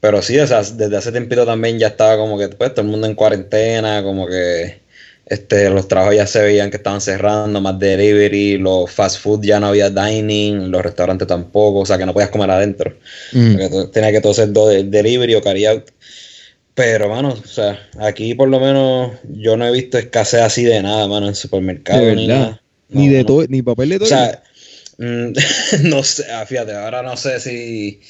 pero 0.00 0.22
sí, 0.22 0.38
o 0.38 0.46
sea, 0.46 0.62
desde 0.62 0.96
hace 0.96 1.12
tiempito 1.12 1.46
también 1.46 1.78
ya 1.78 1.88
estaba 1.88 2.16
como 2.16 2.38
que 2.38 2.48
pues, 2.48 2.74
todo 2.74 2.82
el 2.82 2.90
mundo 2.90 3.06
en 3.06 3.14
cuarentena, 3.14 4.02
como 4.02 4.26
que 4.26 4.83
este, 5.26 5.70
los 5.70 5.88
trabajos 5.88 6.16
ya 6.16 6.26
se 6.26 6.42
veían 6.42 6.70
que 6.70 6.76
estaban 6.76 7.00
cerrando, 7.00 7.60
más 7.60 7.78
delivery, 7.78 8.58
los 8.58 8.90
fast 8.90 9.18
food 9.20 9.42
ya 9.42 9.58
no 9.58 9.68
había 9.68 9.88
dining, 9.90 10.70
los 10.70 10.82
restaurantes 10.82 11.26
tampoco, 11.26 11.80
o 11.80 11.86
sea 11.86 11.96
que 11.96 12.04
no 12.04 12.12
podías 12.12 12.30
comer 12.30 12.50
adentro. 12.50 12.94
Mm. 13.32 13.90
Tenía 13.92 14.12
que 14.12 14.20
todo 14.20 14.34
ser 14.34 14.48
delivery 14.50 15.34
o 15.34 15.42
carry 15.42 15.66
out. 15.66 15.84
Pero, 16.74 17.08
mano, 17.08 17.28
o 17.42 17.46
sea, 17.46 17.88
aquí 18.00 18.34
por 18.34 18.48
lo 18.48 18.58
menos 18.58 19.12
yo 19.32 19.56
no 19.56 19.66
he 19.66 19.72
visto 19.72 19.96
escasez 19.96 20.40
así 20.42 20.64
de 20.64 20.82
nada, 20.82 21.06
mano, 21.06 21.28
en 21.28 21.34
supermercados. 21.34 22.04
De 22.04 22.16
ni 22.16 22.26
nada. 22.26 22.60
Ni 22.88 23.08
de 23.08 23.20
no. 23.20 23.26
todo, 23.26 23.46
ni 23.48 23.62
papel 23.62 23.90
de 23.90 23.96
O 23.96 23.98
todo. 24.00 24.08
sea, 24.08 24.42
mm, 24.98 25.32
no 25.88 26.02
sé, 26.02 26.24
ah, 26.32 26.44
fíjate, 26.44 26.72
ahora 26.74 27.02
no 27.02 27.16
sé 27.16 27.40
si. 27.40 28.00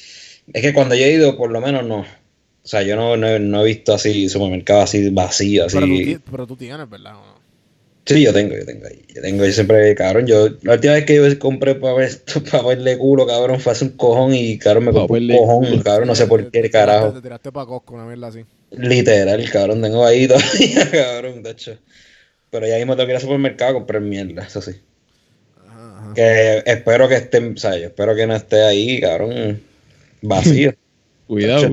Es 0.51 0.61
que 0.61 0.73
cuando 0.73 0.95
yo 0.95 1.05
he 1.05 1.11
ido, 1.11 1.37
por 1.37 1.51
lo 1.51 1.61
menos 1.61 1.85
no. 1.85 2.05
O 2.65 2.67
sea, 2.67 2.81
yo 2.81 2.95
no, 2.95 3.15
no, 3.15 3.27
he- 3.27 3.39
no 3.39 3.61
he 3.61 3.65
visto 3.65 3.93
así 3.93 4.27
supermercados 4.27 4.85
así 4.85 5.09
vacíos, 5.11 5.67
así. 5.67 5.75
Pero 5.75 5.87
tú, 5.87 6.01
ti- 6.01 6.31
pero 6.31 6.47
tú 6.47 6.55
tienes, 6.57 6.89
¿verdad? 6.89 7.15
¿O 7.15 7.19
no? 7.19 7.45
Sí, 8.05 8.21
yo 8.23 8.33
tengo, 8.33 8.55
yo 8.55 8.65
tengo 8.65 8.85
ahí. 8.87 9.01
Yo 9.15 9.21
tengo, 9.21 9.45
yo 9.45 9.51
siempre, 9.51 9.95
cabrón. 9.95 10.27
Yo, 10.27 10.49
la 10.61 10.73
última 10.73 10.93
vez 10.93 11.05
que 11.05 11.15
yo 11.15 11.39
compré 11.39 11.75
papel, 12.51 12.83
de 12.83 12.97
culo, 12.97 13.25
cabrón, 13.25 13.59
fue 13.59 13.71
hace 13.71 13.85
un 13.85 13.91
cojón 13.91 14.33
y, 14.33 14.57
cabrón, 14.59 14.85
me 14.85 14.91
compré 14.91 15.19
un 15.21 15.27
cojón, 15.27 15.65
culo. 15.65 15.83
cabrón, 15.83 16.07
no 16.09 16.15
sé 16.15 16.27
por 16.27 16.51
qué, 16.51 16.69
carajo. 16.69 17.13
Te 17.13 17.21
tiraste 17.21 17.51
para 17.51 17.65
Costco, 17.65 17.95
una 17.95 18.05
mierda 18.05 18.27
así. 18.27 18.45
Literal, 18.71 19.49
cabrón, 19.49 19.81
tengo 19.81 20.05
ahí 20.05 20.27
todavía, 20.27 20.91
cabrón, 20.91 21.43
de 21.43 21.51
hecho. 21.51 21.77
Pero 22.51 22.67
ya 22.67 22.77
mismo 22.77 22.95
tengo 22.95 23.07
que 23.07 23.13
ir 23.13 23.17
al 23.17 23.21
supermercado 23.21 23.71
a 23.71 23.73
comprar 23.75 24.01
mierda, 24.01 24.43
eso 24.43 24.61
sí. 24.61 24.71
Ajá, 25.67 25.97
ajá. 25.97 26.13
Que 26.15 26.63
espero 26.65 27.07
que 27.09 27.15
esté, 27.15 27.39
o 27.39 27.57
sea, 27.57 27.77
yo 27.77 27.87
espero 27.87 28.15
que 28.15 28.27
no 28.27 28.35
esté 28.35 28.61
ahí, 28.63 29.01
cabrón, 29.01 29.61
vacío. 30.21 30.73
Cuidado. 31.27 31.71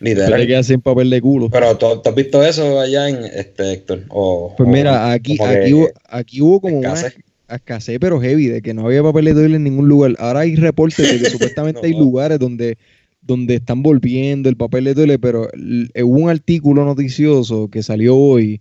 Tú 0.00 0.06
te 0.06 0.10
Literal. 0.10 0.46
quedas 0.46 0.66
sin 0.66 0.80
papel 0.80 1.10
de 1.10 1.20
culo. 1.20 1.50
Pero 1.50 1.76
¿tú, 1.76 1.86
tú 2.02 2.08
has 2.08 2.14
visto 2.14 2.42
eso 2.42 2.80
allá 2.80 3.08
en 3.08 3.24
este 3.24 3.72
Héctor? 3.72 4.04
O, 4.08 4.54
Pues 4.56 4.66
o 4.66 4.72
mira, 4.72 5.12
aquí, 5.12 5.38
aquí, 5.42 5.72
hubo, 5.74 5.88
aquí 6.08 6.40
hubo 6.40 6.60
como 6.60 6.78
una 6.78 7.00
escasez. 7.00 7.24
escasez, 7.48 7.98
pero 8.00 8.20
heavy, 8.20 8.46
de 8.46 8.62
que 8.62 8.74
no 8.74 8.86
había 8.86 9.02
papel 9.02 9.26
de 9.26 9.34
toilet 9.34 9.56
en 9.56 9.64
ningún 9.64 9.88
lugar. 9.88 10.14
Ahora 10.18 10.40
hay 10.40 10.56
reportes 10.56 11.08
de 11.08 11.18
que 11.18 11.26
supuestamente 11.30 11.80
No 11.82 11.86
hay 11.86 11.92
lugares 11.94 12.38
donde, 12.38 12.78
donde 13.20 13.56
están 13.56 13.82
volviendo 13.82 14.48
el 14.48 14.56
papel 14.56 14.84
de 14.84 14.94
toilet, 14.94 15.20
pero 15.20 15.50
l- 15.52 15.88
hubo 16.02 16.18
un 16.18 16.30
artículo 16.30 16.84
noticioso 16.84 17.68
que 17.68 17.82
salió 17.82 18.16
hoy 18.16 18.60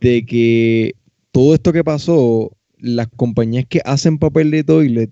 de 0.00 0.24
que 0.26 0.94
todo 1.32 1.54
esto 1.54 1.72
que 1.72 1.84
pasó, 1.84 2.52
las 2.78 3.08
compañías 3.16 3.64
que 3.68 3.80
hacen 3.84 4.18
papel 4.18 4.50
de 4.50 4.64
toilet, 4.64 5.10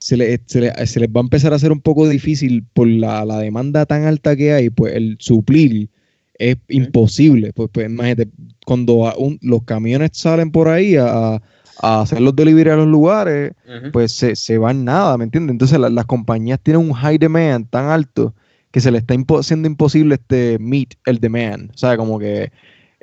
se, 0.00 0.16
le- 0.16 0.40
se 0.46 0.60
le- 0.62 0.86
se 0.86 0.98
les 0.98 1.08
va 1.10 1.20
a 1.20 1.24
empezar 1.24 1.52
a 1.52 1.56
hacer 1.56 1.70
un 1.72 1.80
poco 1.80 2.08
difícil 2.08 2.64
por 2.72 2.88
la, 2.88 3.24
la 3.26 3.38
demanda 3.38 3.84
tan 3.86 4.04
alta 4.04 4.34
que 4.34 4.52
hay, 4.54 4.70
pues 4.70 4.94
el 4.94 5.16
suplir 5.20 5.90
es 6.38 6.56
imposible. 6.68 7.52
Pues, 7.52 7.68
pues 7.70 7.86
imagínate, 7.86 8.28
cuando 8.66 9.14
un- 9.18 9.38
los 9.42 9.62
camiones 9.64 10.10
salen 10.14 10.50
por 10.50 10.68
ahí 10.68 10.96
a, 10.96 11.34
a 11.82 12.00
hacer 12.00 12.20
los 12.22 12.34
delivery 12.34 12.70
a 12.70 12.76
los 12.76 12.86
lugares, 12.88 13.52
pues 13.92 14.12
se, 14.12 14.34
se 14.36 14.56
van 14.58 14.84
nada, 14.84 15.16
¿me 15.18 15.24
entiendes? 15.24 15.52
Entonces 15.52 15.78
la- 15.78 15.90
las 15.90 16.06
compañías 16.06 16.58
tienen 16.62 16.82
un 16.82 16.94
high 16.94 17.18
demand 17.18 17.68
tan 17.68 17.86
alto 17.90 18.34
que 18.70 18.80
se 18.80 18.90
le 18.90 18.98
está 18.98 19.14
impo- 19.14 19.42
siendo 19.42 19.68
imposible 19.68 20.14
este 20.14 20.58
meet 20.60 20.94
el 21.04 21.18
demand. 21.18 21.70
O 21.74 21.76
sea, 21.76 21.96
como 21.98 22.18
que 22.18 22.52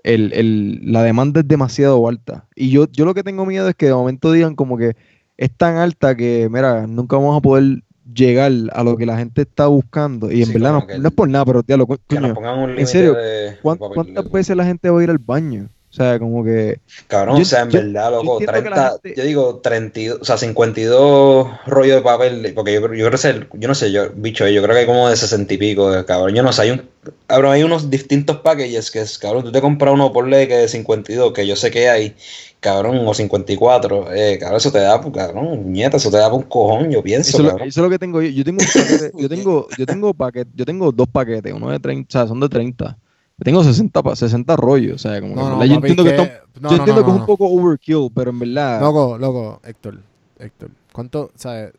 el, 0.03 0.31
el- 0.33 0.79
la 0.91 1.03
demanda 1.03 1.41
es 1.41 1.47
demasiado 1.47 2.07
alta. 2.07 2.47
Y 2.55 2.69
yo, 2.71 2.87
yo 2.91 3.05
lo 3.05 3.13
que 3.13 3.23
tengo 3.23 3.45
miedo 3.45 3.67
es 3.69 3.75
que 3.75 3.85
de 3.87 3.93
momento 3.93 4.31
digan 4.31 4.55
como 4.55 4.77
que 4.77 4.95
es 5.37 5.51
tan 5.55 5.77
alta 5.77 6.15
que, 6.15 6.49
mira, 6.51 6.87
nunca 6.87 7.15
vamos 7.17 7.37
a 7.37 7.41
poder 7.41 7.83
llegar 8.13 8.51
a 8.73 8.83
lo 8.83 8.97
que 8.97 9.05
la 9.05 9.17
gente 9.17 9.41
está 9.43 9.67
buscando. 9.67 10.31
Y 10.31 10.41
en 10.41 10.47
Sí, 10.47 10.53
verdad 10.53 10.73
no, 10.73 11.07
es 11.07 11.13
por 11.13 11.29
nada, 11.29 11.45
pero 11.45 11.63
tío, 11.63 11.77
que 12.07 12.19
nos 12.19 12.33
pongan 12.33 12.59
un 12.59 12.69
límite 12.71 12.85
serio, 12.87 13.13
de 13.13 13.57
¿cuán- 13.61 13.77
papel 13.77 13.95
¿cuántas 13.95 14.31
veces 14.31 14.55
la 14.55 14.65
gente 14.65 14.89
va 14.89 14.99
a 14.99 15.03
ir 15.03 15.09
al 15.09 15.17
baño? 15.17 15.69
O 15.99 16.03
sea, 16.03 16.19
como 16.19 16.43
que... 16.43 16.79
Cabrón, 17.07 17.37
Yo- 17.37 17.41
o 17.41 17.45
sea, 17.45 17.61
en 17.63 17.69
yo- 17.71 17.79
verdad, 17.81 18.11
yo 18.11 18.23
loco, 18.23 18.39
la 18.41 18.51
30, 18.51 18.91
gente- 19.03 19.13
yo 19.17 19.23
digo 19.23 19.55
32, 19.63 20.19
o 20.21 20.25
sea, 20.25 20.37
52 20.37 21.47
rollos 21.65 21.95
de 21.95 22.01
papel, 22.03 22.51
porque 22.53 22.73
yo, 22.73 22.81
creo- 22.83 22.93
yo 22.93 23.05
creo 23.07 23.09
que 23.09 23.15
es 23.15 23.25
el- 23.25 23.47
yo 23.53 23.67
no 23.67 23.73
sé, 23.73 23.91
yo, 23.91 24.09
bicho, 24.15 24.47
yo 24.47 24.61
creo 24.61 24.75
que 24.75 24.81
hay 24.81 24.85
como 24.85 25.09
de 25.09 25.15
60 25.15 25.53
y 25.53 25.57
pico, 25.57 25.91
cabrón, 26.05 26.35
yo 26.35 26.43
no 26.43 26.51
sé, 26.53 26.61
hay 26.63 26.71
un, 26.71 26.83
cabrón, 27.25 27.51
hay 27.53 27.63
unos 27.63 27.89
distintos 27.89 28.37
packages 28.41 28.91
que 28.91 28.99
es, 29.01 29.17
cabrón, 29.17 29.43
tú 29.43 29.51
te 29.51 29.59
compras 29.61 29.93
uno 29.93 30.13
por 30.13 30.27
ley 30.27 30.47
que 30.47 30.55
de 30.57 30.67
52, 30.67 31.33
que 31.33 31.47
yo 31.47 31.55
sé 31.55 31.71
que 31.71 31.89
hay, 31.89 32.15
cabrón, 32.59 33.01
o 33.07 33.13
54, 33.13 34.13
eh, 34.13 34.37
cabrón, 34.39 34.57
eso 34.57 34.71
te 34.71 34.79
da, 34.79 35.01
cabrón, 35.01 35.71
nieta, 35.71 35.97
eso 35.97 36.11
te 36.11 36.17
da 36.17 36.31
un 36.31 36.43
cojón, 36.43 36.91
yo 36.91 37.01
pienso, 37.01 37.29
Eso, 37.29 37.37
es 37.39 37.43
lo- 37.43 37.49
cabrón. 37.49 37.67
eso 37.69 37.79
es 37.81 37.83
lo 37.83 37.89
que 37.89 37.99
tengo 37.99 38.21
yo. 38.21 38.29
Yo 38.29 38.43
tengo 38.43 38.59
paquete, 38.63 39.11
yo 39.17 39.29
tengo, 39.29 39.67
yo 39.77 39.85
tengo 39.85 40.13
paquete, 40.13 40.51
yo 40.55 40.65
tengo 40.65 40.91
dos 40.91 41.07
paquetes, 41.07 41.53
uno 41.53 41.71
de 41.71 41.79
30, 41.79 42.07
o 42.07 42.11
sea, 42.11 42.27
son 42.27 42.39
de 42.39 42.49
30. 42.49 42.97
Tengo 43.43 43.63
60, 43.63 44.01
pa- 44.01 44.15
60 44.15 44.55
rollos, 44.55 44.95
o 44.95 44.97
sea, 44.97 45.21
como 45.21 45.35
que 45.35 45.39
No, 45.39 45.53
en 45.53 45.59
no, 45.59 45.65
yo 45.65 45.75
entiendo 45.75 46.03
que, 46.03 46.09
que- 46.15 46.21
está 46.21 46.41
no, 46.59 46.69
yo 46.71 46.77
no, 46.77 46.83
entiendo 46.83 47.01
no, 47.01 47.05
que 47.05 47.11
es 47.11 47.15
no. 47.15 47.21
un 47.21 47.25
poco 47.27 47.47
overkill, 47.47 48.09
pero 48.13 48.31
en 48.31 48.39
verdad 48.39 48.81
Loco, 48.81 49.17
loco, 49.17 49.61
Héctor, 49.63 49.99
Héctor. 50.39 50.71
¿Cuánto, 50.91 51.31
sabes? 51.35 51.71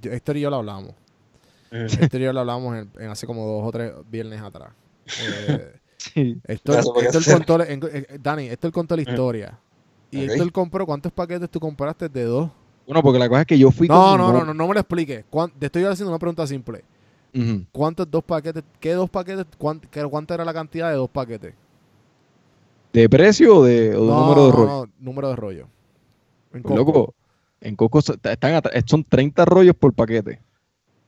Yo- 0.00 0.12
Héctor 0.12 0.36
y 0.36 0.40
yo 0.42 0.50
lo 0.50 0.56
hablamos. 0.56 0.90
Ujú. 1.72 2.04
Héctor 2.04 2.20
y 2.20 2.24
yo 2.24 2.32
lo 2.32 2.40
hablamos 2.40 2.76
en, 2.76 2.90
en 3.00 3.10
hace 3.10 3.26
como 3.26 3.44
dos 3.46 3.66
o 3.66 3.72
tres 3.72 3.92
viernes 4.10 4.40
atrás. 4.40 4.70
Eh, 5.20 5.72
sí. 5.98 6.36
Héctor, 6.46 6.76
Héctor 7.02 7.24
contó, 7.32 7.58
la- 7.58 7.64
en- 7.66 7.80
eh, 7.92 8.06
Dani, 8.22 8.48
Héctor 8.48 8.70
contó 8.72 8.94
la 8.96 9.02
historia. 9.02 9.58
Y 10.10 10.24
Ok. 10.24 10.30
Héctor 10.30 10.52
compró, 10.52 10.86
¿cuántos 10.86 11.10
paquetes 11.12 11.50
tú 11.50 11.58
compraste 11.58 12.08
de 12.08 12.24
dos? 12.24 12.50
Bueno, 12.86 13.02
porque 13.02 13.18
la 13.18 13.28
cosa 13.28 13.40
es 13.40 13.46
que 13.46 13.58
yo 13.58 13.70
fui 13.70 13.88
No, 13.88 13.94
con 14.12 14.18
no, 14.18 14.32
no, 14.32 14.44
no, 14.44 14.54
no 14.54 14.68
me 14.68 14.74
lo 14.74 14.80
expliques. 14.80 15.24
Te 15.58 15.66
estoy 15.66 15.84
haciendo 15.84 16.10
una 16.10 16.18
pregunta 16.18 16.46
simple. 16.46 16.84
¿Cuántos 17.72 18.10
dos 18.10 18.22
paquetes? 18.22 18.62
¿Qué 18.78 18.92
dos 18.92 19.10
paquetes? 19.10 19.46
¿Cuánta 19.58 20.34
era 20.34 20.44
la 20.44 20.54
cantidad 20.54 20.90
de 20.90 20.96
dos 20.96 21.10
paquetes? 21.10 21.54
¿De 22.92 23.08
precio 23.08 23.56
o 23.58 23.64
de, 23.64 23.96
o 23.96 24.04
no, 24.04 24.20
número 24.20 24.44
de 24.46 24.50
no, 24.50 24.56
rollos? 24.56 24.88
no, 24.88 24.92
número 25.00 25.28
de 25.30 25.36
rollo. 25.36 25.66
En 26.52 26.62
Pues, 26.62 26.74
Costco. 26.76 26.76
loco, 26.76 27.14
en 27.60 27.76
Coco 27.76 27.98
están 27.98 28.62
son 28.86 29.02
30 29.02 29.44
rollos 29.44 29.74
por 29.74 29.92
paquete. 29.92 30.40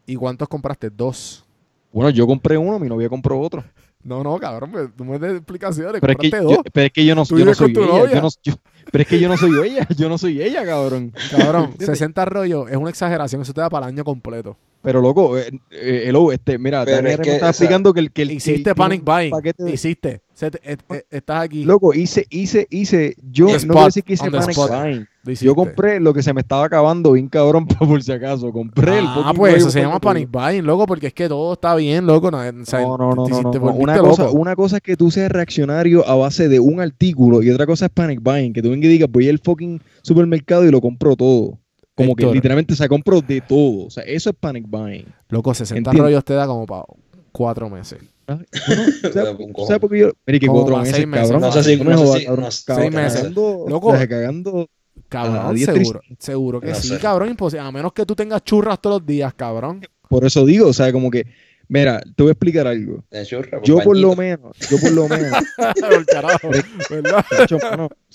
¿Y 0.04 0.16
cuántos 0.16 0.48
compraste? 0.48 0.90
Dos. 0.90 1.44
Bueno, 1.92 2.10
yo 2.10 2.26
compré 2.26 2.58
uno, 2.58 2.78
mi 2.78 2.88
novia 2.88 3.08
compró 3.08 3.40
otro. 3.40 3.62
No, 4.02 4.22
no, 4.22 4.38
cabrón, 4.38 4.70
pues, 4.72 4.88
tú 4.96 5.04
me 5.04 5.18
des 5.18 5.36
explicaciones. 5.36 6.00
Pero 6.00 6.12
es, 6.12 6.18
que 6.18 6.30
yo, 6.30 6.62
pero 6.72 6.86
es 6.86 6.92
que 6.92 7.04
yo 7.04 7.14
no, 7.14 7.24
yo 7.24 7.44
no 7.44 7.54
soy 7.54 7.72
ella. 7.72 8.14
Yo 8.14 8.20
no, 8.22 8.28
yo- 8.42 8.54
pero 8.91 9.03
es 9.03 9.09
que 9.09 9.18
yo 9.20 9.28
no 9.28 9.37
soy 9.37 9.51
ella. 9.68 9.87
Yo 9.97 10.09
no 10.09 10.18
soy 10.18 10.41
ella, 10.43 10.64
cabrón. 10.64 11.12
Cabrón, 11.30 11.64
¿Entiendes? 11.72 11.99
60 11.99 12.24
rollos 12.24 12.70
es 12.70 12.76
una 12.76 12.91
exageración. 12.91 13.43
Eso 13.43 13.53
te 13.53 13.61
da 13.61 13.68
para 13.70 13.87
el 13.87 13.95
año 13.95 14.05
completo. 14.05 14.57
Pero 14.82 15.01
loco, 15.01 15.37
eh, 15.37 15.51
eh, 15.72 16.05
hello, 16.07 16.30
este, 16.30 16.59
mira, 16.59 16.84
Pero 16.84 16.99
Daniel 16.99 17.12
es 17.14 17.18
me 17.18 17.24
que, 17.24 17.37
o 17.37 17.39
sea, 17.41 17.49
explicando 17.49 17.93
que 17.93 17.99
el 18.01 18.12
que 18.12 18.22
el 18.22 18.30
Hiciste 18.30 18.70
el- 18.70 18.76
panic 18.76 19.03
buying. 19.05 19.30
paquete 19.30 19.64
de- 19.64 19.72
Hiciste. 19.72 20.20
Se 20.32 20.51
te- 20.51 20.61
et- 20.70 20.80
et- 20.91 21.07
estás 21.11 21.43
aquí. 21.43 21.64
Loco, 21.64 21.93
hice, 21.95 22.26
hice, 22.30 22.66
hice, 22.70 23.16
yo 23.32 23.47
On 23.47 23.53
no 23.53 23.59
quiero 23.59 23.72
spot, 23.72 23.84
decir 23.87 24.05
que 24.05 24.12
hice 24.12 24.30
panic 24.30 24.51
spot. 24.51 24.70
buying. 24.70 25.07
Yo 25.41 25.55
compré 25.57 25.99
lo 25.99 26.14
que 26.14 26.22
se 26.22 26.32
me 26.32 26.43
estaba 26.43 26.66
acabando 26.66 27.12
bien 27.12 27.26
cabrón 27.28 27.66
por 27.66 28.01
si 28.03 28.12
acaso. 28.12 28.53
Compré 28.53 28.99
el 29.01 29.07
Ah, 29.09 29.32
pues 29.34 29.57
eso 29.57 29.70
se 29.70 29.80
llama 29.80 29.99
panic 29.99 30.28
buying, 30.30 30.64
loco, 30.64 30.87
porque 30.87 31.09
es 31.09 31.14
que 31.14 31.26
todo 31.28 31.55
está 31.55 31.74
bien, 31.74 32.07
loco. 32.07 32.30
No, 32.30 32.39
o 32.39 32.64
sea, 32.64 32.80
No, 32.82 32.97
no, 32.99 33.14
no, 33.14 33.26
no, 33.26 33.41
no, 33.43 33.61
Una 33.72 33.99
cosa, 33.99 34.24
loco. 34.26 34.37
una 34.37 34.55
cosa 34.55 34.76
es 34.76 34.82
que 34.82 34.97
tú 34.97 35.11
seas 35.11 35.32
reaccionario 35.32 36.07
a 36.07 36.14
base 36.14 36.49
de 36.49 36.61
un 36.61 36.80
artículo 36.80 37.43
y 37.43 37.51
otra 37.51 37.66
cosa 37.66 37.87
es 37.87 37.91
panic 37.93 38.20
buying, 38.22 38.53
que 38.53 38.62
tú 38.62 38.70
y 38.84 38.88
digas, 38.88 39.08
voy 39.10 39.28
al 39.28 39.38
fucking 39.38 39.80
supermercado 40.02 40.64
y 40.66 40.70
lo 40.70 40.80
compro 40.80 41.16
todo. 41.16 41.58
Como 41.94 42.14
que 42.14 42.24
Héctor. 42.24 42.34
literalmente 42.34 42.76
se 42.76 42.88
compro 42.88 43.20
de 43.22 43.40
todo. 43.40 43.86
O 43.86 43.90
sea, 43.90 44.02
eso 44.04 44.30
es 44.30 44.36
panic 44.38 44.66
buying. 44.68 45.06
Loco, 45.30 45.54
60 45.54 45.78
Entiendo. 45.78 46.02
rollos 46.04 46.24
te 46.24 46.34
da 46.34 46.46
como 46.46 46.66
para 46.66 46.84
cuatro 47.32 47.70
meses. 47.70 47.98
Ah, 48.28 48.38
bueno, 48.66 48.82
¿sabes, 49.14 49.34
Un 49.38 49.52
por- 49.52 49.66
¿sabes 49.66 49.80
por 49.80 49.90
qué 49.90 49.98
yo? 50.00 50.10
Mira, 50.26 50.38
que 50.40 50.46
cuatro 50.46 50.76
meses, 50.78 50.96
seis 50.96 51.06
meses. 51.06 51.30
cabrón. 51.30 51.40
No 51.42 51.52
sé 51.52 51.62
si- 51.62 51.76
no 51.82 52.06
sé 52.14 52.24
cabrón. 52.24 52.50
seis 52.50 52.92
meses. 52.92 53.20
cagando- 53.22 53.64
Loco. 53.68 53.88
o 53.88 53.96
sea, 53.96 54.06
cagando 54.08 54.68
Cabrón, 55.08 55.56
seguro. 55.58 56.00
Seguro 56.18 56.60
que 56.60 56.74
sí, 56.74 56.96
cabrón. 56.98 57.28
Imposible. 57.30 57.64
A 57.66 57.70
menos 57.70 57.92
que 57.92 58.04
tú 58.04 58.14
tengas 58.16 58.42
churras 58.42 58.80
todos 58.80 59.00
los 59.00 59.06
días, 59.06 59.32
cabrón. 59.34 59.80
Por 60.08 60.24
eso 60.24 60.44
digo, 60.44 60.68
o 60.68 60.72
sea, 60.72 60.90
como 60.92 61.10
que, 61.10 61.26
mira, 61.68 62.00
te 62.16 62.22
voy 62.22 62.30
a 62.30 62.32
explicar 62.32 62.66
algo. 62.66 63.04
churra, 63.24 63.60
Yo 63.62 63.78
por 63.80 63.96
lo 63.96 64.16
menos, 64.16 64.56
yo 64.70 64.78
por 64.80 64.90
lo 64.92 65.08
menos, 65.08 65.32
Por 65.80 66.06
carajo, 66.06 66.48
¿verdad? 66.90 67.24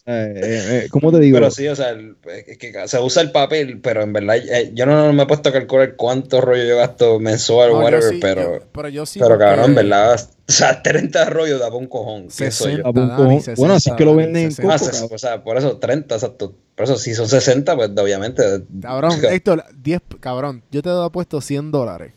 Eh, 0.05 0.33
eh, 0.85 0.87
¿cómo 0.89 1.11
te 1.11 1.19
digo? 1.19 1.35
Pero 1.37 1.51
sí, 1.51 1.67
o 1.67 1.75
sea, 1.75 1.89
el- 1.89 2.15
es 2.47 2.57
que 2.57 2.73
se 2.87 2.99
usa 2.99 3.21
el 3.21 3.31
papel, 3.31 3.79
pero 3.81 4.01
en 4.01 4.13
verdad 4.13 4.37
eh, 4.37 4.71
yo 4.73 4.85
no 4.85 5.13
me 5.13 5.23
he 5.23 5.25
puesto 5.27 5.49
a 5.49 5.51
calcular 5.51 5.95
cuánto 5.95 6.41
rollo 6.41 6.63
yo 6.63 6.77
gasto 6.77 7.19
mensual 7.19 7.69
o 7.69 7.73
No, 7.73 7.79
yo 7.79 7.83
whatever, 7.85 8.13
sí, 8.13 8.19
pero, 8.21 8.41
yo- 8.59 8.65
pero 8.71 8.89
yo 8.89 9.05
sí. 9.05 9.19
pero 9.19 9.29
porque 9.35 9.45
cabrón, 9.45 9.65
en 9.69 9.75
verdad, 9.75 10.15
o 10.15 10.51
sea, 10.51 10.81
30 10.83 11.29
rollos 11.29 11.59
da 11.59 11.67
para 11.67 11.77
un 11.77 11.87
cojón, 11.87 12.23
¿qué 12.35 12.49
soy 12.51 12.77
yo? 12.77 12.77
60, 12.83 12.87
A 12.87 12.89
un 12.89 12.95
Dani, 12.95 13.15
cojón. 13.17 13.35
60, 13.41 13.61
Bueno, 13.61 13.73
así 13.75 13.89
es 13.91 13.95
que 13.95 14.05
lo 14.05 14.15
venden 14.15 14.43
en 14.45 14.51
60. 14.51 14.73
Ah, 14.73 14.79
Coco, 14.79 14.91
cabrón. 14.91 15.09
o 15.13 15.17
sea, 15.17 15.43
por 15.43 15.57
eso 15.57 15.77
30, 15.77 16.15
exacto. 16.15 16.55
Por 16.75 16.85
eso, 16.85 16.97
si 16.97 17.13
son 17.13 17.27
60, 17.27 17.75
pues 17.75 17.89
obviamente. 17.95 18.43
Cabrón, 18.81 19.11
Héctor, 19.29 19.63
10, 19.83 20.01
cabrón, 20.19 20.63
yo 20.71 20.81
te 20.81 20.89
he 20.89 21.09
puesto 21.11 21.41
100 21.41 21.69
dólares. 21.71 22.13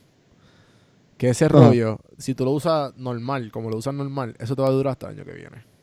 Que 1.19 1.29
ese 1.29 1.49
rollo, 1.49 1.99
si 2.19 2.35
tú 2.35 2.45
lo 2.45 2.51
usas 2.51 2.97
normal, 2.97 3.51
como 3.53 3.71
lo 3.71 3.77
usas 3.77 3.95
normal, 3.95 4.35
eso 4.41 4.57
te 4.57 4.63
va 4.63 4.69
a 4.69 4.73
durar 4.73 4.93
hasta 4.93 5.09
el 5.11 5.15
año 5.19 5.25
que 5.25 5.33
viene. 5.33 5.74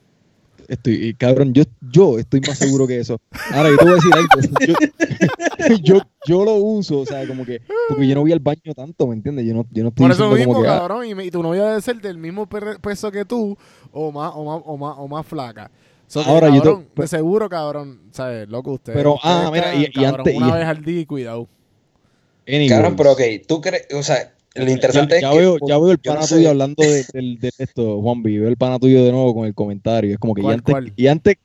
Estoy, 0.68 0.93
y, 1.07 1.14
cabrón, 1.14 1.53
yo, 1.53 1.64
yo 1.91 2.18
estoy 2.20 2.41
más 2.41 2.57
seguro 2.57 2.88
que 2.88 2.99
eso. 2.99 3.20
Ahora, 3.53 3.70
yo 3.70 3.78
te 3.78 3.84
voy 3.86 3.93
a 3.93 3.95
decir 3.95 4.12
algo. 4.14 4.30
Yo, 5.68 5.76
yo, 5.84 6.01
yo 6.28 6.43
lo 6.45 6.55
uso, 6.55 6.99
o 6.99 7.05
sea, 7.05 7.28
como 7.28 7.45
que, 7.45 7.62
porque 7.88 8.07
yo 8.07 8.16
no 8.16 8.22
voy 8.22 8.32
al 8.32 8.39
baño 8.39 8.74
tanto, 8.76 9.05
¿me 9.07 9.14
entiendes? 9.16 9.45
Yo 9.45 9.53
no, 9.53 9.66
yo 9.72 9.84
no 9.84 9.89
estoy 9.89 10.03
Por 10.05 10.12
eso 10.12 10.30
mismo, 10.32 10.53
como 10.53 10.64
que, 10.64 10.70
ah, 10.70 10.80
cabrón, 10.80 11.05
y, 11.05 11.14
me- 11.16 11.26
y 11.26 11.32
tu 11.32 11.43
novia 11.43 11.66
debe 11.66 11.82
ser 11.82 12.01
del 12.01 12.18
mismo 12.18 12.47
peso 12.47 13.12
que 13.12 13.26
tú 13.26 13.55
o 13.91 14.12
más, 14.12 14.32
o 14.36 14.43
más, 14.43 14.62
o 14.66 14.78
más, 14.78 14.95
o 14.97 15.07
más 15.07 15.26
flaca. 15.26 15.70
So 16.07 16.22
Ahora, 16.22 16.49
yo 16.49 16.62
te- 16.95 17.01
de 17.01 17.07
seguro, 17.07 17.47
cabrón, 17.49 17.99
¿sabes? 18.12 18.49
Loco, 18.49 18.74
ustedes. 18.74 18.97
Pero, 18.97 19.18
ah, 19.24 19.49
mira, 19.53 19.74
y- 19.76 19.84
y 19.86 19.91
cabrón, 19.91 20.16
antes- 20.22 20.36
Una 20.36 20.47
y- 20.49 20.51
vez 20.53 20.66
al 20.68 20.84
día 20.84 20.99
y 21.01 21.05
cuidado. 21.05 21.47
anyways. 22.47 22.72
Cabrón, 22.72 22.95
pero 22.95 23.12
ok, 23.14 23.22
tú 23.47 23.62
crees, 23.62 23.88
o 23.93 24.03
sea, 24.03 24.34
lo 24.56 24.70
interesante 24.72 25.16
ya, 25.16 25.22
ya 25.22 25.28
es 25.30 25.34
que. 25.34 25.39
veo, 25.39 25.58
ya 25.68 25.78
veo 25.78 25.91
el 25.91 25.99
no 26.06 26.14
pana 26.14 26.24
sé- 26.24 26.36
tuyo 26.36 26.49
hablando 26.49 26.84
de, 26.84 27.06
del- 27.14 27.39
de 27.39 27.52
esto, 27.58 28.02
Juanvi. 28.02 28.38
Veo 28.39 28.49
el 28.49 28.58
pana 28.58 28.80
tuyo 28.80 29.04
de 29.04 29.12
nuevo 29.12 29.34
con 29.34 29.45
el 29.47 29.54
comentario. 29.54 30.12
Es 30.14 30.20
como 30.20 30.34
que 30.34 30.41
y 30.41 30.43
¿Cuál, 30.43 30.56
antes, 30.56 30.72
cuál? 30.74 30.93
y 30.95 31.08
antes 31.08 31.36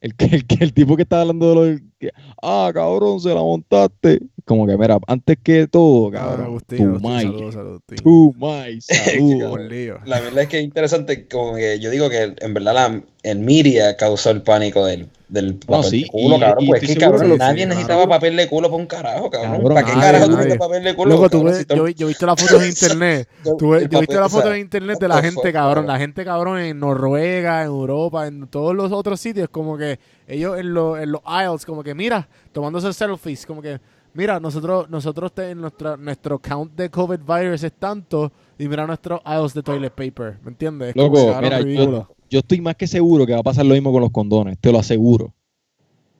el, 0.00 0.14
que- 0.14 0.24
el, 0.26 0.44
el 0.60 0.72
tipo 0.72 0.96
que 0.96 1.02
estaba 1.02 1.22
hablando 1.22 1.48
de 1.48 1.54
lo 1.54 1.62
del- 1.64 1.82
que, 1.98 2.10
ah, 2.42 2.70
cabrón, 2.74 3.20
se 3.20 3.28
la 3.30 3.36
montaste. 3.42 4.20
Como 4.44 4.66
que, 4.66 4.76
mira, 4.76 4.98
antes 5.08 5.38
que 5.42 5.66
todo, 5.66 6.10
Cabrón, 6.10 6.28
cabrón, 6.30 6.46
Agustín, 6.46 6.78
tu 6.78 6.84
Agustín, 6.84 7.10
mic, 7.10 7.22
saludos, 7.22 7.54
saludos, 7.54 7.82
Agustín. 7.88 7.98
tu 8.04 8.34
saludos. 8.88 9.60
Lío. 9.68 9.98
La 10.04 10.20
verdad 10.20 10.42
es 10.44 10.48
que 10.48 10.58
es 10.58 10.64
interesante, 10.64 11.26
como 11.26 11.56
que 11.56 11.80
yo 11.80 11.90
digo 11.90 12.08
que 12.08 12.34
en 12.38 12.54
verdad 12.54 12.74
la, 12.74 13.02
el 13.24 13.38
media 13.40 13.96
causó 13.96 14.30
el 14.30 14.42
pánico 14.42 14.84
del, 14.86 15.08
del 15.28 15.56
papel 15.56 15.90
sí, 15.90 16.02
de 16.02 16.08
culo, 16.08 16.36
y- 16.36 16.40
cabrón. 16.40 16.64
y 16.64 16.68
Pues 16.68 16.82
es 16.84 16.88
que, 16.90 16.96
cabrón, 17.00 17.30
que 17.32 17.38
nadie 17.38 17.62
sí, 17.64 17.68
necesitaba 17.70 18.04
claro. 18.04 18.10
papel 18.20 18.36
de 18.36 18.48
culo 18.48 18.68
para 18.70 18.80
un 18.82 18.86
carajo, 18.86 19.30
cabrón. 19.30 19.52
Cabrón, 19.52 19.74
¿Para 19.74 19.86
qué 19.86 19.92
nadie, 19.96 20.20
carajo 20.20 20.26
tú 20.52 20.58
papel 20.58 20.84
de 20.84 20.94
culo? 20.94 21.10
Loco, 21.10 21.30
tú 21.30 21.38
cabrón? 21.38 21.52
ves, 21.58 21.66
Si 21.68 21.76
yo, 21.76 21.84
vi- 21.84 21.94
yo 21.94 22.06
he 22.06 22.08
visto 22.08 22.26
las 22.26 22.40
fotos 22.40 22.62
en 22.62 22.68
internet. 22.68 23.28
Tú 23.58 23.70
ves- 23.70 23.82
el 23.82 23.88
yo 23.88 23.98
he 23.98 24.00
visto 24.02 24.20
las 24.20 24.30
fotos 24.30 24.52
en 24.52 24.60
internet 24.60 24.98
de 25.00 25.08
la 25.08 25.20
gente, 25.22 25.52
cabrón. 25.52 25.86
La 25.88 25.98
gente, 25.98 26.24
cabrón, 26.24 26.60
en 26.60 26.78
Noruega, 26.78 27.62
en 27.62 27.66
Europa, 27.66 28.28
en 28.28 28.46
todos 28.46 28.76
los 28.76 28.92
otros 28.92 29.18
sitios. 29.18 29.48
Como 29.48 29.76
que 29.76 29.98
ellos 30.26 30.58
en, 30.58 30.74
los 30.74 30.98
en 30.98 31.12
los 31.12 31.20
aisles, 31.24 31.64
como 31.66 31.82
que 31.82 31.94
mira, 31.94 32.28
tomándose 32.52 32.92
selfies. 32.92 33.46
Como 33.46 33.62
que, 33.62 33.78
mira, 34.14 34.40
nosotros, 34.40 34.88
nosotros 34.90 35.32
te- 35.32 35.54
nuestra, 35.54 35.96
nuestro 35.96 36.38
count 36.38 36.72
de 36.74 36.90
COVID 36.90 37.20
virus 37.20 37.62
es 37.62 37.72
tanto. 37.72 38.32
Y 38.58 38.68
mira 38.68 38.86
nuestros 38.86 39.20
aisles 39.24 39.54
de 39.54 39.62
toilet 39.62 39.92
paper. 39.92 40.38
¿Me 40.42 40.50
entiendes? 40.50 40.90
Es 40.90 40.96
Loco, 40.96 41.26
cabrón, 41.32 41.64
mira, 41.64 41.84
yo, 41.84 42.08
yo 42.30 42.38
estoy 42.38 42.60
más 42.60 42.74
que 42.76 42.86
seguro 42.86 43.26
que 43.26 43.32
va 43.34 43.40
a 43.40 43.44
pasar 43.44 43.66
lo 43.66 43.74
mismo 43.74 43.92
con 43.92 44.00
los 44.00 44.10
condones, 44.10 44.58
te 44.58 44.72
lo 44.72 44.78
aseguro. 44.78 45.32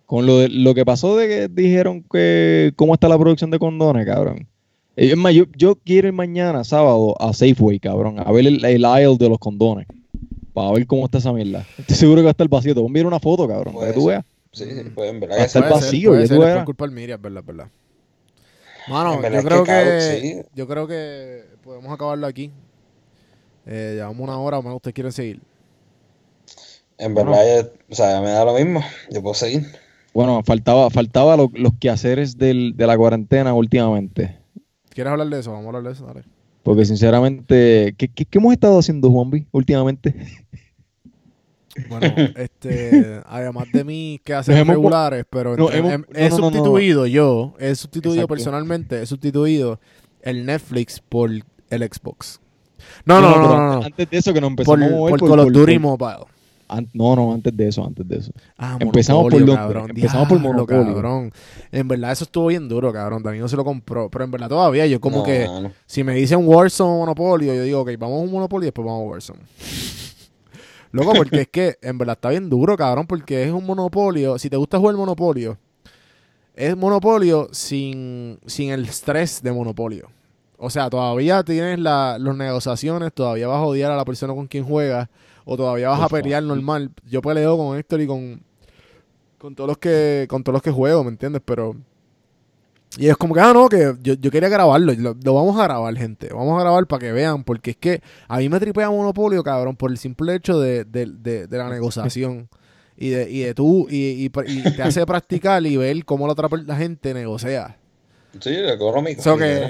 Con 0.04 0.24
lo, 0.24 0.38
de, 0.38 0.48
lo 0.48 0.72
que 0.74 0.84
pasó 0.84 1.16
de 1.16 1.26
que 1.26 1.48
dijeron 1.48 2.04
que 2.12 2.72
cómo 2.76 2.94
está 2.94 3.08
la 3.08 3.18
producción 3.18 3.50
de 3.50 3.58
condones, 3.58 4.06
cabrón. 4.06 4.46
Es 4.94 5.16
más, 5.16 5.34
yo, 5.34 5.44
yo 5.56 5.74
quiero 5.76 6.08
ir 6.08 6.14
mañana, 6.14 6.62
sábado, 6.62 7.16
a 7.20 7.32
Safeway, 7.32 7.80
cabrón, 7.80 8.20
a 8.20 8.30
ver 8.30 8.46
el, 8.46 8.64
el 8.64 8.84
aisle 8.84 9.16
de 9.18 9.28
los 9.28 9.38
condones. 9.38 9.86
Para 10.56 10.72
ver 10.72 10.86
cómo 10.86 11.04
está 11.04 11.18
esa 11.18 11.34
mierda. 11.34 11.66
Estoy 11.76 11.96
seguro 11.96 12.22
que 12.22 12.24
va 12.24 12.30
a 12.30 12.30
estar 12.30 12.48
vacío. 12.48 12.72
Te 12.72 12.80
voy 12.80 12.86
a 12.86 12.88
enviar 12.88 13.04
una 13.04 13.20
foto, 13.20 13.46
cabrón, 13.46 13.74
para 13.74 13.88
que 13.88 13.92
tú 13.92 14.06
veas. 14.06 14.24
Sí, 14.52 14.64
sí, 14.64 14.90
pues 14.94 15.10
en 15.10 15.20
verdad 15.20 15.36
Va 15.36 15.42
a 15.42 15.44
estar 15.44 15.68
vacío, 15.68 16.10
puede 16.12 16.26
ser, 16.26 16.36
tú 16.38 16.42
es 16.44 16.54
por 16.54 16.64
culpa 16.64 16.86
del 16.86 16.94
Miriam, 16.94 17.20
verdad, 17.20 17.42
verdad. 17.44 17.68
Mano, 18.88 19.20
yo 19.20 19.42
creo 19.42 19.64
que, 19.64 19.70
cabrón, 19.70 20.00
sí. 20.00 20.42
yo 20.54 20.66
creo 20.66 20.86
que 20.86 21.44
podemos 21.62 21.92
acabarlo 21.92 22.26
aquí. 22.26 22.50
Eh, 23.66 23.92
llevamos 23.96 24.18
una 24.20 24.38
hora, 24.38 24.58
o 24.58 24.62
más 24.62 24.74
ustedes 24.74 24.94
quieren 24.94 25.12
seguir. 25.12 25.42
En 26.96 27.14
verdad, 27.14 27.44
ya- 27.44 27.68
o 27.90 27.94
sea, 27.94 28.22
me 28.22 28.30
da 28.30 28.42
lo 28.46 28.54
mismo. 28.54 28.80
Yo 29.10 29.20
puedo 29.20 29.34
seguir. 29.34 29.66
Bueno, 30.14 30.40
faltaba, 30.42 30.88
faltaba 30.88 31.36
lo- 31.36 31.50
los 31.52 31.72
quehaceres 31.78 32.38
del, 32.38 32.74
de 32.78 32.86
la 32.86 32.96
cuarentena 32.96 33.52
últimamente. 33.52 34.38
¿Quieres 34.88 35.10
hablar 35.10 35.28
de 35.28 35.38
eso? 35.38 35.52
Vamos 35.52 35.66
a 35.66 35.68
hablar 35.76 35.82
de 35.82 35.92
eso, 35.92 36.06
dale. 36.06 36.22
Porque 36.66 36.84
sinceramente, 36.84 37.94
¿qué, 37.96 38.08
qué, 38.08 38.24
qué 38.24 38.38
hemos 38.38 38.52
estado 38.52 38.80
haciendo, 38.80 39.08
Juanvi, 39.08 39.46
últimamente? 39.52 40.16
Bueno, 41.88 42.06
este, 42.36 43.20
además 43.26 43.68
de 43.72 43.84
mí, 43.84 44.20
que 44.24 44.34
hacen 44.34 44.56
hemos- 44.56 44.74
regulares, 44.74 45.24
pero 45.30 45.56
no, 45.56 45.70
entre- 45.70 45.78
hemos- 45.94 46.08
no, 46.08 46.18
he 46.18 46.28
no, 46.28 46.36
no, 46.38 46.42
no. 46.42 46.50
sustituido 46.50 47.06
yo, 47.06 47.54
he 47.60 47.74
sustituido 47.76 48.14
Exacto. 48.16 48.34
personalmente, 48.34 49.00
he 49.00 49.06
sustituido 49.06 49.78
el 50.22 50.44
Netflix 50.44 51.00
por 51.00 51.30
el 51.30 51.44
Xbox. 51.92 52.40
No, 53.04 53.20
no, 53.20 53.30
no, 53.30 53.42
no, 53.42 53.72
no. 53.78 53.82
Antes 53.84 54.10
de 54.10 54.16
eso 54.16 54.32
que 54.34 54.40
nos 54.40 54.48
Por, 54.54 54.60
empezamos 54.80 54.82
a 54.88 54.90
mover 54.96 55.10
por 55.10 55.20
por- 55.20 55.28
Call 55.30 55.38
of 55.40 55.44
por- 55.46 55.52
Duty 55.52 55.78
por- 55.78 55.98
Mobile. 56.00 56.24
An- 56.68 56.88
no, 56.92 57.14
no, 57.16 57.32
antes 57.32 57.56
de 57.56 57.68
eso, 57.68 57.84
antes 57.86 58.06
de 58.08 58.16
eso. 58.18 58.32
Ah, 58.58 58.76
Empezamos 58.80 59.24
por 59.24 59.32
Monopolio, 59.32 59.46
lo- 59.54 59.60
cabrón. 59.60 59.90
empezamos 59.90 60.28
por 60.28 60.38
Monopolio. 60.40 60.94
cabrón. 60.94 61.32
En 61.72 61.88
verdad 61.88 62.12
eso 62.12 62.24
estuvo 62.24 62.46
bien 62.48 62.68
duro, 62.68 62.92
cabrón. 62.92 63.22
Danilo 63.22 63.48
se 63.48 63.56
lo 63.56 63.64
compró. 63.64 64.08
Pero 64.10 64.24
en 64.24 64.30
verdad 64.30 64.48
todavía 64.48 64.86
yo 64.86 65.00
como 65.00 65.18
No, 65.18 65.22
que... 65.24 65.48
Si 65.86 66.02
me 66.04 66.14
dicen 66.14 66.40
Warzone 66.46 66.90
o 66.90 66.98
Monopolio, 66.98 67.54
yo 67.54 67.62
digo, 67.62 67.80
ok, 67.80 67.90
vamos 67.98 68.20
a 68.20 68.24
un 68.24 68.30
Monopolio 68.32 68.64
y 68.64 68.68
después 68.68 68.86
vamos 68.86 69.02
a 69.02 69.10
Warzone. 69.10 69.40
Loco, 70.92 71.12
porque 71.14 71.42
es 71.42 71.48
que 71.48 71.76
en 71.82 71.98
verdad 71.98 72.14
está 72.16 72.30
bien 72.30 72.48
duro, 72.48 72.76
cabrón, 72.76 73.06
porque 73.06 73.42
es 73.44 73.52
un 73.52 73.64
Monopolio. 73.66 74.38
Si 74.38 74.48
te 74.48 74.56
gusta 74.56 74.78
jugar 74.78 74.94
Monopolio, 74.96 75.58
es 76.54 76.76
Monopolio 76.76 77.48
sin, 77.52 78.38
sin 78.46 78.70
el 78.70 78.84
estrés 78.86 79.42
de 79.42 79.52
Monopolio. 79.52 80.08
O 80.58 80.70
sea, 80.70 80.88
todavía 80.88 81.42
tienes 81.42 81.78
la, 81.80 82.16
las 82.18 82.34
negociaciones, 82.34 83.12
todavía 83.12 83.46
vas 83.46 83.58
a 83.58 83.62
odiar 83.66 83.90
a 83.92 83.96
la 83.96 84.06
persona 84.06 84.32
con 84.32 84.46
quien 84.46 84.64
juegas, 84.64 85.08
o 85.46 85.56
todavía 85.56 85.88
vas 85.88 86.00
a 86.02 86.08
Por 86.08 86.20
pelear 86.20 86.42
normal. 86.42 86.90
Yo 87.08 87.22
peleo 87.22 87.56
con 87.56 87.78
Héctor 87.78 88.02
y 88.02 88.06
con, 88.06 88.42
con 89.38 89.54
todos 89.54 89.68
los 89.68 89.78
que, 89.78 90.26
con 90.28 90.42
todos 90.44 90.52
los 90.54 90.62
que 90.62 90.70
juego, 90.70 91.02
¿me 91.04 91.10
entiendes? 91.10 91.40
Pero 91.42 91.74
y 92.98 93.08
es 93.08 93.16
como 93.16 93.34
que, 93.34 93.40
ah, 93.40 93.52
no, 93.52 93.68
que 93.68 93.94
yo, 94.02 94.14
yo 94.14 94.30
quería 94.30 94.48
grabarlo. 94.48 94.92
Lo, 94.94 95.14
lo 95.22 95.34
vamos 95.34 95.58
a 95.60 95.64
grabar, 95.64 95.94
gente. 95.96 96.28
Vamos 96.32 96.58
a 96.58 96.62
grabar 96.62 96.86
para 96.86 97.00
que 97.00 97.12
vean. 97.12 97.44
Porque 97.44 97.70
es 97.72 97.76
que 97.76 98.00
a 98.26 98.38
mí 98.38 98.48
me 98.48 98.58
tripea 98.58 98.88
Monopolio, 98.90 99.42
cabrón, 99.42 99.76
por 99.76 99.90
el 99.90 99.98
simple 99.98 100.34
hecho 100.34 100.58
de, 100.58 100.84
de- 100.84 101.06
de- 101.06 101.46
de 101.46 101.58
la 101.58 101.68
negociación. 101.70 102.48
Y 102.98 103.10
de, 103.10 103.30
y 103.30 103.40
de 103.40 103.52
tú, 103.52 103.86
y, 103.90 104.24
y, 104.24 104.30
y 104.46 104.62
te 104.74 104.82
hace 104.82 105.04
practicar 105.04 105.66
y 105.66 105.76
ver 105.76 106.02
cómo 106.06 106.26
la 106.26 106.32
otra 106.32 106.48
la 106.64 106.76
gente 106.76 107.12
negocia. 107.12 107.76
Sí, 108.40 108.54
económico. 108.54 109.20
So 109.22 109.36
que, 109.36 109.68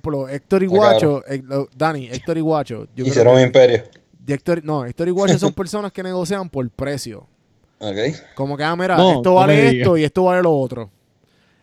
claro. 0.00 0.28
Héctor 0.28 0.62
y 0.62 0.66
Guacho, 0.66 1.24
eh, 1.26 1.42
Dani, 1.76 2.06
Héctor 2.06 2.38
y 2.38 2.40
Guacho. 2.40 2.84
Yo 2.84 2.88
creo 2.94 3.06
Hicieron 3.08 3.32
un 3.32 3.38
que- 3.40 3.46
imperio. 3.46 3.82
Y 4.28 4.32
Héctor- 4.32 4.62
no, 4.62 4.84
Guacho 5.12 5.38
son 5.38 5.52
personas 5.54 5.90
que 5.90 6.02
negocian 6.02 6.48
por 6.48 6.68
precio. 6.70 7.26
Ok. 7.80 7.96
Como 8.34 8.56
que, 8.56 8.62
ah, 8.64 8.76
mira, 8.76 8.96
No, 8.96 9.12
esto 9.16 9.34
vale 9.34 9.54
esto 9.80 9.96
y 9.96 10.04
esto 10.04 10.24
vale 10.24 10.42
lo 10.42 10.52
otro. 10.52 10.90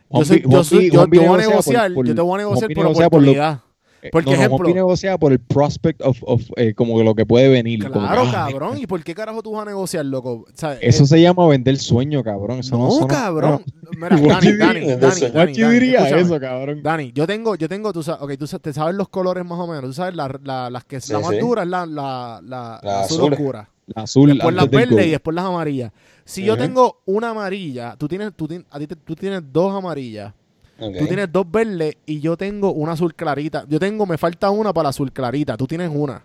Yo, 0.09 0.26
soy, 0.26 0.41
yo, 0.41 0.63
soy- 0.63 0.89
yo 0.91 1.01
voy 1.18 1.26
a 1.26 1.30
por- 1.30 1.39
negociar, 1.49 1.93
por- 1.93 2.05
yo 2.07 2.16
te 2.16 2.22
voy 2.22 2.34
a 2.36 2.38
negociar 2.38 2.70
por 3.09 3.22
lo- 3.22 3.64
Eh, 4.06 4.10
Por 4.12 4.24
no, 4.24 4.32
no, 4.32 4.38
ejemplo- 4.38 4.74
negocia 4.74 5.18
por 5.18 5.32
el 5.32 5.39
prospect 5.39 6.01
of, 6.03 6.18
of, 6.26 6.43
eh, 6.58 6.74
como 6.76 7.01
lo 7.01 7.16
que 7.16 7.26
puede 7.26 7.49
venir. 7.49 7.82
como 7.89 8.06
Claro, 8.06 8.22
que, 8.24 8.28
ah, 8.30 8.47
cabrón. 8.49 8.78
¿Y 8.78 8.86
por 8.86 9.03
qué 9.03 9.16
carajo 9.16 9.41
tú 9.41 9.51
vas 9.53 9.64
a 9.64 9.66
negociar, 9.70 10.06
loco? 10.06 10.45
¿Sabes? 10.53 10.80
Eso 10.82 11.03
Eh, 11.03 11.08
se 11.08 11.22
llama 11.22 11.47
vender 11.47 11.78
sueño, 11.78 12.24
cabrón. 12.24 12.60
Eso 12.60 12.78
no, 12.78 12.88
no, 12.88 12.99
no- 12.99 13.08
cabrón. 13.08 13.64
Mira, 13.97 14.10
Dani, 14.41 14.58
Dani, 14.58 14.86
Dani, 14.95 15.30
Dani, 15.32 15.53
diría 15.53 16.08
eso, 16.20 16.39
cabrón. 16.39 16.84
Dani, 16.84 17.12
yo 17.14 17.26
tengo, 17.26 17.56
yo 17.56 17.68
tengo, 17.68 17.91
tú 17.91 18.03
sabes, 18.03 18.22
ok, 18.22 18.38
tú 18.38 18.45
sa- 18.47 18.60
te 18.60 18.74
sabes 18.74 18.95
los 18.95 19.10
colores 19.10 19.43
más 19.43 19.60
o 19.60 19.66
menos. 19.68 19.86
Tú 19.86 19.93
sabes 19.93 20.16
la, 20.16 20.34
la- 20.43 20.70
las 20.70 20.86
que 20.86 21.01
Sí, 21.01 21.12
la 21.14 21.20
más 21.20 21.32
sí. 21.32 21.38
dura 21.39 21.64
es 21.64 21.68
la, 21.70 21.86
la, 21.86 22.41
la, 22.43 22.80
la 22.84 22.99
azul 23.01 23.34
oscura. 23.34 23.70
La 23.88 24.03
azul 24.03 24.30
Después 24.34 24.53
las 24.56 24.70
verdes 24.70 25.08
y 25.08 25.12
después 25.12 25.34
las 25.36 25.45
amarillas. 25.45 25.91
Si 26.24 26.43
yo 26.43 26.53
Ujú. 26.53 26.62
tengo 26.64 27.01
una 27.06 27.30
amarilla, 27.30 27.95
tú 27.97 28.08
tienes, 28.08 28.34
tú, 28.36 28.47
a 28.72 28.80
ti 28.80 28.88
te- 28.88 28.95
tú 28.95 29.16
tienes 29.16 29.41
dos 29.51 29.74
amarillas. 29.76 30.34
Ok. 30.80 30.97
Tú 30.99 31.07
tienes 31.07 31.32
dos 31.32 31.49
verdes 31.49 31.95
y 32.05 32.19
yo 32.19 32.36
tengo 32.38 32.71
una 32.73 32.93
azul 32.93 33.13
clarita. 33.15 33.65
Yo 33.69 33.80
tengo, 33.80 34.05
me 34.05 34.17
falta 34.17 34.49
una 34.49 34.73
para 34.73 34.84
la 34.84 34.89
azul 34.89 35.11
clarita. 35.11 35.55
Tú 35.57 35.67
tienes 35.67 35.89
una. 35.93 36.23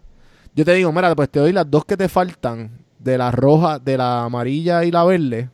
Yo 0.55 0.65
te 0.65 0.75
digo, 0.75 0.93
mira, 0.93 1.15
pues 1.15 1.29
te 1.31 1.39
doy 1.41 1.53
las 1.53 1.71
dos 1.71 1.85
que 1.85 1.97
te 1.97 2.09
faltan 2.09 2.71
de 2.99 3.17
la 3.17 3.31
roja, 3.31 3.79
de 3.79 3.97
la 3.97 4.25
amarilla 4.25 4.85
y 4.85 4.91
la 4.91 5.05
verde. 5.05 5.49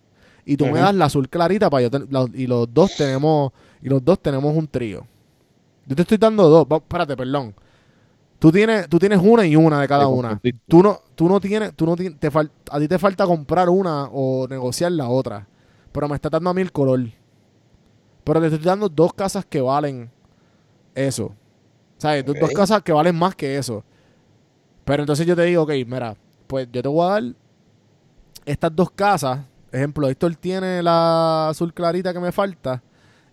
Y 0.45 0.57
tú 0.57 0.65
me 0.67 0.81
das 0.81 0.95
la 0.95 1.05
azul 1.07 1.29
clarita 1.29 1.69
para 1.69 1.83
yo 1.83 1.91
ten- 1.91 2.07
la- 2.11 2.27
y 2.33 2.47
los 2.47 2.73
dos 2.73 2.97
tenemos 2.97 3.53
y 3.83 3.89
los 3.89 4.05
dos 4.05 4.21
tenemos 4.21 4.57
un 4.57 4.67
trío. 4.69 5.07
Yo 5.87 5.95
te 5.97 6.03
estoy 6.03 6.19
dando 6.19 6.49
dos. 6.49 6.67
Va, 6.71 6.77
espérate, 6.77 7.17
perdón. 7.17 7.55
Tú 8.39 8.53
tienes, 8.53 8.89
tú 8.89 8.99
tienes 8.99 9.19
una 9.23 9.47
y 9.47 9.57
una 9.57 9.81
de 9.81 9.89
cada 9.89 10.05
una. 10.09 10.29
Tú 10.69 10.83
no, 10.83 11.01
tú 11.15 11.29
no 11.29 11.41
tienes, 11.41 11.75
tú 11.75 11.87
no 11.87 11.97
tienes, 11.97 12.19
te 12.19 12.31
fal- 12.31 12.51
a 12.71 12.79
ti 12.79 12.87
te 12.89 12.99
falta 12.99 13.25
comprar 13.27 13.69
una 13.69 14.05
o 14.13 14.47
negociar 14.49 14.93
la 14.93 15.09
otra. 15.09 15.47
Pero 15.93 16.09
me 16.09 16.15
está 16.17 16.29
dando 16.29 16.51
a 16.51 16.55
mí 16.55 16.61
el 16.61 16.71
color. 16.73 17.01
Pero 18.27 18.41
te 18.41 18.49
estoy 18.49 18.59
dando 18.65 18.89
dos 18.89 19.15
casas 19.15 19.47
que 19.47 19.61
valen 19.61 20.11
eso. 20.95 21.33
¿Sabes? 21.97 22.25
Do- 22.27 22.33
Dos 22.35 22.51
casas 22.57 22.83
que 22.83 22.93
valen 22.93 23.15
más 23.17 23.35
que 23.37 23.57
eso. 23.57 23.85
Pero 24.85 25.03
entonces 25.05 25.27
yo 25.27 25.37
te 25.37 25.43
digo, 25.45 25.63
ok, 25.63 25.71
mira, 25.87 26.17
pues 26.49 26.69
yo 26.73 26.83
te 26.83 26.89
voy 26.89 27.07
a 27.07 27.11
dar 27.13 27.23
estas 28.45 28.75
dos 28.75 28.91
casas. 28.91 29.41
Ejemplo, 29.71 30.09
Héctor 30.09 30.35
tiene 30.37 30.83
la 30.83 31.49
azul 31.51 31.73
clarita 31.73 32.13
que 32.13 32.19
me 32.21 32.33
falta. 32.33 32.83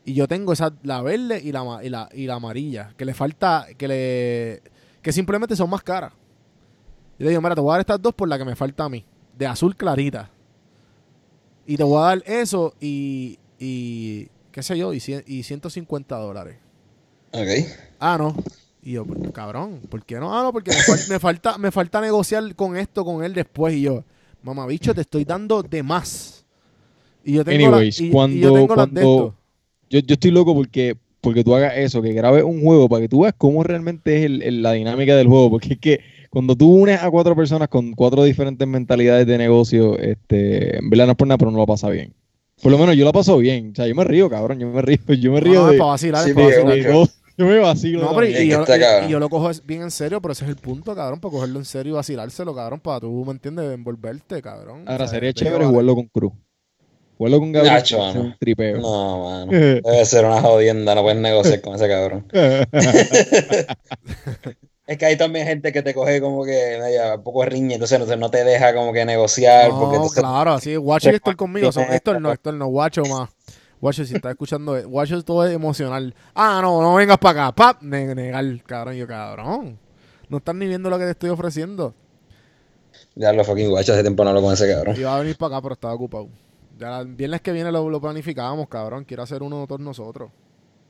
Y 0.06 0.14
yo 0.14 0.28
tengo 0.28 0.54
esa, 0.54 0.72
la 0.84 1.02
verde 1.02 1.42
y 1.44 1.52
la, 1.52 1.80
y 1.84 1.90
la, 1.90 2.10
y 2.14 2.28
la 2.28 2.36
amarilla. 2.36 2.94
Que 2.96 3.06
le 3.06 3.14
falta, 3.16 3.66
que 3.78 3.88
le. 3.88 4.62
Que 5.02 5.12
simplemente 5.12 5.56
son 5.56 5.70
más 5.70 5.82
caras. 5.82 6.14
Yo 7.18 7.26
te 7.26 7.30
digo, 7.30 7.42
mira, 7.42 7.56
te 7.56 7.62
voy 7.62 7.72
a 7.72 7.74
dar 7.74 7.80
estas 7.82 8.02
dos 8.02 8.14
por 8.14 8.28
la 8.30 8.38
que 8.38 8.46
me 8.46 8.56
falta 8.56 8.84
a 8.84 8.90
mí. 8.90 9.04
De 9.38 9.48
azul 9.48 9.76
clarita. 9.76 10.30
Y 11.66 11.78
te 11.78 11.84
voy 11.84 11.98
a 11.98 12.06
dar 12.08 12.24
eso 12.28 12.74
y. 12.80 13.40
y 13.58 14.30
qué 14.54 14.64
sé 14.64 14.78
yo, 14.78 14.94
y, 14.94 15.00
cien- 15.00 15.24
y 15.28 15.44
150 15.44 16.16
dólares. 16.16 16.56
Ok. 17.32 17.48
Ah, 18.00 18.18
no. 18.18 18.36
Y 18.82 18.94
yo, 18.94 19.06
pues, 19.06 19.32
cabrón, 19.32 19.80
¿por 19.90 20.04
qué 20.06 20.16
no? 20.16 20.38
Ah, 20.38 20.44
no, 20.44 20.54
porque 20.54 20.72
me, 20.72 20.78
fal- 20.78 21.10
me 21.10 21.20
falta, 21.20 21.58
me 21.58 21.72
falta 21.72 22.00
negociar 22.00 22.56
con 22.56 22.78
esto, 22.78 23.04
con 23.04 23.24
él 23.24 23.34
después. 23.34 23.74
Y 23.76 23.82
yo, 23.82 24.04
mamabicho, 24.44 24.94
te 24.94 25.02
estoy 25.02 25.26
dando 25.26 25.64
de 25.64 25.84
más. 25.84 26.46
Y 27.26 27.34
yo 27.34 27.44
tengo, 27.46 27.72
la- 27.72 27.78
Anyways, 27.78 28.00
y- 28.02 28.08
y 28.08 28.12
cuando- 28.12 28.38
yo 28.38 28.54
tengo 28.54 28.76
las 28.76 28.94
de 28.94 29.02
cuando- 29.02 29.26
esto. 29.26 29.36
yo, 29.90 30.00
yo 30.00 30.14
estoy 30.14 30.32
loco 30.32 30.54
porque, 30.54 30.96
porque 31.22 31.44
tú 31.44 31.56
hagas 31.56 31.74
eso, 31.78 32.02
que 32.02 32.12
grabes 32.14 32.44
un 32.44 32.62
juego 32.62 32.88
para 32.90 33.02
que 33.02 33.08
tú 33.10 33.22
veas 33.22 33.34
cómo 33.38 33.64
realmente 33.64 34.18
es 34.20 34.26
el- 34.26 34.42
el- 34.44 34.62
la 34.62 34.74
dinámica 34.74 35.16
del 35.16 35.28
juego. 35.28 35.50
Porque 35.52 35.74
es 35.74 35.80
que 35.80 36.00
cuando 36.30 36.56
tú 36.56 36.70
unes 36.74 37.02
a 37.02 37.10
cuatro 37.10 37.36
personas 37.36 37.70
con 37.70 37.94
cuatro 37.94 38.24
diferentes 38.26 38.68
mentalidades 38.68 39.26
de 39.26 39.38
negocio, 39.38 39.98
este, 39.98 40.78
en 40.80 40.90
verdad 40.90 41.06
no 41.06 41.12
es 41.14 41.18
por 41.18 41.28
nada, 41.28 41.38
pero 41.38 41.52
no 41.52 41.58
lo 41.60 41.66
pasa 41.66 41.90
bien. 41.90 42.14
Por 42.62 42.72
lo 42.72 42.78
menos 42.78 42.96
yo 42.96 43.04
la 43.06 43.12
paso 43.12 43.38
bien. 43.38 43.72
O 43.72 43.76
sea, 43.76 43.88
yo 43.88 43.96
me 43.96 44.04
río, 44.04 44.30
cabrón. 44.30 44.60
Yo 44.60 44.68
me 44.68 44.82
río, 44.82 44.98
yo 45.20 45.32
me 45.32 45.40
río 45.40 45.54
No, 45.56 45.60
no, 45.62 45.68
de, 45.68 45.74
es 45.76 45.80
para 45.80 45.90
vacilar, 45.92 46.24
Sí, 46.24 46.30
es 46.30 46.36
para 46.36 46.48
vacilar. 46.64 47.08
Yo 47.36 47.48
me 47.48 47.58
vacilo. 47.58 48.02
No, 48.04 48.14
pero 48.14 48.28
y, 48.28 48.48
yo, 48.48 48.60
Está 48.62 48.78
y- 48.78 48.80
cabrón. 48.80 49.10
y 49.10 49.12
yo 49.12 49.20
lo 49.20 49.28
cojo 49.28 49.50
bien 49.66 49.82
en 49.82 49.90
serio, 49.90 50.22
pero 50.22 50.34
ese 50.34 50.44
es 50.44 50.52
el 50.52 50.56
punto, 50.56 50.94
cabrón, 50.94 51.20
para 51.20 51.32
cogerlo 51.32 51.58
en 51.58 51.66
serio 51.66 51.94
y 51.94 51.96
vacilárselo, 51.96 52.54
cabrón, 52.54 52.80
para 52.80 53.00
tú, 53.00 53.26
¿me 53.26 53.32
entiendes? 53.32 53.74
Envolverte, 53.74 54.40
cabrón. 54.40 54.84
Ahora 54.86 55.06
O 55.06 55.08
sea, 55.08 55.16
sería 55.16 55.34
chévere 55.34 55.66
jugarlo 55.66 55.96
con 55.96 56.06
Cruz. 56.10 56.32
Jugarlo 57.18 57.40
con 57.40 57.52
Gabriel 57.52 57.74
Nacho, 57.74 58.08
es 58.08 58.16
un 58.16 58.22
mano. 58.24 58.36
tripeo. 58.40 58.78
No, 58.78 59.24
mano. 59.48 59.52
Debe 59.52 60.06
ser 60.06 60.26
una 60.26 60.42
jodienda, 60.42 60.94
no 60.94 61.02
puedes 61.02 61.18
negociar 61.20 61.60
con 61.62 61.74
ese 61.74 61.88
cabrón. 61.88 62.28
Es 64.86 64.98
que 64.98 65.06
hay 65.06 65.18
también 65.18 65.48
gente 65.48 65.72
que 65.72 65.82
te 65.82 65.94
coge 65.94 66.20
como 66.20 66.44
que 66.44 66.78
media 66.82 67.16
un 67.16 67.24
poco 67.24 67.46
riña, 67.46 67.76
entonces 67.76 68.00
no, 68.06 68.16
no 68.18 68.30
te 68.30 68.44
deja 68.44 68.74
como 68.74 68.92
que 68.92 69.06
negociar. 69.06 69.70
porque 69.70 69.86
No, 69.86 69.94
entonces- 69.94 70.20
claro, 70.20 70.54
así, 70.54 70.76
Guacho 70.76 71.10
y 71.10 71.16
Héctor 71.16 71.36
conmigo, 71.38 71.72
son 71.72 71.84
Héctor 71.90 72.20
no, 72.22 72.32
Héctor 72.32 72.54
no, 72.56 72.68
Guacho 72.68 73.04
más. 73.06 73.30
Guacho, 73.80 74.06
si 74.06 74.16
estás 74.16 74.32
escuchando, 74.32 74.78
eh, 74.78 74.84
Guacho 74.84 75.22
todo 75.24 75.46
es 75.46 75.54
emocional. 75.54 76.14
Ah, 76.36 76.60
no, 76.62 76.82
no 76.82 76.96
vengas 76.96 77.18
para 77.18 77.46
acá, 77.48 77.56
pap, 77.56 77.82
ne- 77.82 78.14
negar, 78.16 78.46
cabrón, 78.66 78.96
yo, 78.96 79.08
cabrón. 79.08 79.80
No 80.30 80.38
estás 80.38 80.56
ni 80.56 80.68
viendo 80.68 80.90
lo 80.90 80.98
que 80.98 81.06
te 81.06 81.12
estoy 81.12 81.30
ofreciendo. 81.30 81.94
Ya 83.16 83.32
lo 83.32 83.44
fucking 83.44 83.70
guacho, 83.70 83.94
hace 83.94 84.02
tiempo 84.02 84.24
no 84.24 84.30
hablo 84.32 84.42
con 84.42 84.54
ese 84.54 84.70
cabrón. 84.72 84.96
Iba 84.98 85.16
a 85.16 85.20
venir 85.20 85.38
para 85.38 85.56
acá, 85.56 85.62
pero 85.64 85.74
estaba 85.74 85.94
ocupado. 85.94 86.28
Ya 86.78 87.00
el 87.00 87.08
viernes 87.16 87.42
que 87.42 87.52
viene 87.52 87.72
lo, 87.72 87.90
lo 87.90 88.02
planificábamos, 88.02 88.68
cabrón. 88.68 89.06
Quiero 89.06 89.24
hacer 89.24 89.44
uno 89.44 89.62
de 89.62 89.68
todos 89.68 89.82
nosotros. 89.82 90.32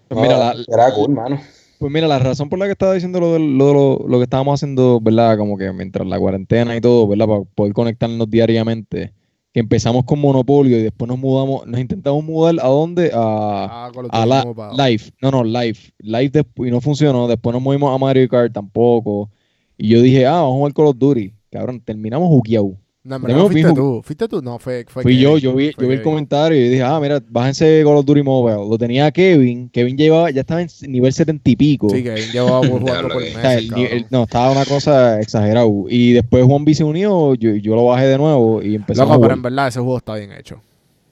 Pues 0.08 0.22
mira, 0.22 0.38
la, 0.38 0.56
Era 0.68 0.92
cool, 0.94 1.10
mano. 1.12 1.40
Pues 1.84 1.92
mira, 1.92 2.08
la 2.08 2.18
razón 2.18 2.48
por 2.48 2.58
la 2.60 2.66
que 2.66 2.72
estaba 2.72 2.94
diciendo 2.94 3.20
lo, 3.20 3.34
del- 3.34 3.58
lo, 3.58 3.74
lo- 3.74 4.06
lo 4.08 4.18
que 4.18 4.24
estábamos 4.24 4.54
haciendo, 4.54 5.02
¿verdad? 5.02 5.38
Como 5.38 5.58
que 5.58 5.70
mientras 5.74 6.08
la 6.08 6.18
cuarentena 6.18 6.78
y 6.78 6.80
todo, 6.80 7.06
¿verdad? 7.10 7.28
Para 7.28 7.42
poder 7.44 7.74
conectarnos 7.74 8.30
diariamente, 8.30 9.12
que 9.52 9.60
empezamos 9.60 10.06
con 10.06 10.18
Monopolio 10.22 10.80
y 10.80 10.82
después 10.82 11.10
nos 11.10 11.20
mudamos, 11.20 11.68
nos 11.68 11.82
intentamos 11.82 12.24
mudar 12.24 12.56
a 12.62 12.70
dónde? 12.70 13.12
A, 13.14 13.90
Ah, 13.90 13.92
a 14.12 14.26
la. 14.26 14.44
Live. 14.88 15.04
No, 15.22 15.30
no, 15.32 15.44
Live. 15.44 15.78
Live 16.00 16.32
y 16.60 16.72
no 16.72 16.80
funcionó. 16.80 17.28
Después 17.28 17.54
nos 17.54 17.62
movimos 17.62 17.94
a 17.94 17.98
Mario 17.98 18.30
Kart 18.30 18.54
tampoco. 18.54 19.30
Y 19.78 19.90
yo 19.90 20.02
dije, 20.02 20.26
ah, 20.26 20.36
vamos 20.44 20.54
a 20.54 20.58
jugar 20.60 20.74
Call 20.74 20.86
of 20.88 20.98
Duty. 20.98 21.34
Cabrón, 21.52 21.82
terminamos 21.82 22.30
juqueados. 22.30 22.72
No, 23.06 23.18
en 23.18 23.22
verdad, 23.22 23.46
fuiste 23.48 23.74
tú. 23.74 24.02
¿Fuiste 24.02 24.28
tú? 24.30 24.42
No, 24.42 24.60
fue, 24.60 24.86
fue 24.88 25.04
Fui 25.04 25.12
Kevin, 25.12 25.24
yo, 25.24 25.38
yo 25.38 25.54
vi, 25.54 25.74
fue 25.74 25.84
yo 25.84 25.88
vi 25.90 25.94
el 25.96 26.00
Kevin. 26.00 26.04
comentario 26.04 26.58
y 26.58 26.70
dije, 26.70 26.84
ah, 26.84 26.98
mira, 27.02 27.22
bájense 27.30 27.82
Call 27.84 27.98
of 27.98 28.06
Duty 28.06 28.24
Mobile. 28.24 28.70
Lo 28.70 28.78
tenía 28.78 29.12
Kevin. 29.12 29.68
Kevin 29.70 29.98
llevaba, 29.98 30.32
ya 30.32 30.40
estaba 30.42 30.62
en 30.62 30.70
nivel 30.88 31.12
setenta 31.12 31.50
y 31.50 31.56
pico. 31.58 31.90
Sí, 31.90 32.02
que 32.02 32.16
llevaba 32.32 32.60
jugando 32.68 33.10
por 33.10 33.22
que- 33.24 33.34
meses, 33.36 33.38
O 33.38 33.42
sea, 33.42 33.54
el 33.58 33.74
el- 33.92 34.06
no, 34.10 34.24
estaba 34.24 34.52
una 34.52 34.64
cosa 34.66 35.20
exagerada. 35.20 35.68
Y 35.90 36.14
después 36.14 36.46
Juan 36.46 36.64
B 36.64 36.74
se 36.74 36.86
unió, 36.86 37.36
yo, 37.36 37.56
yo 37.56 37.76
lo 37.76 37.86
bajé 37.88 38.06
de 38.08 38.18
nuevo 38.18 38.62
y 38.62 38.76
empezamos 38.76 39.10
Loco, 39.10 39.14
a 39.14 39.28
pero 39.28 39.36
jugar. 39.36 39.38
en 39.38 39.42
verdad 39.44 39.68
ese 39.68 39.80
juego 39.82 39.98
está 39.98 40.16
bien 40.16 40.32
hecho. 40.32 40.62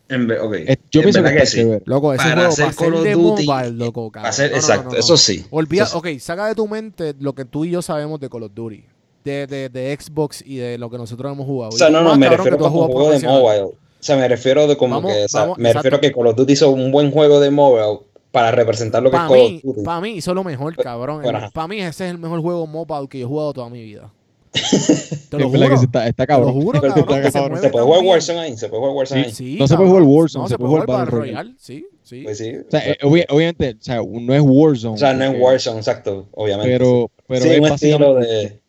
En 0.08 0.28
ve- 0.28 0.39
ok. 0.39 0.54
Eh, 0.68 0.78
Yo 0.92 1.02
En 1.02 1.04
pienso 1.06 1.24
que, 1.24 1.30
está 1.30 1.46
sí. 1.46 1.58
chévere. 1.58 1.82
Loco, 1.86 2.14
ese 2.14 2.24
Para 2.24 2.36
juego 2.36 2.50
hacer 2.50 2.66
para 2.68 2.76
Call 2.78 2.94
of 2.96 3.04
de 3.04 3.12
Duty, 3.14 3.46
mobile, 3.48 3.72
loco, 3.72 4.12
cabrón. 4.12 4.26
Va 4.26 4.30
a 4.30 4.34
ser- 4.34 4.52
No, 4.52 4.58
exacto, 4.58 4.86
no, 4.86 4.92
no. 4.94 4.98
eso 4.98 5.18
sí. 5.18 5.46
Olvida, 5.50 5.84
Eso 5.84 6.02
sí. 6.02 6.14
ok, 6.16 6.20
saca 6.22 6.48
de 6.48 6.56
tu 6.56 6.68
mente 6.70 7.16
lo 7.20 7.34
que 7.34 7.44
tú 7.44 7.66
y 7.66 7.72
yo 7.72 7.82
sabemos 7.82 8.20
de 8.22 8.30
Call 8.30 8.44
of 8.44 8.52
Duty. 8.54 8.84
De, 9.24 9.46
de, 9.48 9.70
de 9.70 9.98
Xbox 10.00 10.44
y 10.46 10.58
de 10.58 10.78
lo 10.78 10.90
que 10.90 10.98
nosotros 10.98 11.32
hemos 11.32 11.46
jugado. 11.46 11.70
O 11.74 11.78
sea, 11.78 11.90
no, 11.90 12.02
no, 12.02 12.16
me 12.16 12.26
cabrón, 12.28 12.38
refiero 12.38 12.58
como 12.58 12.70
jugado 12.72 12.92
juego 12.94 13.12
de 13.12 13.20
mobile. 13.28 13.62
O 13.64 13.74
sea, 14.00 14.18
me 14.18 14.28
refiero 14.28 14.66
de 14.68 14.76
como 14.78 14.96
Vamos- 14.96 15.12
que, 15.14 15.26
o 15.26 15.28
sea, 15.28 15.42
vamos, 15.42 15.58
me 15.60 15.74
refiero 15.74 15.98
exacto. 15.98 16.16
que 16.16 16.20
Call 16.24 16.28
of 16.32 16.36
Duty 16.36 16.54
hizo 16.54 16.70
un 16.72 16.92
buen 16.92 17.12
juego 17.12 17.40
de 17.40 17.52
mobile 17.52 18.00
para 18.32 18.50
representar 18.52 19.04
lo 19.04 19.12
que 19.12 19.18
Para 19.18 19.26
es 19.28 19.32
Call 19.32 19.40
mí, 19.52 19.58
of 19.58 19.64
Duty. 19.76 19.82
pa' 19.86 20.02
mí 20.02 20.10
hizo 20.12 20.34
lo 20.34 20.44
mejor, 20.44 20.76
cabrón. 20.76 21.22
Bueno. 21.22 21.50
Para 21.54 21.68
mí 21.68 21.82
ese 21.82 22.06
es 22.06 22.12
el 22.12 22.18
mejor 22.18 22.42
juego 22.42 22.66
mobile 22.66 23.08
que 23.08 23.20
yo 23.20 23.26
he 23.26 23.30
jugado 23.30 23.54
toda 23.54 23.70
mi 23.70 23.84
vida. 23.84 24.12
Te 24.52 24.60
Es 24.60 25.32
lo 25.32 25.50
verdad 25.50 25.68
juro. 25.68 25.70
que 25.70 25.78
se 25.78 25.86
está, 25.86 26.08
está 26.08 26.26
Te 26.26 26.34
lo 26.34 26.38
cabrón. 26.40 26.54
juro, 26.62 26.82
cabrón. 26.82 27.00
está 27.00 27.24
se 27.28 27.32
cabrón. 27.32 27.52
mueve 27.52 27.68
¿Se 27.68 27.72
puede 27.72 27.86
jugar. 27.86 28.04
Warzone 28.04 28.40
ahí? 28.40 28.58
¿Se 28.58 28.68
puede 28.70 28.80
jugar 28.82 28.96
Warzone 28.98 29.22
ahí? 29.22 29.32
Sí, 29.32 29.56
No 29.60 29.68
se 29.68 29.76
puede 29.78 29.90
cabrón. 29.90 29.90
jugar 29.90 30.04
Warzone, 30.20 30.42
No, 30.44 30.48
se 30.48 30.54
se 30.54 30.58
puede 30.58 30.70
jugar 30.70 30.88
Battle 30.88 31.06
Royale. 31.06 31.32
Royale. 31.32 31.54
Sí, 31.58 31.86
sí. 32.04 32.22
Pues 32.24 32.38
sí. 32.38 32.56
O 32.58 32.72
sea, 32.72 32.80
eh, 32.90 32.98
obvia- 33.04 33.26
obviamente, 33.30 33.70
o 33.80 33.84
sea, 33.84 34.02
no 34.04 34.34
es 34.34 34.42
Warzone. 34.44 34.94
O 34.96 34.98
sea, 34.98 35.14
no 35.14 35.24
es 35.26 35.36
Warzone, 35.40 35.78
exacto, 35.78 36.28
obviamente. 36.34 36.70
Pero, 36.72 37.12
pero 37.28 37.42
sí, 37.44 37.50
es 37.50 37.60
un 37.60 37.66
estilo 37.68 38.16
básicamente- 38.16 38.61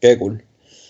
Qué 0.00 0.18
cool. 0.18 0.44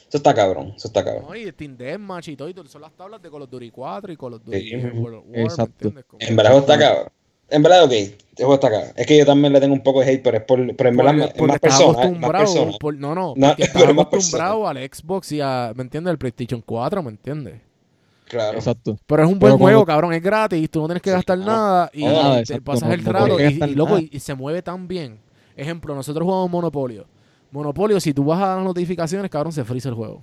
Eso 0.09 0.19
está 0.19 0.35
cabrón, 0.35 0.75
eso 0.77 0.89
está 0.89 1.03
cabrón. 1.03 1.25
No, 1.29 1.35
y 1.35 1.51
Team 1.53 1.77
Deathmatch 1.77 2.29
y 2.29 2.37
todo, 2.37 2.49
y 2.49 2.55
todo, 2.55 2.67
son 2.67 2.83
las 2.83 2.93
tablas 2.93 3.23
de 3.23 3.31
Call 3.31 3.43
of 3.43 3.51
Duty 3.51 3.71
4 3.71 4.13
y 4.13 4.17
Call 4.17 4.35
of 4.35 4.45
Duty 4.45 4.61
Sí. 4.61 4.77
World 4.77 5.17
of 5.19 5.25
War, 5.25 5.33
¿me 5.37 5.43
Exacto. 5.43 5.93
En 6.19 6.37
verdad, 6.37 6.59
está 6.59 6.79
cabrón. 6.79 7.07
En 7.49 7.63
verdad, 7.63 7.85
ok, 7.85 7.93
juego 8.37 8.55
está 8.55 8.71
cabrón. 8.71 8.93
Es 8.97 9.07
que 9.07 9.17
yo 9.19 9.25
también 9.27 9.53
le 9.55 9.61
tengo 9.61 9.75
un 9.75 9.83
poco 9.83 10.01
de 10.01 10.07
hate, 10.11 10.23
pero 10.23 10.37
es 10.39 10.45
por, 10.45 10.77
pero 10.77 10.89
en 10.91 10.97
verdad 10.97 11.13
Porque- 11.13 11.25
es 11.29 11.33
porque 11.35 11.53
más 11.53 11.61
personas, 11.61 12.19
más 12.21 12.31
personas. 12.31 12.79
por- 12.79 12.95
no, 12.95 13.15
no, 13.15 13.35
No, 13.37 13.49
porque 13.57 13.63
acostumbrado 14.01 14.69
al 14.69 14.77
Xbox 14.79 15.33
y 15.33 15.41
a, 15.41 15.73
¿me 15.75 15.83
entiendes? 15.83 16.11
Al 16.11 16.19
PlayStation 16.19 16.63
4, 16.65 17.03
¿me 17.03 17.11
entiendes? 17.11 17.61
Claro. 18.27 18.57
Exacto. 18.59 18.99
Pero 19.07 19.23
es 19.25 19.29
un 19.29 19.39
Pero 19.39 19.53
buen 19.53 19.59
juego, 19.61 19.79
cuando- 19.81 19.93
cabrón, 19.93 20.13
es 20.15 20.23
gratis, 20.23 20.71
tú 20.71 20.81
no 20.81 20.87
tienes 20.89 21.03
que 21.03 21.11
Sí, 21.11 21.17
gastar 21.17 21.39
no. 21.39 21.45
nada 21.47 21.91
y, 21.93 22.03
te 22.05 22.39
exacto, 22.41 22.65
pasas 22.65 22.89
no- 22.89 22.95
el 22.95 23.05
no 23.05 23.13
rato 23.13 23.41
y, 23.41 23.45
y, 23.45 23.75
loco, 23.75 23.99
y 23.99 24.19
se 24.21 24.35
mueve 24.35 24.63
tan 24.63 24.89
bien. 24.89 25.19
Ejemplo, 25.57 25.95
nosotros 25.95 26.25
jugamos 26.25 26.51
Monopolio. 26.51 27.07
Monopolio, 27.53 28.01
si 28.01 28.13
tú 28.13 28.25
vas 28.25 28.41
a 28.43 28.57
las 28.57 28.65
notificaciones, 28.65 29.31
cabrón, 29.31 29.53
se 29.53 29.65
frisa 29.65 29.89
el 29.91 29.95
juego. 29.95 30.23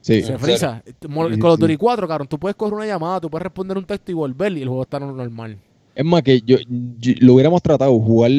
Sí. 0.00 0.22
Se 0.22 0.32
¿En 0.32 0.38
frisa. 0.40 0.82
Sí, 0.84 0.92
Call 1.38 1.50
of. 1.52 1.58
Duty 1.60 1.76
4, 1.76 2.08
cabrón, 2.08 2.28
tú 2.28 2.38
puedes 2.38 2.56
coger 2.56 2.74
una 2.74 2.86
llamada, 2.86 3.20
tú 3.20 3.30
puedes 3.30 3.42
responder 3.44 3.78
un 3.78 3.84
texto 3.84 4.10
y 4.10 4.14
volver 4.14 4.52
y 4.52 4.62
el 4.62 4.68
juego 4.68 4.82
está 4.82 4.98
normal. 5.00 5.58
Es 5.94 6.04
más 6.04 6.22
que 6.22 6.40
yo, 6.42 6.56
yo- 6.98 7.14
lo 7.20 7.34
hubiéramos 7.34 7.62
tratado 7.62 7.98
jugar 8.00 8.30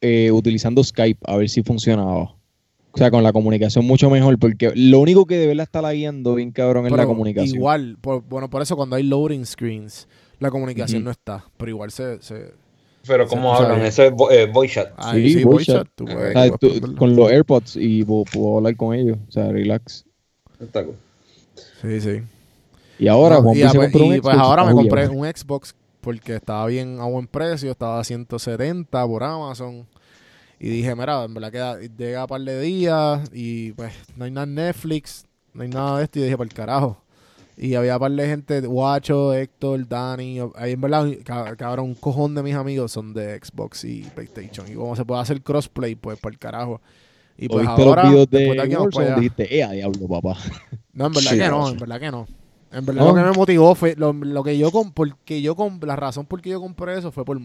eh, 0.00 0.30
utilizando 0.30 0.84
Skype 0.84 1.20
a 1.26 1.36
ver 1.36 1.48
si 1.48 1.62
funcionaba. 1.62 2.34
O 2.92 2.96
sea, 2.98 3.10
con 3.10 3.22
la 3.22 3.32
comunicación 3.32 3.84
mucho 3.84 4.10
mejor, 4.10 4.38
porque 4.38 4.72
lo 4.74 5.00
único 5.00 5.26
que 5.26 5.36
de 5.36 5.46
verdad 5.46 5.64
está 5.64 5.80
lagueando 5.82 6.34
bien 6.34 6.50
cabrón 6.52 6.86
es 6.86 6.92
la 6.92 7.06
comunicación. 7.06 7.56
Igual, 7.56 7.96
por- 8.00 8.22
bueno, 8.28 8.48
por 8.50 8.62
eso 8.62 8.76
cuando 8.76 8.96
hay 8.96 9.02
loading 9.04 9.44
screens, 9.46 10.08
la 10.40 10.50
comunicación 10.50 11.04
no 11.04 11.10
está. 11.10 11.44
Pero 11.56 11.70
igual 11.70 11.90
se. 11.90 12.20
se 12.22 12.52
Pero 13.08 13.26
¿cómo 13.26 13.54
hablan? 13.54 13.76
bien. 13.76 13.86
Eso 13.86 14.02
es 14.04 14.12
vo- 14.12 14.30
eh, 14.30 14.46
voice 14.46 14.74
chat. 14.74 14.92
ahí 14.96 15.28
Sí, 15.28 15.38
sí, 15.38 15.44
voice 15.44 15.72
voice 15.72 15.72
chat, 15.72 15.86
Ah, 15.88 15.90
tú 15.96 16.04
tú 16.04 16.58
puedes 16.58 16.80
ponerlo. 16.80 16.98
con 16.98 17.16
los 17.16 17.30
AirPods 17.30 17.76
y 17.76 18.04
puedo, 18.04 18.58
hablar 18.58 18.76
con 18.76 18.94
ellos. 18.94 19.18
O 19.28 19.32
sea, 19.32 19.50
relax. 19.50 20.04
Está 20.60 20.84
cool. 20.84 20.96
Sí, 21.82 22.00
sí. 22.00 22.22
Y 22.98 23.08
ahora 23.08 23.40
No, 23.40 23.54
y, 23.54 23.62
pues, 23.62 23.94
un 23.94 24.14
y, 24.14 24.20
pues 24.20 24.36
ahora 24.36 24.64
me 24.64 24.72
compré 24.74 25.08
un 25.08 25.26
Xbox 25.26 25.74
porque 26.00 26.36
estaba 26.36 26.66
bien 26.66 26.98
a 27.00 27.04
buen 27.04 27.26
precio, 27.26 27.70
estaba 27.70 28.00
a 28.00 28.04
170 28.04 29.06
por 29.06 29.22
Amazon. 29.22 29.86
Y 30.60 30.68
dije, 30.68 30.94
mira, 30.96 31.24
en 31.24 31.34
verdad 31.34 31.52
queda, 31.52 31.78
llega 31.80 32.22
a 32.22 32.26
par 32.26 32.40
de 32.40 32.60
días 32.60 33.30
y 33.32 33.72
pues 33.72 33.92
no 34.16 34.24
hay 34.24 34.30
nada 34.32 34.44
en 34.44 34.54
Netflix, 34.56 35.24
no 35.54 35.62
hay 35.62 35.68
nada 35.68 35.98
de 35.98 36.04
esto. 36.04 36.18
Y 36.18 36.22
dije, 36.22 36.36
para 36.36 36.48
el 36.48 36.54
carajo. 36.54 37.00
Y 37.60 37.74
había 37.74 37.98
par 37.98 38.12
de 38.12 38.24
gente, 38.26 38.60
Guacho, 38.60 39.34
Héctor, 39.34 39.88
Dani. 39.88 40.38
Ahí 40.54 40.72
en 40.72 40.80
verdad, 40.80 41.08
ca- 41.24 41.56
cabrón, 41.56 41.86
un 41.86 41.94
cojón 41.96 42.34
de 42.36 42.42
mis 42.44 42.54
amigos 42.54 42.92
son 42.92 43.12
de 43.12 43.36
Xbox 43.36 43.82
y 43.84 44.02
PlayStation. 44.14 44.70
Y 44.70 44.74
como 44.74 44.94
se 44.94 45.04
puede 45.04 45.20
hacer 45.20 45.42
crossplay, 45.42 45.96
pues 45.96 46.20
para 46.20 46.32
el 46.32 46.38
carajo. 46.38 46.80
Y 47.36 47.48
pues 47.48 47.66
¿Oíste 47.66 47.82
ahora, 47.82 48.02
los 48.04 48.12
videos 48.12 48.30
de 48.30 48.38
de 48.68 48.76
Warzone? 48.76 49.14
Dijiste, 49.16 49.60
eh, 49.60 49.68
diablo, 49.72 50.06
papá. 50.08 50.36
No, 50.92 51.06
en 51.06 51.12
verdad 51.12 51.30
Sí, 51.32 51.38
que 51.38 51.48
no, 51.48 51.68
en 51.68 51.76
verdad 51.78 52.00
que 52.00 52.10
no. 52.12 52.26
En 52.70 52.84
verdad 52.86 53.02
No. 53.02 53.08
lo 53.08 53.14
que 53.14 53.22
me 53.22 53.32
motivó 53.32 53.74
fue 53.74 53.94
lo, 53.96 54.12
lo 54.12 54.42
que 54.44 54.56
yo 54.58 54.70
com- 54.70 54.92
porque 54.92 55.40
yo 55.42 55.56
la 55.82 55.96
razón 55.96 56.26
por 56.26 56.40
qué 56.40 56.50
yo 56.50 56.60
compré 56.60 56.98
eso 56.98 57.10
fue 57.10 57.24
por. 57.24 57.38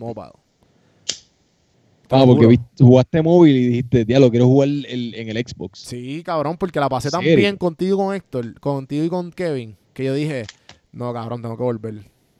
Te 2.08 2.16
Ah, 2.16 2.24
porque 2.26 2.46
viste- 2.46 2.84
jugaste 2.84 3.22
móvil 3.22 3.56
y 3.56 3.68
dijiste, 3.68 4.06
diablo, 4.06 4.30
quiero 4.30 4.46
jugar 4.46 4.68
el- 4.70 5.16
en 5.16 5.30
el 5.30 5.38
Xbox. 5.38 5.80
Sí, 5.80 6.22
cabrón, 6.24 6.58
porque 6.58 6.80
la 6.80 6.90
pasé 6.90 7.10
tan 7.10 7.22
bien 7.22 7.56
contigo 7.58 7.96
y 7.96 7.98
con 8.06 8.16
Héctor, 8.16 8.60
contigo 8.60 9.06
y 9.06 9.10
con 9.10 9.32
Kevin, 9.32 9.76
que 9.94 10.04
yo 10.06 10.14
dije, 10.14 10.46
no, 10.92 11.14
cabrón, 11.14 11.42
tengo 11.42 11.58
que 11.58 11.64
volver. 11.64 11.96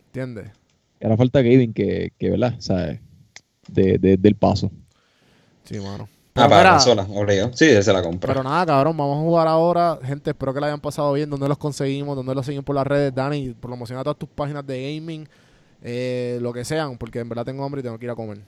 ¿Entiendes? 0.08 0.52
Era 1.00 1.18
falta 1.18 1.42
Kevin 1.44 1.74
que, 1.74 2.12
que 2.18 2.30
¿verdad? 2.30 2.56
¿Sabes? 2.60 3.00
De, 3.68 3.98
de- 3.98 4.18
del 4.18 4.36
paso. 4.36 4.72
Sí, 5.64 5.80
mano. 5.80 6.08
Ah, 6.36 6.50
para 6.50 6.72
la 6.74 6.80
sola, 6.80 7.04
obligado. 7.10 7.52
Sí, 7.54 7.70
se 7.82 7.94
la 7.94 8.02
compra. 8.02 8.28
Pero 8.34 8.44
nada, 8.44 8.66
cabrón, 8.66 8.98
vamos 8.98 9.18
a 9.18 9.22
jugar 9.22 9.48
ahora. 9.48 10.00
Gente, 10.04 10.32
espero 10.32 10.52
que 10.54 10.60
la 10.60 10.68
hayan 10.68 10.80
pasado 10.80 11.14
bien. 11.14 11.30
¿Dónde 11.30 11.48
los 11.48 11.58
conseguimos? 11.60 12.16
¿Dónde 12.16 12.34
los 12.34 12.46
siguen 12.46 12.64
por 12.64 12.76
las 12.76 12.88
redes? 12.88 13.14
Dani, 13.14 13.54
promociona 13.60 14.04
todas 14.04 14.18
tus 14.18 14.30
páginas 14.30 14.66
de 14.66 14.96
gaming, 14.96 15.28
eh, 15.84 16.40
lo 16.42 16.52
que 16.52 16.66
sean, 16.66 16.98
porque 16.98 17.20
en 17.20 17.30
verdad 17.30 17.46
tengo 17.46 17.64
hambre 17.64 17.82
y 17.82 17.84
tengo 17.84 18.00
que 18.00 18.06
ir 18.06 18.12
a 18.12 18.16
comer. 18.16 18.40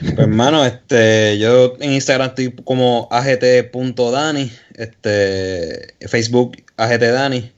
Pues 0.00 0.18
hermano, 0.18 0.64
este, 0.64 1.38
yo 1.38 1.74
en 1.78 1.92
Instagram 1.92 2.30
estoy 2.30 2.52
como 2.64 3.06
agt.dani, 3.10 4.50
este, 4.74 5.94
Facebook 6.08 6.56
agtdani. 6.76 7.52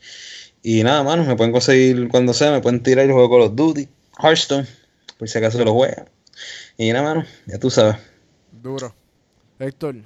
Y 0.63 0.83
nada, 0.83 1.03
mano, 1.03 1.25
me 1.25 1.37
pueden 1.37 1.53
conseguir 1.53 2.09
cuando 2.09 2.33
sea, 2.33 2.53
me 2.53 2.61
pueden 2.61 2.83
tirar 2.83 3.05
el 3.05 3.13
juego 3.13 3.31
Call 3.31 3.43
of 3.49 3.55
Duty, 3.57 3.89
Hearthstone, 4.23 4.67
por 5.19 5.29
si 5.29 5.39
acaso 5.39 5.59
se 5.59 5.65
lo 5.65 5.73
juega. 5.73 6.07
Y 6.79 6.93
nada, 6.93 7.03
mano, 7.15 7.25
ya 7.47 7.59
tú 7.59 7.69
sabes. 7.71 7.97
Duro. 8.63 8.95
Héctor, 9.59 9.97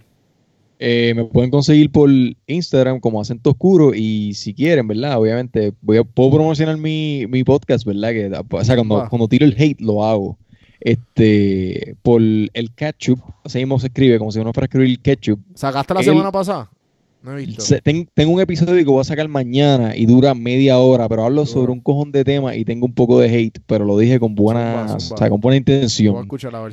Eh, 0.78 1.14
me 1.14 1.24
pueden 1.24 1.50
conseguir 1.50 1.90
por 1.90 2.10
Instagram 2.46 3.00
como 3.00 3.20
acento 3.20 3.50
oscuro 3.50 3.94
y 3.94 4.34
si 4.34 4.52
quieren, 4.54 4.86
¿verdad? 4.88 5.18
Obviamente 5.18 5.72
voy 5.80 5.98
a, 5.98 6.04
puedo 6.04 6.32
promocionar 6.32 6.76
mi, 6.76 7.26
mi 7.28 7.44
podcast, 7.44 7.86
¿verdad? 7.86 8.10
Que, 8.10 8.30
o 8.50 8.64
sea, 8.64 8.76
cuando, 8.76 9.06
cuando 9.08 9.28
tiro 9.28 9.46
el 9.46 9.54
hate 9.58 9.80
lo 9.80 10.04
hago. 10.04 10.38
este, 10.80 11.96
por 12.02 12.20
el 12.20 12.70
ketchup, 12.74 13.18
así 13.44 13.58
mismo 13.58 13.78
se 13.78 13.86
escribe, 13.88 14.18
como 14.18 14.30
si 14.32 14.38
uno 14.38 14.52
fuera 14.52 14.64
a 14.64 14.68
escribir 14.68 15.00
ketchup. 15.00 15.40
¿Sacaste 15.54 15.94
la 15.94 16.02
semana 16.02 16.30
pasada? 16.32 16.70
No 17.26 17.32
he 17.36 17.44
visto. 17.44 17.60
Se- 17.60 17.80
ten- 17.80 18.08
tengo 18.14 18.32
un 18.32 18.40
episodio 18.40 18.76
que 18.76 18.84
voy 18.84 19.00
a 19.00 19.04
sacar 19.04 19.26
mañana 19.28 19.96
y 19.96 20.06
dura 20.06 20.32
media 20.34 20.78
hora, 20.78 21.08
pero 21.08 21.24
hablo 21.24 21.44
sobre 21.44 21.72
un 21.72 21.80
cojón 21.80 22.12
de 22.12 22.22
temas 22.24 22.56
y 22.56 22.64
tengo 22.64 22.86
un 22.86 22.94
poco 22.94 23.18
de 23.18 23.28
hate, 23.28 23.58
pero 23.66 23.84
lo 23.84 23.98
dije 23.98 24.20
con 24.20 24.34
buena, 24.36 24.94
o 24.94 25.00
sea, 25.00 25.28
con 25.28 25.40
buena 25.40 25.56
intención. 25.56 26.28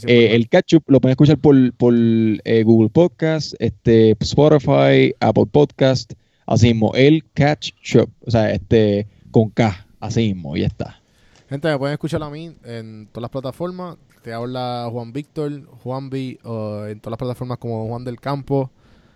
Eh, 0.05 0.35
el 0.35 0.47
ketchup 0.49 0.83
lo 0.87 1.01
pueden 1.01 1.13
escuchar 1.13 1.39
por, 1.39 1.73
por 1.73 1.93
eh, 1.95 2.63
Google 2.63 2.89
Podcast, 2.89 3.55
este, 3.57 4.15
Spotify, 4.19 5.15
Apple 5.19 5.47
Podcast, 5.51 6.13
así 6.45 6.67
mismo, 6.67 6.91
el 6.93 7.23
Ketchup, 7.33 8.09
o 8.25 8.29
sea, 8.31 8.51
este, 8.51 9.07
con 9.31 9.49
K, 9.49 9.87
así 9.99 10.33
mismo, 10.33 10.55
ya 10.55 10.67
está. 10.67 11.01
Gente, 11.49 11.67
me 11.69 11.77
pueden 11.79 11.93
escuchar 11.93 12.21
a 12.21 12.29
mí 12.29 12.51
en 12.65 13.07
todas 13.11 13.21
las 13.23 13.31
plataformas. 13.31 13.97
Te 14.23 14.33
habla 14.33 14.87
Juan 14.91 15.11
Víctor, 15.13 15.65
Juan 15.83 16.09
B, 16.09 16.37
o 16.43 16.85
en 16.85 16.99
todas 16.99 17.11
las 17.11 17.17
plataformas 17.19 17.57
como 17.57 17.87
Juan 17.87 18.03
del 18.05 18.19
Campo, 18.19 18.71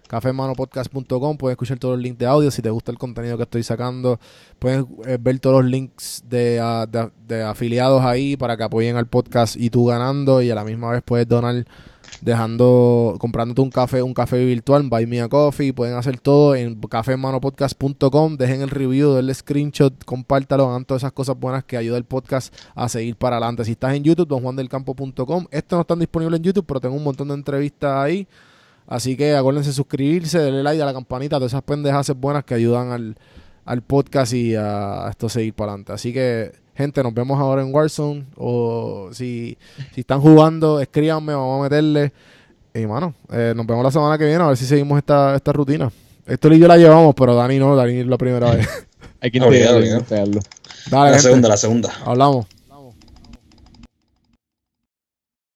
cafemanopodcast.com. 0.08 1.38
Puedes 1.38 1.54
escuchar 1.56 1.78
todos 1.80 1.96
los 1.96 2.04
links 2.04 2.20
de 2.20 2.26
audio 2.26 2.52
si 2.52 2.62
te 2.62 2.70
gusta 2.70 2.92
el 2.92 2.98
contenido 2.98 3.38
que 3.38 3.44
estoy 3.44 3.64
sacando. 3.64 4.20
Puedes 4.60 4.86
eh, 5.06 5.18
ver 5.20 5.40
todos 5.40 5.62
los 5.64 5.72
links 5.72 6.24
de, 6.28 6.60
ah, 6.62 6.86
de- 6.88 7.44
afiliados 7.44 8.04
ahí 8.04 8.36
para 8.38 8.58
que 8.58 8.64
apoyen 8.64 8.96
al 8.96 9.08
podcast 9.08 9.56
y 9.56 9.70
tú 9.70 9.86
ganando. 9.86 10.42
Y 10.42 10.50
a 10.50 10.56
la 10.56 10.64
misma 10.64 10.92
vez 10.92 11.02
puedes 11.04 11.28
donar 11.28 11.66
dejando, 12.22 13.16
comprándote 13.20 13.62
un 13.62 13.70
café, 13.70 14.02
un 14.02 14.14
café 14.14 14.44
virtual, 14.44 14.88
Buy 14.90 15.06
Me 15.06 15.22
a 15.22 15.28
Coffee, 15.28 15.74
pueden 15.74 15.96
hacer 15.96 16.20
todo 16.20 16.56
en 16.56 16.76
cafemanopodcast.com, 16.80 18.38
dejen 18.38 18.62
el 18.62 18.70
review, 18.70 19.14
denle 19.14 19.34
screenshot, 19.34 20.04
compártalo, 20.06 20.70
hagan 20.70 20.86
todas 20.86 21.02
esas 21.04 21.12
cosas 21.12 21.38
buenas 21.40 21.64
que 21.64 21.78
ayuda 21.78 21.98
el 21.98 22.06
podcast 22.06 22.54
a 22.76 22.90
seguir 22.90 23.16
para 23.18 23.38
adelante. 23.38 23.66
Si 23.66 23.72
estás 23.72 23.94
en 23.94 24.04
YouTube, 24.04 24.28
donjuandelcampo.com, 24.28 25.48
esto 25.52 25.76
no 25.76 25.82
están 25.82 26.00
disponibles 26.00 26.38
en 26.40 26.44
YouTube, 26.44 26.66
pero 26.66 26.80
tengo 26.80 26.96
un 26.96 27.04
montón 27.04 27.28
de 27.28 27.34
entrevistas 27.36 27.94
ahí, 27.96 28.28
así 28.88 29.16
que 29.16 29.36
acuérdense 29.36 29.70
de 29.70 29.76
suscribirse, 29.76 30.40
darle 30.40 30.64
like 30.64 30.82
a 30.82 30.86
la 30.86 30.94
campanita, 30.94 31.38
todas 31.38 31.52
esas 31.52 31.64
pendejas 31.64 32.12
buenas 32.20 32.44
que 32.44 32.54
ayudan 32.56 32.92
al, 32.92 33.16
al 33.66 33.82
podcast 33.82 34.34
y 34.34 34.56
a, 34.56 35.06
a 35.08 35.10
esto 35.10 35.30
seguir 35.30 35.54
para 35.54 35.72
adelante. 35.74 35.94
Así 35.94 36.14
que, 36.14 36.54
gente, 36.76 37.04
nos 37.04 37.14
vemos 37.14 37.40
ahora 37.40 37.62
en 37.62 37.74
Warzone. 37.74 38.26
O 38.38 39.10
si, 39.12 39.58
si 39.94 40.02
están 40.02 40.22
jugando, 40.22 40.80
escríbanme, 40.80 41.34
vamos 41.34 41.60
a 41.60 41.64
meterle. 41.64 42.14
Y 42.74 42.86
mano, 42.86 43.14
eh, 43.32 43.54
nos 43.56 43.66
vemos 43.66 43.84
la 43.84 43.92
semana 43.92 44.18
que 44.18 44.26
viene 44.26 44.44
a 44.44 44.48
ver 44.48 44.58
si 44.58 44.66
seguimos 44.66 44.98
esta, 44.98 45.36
esta 45.36 45.52
rutina. 45.52 45.92
Esto 46.26 46.52
y 46.54 46.60
yo 46.60 46.68
la 46.68 46.78
llevamos, 46.78 47.16
pero 47.16 47.36
Dani 47.36 47.58
no, 47.58 47.76
Dani 47.76 48.00
es 48.00 48.08
la 48.08 48.18
primera 48.18 48.52
vez. 48.52 48.68
Hay 49.22 49.32
que 49.32 49.38
integrarlo. 49.40 49.80
Dale, 50.10 50.40
La 50.92 51.06
gente, 51.08 51.20
segunda, 51.20 51.50
la 51.50 51.58
segunda. 51.58 51.92
hablamos. 52.06 52.46